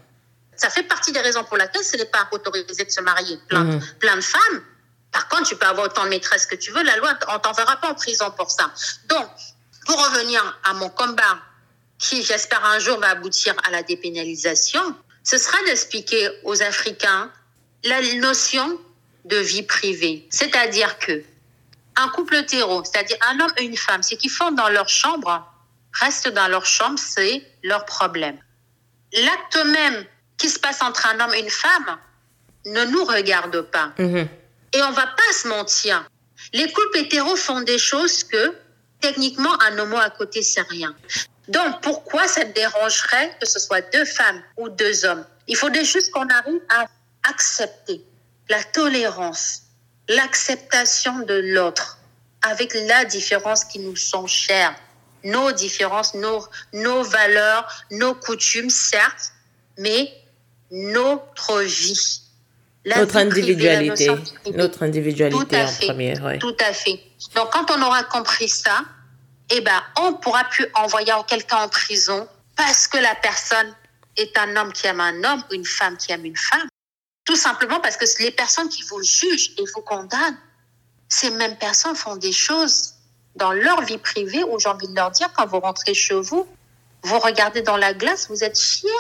Ça 0.57 0.71
fait 0.71 0.83
partie 0.83 1.13
des 1.13 1.21
raisons 1.21 1.45
pour 1.45 1.57
lesquelles 1.57 1.85
ce 1.85 1.97
n'est 1.97 2.07
pas 2.07 2.29
autorisé 2.31 2.85
de 2.85 2.91
se 2.91 3.01
marier. 3.01 3.39
Plein, 3.49 3.65
mhm. 3.65 3.81
plein 3.99 4.17
de 4.17 4.21
femmes. 4.23 4.63
Par 5.13 5.29
contre, 5.29 5.49
tu 5.49 5.57
peux 5.57 5.67
avoir 5.67 5.87
autant 5.87 6.05
de 6.05 6.09
maîtresses 6.11 6.47
que 6.47 6.57
tu 6.57 6.73
veux. 6.73 6.83
La 6.83 6.97
loi, 6.97 7.19
on 7.29 7.39
t'enverra 7.39 7.77
pas 7.77 7.91
en 7.91 7.95
prison 7.95 8.31
pour 8.33 8.51
ça. 8.51 8.71
Donc, 9.09 9.29
pour 9.87 9.97
revenir 9.97 10.59
à 10.65 10.75
mon 10.75 10.91
combat, 10.91 11.39
qui 11.99 12.23
j'espère 12.23 12.65
un 12.65 12.79
jour 12.79 12.99
va 12.99 13.11
aboutir 13.11 13.55
à 13.67 13.71
la 13.71 13.83
dépénalisation, 13.83 14.97
ce 15.25 15.39
sera 15.39 15.57
d'expliquer 15.65 16.29
aux 16.45 16.63
Africains 16.63 17.31
la 17.85 18.01
notion 18.17 18.81
de 19.25 19.37
vie 19.37 19.63
privée. 19.63 20.27
C'est-à-dire 20.31 20.99
que 20.99 21.23
un 21.97 22.09
couple 22.11 22.37
hétéro, 22.37 22.85
c'est-à-dire 22.85 23.17
un 23.31 23.41
homme 23.41 23.53
et 23.57 23.65
une 23.65 23.77
femme, 23.77 24.03
ce 24.03 24.15
qu'ils 24.15 24.31
font 24.31 24.53
dans 24.53 24.69
leur 24.69 24.89
chambre, 24.89 25.51
reste 25.95 26.29
dans 26.29 26.49
leur 26.49 26.67
chambre, 26.67 26.99
c'est 26.99 27.43
leur 27.63 27.87
problème. 27.87 28.39
L'acte 29.13 29.57
même 29.65 30.05
qui 30.39 30.49
se 30.49 30.59
passe 30.59 30.83
entre 30.83 31.07
un 31.07 31.21
homme 31.21 31.35
et 31.35 31.41
une 31.41 31.51
femme 31.51 31.99
ne 32.67 32.85
nous 32.85 33.05
regarde 33.05 33.61
pas. 33.63 33.93
Mhm. 33.99 34.29
Et 34.73 34.83
on 34.83 34.91
va 34.91 35.07
pas 35.07 35.33
se 35.33 35.49
mentir. 35.49 36.09
Les 36.53 36.71
couples 36.73 36.99
hétéros 36.99 37.37
font 37.37 37.61
des 37.61 37.79
choses 37.79 38.25
que 38.25 38.57
techniquement 39.01 39.61
un 39.63 39.79
homo 39.79 39.97
à 39.97 40.11
côté 40.11 40.43
c'est 40.43 40.67
rien. 40.69 40.95
Donc 41.49 41.81
pourquoi 41.81 42.27
ça 42.27 42.45
te 42.45 42.53
dérangerait 42.53 43.37
que 43.41 43.47
ce 43.47 43.59
soit 43.59 43.81
deux 43.93 44.05
femmes 44.05 44.43
ou 44.57 44.69
deux 44.69 45.05
hommes? 45.05 45.25
Il 45.47 45.57
faudrait 45.57 45.85
juste 45.85 46.11
qu'on 46.11 46.29
arrive 46.29 46.61
à 46.69 46.87
accepter 47.29 48.05
la 48.49 48.63
tolérance, 48.65 49.63
l'acceptation 50.09 51.21
de 51.21 51.35
l'autre 51.35 51.99
avec 52.43 52.75
la 52.75 53.05
différence 53.05 53.65
qui 53.65 53.79
nous 53.79 53.97
sont 53.97 54.27
chères, 54.27 54.75
nos 55.25 55.53
différences, 55.53 56.15
nos, 56.15 56.45
nos 56.73 57.03
valeurs, 57.03 57.85
nos 57.91 58.15
coutumes, 58.15 58.71
certes, 58.71 59.33
mais 59.79 60.13
notre 60.71 61.63
vie. 61.63 62.23
notre 62.85 63.17
individualité. 63.17 64.11
notre 64.55 64.83
individualité 64.83 65.63
en 65.63 65.73
premier. 65.87 66.39
Tout 66.39 66.57
à 66.61 66.73
fait. 66.73 67.01
Donc, 67.35 67.51
quand 67.53 67.71
on 67.71 67.83
aura 67.83 68.05
compris 68.05 68.49
ça, 68.49 68.85
eh 69.51 69.61
ben, 69.61 69.83
on 70.01 70.15
pourra 70.15 70.45
plus 70.45 70.67
envoyer 70.75 71.13
quelqu'un 71.29 71.59
en 71.59 71.69
prison 71.69 72.29
parce 72.57 72.89
que 72.89 72.99
la 72.99 73.15
personne 73.15 73.75
est 74.17 74.37
un 74.39 74.57
homme 74.57 74.73
qui 74.73 74.87
aime 74.87 75.01
un 75.01 75.25
homme 75.25 75.43
ou 75.51 75.55
une 75.55 75.65
femme 75.65 75.97
qui 75.97 76.13
aime 76.13 76.25
une 76.25 76.37
femme. 76.37 76.69
Tout 77.25 77.37
simplement 77.37 77.81
parce 77.81 77.97
que 77.97 78.05
les 78.23 78.31
personnes 78.31 78.69
qui 78.69 78.83
vous 78.85 79.03
jugent 79.03 79.53
et 79.59 79.65
vous 79.75 79.83
condamnent, 79.83 80.39
ces 81.09 81.31
mêmes 81.31 81.57
personnes 81.57 81.95
font 81.97 82.17
des 82.17 82.33
choses 82.33 82.95
dans 83.35 83.53
leur 83.53 83.83
vie 83.83 83.99
privée 83.99 84.43
où 84.45 84.59
j'ai 84.59 84.69
envie 84.69 84.89
de 84.89 84.95
leur 84.95 85.11
dire, 85.11 85.31
quand 85.37 85.47
vous 85.47 85.61
rentrez 85.61 85.95
chez 85.95 86.15
vous, 86.15 86.47
vous 87.03 87.19
regardez 87.19 87.63
dans 87.63 87.77
la 87.77 87.95
glace, 87.95 88.29
vous 88.29 88.43
êtes 88.43 88.59
fiers 88.59 88.91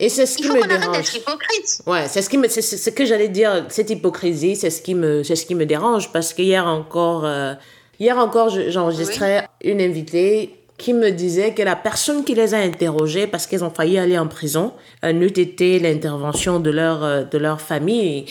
et 0.00 0.08
c'est 0.08 0.24
ce 0.24 0.38
qui 0.38 0.48
me 0.48 0.66
dérange. 0.66 1.14
hypocrite. 1.14 1.82
Ouais, 1.86 2.08
c'est 2.08 2.22
ce 2.22 2.30
qui 2.30 2.38
me, 2.38 2.48
c'est 2.48 2.62
ce 2.62 2.88
que 2.88 3.04
j'allais 3.04 3.28
dire. 3.28 3.66
Cette 3.68 3.90
hypocrisie, 3.90 4.56
c'est 4.56 4.70
ce 4.70 4.80
qui 4.80 4.94
me, 4.94 5.22
c'est 5.22 5.36
ce 5.36 5.44
qui 5.44 5.54
me 5.54 5.66
dérange 5.66 6.10
parce 6.10 6.32
qu'hier 6.32 6.66
encore, 6.66 7.26
euh, 7.26 7.52
hier 7.98 8.16
encore, 8.16 8.48
j'enregistrais 8.48 9.46
une 9.62 9.80
invitée 9.82 10.56
qui 10.78 10.94
me 10.94 11.10
disait 11.10 11.52
que 11.52 11.62
la 11.62 11.76
personne 11.76 12.24
qui 12.24 12.34
les 12.34 12.54
a 12.54 12.58
interrogés 12.58 13.26
parce 13.26 13.46
qu'ils 13.46 13.62
ont 13.62 13.70
failli 13.70 13.98
aller 13.98 14.18
en 14.18 14.26
prison 14.26 14.72
euh, 15.04 15.12
n'eût 15.12 15.26
été 15.26 15.78
l'intervention 15.78 16.60
de 16.60 16.70
leur, 16.70 17.04
euh, 17.04 17.24
de 17.24 17.36
leur 17.36 17.60
famille. 17.60 18.24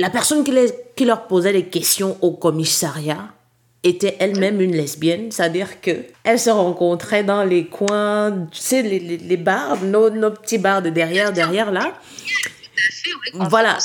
La 0.00 0.10
personne 0.10 0.42
qui, 0.42 0.50
les, 0.50 0.66
qui 0.96 1.04
leur 1.04 1.28
posait 1.28 1.52
des 1.52 1.66
questions 1.66 2.18
au 2.22 2.32
commissariat 2.32 3.28
était 3.86 4.16
elle-même 4.18 4.60
une 4.60 4.74
lesbienne, 4.74 5.30
c'est-à-dire 5.30 5.80
que 5.80 6.04
elle 6.24 6.38
se 6.38 6.50
rencontrait 6.50 7.24
dans 7.24 7.44
les 7.44 7.66
coins, 7.66 8.46
tu 8.50 8.60
sais, 8.60 8.82
les, 8.82 8.98
les, 8.98 9.36
bars, 9.36 9.82
nos, 9.82 10.10
nos, 10.10 10.30
petits 10.30 10.58
bars 10.58 10.82
de 10.82 10.90
derrière, 10.90 11.32
derrière 11.32 11.70
là. 11.70 11.92
Voilà. 13.34 13.78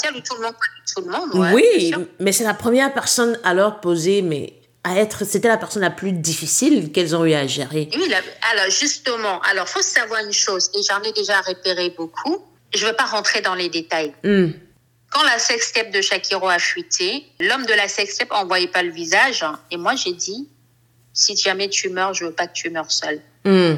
oui, 1.53 1.93
mais 2.19 2.31
c'est 2.31 2.43
la 2.43 2.53
première 2.53 2.93
personne 2.93 3.39
à 3.43 3.53
leur 3.53 3.79
poser, 3.79 4.21
mais 4.21 4.53
à 4.83 4.97
être, 4.97 5.25
c'était 5.25 5.47
la 5.47 5.57
personne 5.57 5.83
la 5.83 5.91
plus 5.91 6.11
difficile 6.11 6.91
qu'elles 6.91 7.15
ont 7.15 7.25
eu 7.25 7.33
à 7.33 7.45
gérer. 7.45 7.89
Oui, 7.95 8.13
alors 8.51 8.69
justement, 8.71 9.39
alors 9.41 9.69
faut 9.69 9.81
savoir 9.81 10.23
une 10.23 10.33
chose, 10.33 10.71
et 10.73 10.81
j'en 10.89 11.01
ai 11.03 11.13
déjà 11.13 11.39
repéré 11.41 11.93
beaucoup. 11.95 12.43
Je 12.73 12.83
ne 12.85 12.89
veux 12.89 12.95
pas 12.95 13.05
rentrer 13.05 13.41
dans 13.41 13.55
les 13.55 13.69
détails. 13.69 14.13
Hmm. 14.23 14.51
Quand 15.11 15.23
la 15.23 15.39
sextape 15.39 15.91
de 15.91 16.01
Shakiro 16.01 16.47
a 16.47 16.57
fuité, 16.57 17.25
l'homme 17.39 17.65
de 17.65 17.73
la 17.73 17.87
sextape 17.89 18.31
envoyait 18.31 18.69
pas 18.69 18.81
le 18.81 18.91
visage. 18.91 19.45
Et 19.69 19.77
moi, 19.77 19.95
j'ai 19.95 20.13
dit, 20.13 20.47
si 21.13 21.35
jamais 21.35 21.69
tu 21.69 21.89
meurs, 21.89 22.13
je 22.13 22.25
veux 22.25 22.31
pas 22.31 22.47
que 22.47 22.53
tu 22.53 22.69
meurs 22.69 22.91
seul. 22.91 23.21
Hmm. 23.43 23.75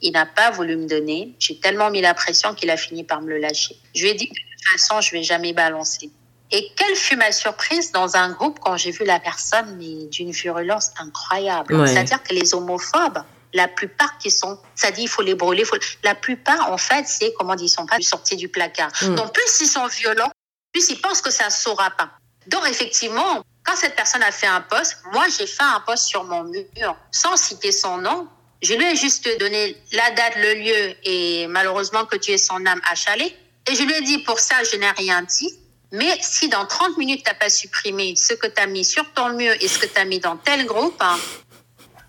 Il 0.00 0.12
n'a 0.12 0.26
pas 0.26 0.52
voulu 0.52 0.76
me 0.76 0.86
donner. 0.86 1.34
J'ai 1.40 1.58
tellement 1.58 1.90
mis 1.90 2.00
la 2.00 2.14
pression 2.14 2.54
qu'il 2.54 2.70
a 2.70 2.76
fini 2.76 3.02
par 3.02 3.20
me 3.20 3.30
le 3.30 3.38
lâcher. 3.38 3.76
Je 3.96 4.02
lui 4.02 4.10
ai 4.10 4.14
dit, 4.14 4.26
de 4.26 4.30
toute 4.30 4.68
façon, 4.72 5.00
je 5.00 5.10
vais 5.10 5.24
jamais 5.24 5.52
balancer. 5.52 6.08
Et 6.52 6.70
quelle 6.76 6.94
fut 6.94 7.16
ma 7.16 7.32
surprise 7.32 7.90
dans 7.90 8.16
un 8.16 8.30
groupe 8.30 8.60
quand 8.60 8.76
j'ai 8.76 8.92
vu 8.92 9.04
la 9.04 9.18
personne, 9.18 9.76
mais 9.76 10.06
d'une 10.06 10.30
virulence 10.30 10.92
incroyable. 11.00 11.88
C'est-à-dire 11.88 12.22
que 12.22 12.32
les 12.32 12.54
homophobes, 12.54 13.24
la 13.54 13.66
plupart 13.66 14.18
qui 14.18 14.30
sont, 14.30 14.58
ça 14.76 14.90
dit 14.90 15.02
il 15.02 15.08
faut 15.08 15.22
les 15.22 15.34
brûler, 15.34 15.64
faut... 15.64 15.78
la 16.02 16.14
plupart 16.14 16.70
en 16.70 16.76
fait 16.76 17.06
c'est 17.06 17.32
comment 17.38 17.54
dire, 17.54 17.66
ils 17.66 17.70
sont 17.70 17.86
pas 17.86 17.96
sortis 18.00 18.36
du 18.36 18.48
placard. 18.48 18.90
Hmm. 19.00 19.14
Donc 19.14 19.32
plus 19.32 19.60
ils 19.60 19.66
sont 19.66 19.86
violents, 19.86 20.30
plus 20.74 20.90
ils 20.90 21.00
pensent 21.00 21.22
que 21.22 21.30
ça 21.30 21.46
ne 21.46 21.50
saura 21.50 21.90
pas. 21.90 22.10
Donc, 22.48 22.68
effectivement, 22.68 23.42
quand 23.64 23.76
cette 23.76 23.94
personne 23.94 24.22
a 24.22 24.32
fait 24.32 24.48
un 24.48 24.60
poste, 24.60 24.98
moi, 25.12 25.24
j'ai 25.38 25.46
fait 25.46 25.62
un 25.62 25.80
poste 25.80 26.06
sur 26.06 26.24
mon 26.24 26.42
mur 26.44 26.96
sans 27.10 27.36
citer 27.36 27.72
son 27.72 27.98
nom. 27.98 28.28
Je 28.60 28.74
lui 28.74 28.84
ai 28.84 28.96
juste 28.96 29.28
donné 29.38 29.76
la 29.92 30.10
date, 30.10 30.34
le 30.36 30.54
lieu 30.54 30.96
et 31.04 31.46
malheureusement 31.46 32.04
que 32.04 32.16
tu 32.16 32.32
es 32.32 32.38
son 32.38 32.66
âme 32.66 32.80
achalée. 32.90 33.34
Et 33.70 33.74
je 33.74 33.82
lui 33.84 33.94
ai 33.94 34.02
dit, 34.02 34.18
pour 34.18 34.40
ça, 34.40 34.56
je 34.64 34.76
n'ai 34.76 34.90
rien 34.90 35.22
dit. 35.22 35.58
Mais 35.92 36.18
si 36.20 36.48
dans 36.48 36.66
30 36.66 36.98
minutes, 36.98 37.22
tu 37.24 37.30
n'as 37.30 37.38
pas 37.38 37.48
supprimé 37.48 38.16
ce 38.16 38.34
que 38.34 38.48
tu 38.48 38.60
as 38.60 38.66
mis 38.66 38.84
sur 38.84 39.10
ton 39.12 39.30
mur 39.30 39.54
et 39.60 39.68
ce 39.68 39.78
que 39.78 39.86
tu 39.86 39.98
as 39.98 40.04
mis 40.04 40.18
dans 40.18 40.36
tel 40.36 40.66
groupe, 40.66 41.00
hein, 41.00 41.16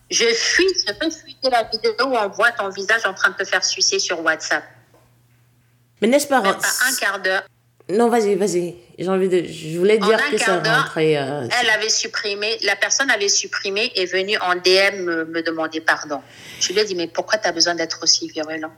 je 0.10 0.26
fuis, 0.34 0.68
je 0.88 0.94
peux 0.94 1.10
fuiter 1.10 1.50
la 1.50 1.64
vidéo 1.64 1.94
où 2.00 2.18
on 2.18 2.30
voit 2.30 2.52
ton 2.52 2.70
visage 2.70 3.06
en 3.06 3.14
train 3.14 3.30
de 3.30 3.36
te 3.36 3.46
faire 3.46 3.64
sucer 3.64 4.00
sur 4.00 4.22
WhatsApp. 4.22 4.64
Mais 6.02 6.08
n'est-ce 6.08 6.28
pas... 6.28 6.42
pas 6.42 6.58
un 6.88 6.96
quart 6.96 7.20
d'heure. 7.20 7.44
Non, 7.90 8.10
vas-y, 8.10 8.36
vas-y. 8.36 8.76
J'ai 8.98 9.10
envie 9.10 9.30
de. 9.30 9.44
Je 9.44 9.78
voulais 9.78 10.00
dire 10.00 10.18
que 10.32 10.38
ça 10.38 10.60
rentrait. 10.60 11.18
Euh, 11.18 11.48
elle 11.62 11.70
avait 11.70 11.90
supprimé, 11.90 12.58
la 12.64 12.76
personne 12.76 13.12
avait 13.12 13.30
supprimé 13.30 13.92
et 13.96 14.06
venue 14.06 14.38
en 14.38 14.56
DM 14.56 15.04
me, 15.04 15.42
demander 15.44 15.82
pardon. 15.82 16.22
Je 16.60 16.74
lui 16.74 16.80
ai 16.80 16.86
dit, 16.86 16.96
mais 16.96 17.08
pourquoi 17.08 17.38
tu 17.38 17.48
as 17.48 17.52
besoin 17.52 17.76
d'être 17.76 18.00
aussi 18.02 18.28
virulent? 18.30 18.72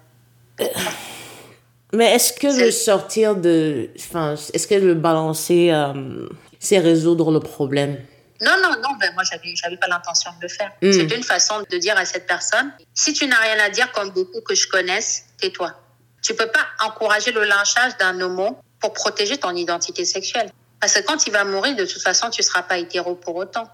Mais 1.94 2.16
est-ce 2.16 2.34
que 2.34 2.48
le 2.48 2.72
sortir 2.72 3.36
de. 3.36 3.90
Enfin, 3.98 4.36
est-ce 4.54 4.68
que 4.68 4.76
le 4.76 4.94
balancer, 4.94 5.70
euh, 5.72 6.28
c'est 6.60 6.80
résoudre 6.80 7.32
le 7.32 7.40
problème? 7.40 7.98
Non, 8.42 8.56
non, 8.62 8.72
non, 8.82 8.90
ben 9.00 9.12
moi, 9.14 9.24
j'avais, 9.24 9.56
j'avais 9.56 9.78
pas 9.78 9.88
l'intention 9.88 10.32
de 10.38 10.42
le 10.42 10.50
faire. 10.50 10.72
Hmm. 10.82 10.92
C'est 10.92 11.16
une 11.16 11.24
façon 11.24 11.64
de 11.70 11.78
dire 11.78 11.98
à 11.98 12.06
cette 12.06 12.28
personne, 12.28 12.72
si 12.94 13.14
tu 13.14 13.26
n'as 13.26 13.40
rien 13.40 13.64
à 13.64 13.70
dire, 13.70 13.92
comme 13.94 14.12
beaucoup 14.12 14.42
que 14.42 14.54
je 14.54 14.68
connaisse, 14.68 15.26
tais-toi. 15.40 15.74
Tu 16.22 16.36
peux 16.36 16.48
pas 16.48 16.68
encourager 16.86 17.32
le 17.32 17.46
lynchage 17.46 17.96
d'un 17.98 18.20
homo 18.20 18.60
pour 18.80 18.94
protéger 18.94 19.38
ton 19.38 19.56
identité 19.56 20.06
sexuelle. 20.06 20.52
Parce 20.80 20.94
que 20.94 21.00
quand 21.02 21.26
il 21.26 21.34
va 21.34 21.44
mourir, 21.44 21.76
de 21.76 21.86
toute 21.86 22.02
façon, 22.02 22.30
tu 22.30 22.44
seras 22.44 22.64
pas 22.64 22.78
hétéro 22.78 23.16
pour 23.16 23.36
autant. 23.36 23.68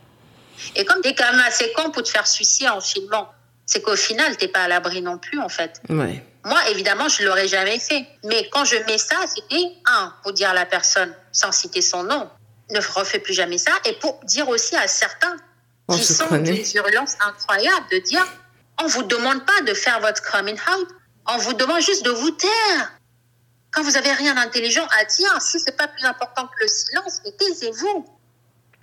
Et 0.75 0.85
comme 0.85 1.01
quand 1.03 1.31
même 1.31 1.41
assez 1.45 1.71
con 1.73 1.91
pour 1.91 2.03
te 2.03 2.09
faire 2.09 2.27
suicider 2.27 2.69
en 2.69 2.79
filmant, 2.79 3.29
c'est 3.65 3.81
qu'au 3.81 3.95
final, 3.95 4.37
t'es 4.37 4.47
pas 4.47 4.63
à 4.63 4.67
l'abri 4.67 5.01
non 5.01 5.17
plus, 5.17 5.39
en 5.39 5.49
fait. 5.49 5.81
Ouais. 5.89 6.23
Moi, 6.45 6.59
évidemment, 6.69 7.07
je 7.07 7.23
l'aurais 7.23 7.47
jamais 7.47 7.79
fait. 7.79 8.05
Mais 8.25 8.49
quand 8.51 8.65
je 8.65 8.75
mets 8.85 8.97
ça, 8.97 9.15
c'était 9.33 9.71
un, 9.85 10.13
pour 10.21 10.33
dire 10.33 10.49
à 10.49 10.53
la 10.53 10.65
personne, 10.65 11.13
sans 11.31 11.51
citer 11.51 11.81
son 11.81 12.03
nom, 12.03 12.29
ne 12.69 12.79
refais 12.79 13.19
plus 13.19 13.33
jamais 13.33 13.57
ça. 13.57 13.71
Et 13.85 13.93
pour 13.93 14.19
dire 14.23 14.47
aussi 14.49 14.75
à 14.75 14.87
certains 14.87 15.35
qui 15.91 16.03
sont 16.03 16.37
d'une 16.37 16.55
violence 16.55 17.15
incroyable, 17.25 17.85
de 17.91 17.97
dire, 17.97 18.25
on 18.81 18.87
vous 18.87 19.03
demande 19.03 19.45
pas 19.45 19.61
de 19.61 19.73
faire 19.73 19.99
votre 19.99 20.21
coming 20.21 20.57
out. 20.73 20.87
On 21.27 21.37
vous 21.37 21.53
demande 21.53 21.81
juste 21.81 22.03
de 22.03 22.11
vous 22.11 22.31
taire. 22.31 22.91
Quand 23.73 23.81
vous 23.83 23.97
avez 23.97 24.11
rien 24.11 24.35
d'intelligent 24.35 24.85
à 24.99 25.05
dire, 25.05 25.41
si 25.41 25.59
c'est 25.59 25.75
pas 25.75 25.87
plus 25.87 26.05
important 26.05 26.43
que 26.43 26.63
le 26.63 26.67
silence, 26.67 27.21
taisez-vous. 27.39 28.05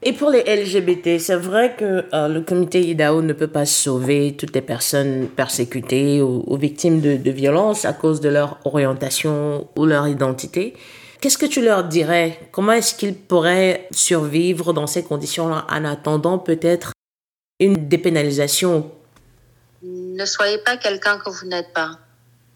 Et 0.03 0.13
pour 0.15 0.31
les 0.31 0.43
LGBT, 0.43 1.21
c'est 1.21 1.37
vrai 1.37 1.77
que 1.77 2.07
euh, 2.15 2.29
le 2.29 2.41
comité 2.41 2.81
IDAO 2.81 3.21
ne 3.21 3.35
peut 3.35 3.49
pas 3.49 3.67
sauver 3.67 4.35
toutes 4.37 4.55
les 4.55 4.63
personnes 4.63 5.29
persécutées 5.29 6.23
ou, 6.23 6.57
victimes 6.57 7.01
de, 7.01 7.17
de 7.17 7.31
violences 7.31 7.85
à 7.85 7.93
cause 7.93 8.21
de 8.21 8.31
leur 8.31 8.59
orientation 8.65 9.69
ou 9.77 9.85
leur 9.85 10.09
identité. 10.09 10.75
Qu'est-ce 11.21 11.37
que 11.37 11.47
tu 11.47 11.61
leur 11.61 11.85
dirais? 11.85 12.41
Comment 12.51 12.73
est-ce 12.73 12.95
qu'ils 12.95 13.15
pourraient 13.15 13.87
survivre 13.93 14.73
dans 14.73 14.87
ces 14.87 15.05
conditions-là 15.05 15.67
en 15.69 15.85
attendant 15.85 16.39
peut-être 16.39 16.93
une 17.61 17.89
dépénalisation? 17.89 18.91
Ne 19.83 20.25
soyez 20.25 20.59
pas 20.59 20.79
quelqu'un 20.79 21.19
que 21.19 21.29
vous 21.29 21.47
n'êtes 21.47 21.75
pas. 21.75 21.99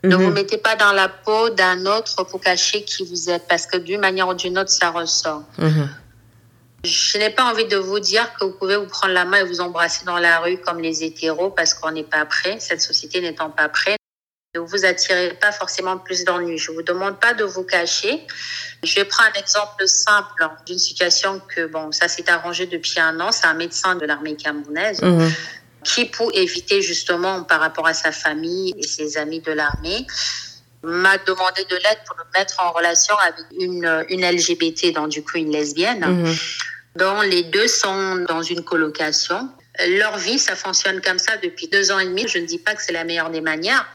Ne 0.05 0.17
vous 0.17 0.29
mhm. 0.29 0.35
mettez 0.35 0.59
pas 0.59 0.77
dans 0.77 0.93
la 0.93 1.09
peau 1.09 1.49
d'un 1.49 1.87
autre 1.87 2.25
pour 2.25 2.41
cacher 2.41 2.85
qui 2.85 3.05
vous 3.07 3.31
êtes, 3.31 3.49
parce 3.49 3.67
que 3.67 3.79
d'une 3.79 4.01
manière 4.01 4.29
ou 4.29 4.35
d'une 4.35 4.59
autre, 4.59 4.71
ça 4.71 4.91
ressort. 4.91 5.43
Mhm. 5.59 5.89
Je 6.85 7.19
n'ai 7.19 7.31
pas 7.31 7.45
envie 7.45 7.65
de 7.65 7.79
vous 7.79 7.99
dire 8.01 8.31
que 8.35 8.45
vous 8.45 8.53
pouvez 8.53 8.77
vous 8.77 8.87
prendre 8.87 9.15
la 9.15 9.25
main 9.25 9.39
et 9.39 9.45
vous 9.45 9.63
embrasser 9.63 10.05
dans 10.05 10.19
la 10.19 10.41
rue 10.41 10.59
comme 10.59 10.81
les 10.81 11.03
hétéros, 11.03 11.51
parce 11.51 11.73
qu'on 11.73 11.91
n'est 11.91 12.05
pas 12.05 12.27
prêt, 12.27 12.59
cette 12.61 12.83
société 12.83 13.23
n'étant 13.23 13.49
pas 13.49 13.71
prête. 13.71 13.97
Ne 14.55 14.61
vous 14.61 14.85
attirez 14.85 15.31
pas 15.41 15.51
forcément 15.51 15.97
plus 15.99 16.25
d'ennuis. 16.25 16.59
Je 16.59 16.71
vous 16.71 16.83
demande 16.83 17.19
pas 17.19 17.33
de 17.33 17.43
vous 17.43 17.65
cacher. 17.65 18.25
Je 18.85 18.95
vais 18.95 19.05
prendre 19.05 19.31
un 19.35 19.41
exemple 19.41 19.89
simple 19.89 20.49
d'une 20.67 20.79
situation 20.79 21.41
que, 21.41 21.67
bon, 21.67 21.91
ça 21.91 22.07
s'est 22.07 22.31
arrangé 22.31 22.67
depuis 22.67 23.01
un 23.01 23.19
an. 23.19 23.33
C'est 23.33 23.47
un 23.47 23.55
médecin 23.55 23.97
de 23.97 24.05
l'armée 24.07 24.37
camerounaise. 24.37 25.03
Mhm 25.03 25.33
qui, 25.85 26.07
pour 26.07 26.30
éviter 26.35 26.82
justement 26.82 27.45
par 27.45 27.61
rapport 27.61 27.87
à 27.87 27.95
sa 27.95 28.12
famille 28.12 28.74
et 28.76 28.82
ses 28.82 29.16
amis 29.16 29.41
de 29.41 29.53
l'armée, 29.53 30.07
m'a 30.82 31.16
demandé 31.18 31.64
de 31.64 31.76
l'aide 31.76 31.99
pour 32.07 32.16
me 32.16 32.39
mettre 32.39 32.61
en 32.61 32.72
relation 32.72 33.14
avec 33.18 33.45
une, 33.59 34.05
une 34.09 34.24
LGBT, 34.24 34.93
donc 34.93 35.09
du 35.09 35.22
coup 35.22 35.39
une 35.39 35.51
lesbienne, 35.51 36.05
mhm. 36.05 36.37
dont 36.97 37.20
les 37.22 37.43
deux 37.45 37.68
sont 37.68 38.16
dans 38.28 38.43
une 38.43 38.62
colocation. 38.64 39.49
Leur 39.89 40.18
vie, 40.18 40.39
ça 40.39 40.55
fonctionne 40.55 41.01
comme 41.01 41.18
ça 41.18 41.37
depuis 41.39 41.68
deux 41.68 41.91
ans 41.91 41.99
et 41.99 42.07
demi. 42.07 42.26
Je 42.28 42.39
ne 42.39 42.47
dis 42.47 42.59
pas 42.59 42.74
que 42.74 42.82
c'est 42.82 42.93
la 42.93 43.05
meilleure 43.05 43.30
des 43.30 43.41
manières, 43.41 43.87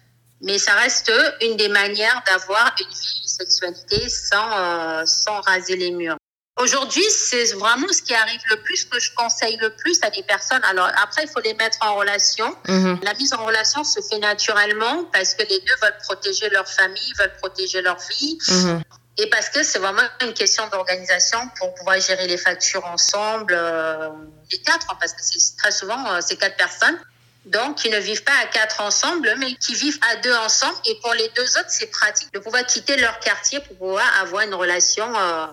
mais 0.42 0.58
ça 0.58 0.74
reste 0.74 1.12
une 1.42 1.56
des 1.58 1.70
manières 1.70 2.22
d'avoir 2.28 2.76
une 2.80 2.88
vie, 2.88 3.22
une 3.22 3.28
sexualité 3.28 4.10
sans, 4.10 4.58
euh, 4.58 5.06
sans 5.06 5.40
raser 5.42 5.76
les 5.76 5.92
murs. 5.92 6.18
Aujourd'hui, 6.60 7.04
c'est 7.10 7.54
vraiment 7.54 7.88
ce 7.90 8.02
qui 8.02 8.14
arrive 8.14 8.42
le 8.50 8.58
plus, 8.58 8.84
que 8.84 9.00
je 9.00 9.12
conseille 9.16 9.58
le 9.62 9.70
plus 9.70 9.98
à 10.02 10.10
des 10.10 10.24
personnes. 10.24 10.62
Alors 10.66 10.92
après, 11.02 11.24
il 11.24 11.30
faut 11.30 11.40
les 11.40 11.54
mettre 11.54 11.78
en 11.82 11.96
relation. 11.96 12.54
Mhm. 12.68 13.00
La 13.02 13.14
mise 13.14 13.34
en 13.34 13.46
relation 13.46 13.86
se 13.86 14.02
fait 14.02 14.20
naturellement 14.20 15.06
parce 15.14 15.34
que 15.36 15.44
les 15.44 15.60
deux 15.60 15.76
veulent 15.82 15.98
protéger 16.04 16.50
leur 16.50 16.68
famille, 16.68 17.14
veulent 17.18 17.38
protéger 17.38 17.82
leur 17.82 17.98
vie. 18.10 18.38
Mhm. 18.50 18.84
Et 19.20 19.30
parce 19.30 19.50
que 19.50 19.64
c'est 19.64 19.80
vraiment 19.80 20.08
une 20.22 20.34
question 20.34 20.68
d'organisation 20.68 21.40
pour 21.58 21.74
pouvoir 21.76 22.00
gérer 22.00 22.28
les 22.28 22.38
factures 22.38 22.86
ensemble, 22.86 23.54
euh, 23.58 24.10
les 24.52 24.62
quatre, 24.62 24.88
hein, 24.90 24.98
parce 25.00 25.14
que 25.14 25.22
c'est 25.22 25.58
très 25.58 25.72
souvent 25.72 26.12
euh, 26.12 26.20
ces 26.22 26.36
quatre 26.36 26.58
personnes 26.58 27.00
donc 27.46 27.78
qui 27.78 27.90
ne 27.90 27.98
vivent 27.98 28.24
pas 28.24 28.38
à 28.44 28.46
quatre 28.48 28.82
ensemble, 28.82 29.34
mais 29.40 29.54
qui 29.56 29.74
vivent 29.74 30.00
à 30.12 30.18
deux 30.18 30.34
ensemble. 30.34 30.76
Et 30.86 30.96
pour 31.02 31.14
les 31.14 31.30
deux 31.36 31.44
autres, 31.44 31.70
c'est 31.70 31.90
pratique 31.90 32.32
de 32.34 32.40
pouvoir 32.40 32.66
quitter 32.66 32.98
leur 32.98 33.20
quartier 33.20 33.60
pour 33.62 33.78
pouvoir 33.78 34.06
avoir 34.22 34.44
une 34.44 34.54
relation 34.54 35.06
euh, 35.18 35.46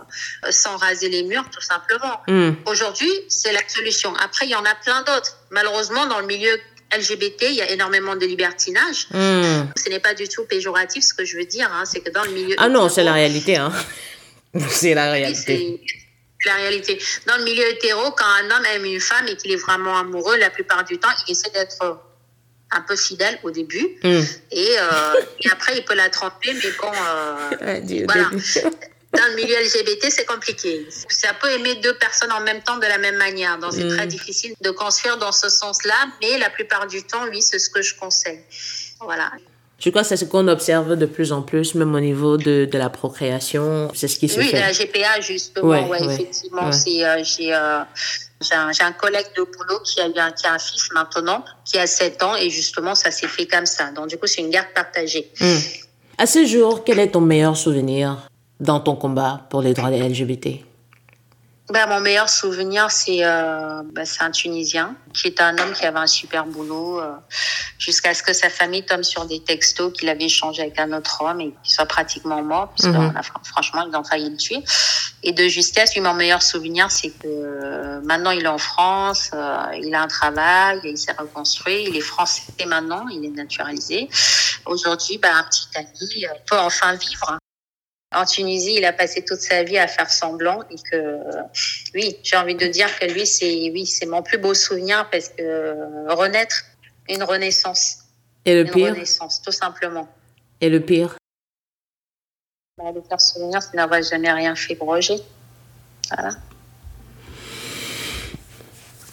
sans 0.50 0.76
raser 0.76 1.08
les 1.08 1.22
murs, 1.22 1.48
tout 1.50 1.60
simplement. 1.60 2.20
Hmm. 2.26 2.52
Aujourd'hui, 2.66 3.10
c'est 3.28 3.52
la 3.52 3.66
solution. 3.68 4.14
Après, 4.16 4.46
il 4.46 4.50
y 4.50 4.54
en 4.54 4.64
a 4.64 4.74
plein 4.74 5.02
d'autres. 5.02 5.38
Malheureusement, 5.50 6.06
dans 6.06 6.20
le 6.20 6.26
milieu 6.26 6.52
LGBT, 6.96 7.42
il 7.48 7.54
y 7.54 7.62
a 7.62 7.70
énormément 7.70 8.16
de 8.16 8.26
libertinage. 8.26 9.06
Hmm. 9.10 9.66
Ce 9.76 9.88
n'est 9.88 10.00
pas 10.00 10.14
du 10.14 10.28
tout 10.28 10.44
péjoratif 10.44 11.04
ce 11.04 11.14
que 11.14 11.24
je 11.24 11.36
veux 11.36 11.46
dire. 11.46 11.70
Hein. 11.72 11.84
C'est 11.84 12.00
que 12.00 12.10
dans 12.10 12.24
le 12.24 12.30
milieu... 12.30 12.56
Ah 12.58 12.68
non, 12.68 12.88
c'est 12.88 13.04
la 13.04 13.12
réalité. 13.12 13.56
Hein. 13.56 13.72
c'est 14.70 14.94
la 14.94 15.10
réalité 15.12 15.80
la 16.44 16.54
réalité. 16.54 17.00
Dans 17.26 17.36
le 17.38 17.44
milieu 17.44 17.66
hétéro, 17.68 18.10
quand 18.12 18.26
un 18.26 18.50
homme 18.50 18.64
aime 18.74 18.84
une 18.84 19.00
femme 19.00 19.26
et 19.28 19.36
qu'il 19.36 19.52
est 19.52 19.56
vraiment 19.56 19.98
amoureux, 19.98 20.36
la 20.36 20.50
plupart 20.50 20.84
du 20.84 20.98
temps, 20.98 21.08
il 21.26 21.32
essaie 21.32 21.50
d'être 21.50 22.00
un 22.70 22.80
peu 22.82 22.96
fidèle 22.96 23.38
au 23.42 23.50
début. 23.50 23.98
Hmm. 24.02 24.22
Et, 24.50 24.76
euh, 24.78 25.20
et, 25.40 25.50
après, 25.50 25.78
il 25.78 25.84
peut 25.84 25.94
la 25.94 26.10
tromper, 26.10 26.52
mais 26.52 26.70
bon, 26.80 26.92
euh, 26.92 28.04
voilà. 28.06 28.30
Dans 29.12 29.26
le 29.28 29.34
milieu 29.36 29.56
LGBT, 29.56 30.10
c'est 30.10 30.26
compliqué. 30.26 30.86
Ça 31.08 31.32
peut 31.40 31.50
aimer 31.50 31.76
deux 31.76 31.96
personnes 31.96 32.32
en 32.32 32.40
même 32.40 32.62
temps 32.62 32.76
de 32.76 32.86
la 32.86 32.98
même 32.98 33.16
manière. 33.16 33.56
Donc, 33.56 33.72
c'est 33.72 33.88
très 33.88 34.04
hmm. 34.04 34.10
difficile 34.10 34.54
de 34.60 34.70
construire 34.70 35.16
dans 35.16 35.32
ce 35.32 35.48
sens-là. 35.48 35.94
Mais 36.20 36.36
la 36.36 36.50
plupart 36.50 36.86
du 36.86 37.02
temps, 37.02 37.24
oui, 37.30 37.40
c'est 37.40 37.58
ce 37.58 37.70
que 37.70 37.80
je 37.80 37.94
conseille. 37.94 38.40
Voilà. 39.00 39.30
Je 39.78 39.90
crois 39.90 40.02
que 40.02 40.08
c'est 40.08 40.16
ce 40.16 40.24
qu'on 40.24 40.48
observe 40.48 40.96
de 40.96 41.06
plus 41.06 41.32
en 41.32 41.42
plus, 41.42 41.74
même 41.74 41.94
au 41.94 42.00
niveau 42.00 42.38
de, 42.38 42.64
de 42.64 42.78
la 42.78 42.88
procréation. 42.88 43.90
C'est 43.94 44.08
ce 44.08 44.18
qui 44.18 44.28
se 44.28 44.40
fait. 44.40 44.46
Oui, 44.46 44.52
la 44.52 44.72
GPA, 44.72 45.20
justement. 45.20 45.88
Ouais, 45.88 46.02
effectivement. 46.02 46.72
C'est, 46.72 47.04
euh, 47.04 47.22
j'ai, 47.22 47.54
euh, 47.54 47.80
j'ai, 48.40 48.54
un, 48.54 48.72
j'ai 48.72 48.84
un, 48.84 48.92
collègue 48.92 49.26
de 49.36 49.42
boulot 49.42 49.80
qui 49.84 50.00
a, 50.00 50.08
eu 50.08 50.16
un, 50.16 50.30
qui 50.32 50.46
a 50.46 50.54
un 50.54 50.58
fils 50.58 50.88
maintenant, 50.94 51.44
qui 51.66 51.78
a 51.78 51.86
7 51.86 52.22
ans, 52.22 52.36
et 52.36 52.48
justement, 52.48 52.94
ça 52.94 53.10
s'est 53.10 53.28
fait 53.28 53.46
comme 53.46 53.66
ça. 53.66 53.90
Donc, 53.90 54.08
du 54.08 54.16
coup, 54.16 54.26
c'est 54.26 54.40
une 54.40 54.50
garde 54.50 54.68
partagée. 54.74 55.30
Hmm. 55.40 55.58
À 56.16 56.26
ce 56.26 56.46
jour, 56.46 56.82
quel 56.82 56.98
est 56.98 57.08
ton 57.08 57.20
meilleur 57.20 57.56
souvenir 57.56 58.16
dans 58.60 58.80
ton 58.80 58.96
combat 58.96 59.46
pour 59.50 59.60
les 59.60 59.74
droits 59.74 59.90
des 59.90 59.98
LGBT 59.98 60.64
bah, 61.68 61.86
mon 61.86 62.00
meilleur 62.00 62.28
souvenir, 62.28 62.90
c'est 62.90 63.24
euh, 63.24 63.82
bah, 63.92 64.02
un 64.20 64.30
Tunisien 64.30 64.94
qui 65.12 65.26
est 65.26 65.40
un 65.40 65.58
homme 65.58 65.72
qui 65.72 65.84
avait 65.84 65.98
un 65.98 66.06
super 66.06 66.46
boulot 66.46 67.00
euh, 67.00 67.12
jusqu'à 67.78 68.14
ce 68.14 68.22
que 68.22 68.32
sa 68.32 68.50
famille 68.50 68.84
tombe 68.84 69.02
sur 69.02 69.24
des 69.24 69.42
textos 69.42 69.92
qu'il 69.92 70.08
avait 70.08 70.24
échangés 70.24 70.62
avec 70.62 70.78
un 70.78 70.92
autre 70.92 71.22
homme 71.22 71.40
et 71.40 71.54
qu'il 71.64 71.72
soit 71.74 71.86
pratiquement 71.86 72.40
mort. 72.42 72.72
Parce 72.76 72.88
mhm. 72.88 73.12
franchement, 73.42 73.84
ils 73.90 73.96
ont 73.96 74.04
failli 74.04 74.30
le 74.30 74.36
tuer. 74.36 74.62
Et 75.24 75.32
de 75.32 75.48
justesse, 75.48 75.94
lui, 75.94 76.02
mon 76.02 76.14
meilleur 76.14 76.42
souvenir, 76.42 76.90
c'est 76.90 77.10
que 77.10 77.26
euh, 77.26 78.00
maintenant, 78.04 78.30
il 78.30 78.44
est 78.44 78.48
en 78.48 78.58
France, 78.58 79.30
euh, 79.34 79.56
il 79.82 79.92
a 79.92 80.02
un 80.02 80.08
travail, 80.08 80.80
il 80.84 80.96
s'est 80.96 81.16
reconstruit, 81.18 81.86
il 81.88 81.96
est 81.96 82.00
français 82.00 82.42
maintenant, 82.66 83.06
il 83.08 83.24
est 83.24 83.30
naturalisé. 83.36 84.08
Aujourd'hui, 84.66 85.18
bah, 85.18 85.34
un 85.34 85.44
petit 85.44 85.66
ami 85.74 86.26
peut 86.46 86.58
enfin 86.58 86.92
vivre 86.94 87.38
en 88.16 88.24
Tunisie, 88.24 88.74
il 88.76 88.84
a 88.84 88.92
passé 88.92 89.22
toute 89.22 89.40
sa 89.40 89.62
vie 89.62 89.78
à 89.78 89.86
faire 89.86 90.10
semblant 90.10 90.62
et 90.70 90.76
que 90.90 91.18
oui, 91.94 92.18
j'ai 92.22 92.36
envie 92.36 92.54
de 92.54 92.66
dire 92.66 92.88
que 92.98 93.06
lui, 93.06 93.26
c'est 93.26 93.70
oui, 93.72 93.86
c'est 93.86 94.06
mon 94.06 94.22
plus 94.22 94.38
beau 94.38 94.54
souvenir 94.54 95.08
parce 95.10 95.28
que 95.28 96.12
renaître, 96.12 96.64
une 97.08 97.22
renaissance. 97.22 97.98
Et 98.44 98.54
le 98.54 98.64
pire. 98.64 98.88
Une 98.88 98.94
renaissance, 98.94 99.42
tout 99.42 99.52
simplement. 99.52 100.08
Et 100.60 100.68
le 100.68 100.80
pire. 100.80 101.16
Bah, 102.78 102.90
le 102.94 103.02
pire 103.02 103.20
souvenir, 103.20 103.62
c'est 103.62 103.74
n'avoir 103.74 104.02
jamais 104.02 104.32
rien 104.32 104.54
fait 104.54 104.74
pour 104.74 104.88
Roger. 104.88 105.16
Voilà. 106.08 106.36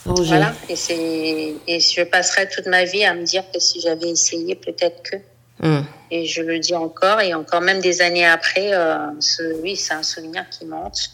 Voilà, 0.05 0.53
et, 0.67 1.55
et 1.65 1.79
je 1.79 2.03
passerai 2.03 2.49
toute 2.49 2.65
ma 2.65 2.83
vie 2.83 3.05
à 3.05 3.13
me 3.13 3.23
dire 3.23 3.43
que 3.53 3.59
si 3.59 3.79
j'avais 3.79 4.09
essayé, 4.09 4.55
peut-être 4.55 5.01
que. 5.01 5.15
Hmm. 5.61 5.81
Et 6.11 6.25
je 6.25 6.41
le 6.41 6.59
dis 6.59 6.75
encore, 6.75 7.21
et 7.21 7.33
encore 7.33 7.61
même 7.61 7.79
des 7.79 8.01
années 8.01 8.25
après, 8.25 8.73
euh, 8.73 8.97
ce, 9.19 9.61
oui, 9.61 9.75
c'est 9.75 9.93
un 9.93 10.03
souvenir 10.03 10.47
qui 10.49 10.65
monte. 10.65 11.11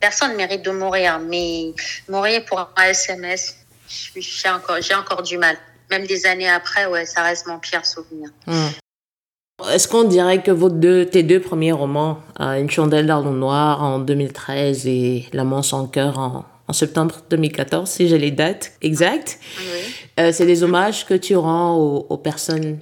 Personne 0.00 0.32
ne 0.32 0.36
mérite 0.36 0.62
de 0.62 0.70
mourir, 0.70 1.18
mais 1.18 1.72
mourir 2.08 2.44
pour 2.44 2.58
un 2.76 2.84
SMS, 2.84 3.56
j'ai 3.88 4.48
encore, 4.48 4.80
j'ai 4.80 4.94
encore 4.94 5.22
du 5.22 5.38
mal. 5.38 5.56
Même 5.90 6.06
des 6.06 6.26
années 6.26 6.48
après, 6.48 6.86
ouais, 6.86 7.06
ça 7.06 7.22
reste 7.22 7.46
mon 7.46 7.58
pire 7.58 7.86
souvenir. 7.86 8.30
Hmm. 8.46 8.68
Est-ce 9.70 9.88
qu'on 9.88 10.04
dirait 10.04 10.42
que 10.42 10.50
vos 10.50 10.68
deux, 10.68 11.06
tes 11.06 11.22
deux 11.22 11.40
premiers 11.40 11.72
romans, 11.72 12.18
euh, 12.40 12.60
Une 12.60 12.70
chandelle 12.70 13.06
dans 13.06 13.22
le 13.22 13.30
noir 13.30 13.82
en 13.82 13.98
2013 13.98 14.86
et 14.86 15.26
L'amant 15.32 15.62
sans 15.62 15.86
cœur 15.86 16.18
en, 16.18 16.44
en 16.68 16.72
septembre 16.72 17.16
2014, 17.30 17.88
si 17.88 18.08
j'ai 18.08 18.18
les 18.18 18.30
dates 18.30 18.72
exactes. 18.82 19.38
Euh, 20.18 20.32
c'est 20.32 20.46
des 20.46 20.62
hommages 20.62 21.06
que 21.06 21.14
tu 21.14 21.36
rends 21.36 21.76
aux, 21.76 22.16
personnes 22.16 22.80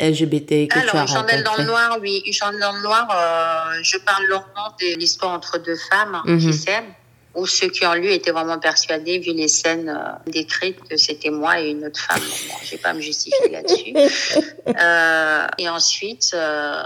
LGBT 0.00 0.68
que 0.68 0.90
tu 0.90 0.96
as 0.96 1.02
Une 1.02 1.08
chandelle 1.08 1.44
dans 1.44 1.56
le 1.56 1.64
noir, 1.64 1.98
oui. 2.00 2.22
Une 2.26 2.32
chandelle 2.32 2.60
dans 2.60 2.72
le 2.72 2.82
noir, 2.82 3.08
euh, 3.10 3.80
je 3.82 3.98
parle 3.98 4.24
longuement 4.26 4.74
de 4.80 4.98
l'histoire 4.98 5.32
entre 5.32 5.58
deux 5.58 5.76
femmes 5.90 6.22
qui 6.24 6.46
mhm. 6.46 6.52
s'aiment 6.52 6.94
ou 7.34 7.46
ceux 7.46 7.68
qui 7.68 7.86
ont 7.86 7.94
lu 7.94 8.10
étaient 8.10 8.30
vraiment 8.30 8.58
persuadés, 8.58 9.18
vu 9.18 9.32
les 9.32 9.48
scènes 9.48 9.88
euh, 9.88 10.30
décrites, 10.30 10.80
que 10.88 10.96
c'était 10.96 11.30
moi 11.30 11.60
et 11.60 11.70
une 11.70 11.86
autre 11.86 12.00
femme. 12.00 12.20
Bon, 12.20 12.54
je 12.62 12.72
vais 12.72 12.76
pas 12.76 12.92
me 12.92 13.00
justifier 13.00 13.48
là-dessus. 13.50 13.94
Euh, 14.68 15.46
et 15.58 15.68
ensuite, 15.68 16.30
euh, 16.34 16.82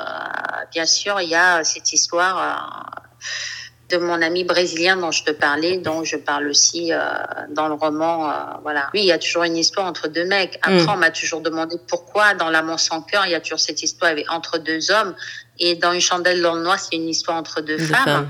bien 0.72 0.86
sûr, 0.86 1.20
il 1.20 1.28
y 1.28 1.34
a 1.34 1.62
cette 1.62 1.92
histoire 1.92 2.90
de 3.88 3.98
mon 3.98 4.20
ami 4.20 4.44
brésilien 4.44 4.96
dont 4.96 5.12
je 5.12 5.22
te 5.22 5.30
parlais, 5.30 5.76
dont 5.76 6.02
je 6.02 6.16
parle 6.16 6.48
aussi 6.48 6.92
euh, 6.92 6.98
dans 7.50 7.68
le 7.68 7.74
roman. 7.74 8.28
Euh, 8.28 8.34
voilà. 8.62 8.90
Oui, 8.94 9.00
il 9.00 9.06
y 9.06 9.12
a 9.12 9.18
toujours 9.18 9.44
une 9.44 9.56
histoire 9.56 9.86
entre 9.86 10.08
deux 10.08 10.24
mecs. 10.24 10.58
Après, 10.62 10.82
mm. 10.82 10.90
on 10.90 10.96
m'a 10.96 11.10
toujours 11.10 11.40
demandé 11.40 11.76
pourquoi 11.88 12.34
dans 12.34 12.50
L'amant 12.50 12.78
sans 12.78 13.02
cœur, 13.02 13.26
il 13.26 13.32
y 13.32 13.34
a 13.34 13.40
toujours 13.40 13.60
cette 13.60 13.82
histoire 13.82 14.12
entre 14.28 14.58
deux 14.58 14.90
hommes. 14.90 15.14
Et 15.58 15.76
dans 15.76 15.92
Une 15.92 16.00
chandelle 16.00 16.42
dans 16.42 16.54
le 16.54 16.62
noir, 16.62 16.78
c'est 16.78 16.96
une 16.96 17.08
histoire 17.08 17.36
entre 17.36 17.60
deux, 17.60 17.78
femmes. 17.78 18.28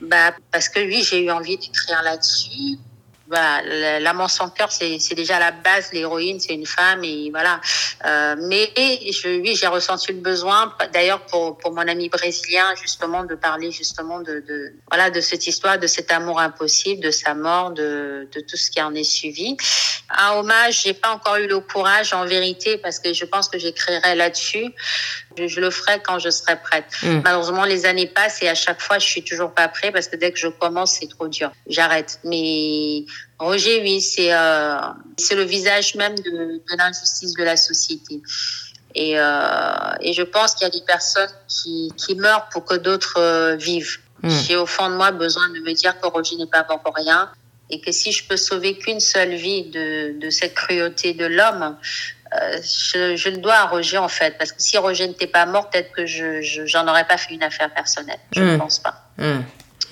Bah, 0.00 0.34
parce 0.50 0.70
que 0.70 0.80
oui, 0.80 1.02
j'ai 1.02 1.22
eu 1.24 1.30
envie 1.30 1.58
d'écrire 1.58 2.02
là-dessus 2.02 2.78
voilà, 3.30 4.00
l'amant 4.00 4.28
sans 4.28 4.50
cœur, 4.50 4.70
c'est 4.72 5.14
déjà 5.14 5.38
la 5.38 5.52
base. 5.52 5.92
L'héroïne, 5.92 6.40
c'est 6.40 6.54
une 6.54 6.66
femme 6.66 7.04
et 7.04 7.30
voilà. 7.30 7.60
Euh, 8.04 8.34
mais 8.38 8.72
je, 8.76 9.40
oui, 9.40 9.54
j'ai 9.54 9.68
ressenti 9.68 10.12
le 10.12 10.18
besoin, 10.18 10.74
d'ailleurs 10.92 11.24
pour, 11.26 11.56
pour 11.58 11.72
mon 11.72 11.86
ami 11.86 12.08
brésilien, 12.08 12.74
justement, 12.80 13.24
de 13.24 13.36
parler 13.36 13.70
justement 13.70 14.18
de, 14.20 14.42
de 14.46 14.72
voilà 14.90 15.10
de 15.10 15.20
cette 15.20 15.46
histoire, 15.46 15.78
de 15.78 15.86
cet 15.86 16.10
amour 16.10 16.40
impossible, 16.40 17.02
de 17.02 17.10
sa 17.10 17.34
mort, 17.34 17.70
de, 17.70 18.28
de 18.32 18.40
tout 18.40 18.56
ce 18.56 18.70
qui 18.70 18.82
en 18.82 18.94
est 18.94 19.04
suivi. 19.04 19.56
Un 20.10 20.32
hommage, 20.32 20.82
j'ai 20.82 20.94
pas 20.94 21.10
encore 21.10 21.36
eu 21.36 21.46
le 21.46 21.60
courage, 21.60 22.12
en 22.12 22.24
vérité, 22.24 22.78
parce 22.78 22.98
que 22.98 23.12
je 23.12 23.24
pense 23.24 23.48
que 23.48 23.58
j'écrirai 23.58 24.16
là-dessus. 24.16 24.74
Je, 25.36 25.60
le 25.60 25.70
ferai 25.70 26.00
quand 26.02 26.18
je 26.18 26.30
serai 26.30 26.56
prête. 26.60 26.86
Mm. 27.02 27.20
Malheureusement, 27.24 27.64
les 27.64 27.86
années 27.86 28.06
passent 28.06 28.42
et 28.42 28.48
à 28.48 28.54
chaque 28.54 28.80
fois, 28.80 28.98
je 28.98 29.06
suis 29.06 29.22
toujours 29.22 29.52
pas 29.52 29.68
prête 29.68 29.92
parce 29.92 30.08
que 30.08 30.16
dès 30.16 30.32
que 30.32 30.38
je 30.38 30.48
commence, 30.48 30.98
c'est 31.00 31.08
trop 31.08 31.28
dur. 31.28 31.50
J'arrête. 31.68 32.18
Mais 32.24 33.04
Roger, 33.38 33.80
oui, 33.82 34.00
c'est 34.00 34.32
euh, 34.32 34.76
c'est 35.16 35.36
le 35.36 35.44
visage 35.44 35.94
même 35.94 36.16
de, 36.16 36.30
de 36.30 36.76
l'injustice 36.76 37.34
de 37.34 37.44
la 37.44 37.56
société. 37.56 38.20
Et, 38.94 39.18
euh, 39.18 39.92
et 40.00 40.12
je 40.12 40.22
pense 40.22 40.54
qu'il 40.54 40.66
y 40.66 40.70
a 40.70 40.72
des 40.72 40.84
personnes 40.84 41.30
qui, 41.48 41.92
qui 41.96 42.16
meurent 42.16 42.48
pour 42.48 42.64
que 42.64 42.74
d'autres 42.74 43.18
euh, 43.18 43.56
vivent. 43.56 43.98
Mm. 44.22 44.30
J'ai 44.30 44.56
au 44.56 44.66
fond 44.66 44.90
de 44.90 44.96
moi 44.96 45.12
besoin 45.12 45.48
de 45.50 45.60
me 45.60 45.72
dire 45.72 45.98
que 46.00 46.06
Roger 46.06 46.36
n'est 46.36 46.46
pas 46.46 46.66
mort 46.68 46.80
pour 46.80 46.94
rien 46.94 47.30
et 47.70 47.80
que 47.80 47.92
si 47.92 48.12
je 48.12 48.26
peux 48.26 48.36
sauver 48.36 48.76
qu'une 48.76 49.00
seule 49.00 49.34
vie 49.34 49.64
de, 49.70 50.18
de 50.18 50.30
cette 50.30 50.54
cruauté 50.54 51.14
de 51.14 51.24
l'homme, 51.24 51.76
euh, 52.34 52.58
je, 52.62 53.16
je, 53.16 53.28
le 53.28 53.38
dois 53.38 53.54
à 53.54 53.66
Roger 53.66 53.98
en 53.98 54.08
fait, 54.08 54.36
parce 54.38 54.52
que 54.52 54.62
si 54.62 54.78
Roger 54.78 55.08
n'était 55.08 55.26
pas 55.26 55.46
mort, 55.46 55.68
peut-être 55.68 55.90
que 55.92 56.06
je 56.06 56.40
j'en 56.64 56.86
aurais 56.86 57.04
pas 57.04 57.16
fait 57.16 57.34
une 57.34 57.42
affaire 57.42 57.72
personnelle. 57.72 58.20
Je 58.34 58.42
ne 58.42 58.54
hmm. 58.54 58.58
pense 58.58 58.78
pas. 58.78 58.94
Hmm. 59.18 59.40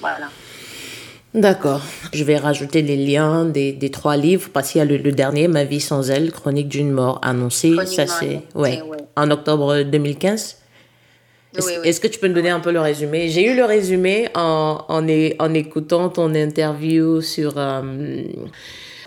Voilà. 0.01 0.29
D'accord. 1.35 1.83
Je 2.13 2.25
vais 2.25 2.39
rajouter 2.39 2.81
les 2.83 2.97
liens 2.97 3.45
des, 3.45 3.73
des 3.73 3.91
trois 3.91 4.17
livres 4.17 4.51
parce 4.53 4.71
qu'il 4.73 4.79
y 4.79 4.83
a 4.83 4.85
le, 4.85 5.13
dernier, 5.13 5.47
Ma 5.47 5.65
vie 5.65 5.81
sans 5.81 6.11
elle, 6.11 6.33
Chronique 6.33 6.69
d'une 6.69 6.91
mort 6.91 7.21
annoncée. 7.23 7.75
Ça 7.87 8.07
c'est 8.07 8.43
ouais, 8.55 8.83
en 9.17 9.31
octobre 9.31 9.83
2015. 9.83 10.57
Est-ce 11.85 12.01
que 12.01 12.07
tu 12.07 12.19
peux 12.19 12.29
me 12.29 12.35
donner 12.35 12.51
un 12.51 12.61
peu 12.61 12.71
le 12.71 12.81
résumé? 12.81 13.29
J'ai 13.29 13.45
eu 13.47 13.57
le 13.57 13.65
résumé 13.65 14.29
en, 14.35 14.85
en, 14.89 15.07
en, 15.07 15.55
écoutant 15.55 16.09
ton 16.09 16.35
interview 16.35 17.21
sur 17.21 17.55
euh, 17.57 18.23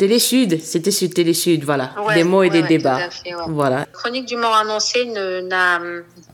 Télé 0.02 0.18
Sud, 0.18 0.60
c'était 0.60 0.90
sur 0.90 1.12
Télé 1.12 1.36
Sud, 1.36 1.64
voilà. 1.64 1.94
des 2.16 2.24
mots 2.24 2.42
et 2.42 2.50
des 2.50 2.64
débats. 2.64 3.08
Voilà. 3.46 3.86
Chronique 3.94 4.26
du 4.26 4.36
mort 4.36 4.56
annoncé 4.56 5.06
n'a. 5.06 5.80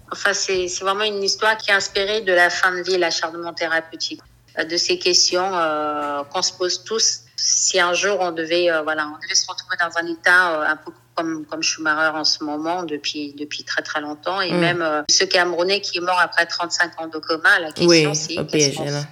Enfin, 0.10 0.32
c'est 0.32 0.68
vraiment 0.80 1.04
une 1.04 1.22
histoire 1.22 1.58
qui 1.58 1.72
est 1.72 1.74
inspirée 1.74 2.22
de 2.22 2.32
la 2.32 2.50
fin 2.50 2.72
de 2.72 2.82
vie, 2.82 2.98
l'acharnement 2.98 3.52
thérapeutique. 3.54 4.22
Euh, 4.58 4.64
de 4.64 4.78
ces 4.78 4.98
questions 4.98 5.50
euh, 5.54 6.24
qu'on 6.32 6.42
se 6.42 6.54
pose 6.54 6.86
tous 6.86 7.24
si 7.36 7.78
un 7.78 7.94
jour 7.94 8.18
on 8.22 8.32
devait, 8.32 8.72
euh, 8.72 8.84
voilà, 8.84 9.06
on 9.08 9.22
devait 9.22 9.36
se 9.36 9.46
retrouver 9.48 9.76
dans 9.80 9.98
un 9.98 10.08
état 10.14 10.72
un 10.72 10.78
peu 10.78 10.92
comme, 11.18 11.46
comme 11.46 11.64
Schumacher 11.64 12.16
en 12.16 12.24
ce 12.24 12.44
moment 12.44 12.84
depuis, 12.84 13.34
depuis 13.38 13.64
très 13.64 13.82
très 13.82 14.00
longtemps. 14.00 14.40
Et 14.40 14.52
mm. 14.52 14.60
même 14.60 14.82
euh, 14.82 15.02
ce 15.10 15.26
Camerounais 15.26 15.82
qui 15.82 15.98
est 15.98 16.02
mort 16.02 16.20
après 16.22 16.46
35 16.46 17.02
ans 17.02 17.08
de 17.08 17.18
coma, 17.18 17.60
la 17.60 17.72
question 17.72 18.14
c'est 18.14 18.36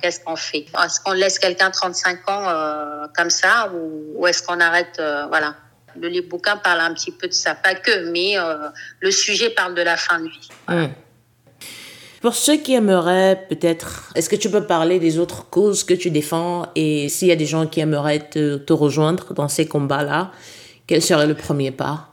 qu'est-ce 0.01 0.19
qu'on 0.19 0.35
fait? 0.35 0.67
Est-ce 0.83 0.99
qu'on 1.01 1.13
laisse 1.13 1.39
quelqu'un 1.39 1.71
35 1.71 2.29
ans 2.29 2.43
euh, 2.47 3.07
comme 3.17 3.29
ça 3.31 3.71
ou, 3.73 4.25
est-ce 4.27 4.43
qu'on 4.43 4.59
arrête 4.59 4.97
euh, 4.99 5.25
Voilà. 5.27 5.55
Le 5.99 6.09
livre 6.09 6.27
bouquin 6.27 6.57
parle 6.57 6.81
un 6.81 6.93
petit 6.93 7.11
peu 7.11 7.27
de 7.27 7.33
ça, 7.33 7.55
pas 7.55 7.73
que, 7.73 8.11
mais 8.11 8.35
le 8.99 9.11
sujet 9.11 9.49
parle 9.49 9.75
de 9.75 9.81
la 9.81 9.95
fin 9.95 10.19
de 10.19 10.27
vie. 10.27 10.49
Mm. 10.67 10.87
Pour 12.19 12.35
ceux 12.35 12.57
qui 12.57 12.73
aimeraient 12.73 13.45
peut-être, 13.47 14.11
est-ce 14.15 14.27
que 14.27 14.35
tu 14.35 14.49
peux 14.49 14.65
parler 14.65 14.99
des 14.99 15.19
autres 15.19 15.49
causes 15.49 15.85
que 15.85 15.93
tu 15.93 16.09
défends? 16.09 16.67
Et 16.75 17.07
s'il 17.07 17.29
y 17.29 17.31
a 17.31 17.37
des 17.37 17.45
gens 17.45 17.65
qui 17.65 17.79
aimeraient 17.79 18.27
te, 18.27 18.57
te 18.57 18.73
rejoindre 18.73 19.33
dans 19.33 19.47
ces 19.47 19.67
combats-là, 19.67 20.31
quel 20.87 21.01
serait 21.01 21.27
le 21.27 21.35
premier 21.35 21.71
pas? 21.71 22.09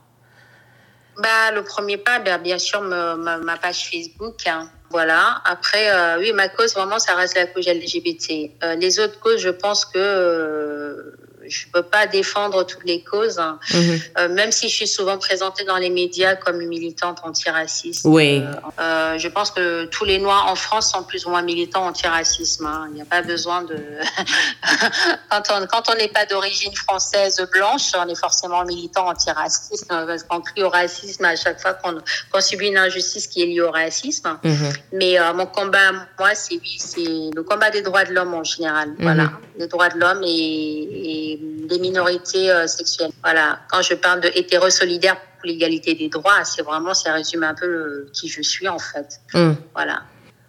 Bah, 1.19 1.53
Le 1.53 1.63
premier 1.63 1.99
pas, 1.99 2.21
bah, 2.21 2.39
bien 2.39 2.59
sûr, 2.59 2.81
ma, 2.81 3.57
page 3.61 3.91
Facebook. 3.91 4.47
Hein. 4.47 4.69
Voilà. 4.91 5.41
Après, 5.45 5.91
euh, 5.91 6.19
oui, 6.19 6.33
ma 6.33 6.49
cause, 6.49 6.75
vraiment, 6.75 6.99
ça 6.99 7.15
reste 7.15 7.37
la 7.37 7.47
cause 7.47 7.67
LGBT. 7.67 8.51
Euh, 8.63 8.75
les 8.77 8.99
autres 8.99 9.19
causes, 9.21 9.41
je 9.41 9.51
pense 9.51 9.85
que 9.85 9.99
euh, 9.99 11.17
je 11.53 11.67
peux 11.71 11.83
pas 11.83 12.07
défendre 12.07 12.65
toutes 12.65 12.85
les 12.85 13.03
causes, 13.03 13.39
hein. 13.39 13.59
mhm. 13.75 14.01
euh, 14.19 14.29
même 14.31 14.53
si 14.53 14.69
je 14.69 14.75
suis 14.75 14.89
souvent 14.89 15.19
présentée 15.19 15.65
dans 15.65 15.77
les 15.77 15.91
médias 15.91 16.35
comme 16.35 16.59
militante 16.65 17.19
antiraciste. 17.25 18.03
Oui. 18.05 18.43
Euh, 18.43 18.53
euh, 18.81 19.19
je 19.19 19.29
pense 19.29 19.51
que 19.51 19.85
tous 19.85 20.05
les 20.05 20.19
Noirs 20.19 20.47
en 20.49 20.55
France 20.55 20.91
sont 20.93 21.03
plus 21.05 21.27
ou 21.27 21.31
moins 21.31 21.43
militants 21.43 21.87
antiracisme. 21.87 22.67
Hein. 22.67 22.87
Il 22.89 22.95
n'y 22.95 23.03
a 23.03 23.05
pas 23.05 23.23
besoin 23.23 23.63
de. 23.63 23.77
quand 25.31 25.43
on 25.51 25.67
quand 25.67 25.91
on 25.91 25.95
n'est 25.97 26.09
pas 26.09 26.25
d'origine 26.25 26.75
française 26.75 27.47
blanche, 27.53 27.93
on 27.97 28.09
est 28.09 28.19
forcément 28.19 28.65
militant 28.65 29.09
antiraciste 29.09 29.87
hein, 29.91 30.05
parce 30.07 30.23
qu'on 30.23 30.41
crie 30.41 30.63
au 30.63 30.71
racisme 30.71 31.25
à 31.25 31.37
chaque 31.37 31.61
fois 31.61 31.75
qu'on 31.75 32.41
subit 32.41 32.69
une 32.69 32.79
injustice 32.79 33.27
qui 33.27 33.43
est 33.43 33.47
liée 33.47 33.61
au 33.61 33.71
racisme. 33.71 34.39
Mhm. 34.43 34.73
Mais 34.93 35.19
mon 35.35 35.47
combat, 35.47 35.93
moi, 36.19 36.35
c'est 36.35 36.55
oui, 36.55 36.77
c'est 36.79 37.31
le 37.35 37.43
combat 37.43 37.71
des 37.71 37.83
droits 37.83 38.05
de 38.05 38.15
l'homme 38.15 38.35
en 38.35 38.45
général. 38.45 38.91
Mhm. 38.91 38.97
Voilà, 39.01 39.33
les 39.59 39.67
droits 39.67 39.91
de 39.91 39.99
l'homme 39.99 40.23
et, 40.25 40.29
et 40.33 41.42
des 41.43 41.79
minorités 41.79 42.51
euh, 42.51 42.67
sexuelles. 42.67 43.11
Voilà, 43.23 43.61
quand 43.71 43.83
je 43.83 43.95
parle 43.95 44.21
de 44.21 44.31
hétéro 44.35 44.71
solidaire 44.71 45.17
pour 45.17 45.47
l'égalité 45.47 45.95
des 45.95 46.09
droits, 46.09 46.45
c'est 46.45 46.63
vraiment, 46.63 46.95
ça 46.95 47.13
résume 47.13 47.43
un 47.43 47.55
peu 47.55 47.67
euh, 47.67 48.11
qui 48.13 48.29
je 48.29 48.43
suis 48.43 48.69
en 48.69 48.79
fait. 48.79 49.21
Hmm. 49.35 49.55
Voilà. 49.75 50.03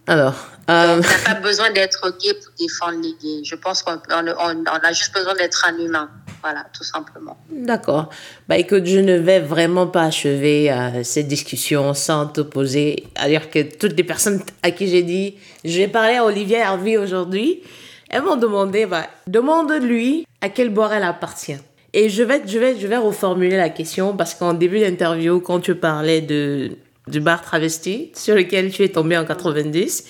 Alors, 0.05 0.35
euh... 0.69 0.97
on 0.97 0.99
n'a 0.99 1.33
pas 1.33 1.39
besoin 1.39 1.71
d'être 1.71 2.17
gay 2.19 2.33
pour 2.33 2.53
défendre 2.59 3.01
les 3.01 3.13
gays. 3.21 3.43
Je 3.45 3.55
pense 3.55 3.83
qu'on 3.83 3.99
on, 4.11 4.65
a 4.65 4.91
juste 4.91 5.13
besoin 5.13 5.33
d'être 5.35 5.65
un 5.67 5.77
humain. 5.77 6.09
Voilà, 6.41 6.65
tout 6.73 6.83
simplement. 6.83 7.37
D'accord. 7.49 8.09
Bah 8.49 8.57
écoute, 8.57 8.85
je 8.85 8.99
ne 8.99 9.17
vais 9.17 9.39
vraiment 9.39 9.87
pas 9.87 10.03
achever 10.03 10.69
euh, 10.69 11.01
cette 11.03 11.29
discussion 11.29 11.93
sans 11.93 12.27
t'opposer. 12.27 13.07
À 13.15 13.29
dire 13.29 13.49
que 13.49 13.61
toutes 13.61 13.95
les 13.95 14.03
personnes 14.03 14.41
à 14.61 14.71
qui 14.71 14.89
j'ai 14.89 15.03
dit, 15.03 15.37
je 15.63 15.77
vais 15.77 15.87
parler 15.87 16.15
à 16.15 16.25
Olivier 16.25 16.61
Harvey 16.61 16.97
aujourd'hui, 16.97 17.63
elles 18.09 18.23
m'ont 18.23 18.35
demandé, 18.35 18.85
bah, 18.85 19.07
demande-lui 19.25 20.27
à 20.43 20.49
quel 20.49 20.69
boire 20.69 20.91
elle 20.91 21.03
appartient. 21.03 21.57
Et 21.93 22.09
je 22.09 22.21
vais, 22.21 22.41
je 22.45 22.59
vais, 22.59 22.77
je 22.77 22.85
vais 22.85 22.97
reformuler 22.97 23.55
la 23.55 23.69
question 23.69 24.17
parce 24.17 24.35
qu'en 24.35 24.53
début 24.53 24.81
d'interview, 24.81 25.39
quand 25.39 25.61
tu 25.61 25.73
parlais 25.73 26.19
de, 26.19 26.71
du 27.07 27.21
bar 27.21 27.41
travesti 27.41 28.11
sur 28.13 28.35
lequel 28.35 28.69
tu 28.69 28.83
es 28.83 28.89
tombé 28.89 29.17
en 29.17 29.23
90, 29.23 30.03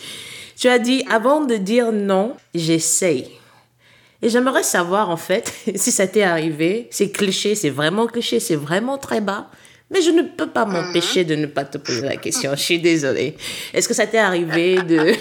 tu 0.58 0.68
as 0.70 0.80
dit, 0.80 1.06
avant 1.08 1.42
de 1.42 1.56
dire 1.56 1.92
non, 1.92 2.34
j'essaye. 2.56 3.30
Et 4.24 4.30
j'aimerais 4.30 4.64
savoir, 4.64 5.12
en 5.12 5.18
fait, 5.18 5.54
si 5.76 5.92
ça 5.92 6.08
t'est 6.08 6.24
arrivé. 6.24 6.88
C'est 6.90 7.12
cliché, 7.12 7.54
c'est 7.54 7.70
vraiment 7.70 8.08
cliché, 8.08 8.40
c'est 8.40 8.56
vraiment 8.56 8.98
très 8.98 9.22
bas. 9.22 9.52
Mais 9.94 10.02
je 10.02 10.10
ne 10.10 10.24
peux 10.24 10.50
pas 10.50 10.66
m'empêcher 10.66 11.24
de 11.24 11.36
ne 11.36 11.46
pas 11.46 11.64
te 11.66 11.78
poser 11.78 12.02
la 12.02 12.18
question. 12.18 12.52
Je 12.56 12.62
suis 12.62 12.80
désolée. 12.80 13.38
Est-ce 13.74 13.88
que 13.88 13.94
ça 13.94 14.08
t'est 14.08 14.18
arrivé 14.18 14.82
de... 14.82 14.98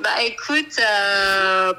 bah 0.02 0.22
écoute, 0.22 0.78
euh, 0.78 1.72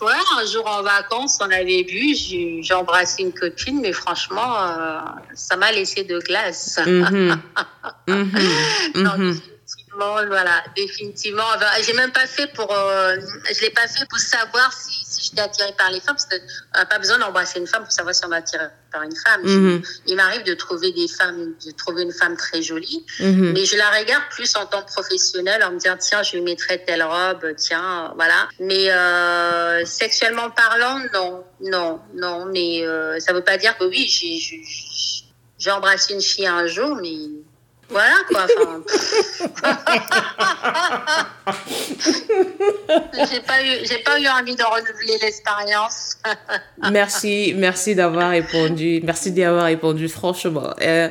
Ouais, 0.00 0.12
un 0.38 0.44
jour 0.44 0.66
en 0.66 0.82
vacances, 0.82 1.38
on 1.40 1.50
avait 1.50 1.84
bu, 1.84 2.14
j'ai 2.14 2.74
embrassé 2.74 3.22
une 3.22 3.32
copine, 3.32 3.80
mais 3.80 3.92
franchement, 3.92 4.54
euh, 4.58 4.98
ça 5.34 5.56
m'a 5.56 5.72
laissé 5.72 6.04
de 6.04 6.18
glace. 6.20 6.78
Mm-hmm. 8.06 8.30
Mm-hmm. 8.94 9.32
définitivement, 9.32 10.26
voilà, 10.26 10.62
définitivement. 10.76 11.44
J'ai 11.86 11.94
même 11.94 12.12
pas 12.12 12.26
fait 12.26 12.52
pour, 12.52 12.70
euh, 12.70 13.16
je 13.50 13.60
l'ai 13.62 13.70
pas 13.70 13.86
fait 13.88 14.06
pour 14.08 14.18
savoir 14.18 14.72
si, 14.72 15.03
si 15.14 15.28
j'étais 15.28 15.42
attirée 15.42 15.74
par 15.76 15.90
les 15.90 16.00
femmes, 16.00 16.16
parce 16.16 16.26
qu'on 16.26 16.78
n'a 16.78 16.86
pas 16.86 16.98
besoin 16.98 17.18
d'embrasser 17.18 17.58
une 17.58 17.66
femme 17.66 17.82
pour 17.82 17.92
savoir 17.92 18.14
si 18.14 18.24
on 18.26 18.32
est 18.32 18.36
attiré 18.36 18.64
par 18.92 19.02
une 19.02 19.14
femme. 19.14 19.42
Mhm. 19.42 19.82
Il 20.06 20.16
m'arrive 20.16 20.44
de 20.44 20.54
trouver 20.54 20.92
des 20.92 21.08
femmes, 21.08 21.54
de 21.64 21.70
trouver 21.72 22.02
une 22.02 22.12
femme 22.12 22.36
très 22.36 22.62
jolie, 22.62 23.04
mhm. 23.20 23.52
mais 23.52 23.64
je 23.64 23.76
la 23.76 23.90
regarde 23.90 24.24
plus 24.30 24.54
en 24.56 24.66
tant 24.66 24.82
que 24.82 24.92
professionnelle, 24.92 25.62
en 25.62 25.72
me 25.72 25.78
disant 25.78 25.96
tiens, 25.98 26.22
je 26.22 26.36
lui 26.36 26.42
mettrai 26.42 26.84
telle 26.84 27.02
robe, 27.02 27.54
tiens, 27.56 28.12
voilà. 28.16 28.48
Mais 28.60 28.90
euh, 28.90 29.84
sexuellement 29.84 30.50
parlant, 30.50 31.00
non, 31.12 31.44
non, 31.60 32.00
non. 32.14 32.46
Mais 32.46 32.84
euh, 32.84 33.18
ça 33.20 33.32
veut 33.32 33.44
pas 33.44 33.56
dire 33.56 33.76
que 33.78 33.84
oui, 33.84 34.06
j'ai 35.58 35.70
embrassé 35.70 36.14
une 36.14 36.22
fille 36.22 36.46
un 36.46 36.66
jour, 36.66 36.96
mais 37.00 37.16
voilà 37.88 38.16
quoi. 38.28 38.46
j'ai 43.30 43.40
pas 43.40 43.62
eu, 43.62 43.84
j'ai 43.84 43.98
pas 43.98 44.18
eu 44.18 44.26
envie 44.28 44.56
de 44.56 44.62
renouveler 44.62 45.18
l'expérience. 45.20 46.16
merci, 46.90 47.52
merci 47.56 47.94
d'avoir 47.94 48.30
répondu. 48.30 49.02
Merci 49.04 49.32
d'y 49.32 49.44
avoir 49.44 49.64
répondu 49.64 50.08
franchement. 50.08 50.72
Euh, 50.80 51.10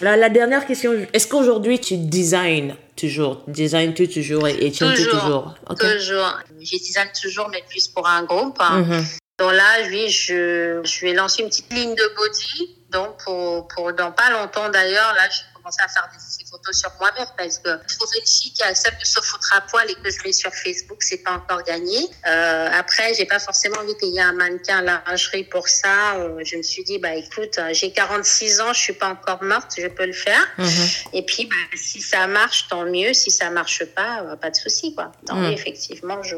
la, 0.00 0.30
dernière 0.30 0.66
question, 0.66 1.06
est-ce 1.12 1.26
qu'aujourd'hui 1.26 1.78
tu 1.78 1.98
designs 1.98 2.74
toujours, 2.96 3.42
design 3.46 3.92
tu 3.92 4.08
toujours 4.08 4.48
et, 4.48 4.72
tu 4.72 4.78
toujours 4.78 5.10
toujours? 5.10 5.54
Toujours. 5.78 6.38
Je 6.60 6.78
design 6.78 7.10
toujours, 7.20 7.50
mais 7.50 7.62
plus 7.68 7.88
pour 7.88 8.08
un 8.08 8.24
groupe. 8.24 8.58
Mm 8.58 9.02
Donc 9.38 9.52
là, 9.52 9.82
oui, 9.88 10.08
je, 10.08 10.80
je 10.82 11.00
vais 11.02 11.12
lancer 11.12 11.42
une 11.42 11.48
petite 11.48 11.70
ligne 11.72 11.94
de 11.94 12.14
body. 12.16 12.76
Donc 12.90 13.22
pour, 13.24 13.68
pour 13.68 13.92
dans 13.92 14.12
pas 14.12 14.30
longtemps 14.30 14.70
d'ailleurs, 14.70 15.14
là, 15.14 15.28
je 15.30 15.49
commencer 15.60 15.80
à 15.84 15.88
faire 15.88 16.08
des, 16.12 16.44
photos 16.44 16.76
sur 16.76 16.90
moi-même 16.98 17.28
parce 17.36 17.58
que 17.58 17.68
trouver 17.86 18.18
une 18.18 18.26
fille 18.26 18.52
qui 18.52 18.62
accepte 18.62 19.00
de 19.00 19.06
se 19.06 19.20
foutre 19.20 19.54
à 19.54 19.60
poil 19.60 19.88
et 19.90 19.94
que 19.94 20.10
je 20.10 20.22
mets 20.24 20.32
sur 20.32 20.52
Facebook, 20.52 21.02
c'est 21.02 21.18
pas 21.18 21.32
encore 21.32 21.62
gagné. 21.62 22.08
Euh, 22.26 22.68
après, 22.72 23.14
j'ai 23.14 23.26
pas 23.26 23.38
forcément 23.38 23.78
envie 23.78 23.96
qu'il 23.96 24.08
y 24.08 24.18
ait 24.18 24.22
un 24.22 24.32
mannequin 24.32 24.78
à 24.78 24.82
la 24.82 25.02
lingerie 25.06 25.44
pour 25.44 25.68
ça. 25.68 26.16
Euh, 26.16 26.40
je 26.44 26.56
me 26.56 26.62
suis 26.62 26.82
dit, 26.84 26.98
bah 26.98 27.14
écoute, 27.14 27.58
euh, 27.58 27.70
j'ai 27.72 27.92
46 27.92 28.60
ans, 28.60 28.72
je 28.72 28.80
suis 28.80 28.92
pas 28.92 29.08
encore 29.08 29.42
morte, 29.42 29.74
je 29.78 29.86
peux 29.86 30.06
le 30.06 30.12
faire. 30.12 30.44
Mm-hmm. 30.58 31.08
Et 31.12 31.22
puis, 31.24 31.46
bah, 31.46 31.76
si 31.76 32.00
ça 32.00 32.26
marche, 32.26 32.68
tant 32.68 32.84
mieux. 32.84 33.12
Si 33.12 33.30
ça 33.30 33.50
marche 33.50 33.84
pas, 33.84 34.22
bah, 34.22 34.36
pas 34.36 34.50
de 34.50 34.56
souci, 34.56 34.94
quoi. 34.94 35.12
Tant 35.26 35.36
mm. 35.36 35.52
effectivement, 35.52 36.22
je, 36.22 36.36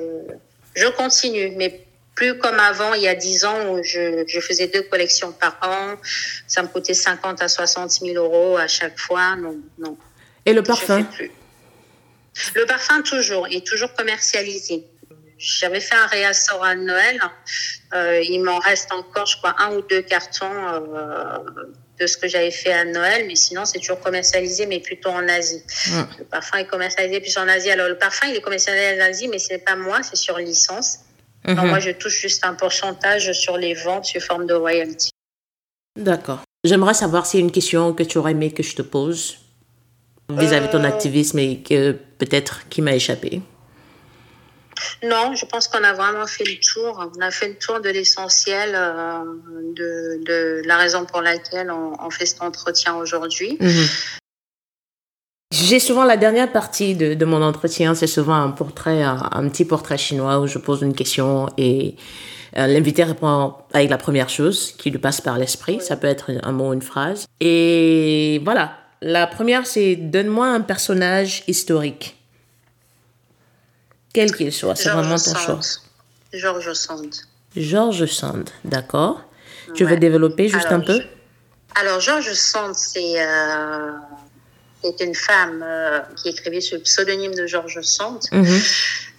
je 0.74 0.86
continue. 0.88 1.52
Mais 1.56 1.86
plus 2.14 2.38
comme 2.38 2.58
avant, 2.60 2.94
il 2.94 3.02
y 3.02 3.08
a 3.08 3.14
10 3.14 3.44
ans, 3.44 3.70
où 3.70 3.82
je, 3.82 4.24
je, 4.26 4.40
faisais 4.40 4.68
deux 4.68 4.82
collections 4.82 5.32
par 5.32 5.58
an. 5.62 5.96
Ça 6.46 6.62
me 6.62 6.68
coûtait 6.68 6.94
50 6.94 7.40
à 7.42 7.48
60 7.48 7.90
000 7.90 8.14
euros 8.16 8.56
à 8.56 8.68
chaque 8.68 8.98
fois. 8.98 9.36
Non, 9.36 9.56
non. 9.78 9.96
Et 10.44 10.52
le 10.52 10.62
parfum? 10.62 11.06
Le 12.54 12.66
parfum, 12.66 13.02
toujours. 13.02 13.48
Il 13.48 13.58
est 13.58 13.66
toujours 13.66 13.92
commercialisé. 13.94 14.84
J'avais 15.38 15.80
fait 15.80 15.96
un 15.96 16.06
réassort 16.06 16.64
à 16.64 16.74
Noël. 16.74 17.20
Euh, 17.94 18.22
il 18.22 18.42
m'en 18.42 18.58
reste 18.58 18.92
encore, 18.92 19.26
je 19.26 19.36
crois, 19.38 19.54
un 19.58 19.74
ou 19.74 19.82
deux 19.82 20.02
cartons 20.02 20.46
euh, 20.46 21.38
de 21.98 22.06
ce 22.06 22.16
que 22.16 22.28
j'avais 22.28 22.50
fait 22.50 22.72
à 22.72 22.84
Noël. 22.84 23.26
Mais 23.26 23.36
sinon, 23.36 23.64
c'est 23.64 23.78
toujours 23.78 24.00
commercialisé, 24.00 24.66
mais 24.66 24.80
plutôt 24.80 25.10
en 25.10 25.26
Asie. 25.28 25.62
Le 26.18 26.24
parfum 26.24 26.58
est 26.58 26.66
commercialisé 26.66 27.20
plus 27.20 27.36
en 27.38 27.48
Asie. 27.48 27.70
Alors, 27.70 27.88
le 27.88 27.98
parfum, 27.98 28.28
il 28.28 28.36
est 28.36 28.40
commercialisé 28.40 29.00
en 29.00 29.04
Asie, 29.04 29.28
mais 29.28 29.38
ce 29.38 29.54
n'est 29.54 29.58
pas 29.58 29.76
moi, 29.76 30.02
c'est 30.02 30.16
sur 30.16 30.38
licence. 30.38 31.00
Mhm. 31.46 31.68
moi, 31.68 31.80
je 31.80 31.90
touche 31.90 32.20
juste 32.20 32.44
un 32.44 32.54
pourcentage 32.54 33.32
sur 33.32 33.56
les 33.56 33.74
ventes 33.74 34.06
sous 34.06 34.20
forme 34.20 34.46
de 34.46 34.54
royalty. 34.54 35.10
D'accord. 35.96 36.40
J'aimerais 36.64 36.94
savoir 36.94 37.26
s'il 37.26 37.40
y 37.40 37.42
a 37.42 37.46
une 37.46 37.52
question 37.52 37.92
que 37.92 38.02
tu 38.02 38.18
aurais 38.18 38.30
aimé 38.30 38.52
que 38.52 38.62
je 38.62 38.76
te 38.76 38.82
pose 38.82 39.38
vis-à-vis 40.30 40.68
de 40.68 40.72
ton 40.72 40.84
euh. 40.84 40.88
activisme 40.88 41.38
et 41.38 41.62
que 41.62 41.92
peut-être 41.92 42.68
qui 42.68 42.80
m'a 42.82 42.94
échappé. 42.94 43.42
Non, 45.02 45.34
je 45.34 45.44
pense 45.46 45.68
qu'on 45.68 45.82
a 45.82 45.92
vraiment 45.92 46.26
fait 46.26 46.44
le 46.44 46.58
tour. 46.60 47.10
On 47.16 47.20
a 47.20 47.30
fait 47.30 47.48
le 47.48 47.54
tour 47.56 47.80
de 47.80 47.88
l'essentiel 47.88 48.72
euh, 48.74 49.24
de, 49.76 50.24
de, 50.24 50.62
la 50.64 50.76
raison 50.76 51.04
pour 51.04 51.20
laquelle 51.20 51.70
on, 51.70 52.10
fait 52.10 52.26
cet 52.26 52.42
entretien 52.42 52.94
aujourd'hui. 52.94 53.56
Mhm. 53.60 53.86
J'ai 55.62 55.78
souvent 55.78 56.04
la 56.04 56.16
dernière 56.16 56.50
partie 56.50 56.96
de, 56.96 57.14
de 57.14 57.24
mon 57.24 57.40
entretien, 57.40 57.94
c'est 57.94 58.08
souvent 58.08 58.34
un 58.34 58.50
portrait, 58.50 59.02
un, 59.02 59.48
petit 59.48 59.64
portrait 59.64 59.96
chinois 59.96 60.40
où 60.40 60.48
je 60.48 60.58
pose 60.58 60.82
une 60.82 60.94
question 60.94 61.48
et 61.56 61.94
euh, 62.56 62.66
l'invité 62.66 63.04
répond 63.04 63.54
avec 63.72 63.88
la 63.88 63.96
première 63.96 64.28
chose 64.28 64.72
qui 64.76 64.90
lui 64.90 64.98
passe 64.98 65.20
par 65.20 65.38
l'esprit. 65.38 65.80
Ça 65.80 65.96
peut 65.96 66.08
être 66.08 66.32
un 66.42 66.52
mot, 66.52 66.72
une 66.72 66.82
phrase. 66.82 67.26
Et 67.38 68.40
voilà. 68.44 68.76
La 69.02 69.28
première, 69.28 69.64
c'est 69.66 69.94
donne-moi 69.94 70.48
un 70.48 70.60
personnage 70.62 71.44
historique. 71.46 72.16
Quel 74.12 74.34
qu'il 74.34 74.52
soit, 74.52 74.74
c'est 74.74 74.90
vraiment 74.90 75.16
ton 75.16 75.34
choix. 75.34 75.60
George 76.32 76.72
Sand. 76.72 77.14
George 77.56 78.06
Sand, 78.06 78.50
d'accord. 78.64 79.22
Tu 79.74 79.84
veux 79.84 79.96
développer 79.96 80.48
juste 80.48 80.72
un 80.72 80.80
peu? 80.80 81.00
Alors, 81.76 82.00
George 82.00 82.32
Sand, 82.32 82.74
c'est. 82.74 83.22
Euh 83.22 83.92
c'était 84.82 85.04
une 85.04 85.14
femme 85.14 85.62
euh, 85.64 86.00
qui 86.16 86.28
écrivait 86.28 86.60
sous 86.60 86.76
le 86.76 86.82
pseudonyme 86.82 87.34
de 87.34 87.46
Georges 87.46 87.82
Sand, 87.82 88.20
mhm. 88.32 88.60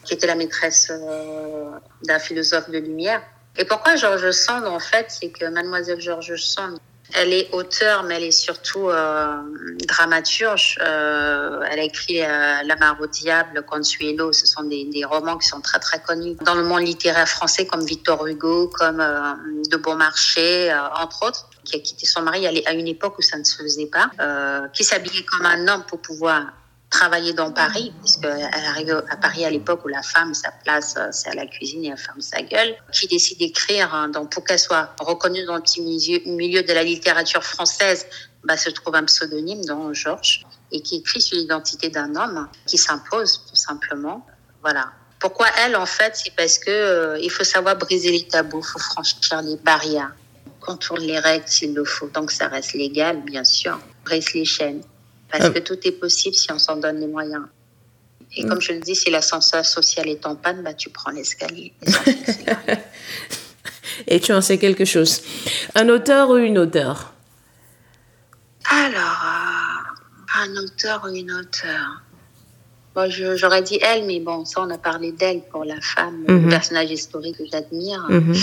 qui 0.04 0.14
était 0.14 0.28
la 0.28 0.36
maîtresse 0.36 0.92
euh, 0.92 1.72
d'un 2.04 2.20
philosophe 2.20 2.70
de 2.70 2.78
lumière. 2.78 3.22
Et 3.58 3.66
pourquoi 3.66 3.96
Georges 3.96 4.32
Sand, 4.32 4.66
en 4.66 4.80
fait, 4.80 5.06
c'est 5.10 5.30
que 5.30 5.46
mademoiselle 5.46 6.02
Georges 6.02 6.36
Sand, 6.38 6.80
elle 7.16 7.34
est 7.34 7.50
auteure, 7.52 8.04
mais 8.04 8.16
elle 8.16 8.24
est 8.24 8.32
surtout 8.32 8.90
euh, 8.90 9.38
dramaturge. 9.88 10.80
Euh, 10.82 11.62
elle 11.70 11.80
a 11.80 11.84
écrit 11.84 12.22
euh, 12.22 12.64
La 12.66 12.76
mare 12.76 12.98
au 13.00 13.08
diable, 13.08 13.64
Consuelo. 13.64 14.34
Ce 14.34 14.48
sont 14.48 14.64
des, 14.64 14.86
des, 14.86 15.06
romans 15.06 15.38
qui 15.38 15.48
sont 15.48 15.62
très 15.62 15.80
très 15.80 16.02
connus 16.02 16.36
dans 16.42 16.56
le 16.56 16.64
monde 16.64 16.82
littéraire 16.82 17.28
français, 17.28 17.68
comme 17.68 17.86
Victor 17.86 18.26
Hugo, 18.26 18.68
comme 18.68 18.98
De 19.70 19.78
Beaumarchais, 19.78 20.74
entre 20.96 21.28
autres, 21.28 21.50
qui 21.64 21.76
a 21.76 21.80
quitté 21.80 22.06
son 22.06 22.22
mari 22.22 22.46
à 22.48 22.74
une 22.74 22.88
époque 22.88 23.18
où 23.18 23.22
ça 23.22 23.38
ne 23.38 23.44
se 23.44 23.56
faisait 23.58 23.88
pas, 23.88 24.10
qui 24.74 24.84
s'habillait 24.84 25.24
comme 25.24 25.46
un 25.46 25.68
homme 25.68 25.84
pour 25.88 26.00
pouvoir 26.00 26.54
travailler 26.94 27.34
dans 27.34 27.52
Paris, 27.52 27.92
puisqu'elle 28.02 28.54
arrive 28.54 29.04
à 29.10 29.18
Paris 29.18 29.44
à 29.44 29.50
l'époque 29.50 29.84
où 29.84 29.88
la 29.88 30.04
femme, 30.04 30.34
sa 30.36 30.52
place, 30.64 30.94
euh, 30.98 31.08
c'est 31.12 31.30
à 31.30 31.34
la 31.34 31.48
cuisine 31.48 31.84
et 31.84 31.88
elle 31.88 31.98
ferme 31.98 32.22
sa 32.22 32.42
gueule, 32.44 32.76
qui 32.92 33.08
décide 33.08 33.40
d'écrire, 33.40 33.94
hein, 33.96 34.10
donc 34.10 34.32
pour 34.32 34.44
qu'elle 34.44 34.60
soit 34.60 34.96
reconnue 35.00 35.44
dans 35.46 35.56
le 35.56 35.62
petit 35.62 35.82
milieu, 35.82 36.20
milieu 36.26 36.62
de 36.62 36.72
la 36.72 36.84
littérature 36.84 37.44
française, 37.44 38.06
bah, 38.44 38.58
se 38.58 38.70
trouve 38.70 38.94
un 38.96 39.06
pseudonyme, 39.06 39.66
dans 39.66 39.92
Georges, 39.92 40.46
et 40.72 40.82
qui 40.82 40.98
écrit 40.98 41.20
sur 41.20 41.36
l'identité 41.36 41.90
d'un 41.90 42.16
homme 42.16 42.48
qui 42.68 42.78
s'impose, 42.78 43.42
tout 43.50 43.56
simplement. 43.56 44.26
Voilà. 44.62 44.92
Pourquoi 45.20 45.48
elle, 45.66 45.76
en 45.76 45.88
fait, 45.88 46.16
c'est 46.16 46.36
parce 46.36 46.60
que 46.60 46.70
euh, 46.70 47.20
il 47.20 47.32
faut 47.32 47.44
savoir 47.44 47.76
briser 47.76 48.12
les 48.12 48.28
tabous, 48.28 48.60
il 48.60 48.72
faut 48.72 48.80
franchir 48.80 49.42
les 49.42 49.58
barrières, 49.58 50.14
contourner 50.66 51.08
les 51.08 51.20
règles 51.20 51.48
s'il 51.48 51.74
le 51.74 51.86
faut, 51.86 52.08
donc 52.08 52.32
ça 52.32 52.48
reste 52.48 52.74
légal, 52.74 53.22
bien 53.24 53.44
sûr, 53.44 53.80
brise 54.06 54.34
les 54.34 54.46
chaînes. 54.46 54.82
Parce 55.32 55.50
que 55.50 55.60
tout 55.60 55.80
est 55.84 55.94
possible 55.94 56.36
si 56.36 56.52
on 56.52 56.60
s'en 56.60 56.76
donne 56.76 57.00
les 57.00 57.08
moyens. 57.08 57.46
Et 58.36 58.46
comme 58.46 58.62
je 58.62 58.74
le 58.74 58.80
dis, 58.80 58.96
si 58.96 59.10
l'ascenseur 59.10 59.66
social 59.66 60.08
est 60.08 60.26
en 60.26 60.36
panne, 60.36 60.64
bah, 60.64 60.74
tu 60.74 60.90
prends 60.90 61.12
l'escalier. 61.12 61.74
Et 64.08 64.20
tu 64.20 64.34
en 64.34 64.42
sais 64.42 64.58
quelque 64.58 64.86
chose. 64.86 65.22
Un 65.76 65.90
auteur 65.90 66.30
ou 66.30 66.38
une 66.38 66.58
auteure? 66.58 67.14
Alors, 68.70 69.24
euh, 69.26 70.44
un 70.44 70.56
auteur 70.58 71.04
ou 71.06 71.16
une 71.16 71.32
auteure 71.32 72.02
Bon, 72.96 73.10
j'aurais 73.10 73.64
dit 73.64 73.80
elle, 73.82 74.06
mais 74.06 74.20
bon, 74.20 74.46
ça, 74.46 74.62
on 74.62 74.70
a 74.70 74.78
parlé 74.78 75.12
d'elle 75.12 75.42
pour 75.52 75.66
la 75.66 75.82
femme, 75.82 76.26
le 76.28 76.42
mhm. 76.42 76.50
personnage 76.50 76.92
historique 76.92 77.38
que 77.38 77.44
j'admire. 77.52 78.06
Mhm. 78.08 78.36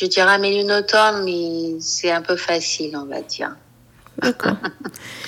Je 0.00 0.06
dirais 0.06 0.30
Amélie 0.30 0.64
Nothomb, 0.64 1.24
mais 1.24 1.80
c'est 1.80 2.12
un 2.12 2.22
peu 2.22 2.36
facile, 2.36 2.96
on 2.96 3.06
va 3.06 3.20
dire. 3.20 3.56
D'accord. 4.18 4.54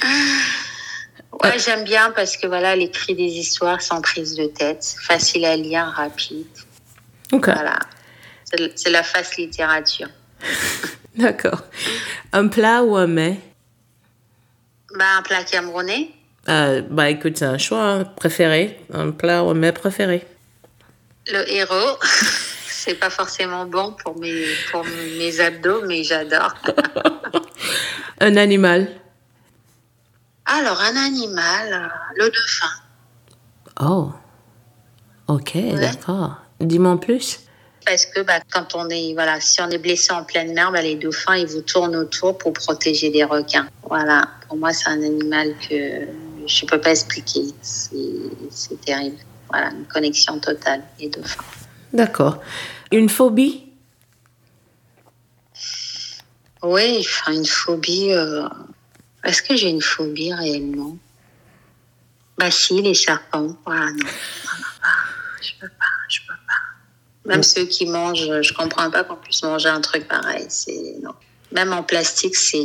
ouais, 1.42 1.58
j'aime 1.58 1.82
bien 1.82 2.12
parce 2.12 2.36
que 2.36 2.46
voilà, 2.46 2.74
elle 2.74 2.82
écrit 2.82 3.16
des 3.16 3.32
histoires 3.32 3.82
sans 3.82 4.00
prise 4.00 4.36
de 4.36 4.46
tête, 4.46 4.94
facile 5.00 5.44
à 5.44 5.56
lire, 5.56 5.86
rapide. 5.86 6.46
Voilà. 7.32 7.80
C'est 8.76 8.90
la 8.90 9.02
face 9.02 9.36
littérature. 9.38 10.08
D'accord. 11.16 11.64
Un 12.32 12.46
plat 12.46 12.84
ou 12.84 12.94
un 12.94 13.08
mets? 13.08 13.40
Bah, 14.96 15.16
Un 15.18 15.22
plat 15.22 15.42
camerounais. 15.42 16.10
Euh, 16.48 16.82
bah 16.88 17.10
écoute, 17.10 17.38
c'est 17.38 17.44
un 17.44 17.58
choix 17.58 17.82
hein, 17.82 18.04
préféré. 18.04 18.78
Un 18.92 19.10
plat 19.10 19.42
ou 19.42 19.50
un 19.50 19.54
mets 19.54 19.72
préféré. 19.72 20.24
Le 21.26 21.50
héros. 21.50 21.98
c'est 22.80 22.94
pas 22.94 23.10
forcément 23.10 23.66
bon 23.66 23.94
pour 24.02 24.18
mes, 24.18 24.44
pour 24.70 24.84
mes 24.84 25.40
abdos, 25.40 25.82
mais 25.86 26.02
j'adore. 26.02 26.54
un 28.20 28.36
animal 28.36 28.88
Alors, 30.46 30.80
un 30.80 30.96
animal, 30.96 31.92
le 32.16 32.24
dauphin. 32.24 32.70
Oh. 33.80 34.12
Ok, 35.28 35.56
d'accord. 35.74 36.36
Dis-moi 36.58 36.92
en 36.92 36.96
plus. 36.96 37.40
Parce 37.86 38.06
que 38.06 38.20
bah, 38.20 38.40
quand 38.50 38.74
on 38.74 38.88
est, 38.88 39.12
voilà, 39.14 39.40
si 39.40 39.60
on 39.60 39.68
est 39.68 39.78
blessé 39.78 40.12
en 40.12 40.24
pleine 40.24 40.52
mer, 40.54 40.72
bah, 40.72 40.82
les 40.82 40.96
dauphins, 40.96 41.36
ils 41.36 41.46
vous 41.46 41.62
tournent 41.62 41.96
autour 41.96 42.36
pour 42.36 42.52
protéger 42.52 43.10
des 43.10 43.24
requins. 43.24 43.68
Voilà, 43.82 44.28
pour 44.48 44.56
moi, 44.56 44.72
c'est 44.72 44.88
un 44.88 45.02
animal 45.02 45.54
que 45.68 46.06
je 46.46 46.64
ne 46.64 46.68
peux 46.68 46.80
pas 46.80 46.90
expliquer. 46.90 47.44
C'est 47.62 48.80
terrible. 48.84 49.18
Voilà, 49.50 49.70
une 49.70 49.86
connexion 49.86 50.38
totale, 50.38 50.82
les 50.98 51.08
dauphins. 51.08 51.44
D'accord. 51.92 52.40
Une 52.92 53.08
phobie? 53.08 53.66
Oui, 56.62 56.98
enfin, 57.00 57.32
une 57.32 57.46
phobie. 57.46 58.12
Euh, 58.12 58.48
est-ce 59.24 59.42
que 59.42 59.56
j'ai 59.56 59.68
une 59.68 59.82
phobie 59.82 60.32
réellement? 60.32 60.96
Bah, 62.38 62.50
si, 62.50 62.80
les 62.80 62.94
serpents. 62.94 63.56
Voilà, 63.64 63.92
non. 63.92 64.06
Je 65.42 65.52
peux 65.60 65.68
pas, 65.68 65.84
je 66.08 66.20
peux 66.20 66.34
pas. 66.46 67.28
Même 67.28 67.42
ceux 67.42 67.64
qui 67.64 67.86
mangent, 67.86 68.42
je 68.42 68.52
comprends 68.54 68.90
pas 68.90 69.04
qu'on 69.04 69.16
puisse 69.16 69.42
manger 69.42 69.68
un 69.68 69.80
truc 69.80 70.06
pareil. 70.06 70.46
C'est 70.48 70.96
non. 71.02 71.14
Même 71.52 71.72
en 71.72 71.82
plastique, 71.82 72.36
c'est 72.36 72.58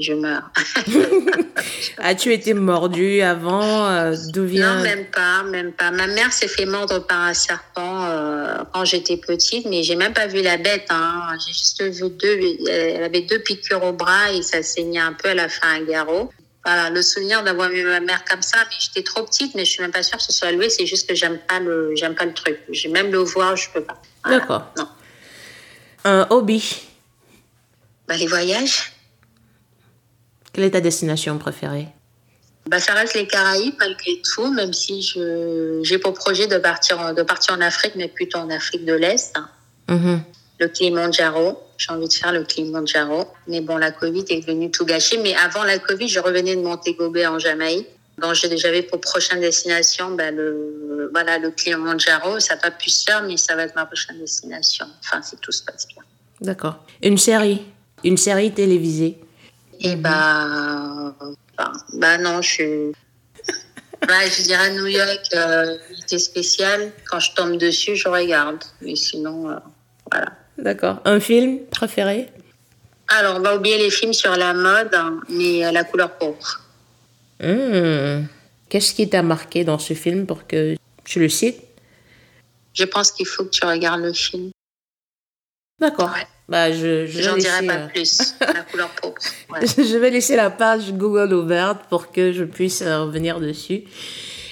je 0.00 0.14
meurs. 0.14 0.50
As-tu 1.98 2.32
été 2.32 2.54
mordu 2.54 3.20
avant 3.20 3.86
euh, 3.88 4.14
D'où 4.32 4.46
vient 4.46 4.76
Non, 4.76 4.82
même 4.82 5.04
pas, 5.06 5.42
même 5.42 5.72
pas. 5.72 5.90
Ma 5.90 6.06
mère 6.06 6.32
s'est 6.32 6.48
fait 6.48 6.64
mordre 6.64 7.06
par 7.06 7.20
un 7.20 7.34
serpent 7.34 8.06
euh, 8.06 8.56
quand 8.72 8.86
j'étais 8.86 9.18
petite, 9.18 9.66
mais 9.66 9.82
j'ai 9.82 9.96
même 9.96 10.14
pas 10.14 10.28
vu 10.28 10.40
la 10.40 10.56
bête. 10.56 10.86
Hein. 10.88 11.34
J'ai 11.46 11.52
juste 11.52 11.82
vu 11.82 12.08
deux. 12.08 12.38
Elle 12.70 13.04
avait 13.04 13.20
deux 13.20 13.38
piqûres 13.40 13.84
au 13.84 13.92
bras 13.92 14.32
et 14.32 14.40
ça 14.40 14.62
saignait 14.62 15.00
un 15.00 15.12
peu. 15.12 15.28
Elle 15.28 15.40
a 15.40 15.50
fait 15.50 15.66
un 15.66 15.82
garrot. 15.82 16.30
Voilà, 16.64 16.90
le 16.90 17.02
souvenir 17.02 17.42
d'avoir 17.42 17.68
vu 17.68 17.84
ma 17.84 18.00
mère 18.00 18.24
comme 18.24 18.40
ça, 18.40 18.58
mais 18.70 18.76
j'étais 18.78 19.02
trop 19.02 19.24
petite, 19.24 19.54
mais 19.54 19.64
je 19.64 19.72
suis 19.72 19.82
même 19.82 19.90
pas 19.90 20.04
sûre 20.04 20.16
que 20.16 20.24
ce 20.24 20.32
soit 20.32 20.52
loué. 20.52 20.70
C'est 20.70 20.86
juste 20.86 21.08
que 21.08 21.14
j'aime 21.14 21.38
pas 21.38 21.58
le, 21.58 21.94
j'aime 21.96 22.14
pas 22.14 22.24
le 22.24 22.32
truc. 22.32 22.58
J'ai 22.70 22.88
même 22.88 23.10
le 23.10 23.18
voir, 23.18 23.56
je 23.56 23.68
peux 23.74 23.82
pas. 23.82 24.00
D'accord. 24.26 24.72
Non. 24.78 24.88
Un 26.04 26.26
hobby. 26.30 26.91
Bah, 28.08 28.16
les 28.16 28.26
voyages. 28.26 28.92
Quelle 30.52 30.64
est 30.64 30.70
ta 30.70 30.80
destination 30.80 31.38
préférée? 31.38 31.88
Bah, 32.68 32.78
ça 32.78 32.94
reste 32.94 33.14
les 33.14 33.26
Caraïbes 33.26 33.74
malgré 33.78 34.20
tout, 34.34 34.52
même 34.52 34.72
si 34.72 35.02
je 35.02 35.80
j'ai 35.82 35.98
pour 35.98 36.14
projet 36.14 36.46
de 36.46 36.58
partir 36.58 37.14
de 37.14 37.22
partir 37.22 37.54
en 37.54 37.60
Afrique, 37.60 37.94
mais 37.96 38.08
plutôt 38.08 38.38
en 38.38 38.50
Afrique 38.50 38.84
de 38.84 38.94
l'Est. 38.94 39.34
Mm-hmm. 39.88 40.18
Le 40.60 40.68
Kilimanjaro, 40.68 41.60
j'ai 41.76 41.90
envie 41.90 42.06
de 42.06 42.12
faire 42.12 42.32
le 42.32 42.44
Kilimanjaro, 42.44 43.26
mais 43.48 43.60
bon, 43.60 43.76
la 43.78 43.90
Covid 43.90 44.24
est 44.28 44.46
venue 44.46 44.70
tout 44.70 44.84
gâcher. 44.84 45.18
Mais 45.18 45.34
avant 45.34 45.64
la 45.64 45.78
Covid, 45.78 46.08
je 46.08 46.20
revenais 46.20 46.54
de 46.54 46.60
Montego 46.60 47.10
Bay 47.10 47.26
en 47.26 47.38
Jamaïque. 47.38 47.88
Donc 48.18 48.34
j'avais 48.34 48.82
pour 48.82 49.00
prochaine 49.00 49.40
destination 49.40 50.10
bah, 50.10 50.30
le 50.30 51.10
voilà 51.12 51.38
le 51.38 51.50
Kilimanjaro. 51.50 52.38
Ça 52.38 52.54
n'a 52.54 52.60
pas 52.60 52.70
pu 52.70 52.90
se 52.90 53.04
faire, 53.04 53.22
mais 53.22 53.36
ça 53.36 53.56
va 53.56 53.64
être 53.64 53.74
ma 53.74 53.86
prochaine 53.86 54.18
destination. 54.18 54.86
Enfin, 55.00 55.22
si 55.22 55.36
tout 55.38 55.50
se 55.50 55.64
passe 55.64 55.88
bien. 55.88 56.02
D'accord. 56.40 56.84
Une 57.02 57.18
série? 57.18 57.62
Une 58.04 58.16
série 58.16 58.52
télévisée 58.52 59.18
Et 59.80 59.96
bah, 59.96 61.14
bah, 61.56 61.72
bah, 61.94 62.18
non, 62.18 62.42
je 62.42 62.48
suis. 62.48 62.92
Bah, 64.06 64.26
je 64.26 64.42
dirais 64.42 64.72
New 64.74 64.86
York, 64.86 65.28
euh, 65.32 65.78
unité 65.90 66.18
spéciale. 66.18 66.90
Quand 67.08 67.20
je 67.20 67.34
tombe 67.34 67.56
dessus, 67.56 67.94
je 67.94 68.08
regarde. 68.08 68.58
Mais 68.80 68.96
sinon, 68.96 69.48
euh, 69.48 69.54
voilà. 70.10 70.32
D'accord. 70.58 71.00
Un 71.04 71.20
film 71.20 71.60
préféré? 71.70 72.28
Alors, 73.06 73.36
on 73.36 73.40
va 73.40 73.54
oublier 73.54 73.78
les 73.78 73.90
films 73.90 74.12
sur 74.12 74.34
la 74.36 74.54
mode, 74.54 74.92
hein, 74.92 75.20
mais 75.28 75.64
euh, 75.64 75.70
la 75.70 75.84
couleur 75.84 76.18
pourpre. 76.18 76.62
Hmm. 77.38 78.24
Qu'est-ce 78.68 78.94
qui 78.94 79.08
t'a 79.08 79.22
marqué 79.22 79.62
dans 79.62 79.78
ce 79.78 79.94
film 79.94 80.26
pour 80.26 80.48
que 80.48 80.74
tu 81.04 81.20
le 81.20 81.28
cites? 81.28 81.62
Je 82.72 82.84
pense 82.84 83.12
qu'il 83.12 83.26
faut 83.26 83.44
que 83.44 83.50
tu 83.50 83.64
regardes 83.64 84.00
le 84.00 84.12
film. 84.12 84.50
D'accord. 85.78 86.14
Bah, 86.52 86.70
je, 86.70 87.06
je 87.06 87.22
J'en 87.22 87.38
dirai 87.38 87.66
pas 87.66 87.76
euh, 87.76 87.86
plus. 87.88 88.34
la 88.40 88.60
couleur 88.70 88.90
pourpre. 89.00 89.22
je 89.78 89.96
vais 89.96 90.10
laisser 90.10 90.36
la 90.36 90.50
page 90.50 90.92
Google 90.92 91.32
ouverte 91.32 91.80
pour 91.88 92.12
que 92.12 92.30
je 92.30 92.44
puisse 92.44 92.82
euh, 92.82 93.04
revenir 93.04 93.40
dessus. 93.40 93.84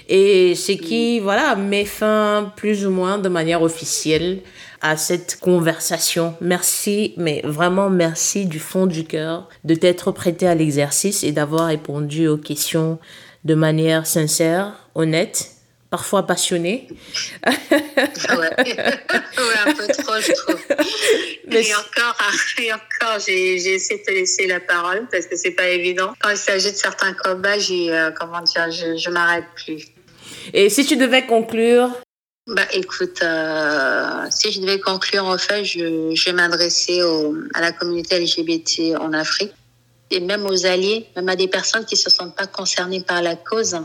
Et 0.08 0.54
ce 0.54 0.72
qui, 0.72 1.20
voilà, 1.20 1.56
met 1.56 1.84
fin 1.84 2.54
plus 2.56 2.86
ou 2.86 2.90
moins 2.90 3.18
de 3.18 3.28
manière 3.28 3.60
officielle 3.60 4.38
à 4.80 4.96
cette 4.96 5.40
conversation. 5.40 6.34
Merci, 6.40 7.12
mais 7.18 7.42
vraiment 7.44 7.90
merci 7.90 8.46
du 8.46 8.60
fond 8.60 8.86
du 8.86 9.04
cœur 9.04 9.50
de 9.64 9.74
t'être 9.74 10.10
prêté 10.10 10.46
à 10.46 10.54
l'exercice 10.54 11.22
et 11.22 11.32
d'avoir 11.32 11.66
répondu 11.66 12.28
aux 12.28 12.38
questions 12.38 12.98
de 13.44 13.54
manière 13.54 14.06
sincère, 14.06 14.88
honnête 14.94 15.50
parfois 15.90 16.26
passionné. 16.26 16.86
ouais. 17.46 17.50
un 19.66 19.74
peu 19.74 19.86
trop, 19.88 20.20
je 20.20 20.32
trouve. 20.32 20.60
Et 21.52 21.74
encore, 21.74 22.16
et 22.58 22.72
encore 22.72 23.18
j'ai, 23.26 23.56
essayé 23.56 23.98
de 23.98 24.04
te 24.04 24.10
laisser 24.12 24.46
la 24.46 24.60
parole 24.60 25.08
parce 25.10 25.26
que 25.26 25.34
c'est 25.34 25.50
pas 25.50 25.68
évident. 25.68 26.12
Quand 26.20 26.30
il 26.30 26.36
s'agit 26.36 26.70
de 26.70 26.76
certains 26.76 27.12
combats, 27.12 27.58
j'ai, 27.58 27.92
euh, 27.92 28.12
comment 28.12 28.40
dire, 28.42 28.70
je, 28.70 28.96
je 28.96 29.10
m'arrête 29.10 29.46
plus. 29.56 29.88
Et 30.52 30.70
si 30.70 30.86
tu 30.86 30.96
devais 30.96 31.26
conclure? 31.26 31.90
Bah, 32.46 32.66
écoute, 32.72 33.20
euh, 33.24 34.26
si 34.30 34.52
je 34.52 34.60
devais 34.60 34.78
conclure, 34.78 35.24
en 35.24 35.38
fait, 35.38 35.64
je, 35.64 36.14
je 36.14 36.24
vais 36.26 36.32
m'adresser 36.32 37.00
à 37.54 37.60
la 37.60 37.72
communauté 37.72 38.20
LGBT 38.20 38.96
en 39.00 39.12
Afrique 39.12 39.52
et 40.10 40.20
même 40.20 40.46
aux 40.46 40.66
alliés, 40.66 41.06
même 41.16 41.28
à 41.28 41.36
des 41.36 41.48
personnes 41.48 41.84
qui 41.84 41.94
ne 41.96 42.00
se 42.00 42.10
sentent 42.10 42.36
pas 42.36 42.46
concernées 42.46 43.02
par 43.02 43.22
la 43.22 43.34
cause 43.34 43.76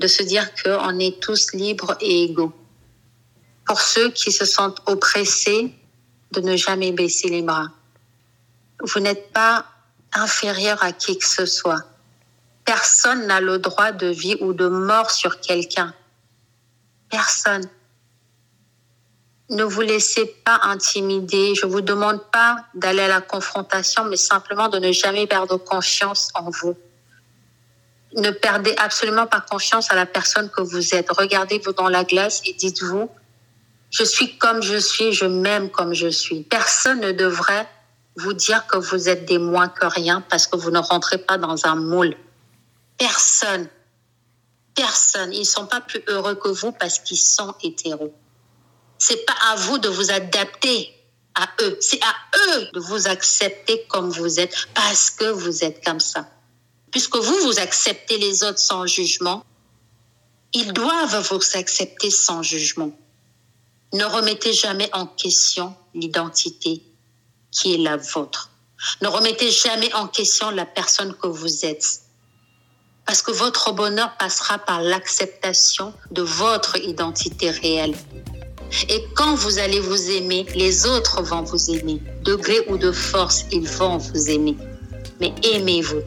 de 0.00 0.06
se 0.06 0.22
dire 0.22 0.48
qu'on 0.54 0.98
est 0.98 1.20
tous 1.20 1.52
libres 1.52 1.96
et 2.00 2.24
égaux. 2.24 2.54
Pour 3.66 3.80
ceux 3.80 4.10
qui 4.10 4.32
se 4.32 4.46
sentent 4.46 4.80
oppressés, 4.86 5.74
de 6.32 6.40
ne 6.40 6.56
jamais 6.56 6.92
baisser 6.92 7.28
les 7.28 7.42
bras. 7.42 7.68
Vous 8.82 9.00
n'êtes 9.00 9.30
pas 9.32 9.66
inférieur 10.12 10.82
à 10.82 10.92
qui 10.92 11.18
que 11.18 11.26
ce 11.26 11.44
soit. 11.44 11.82
Personne 12.64 13.26
n'a 13.26 13.40
le 13.40 13.58
droit 13.58 13.92
de 13.92 14.06
vie 14.06 14.36
ou 14.40 14.52
de 14.54 14.68
mort 14.68 15.10
sur 15.10 15.40
quelqu'un. 15.40 15.92
Personne. 17.10 17.68
Ne 19.50 19.64
vous 19.64 19.80
laissez 19.80 20.24
pas 20.44 20.60
intimider. 20.62 21.54
Je 21.56 21.66
vous 21.66 21.80
demande 21.80 22.22
pas 22.30 22.64
d'aller 22.74 23.02
à 23.02 23.08
la 23.08 23.20
confrontation, 23.20 24.04
mais 24.04 24.16
simplement 24.16 24.68
de 24.68 24.78
ne 24.78 24.92
jamais 24.92 25.26
perdre 25.26 25.56
confiance 25.56 26.30
en 26.34 26.48
vous 26.48 26.76
ne 28.16 28.30
perdez 28.30 28.74
absolument 28.78 29.26
pas 29.26 29.40
confiance 29.40 29.90
à 29.90 29.94
la 29.94 30.06
personne 30.06 30.50
que 30.50 30.62
vous 30.62 30.94
êtes. 30.94 31.10
Regardez-vous 31.10 31.72
dans 31.72 31.88
la 31.88 32.04
glace 32.04 32.42
et 32.44 32.54
dites-vous, 32.54 33.08
je 33.90 34.04
suis 34.04 34.36
comme 34.38 34.62
je 34.62 34.76
suis, 34.76 35.12
je 35.12 35.26
m'aime 35.26 35.70
comme 35.70 35.94
je 35.94 36.08
suis. 36.08 36.42
Personne 36.42 37.00
ne 37.00 37.12
devrait 37.12 37.68
vous 38.16 38.32
dire 38.32 38.66
que 38.66 38.76
vous 38.76 39.08
êtes 39.08 39.24
des 39.26 39.38
moins 39.38 39.68
que 39.68 39.86
rien 39.86 40.20
parce 40.28 40.46
que 40.46 40.56
vous 40.56 40.70
ne 40.70 40.78
rentrez 40.78 41.18
pas 41.18 41.38
dans 41.38 41.66
un 41.66 41.76
moule. 41.76 42.16
Personne. 42.98 43.68
Personne. 44.74 45.32
Ils 45.32 45.46
sont 45.46 45.66
pas 45.66 45.80
plus 45.80 46.02
heureux 46.08 46.34
que 46.34 46.48
vous 46.48 46.72
parce 46.72 46.98
qu'ils 46.98 47.18
sont 47.18 47.54
hétéros. 47.62 48.14
C'est 48.98 49.24
pas 49.24 49.34
à 49.52 49.56
vous 49.56 49.78
de 49.78 49.88
vous 49.88 50.10
adapter 50.10 50.92
à 51.34 51.48
eux. 51.62 51.78
C'est 51.80 52.00
à 52.02 52.14
eux 52.36 52.68
de 52.74 52.80
vous 52.80 53.08
accepter 53.08 53.86
comme 53.88 54.10
vous 54.10 54.40
êtes 54.40 54.68
parce 54.74 55.10
que 55.10 55.24
vous 55.24 55.64
êtes 55.64 55.84
comme 55.84 56.00
ça 56.00 56.28
puisque 56.90 57.16
vous, 57.16 57.38
vous 57.42 57.58
acceptez 57.58 58.18
les 58.18 58.42
autres 58.42 58.58
sans 58.58 58.86
jugement, 58.86 59.44
ils 60.52 60.72
doivent 60.72 61.28
vous 61.30 61.40
accepter 61.54 62.10
sans 62.10 62.42
jugement. 62.42 62.92
Ne 63.92 64.04
remettez 64.04 64.52
jamais 64.52 64.88
en 64.92 65.06
question 65.06 65.74
l'identité 65.94 66.82
qui 67.50 67.74
est 67.74 67.78
la 67.78 67.96
vôtre. 67.96 68.50
Ne 69.02 69.08
remettez 69.08 69.50
jamais 69.50 69.92
en 69.94 70.06
question 70.06 70.50
la 70.50 70.64
personne 70.64 71.14
que 71.14 71.26
vous 71.26 71.64
êtes. 71.64 72.00
Parce 73.04 73.22
que 73.22 73.32
votre 73.32 73.72
bonheur 73.72 74.16
passera 74.18 74.58
par 74.58 74.80
l'acceptation 74.80 75.92
de 76.10 76.22
votre 76.22 76.76
identité 76.76 77.50
réelle. 77.50 77.96
Et 78.88 79.04
quand 79.16 79.34
vous 79.34 79.58
allez 79.58 79.80
vous 79.80 80.10
aimer, 80.10 80.46
les 80.54 80.86
autres 80.86 81.22
vont 81.22 81.42
vous 81.42 81.70
aimer. 81.70 82.00
De 82.22 82.36
gré 82.36 82.64
ou 82.68 82.78
de 82.78 82.92
force, 82.92 83.44
ils 83.50 83.68
vont 83.68 83.98
vous 83.98 84.30
aimer. 84.30 84.56
Mais 85.20 85.34
aimez-vous 85.42 86.02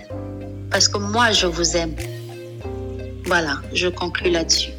parce 0.74 0.88
que 0.88 0.98
moi, 0.98 1.32
je 1.32 1.46
vous 1.46 1.78
aime. 1.78 1.96
Voilà, 3.26 3.62
je 3.74 3.88
conclus 3.88 4.32
là-dessus. 4.32 4.72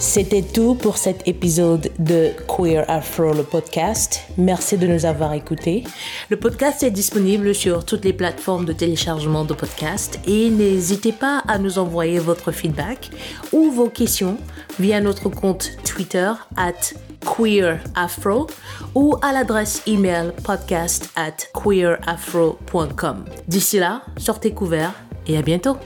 C'était 0.00 0.42
tout 0.42 0.74
pour 0.74 0.96
cet 0.96 1.28
épisode 1.28 1.92
de 2.00 2.30
Queer 2.48 2.84
Afro, 2.88 3.32
le 3.32 3.44
podcast. 3.44 4.22
Merci 4.36 4.76
de 4.76 4.88
nous 4.88 5.06
avoir 5.06 5.32
écoutés. 5.34 5.84
Le 6.28 6.36
podcast 6.36 6.82
est 6.82 6.90
disponible 6.90 7.54
sur 7.54 7.84
toutes 7.84 8.04
les 8.04 8.12
plateformes 8.12 8.64
de 8.64 8.72
téléchargement 8.72 9.44
de 9.44 9.54
podcasts 9.54 10.18
et 10.26 10.50
n'hésitez 10.50 11.12
pas 11.12 11.44
à 11.46 11.58
nous 11.58 11.78
envoyer 11.78 12.18
votre 12.18 12.50
feedback 12.50 13.10
ou 13.52 13.70
vos 13.70 13.88
questions 13.88 14.38
via 14.80 15.00
notre 15.00 15.28
compte 15.28 15.70
Twitter 15.84 16.32
at 16.56 16.94
Queer 17.20 17.80
Afro 17.94 18.46
ou 18.94 19.16
à 19.22 19.32
l'adresse 19.32 19.82
email 19.86 20.32
podcast 20.44 21.10
at 21.16 21.48
queerafro.com. 21.54 23.24
D'ici 23.46 23.78
là, 23.78 24.02
sortez 24.16 24.52
couverts 24.52 24.94
et 25.26 25.36
à 25.36 25.42
bientôt. 25.42 25.76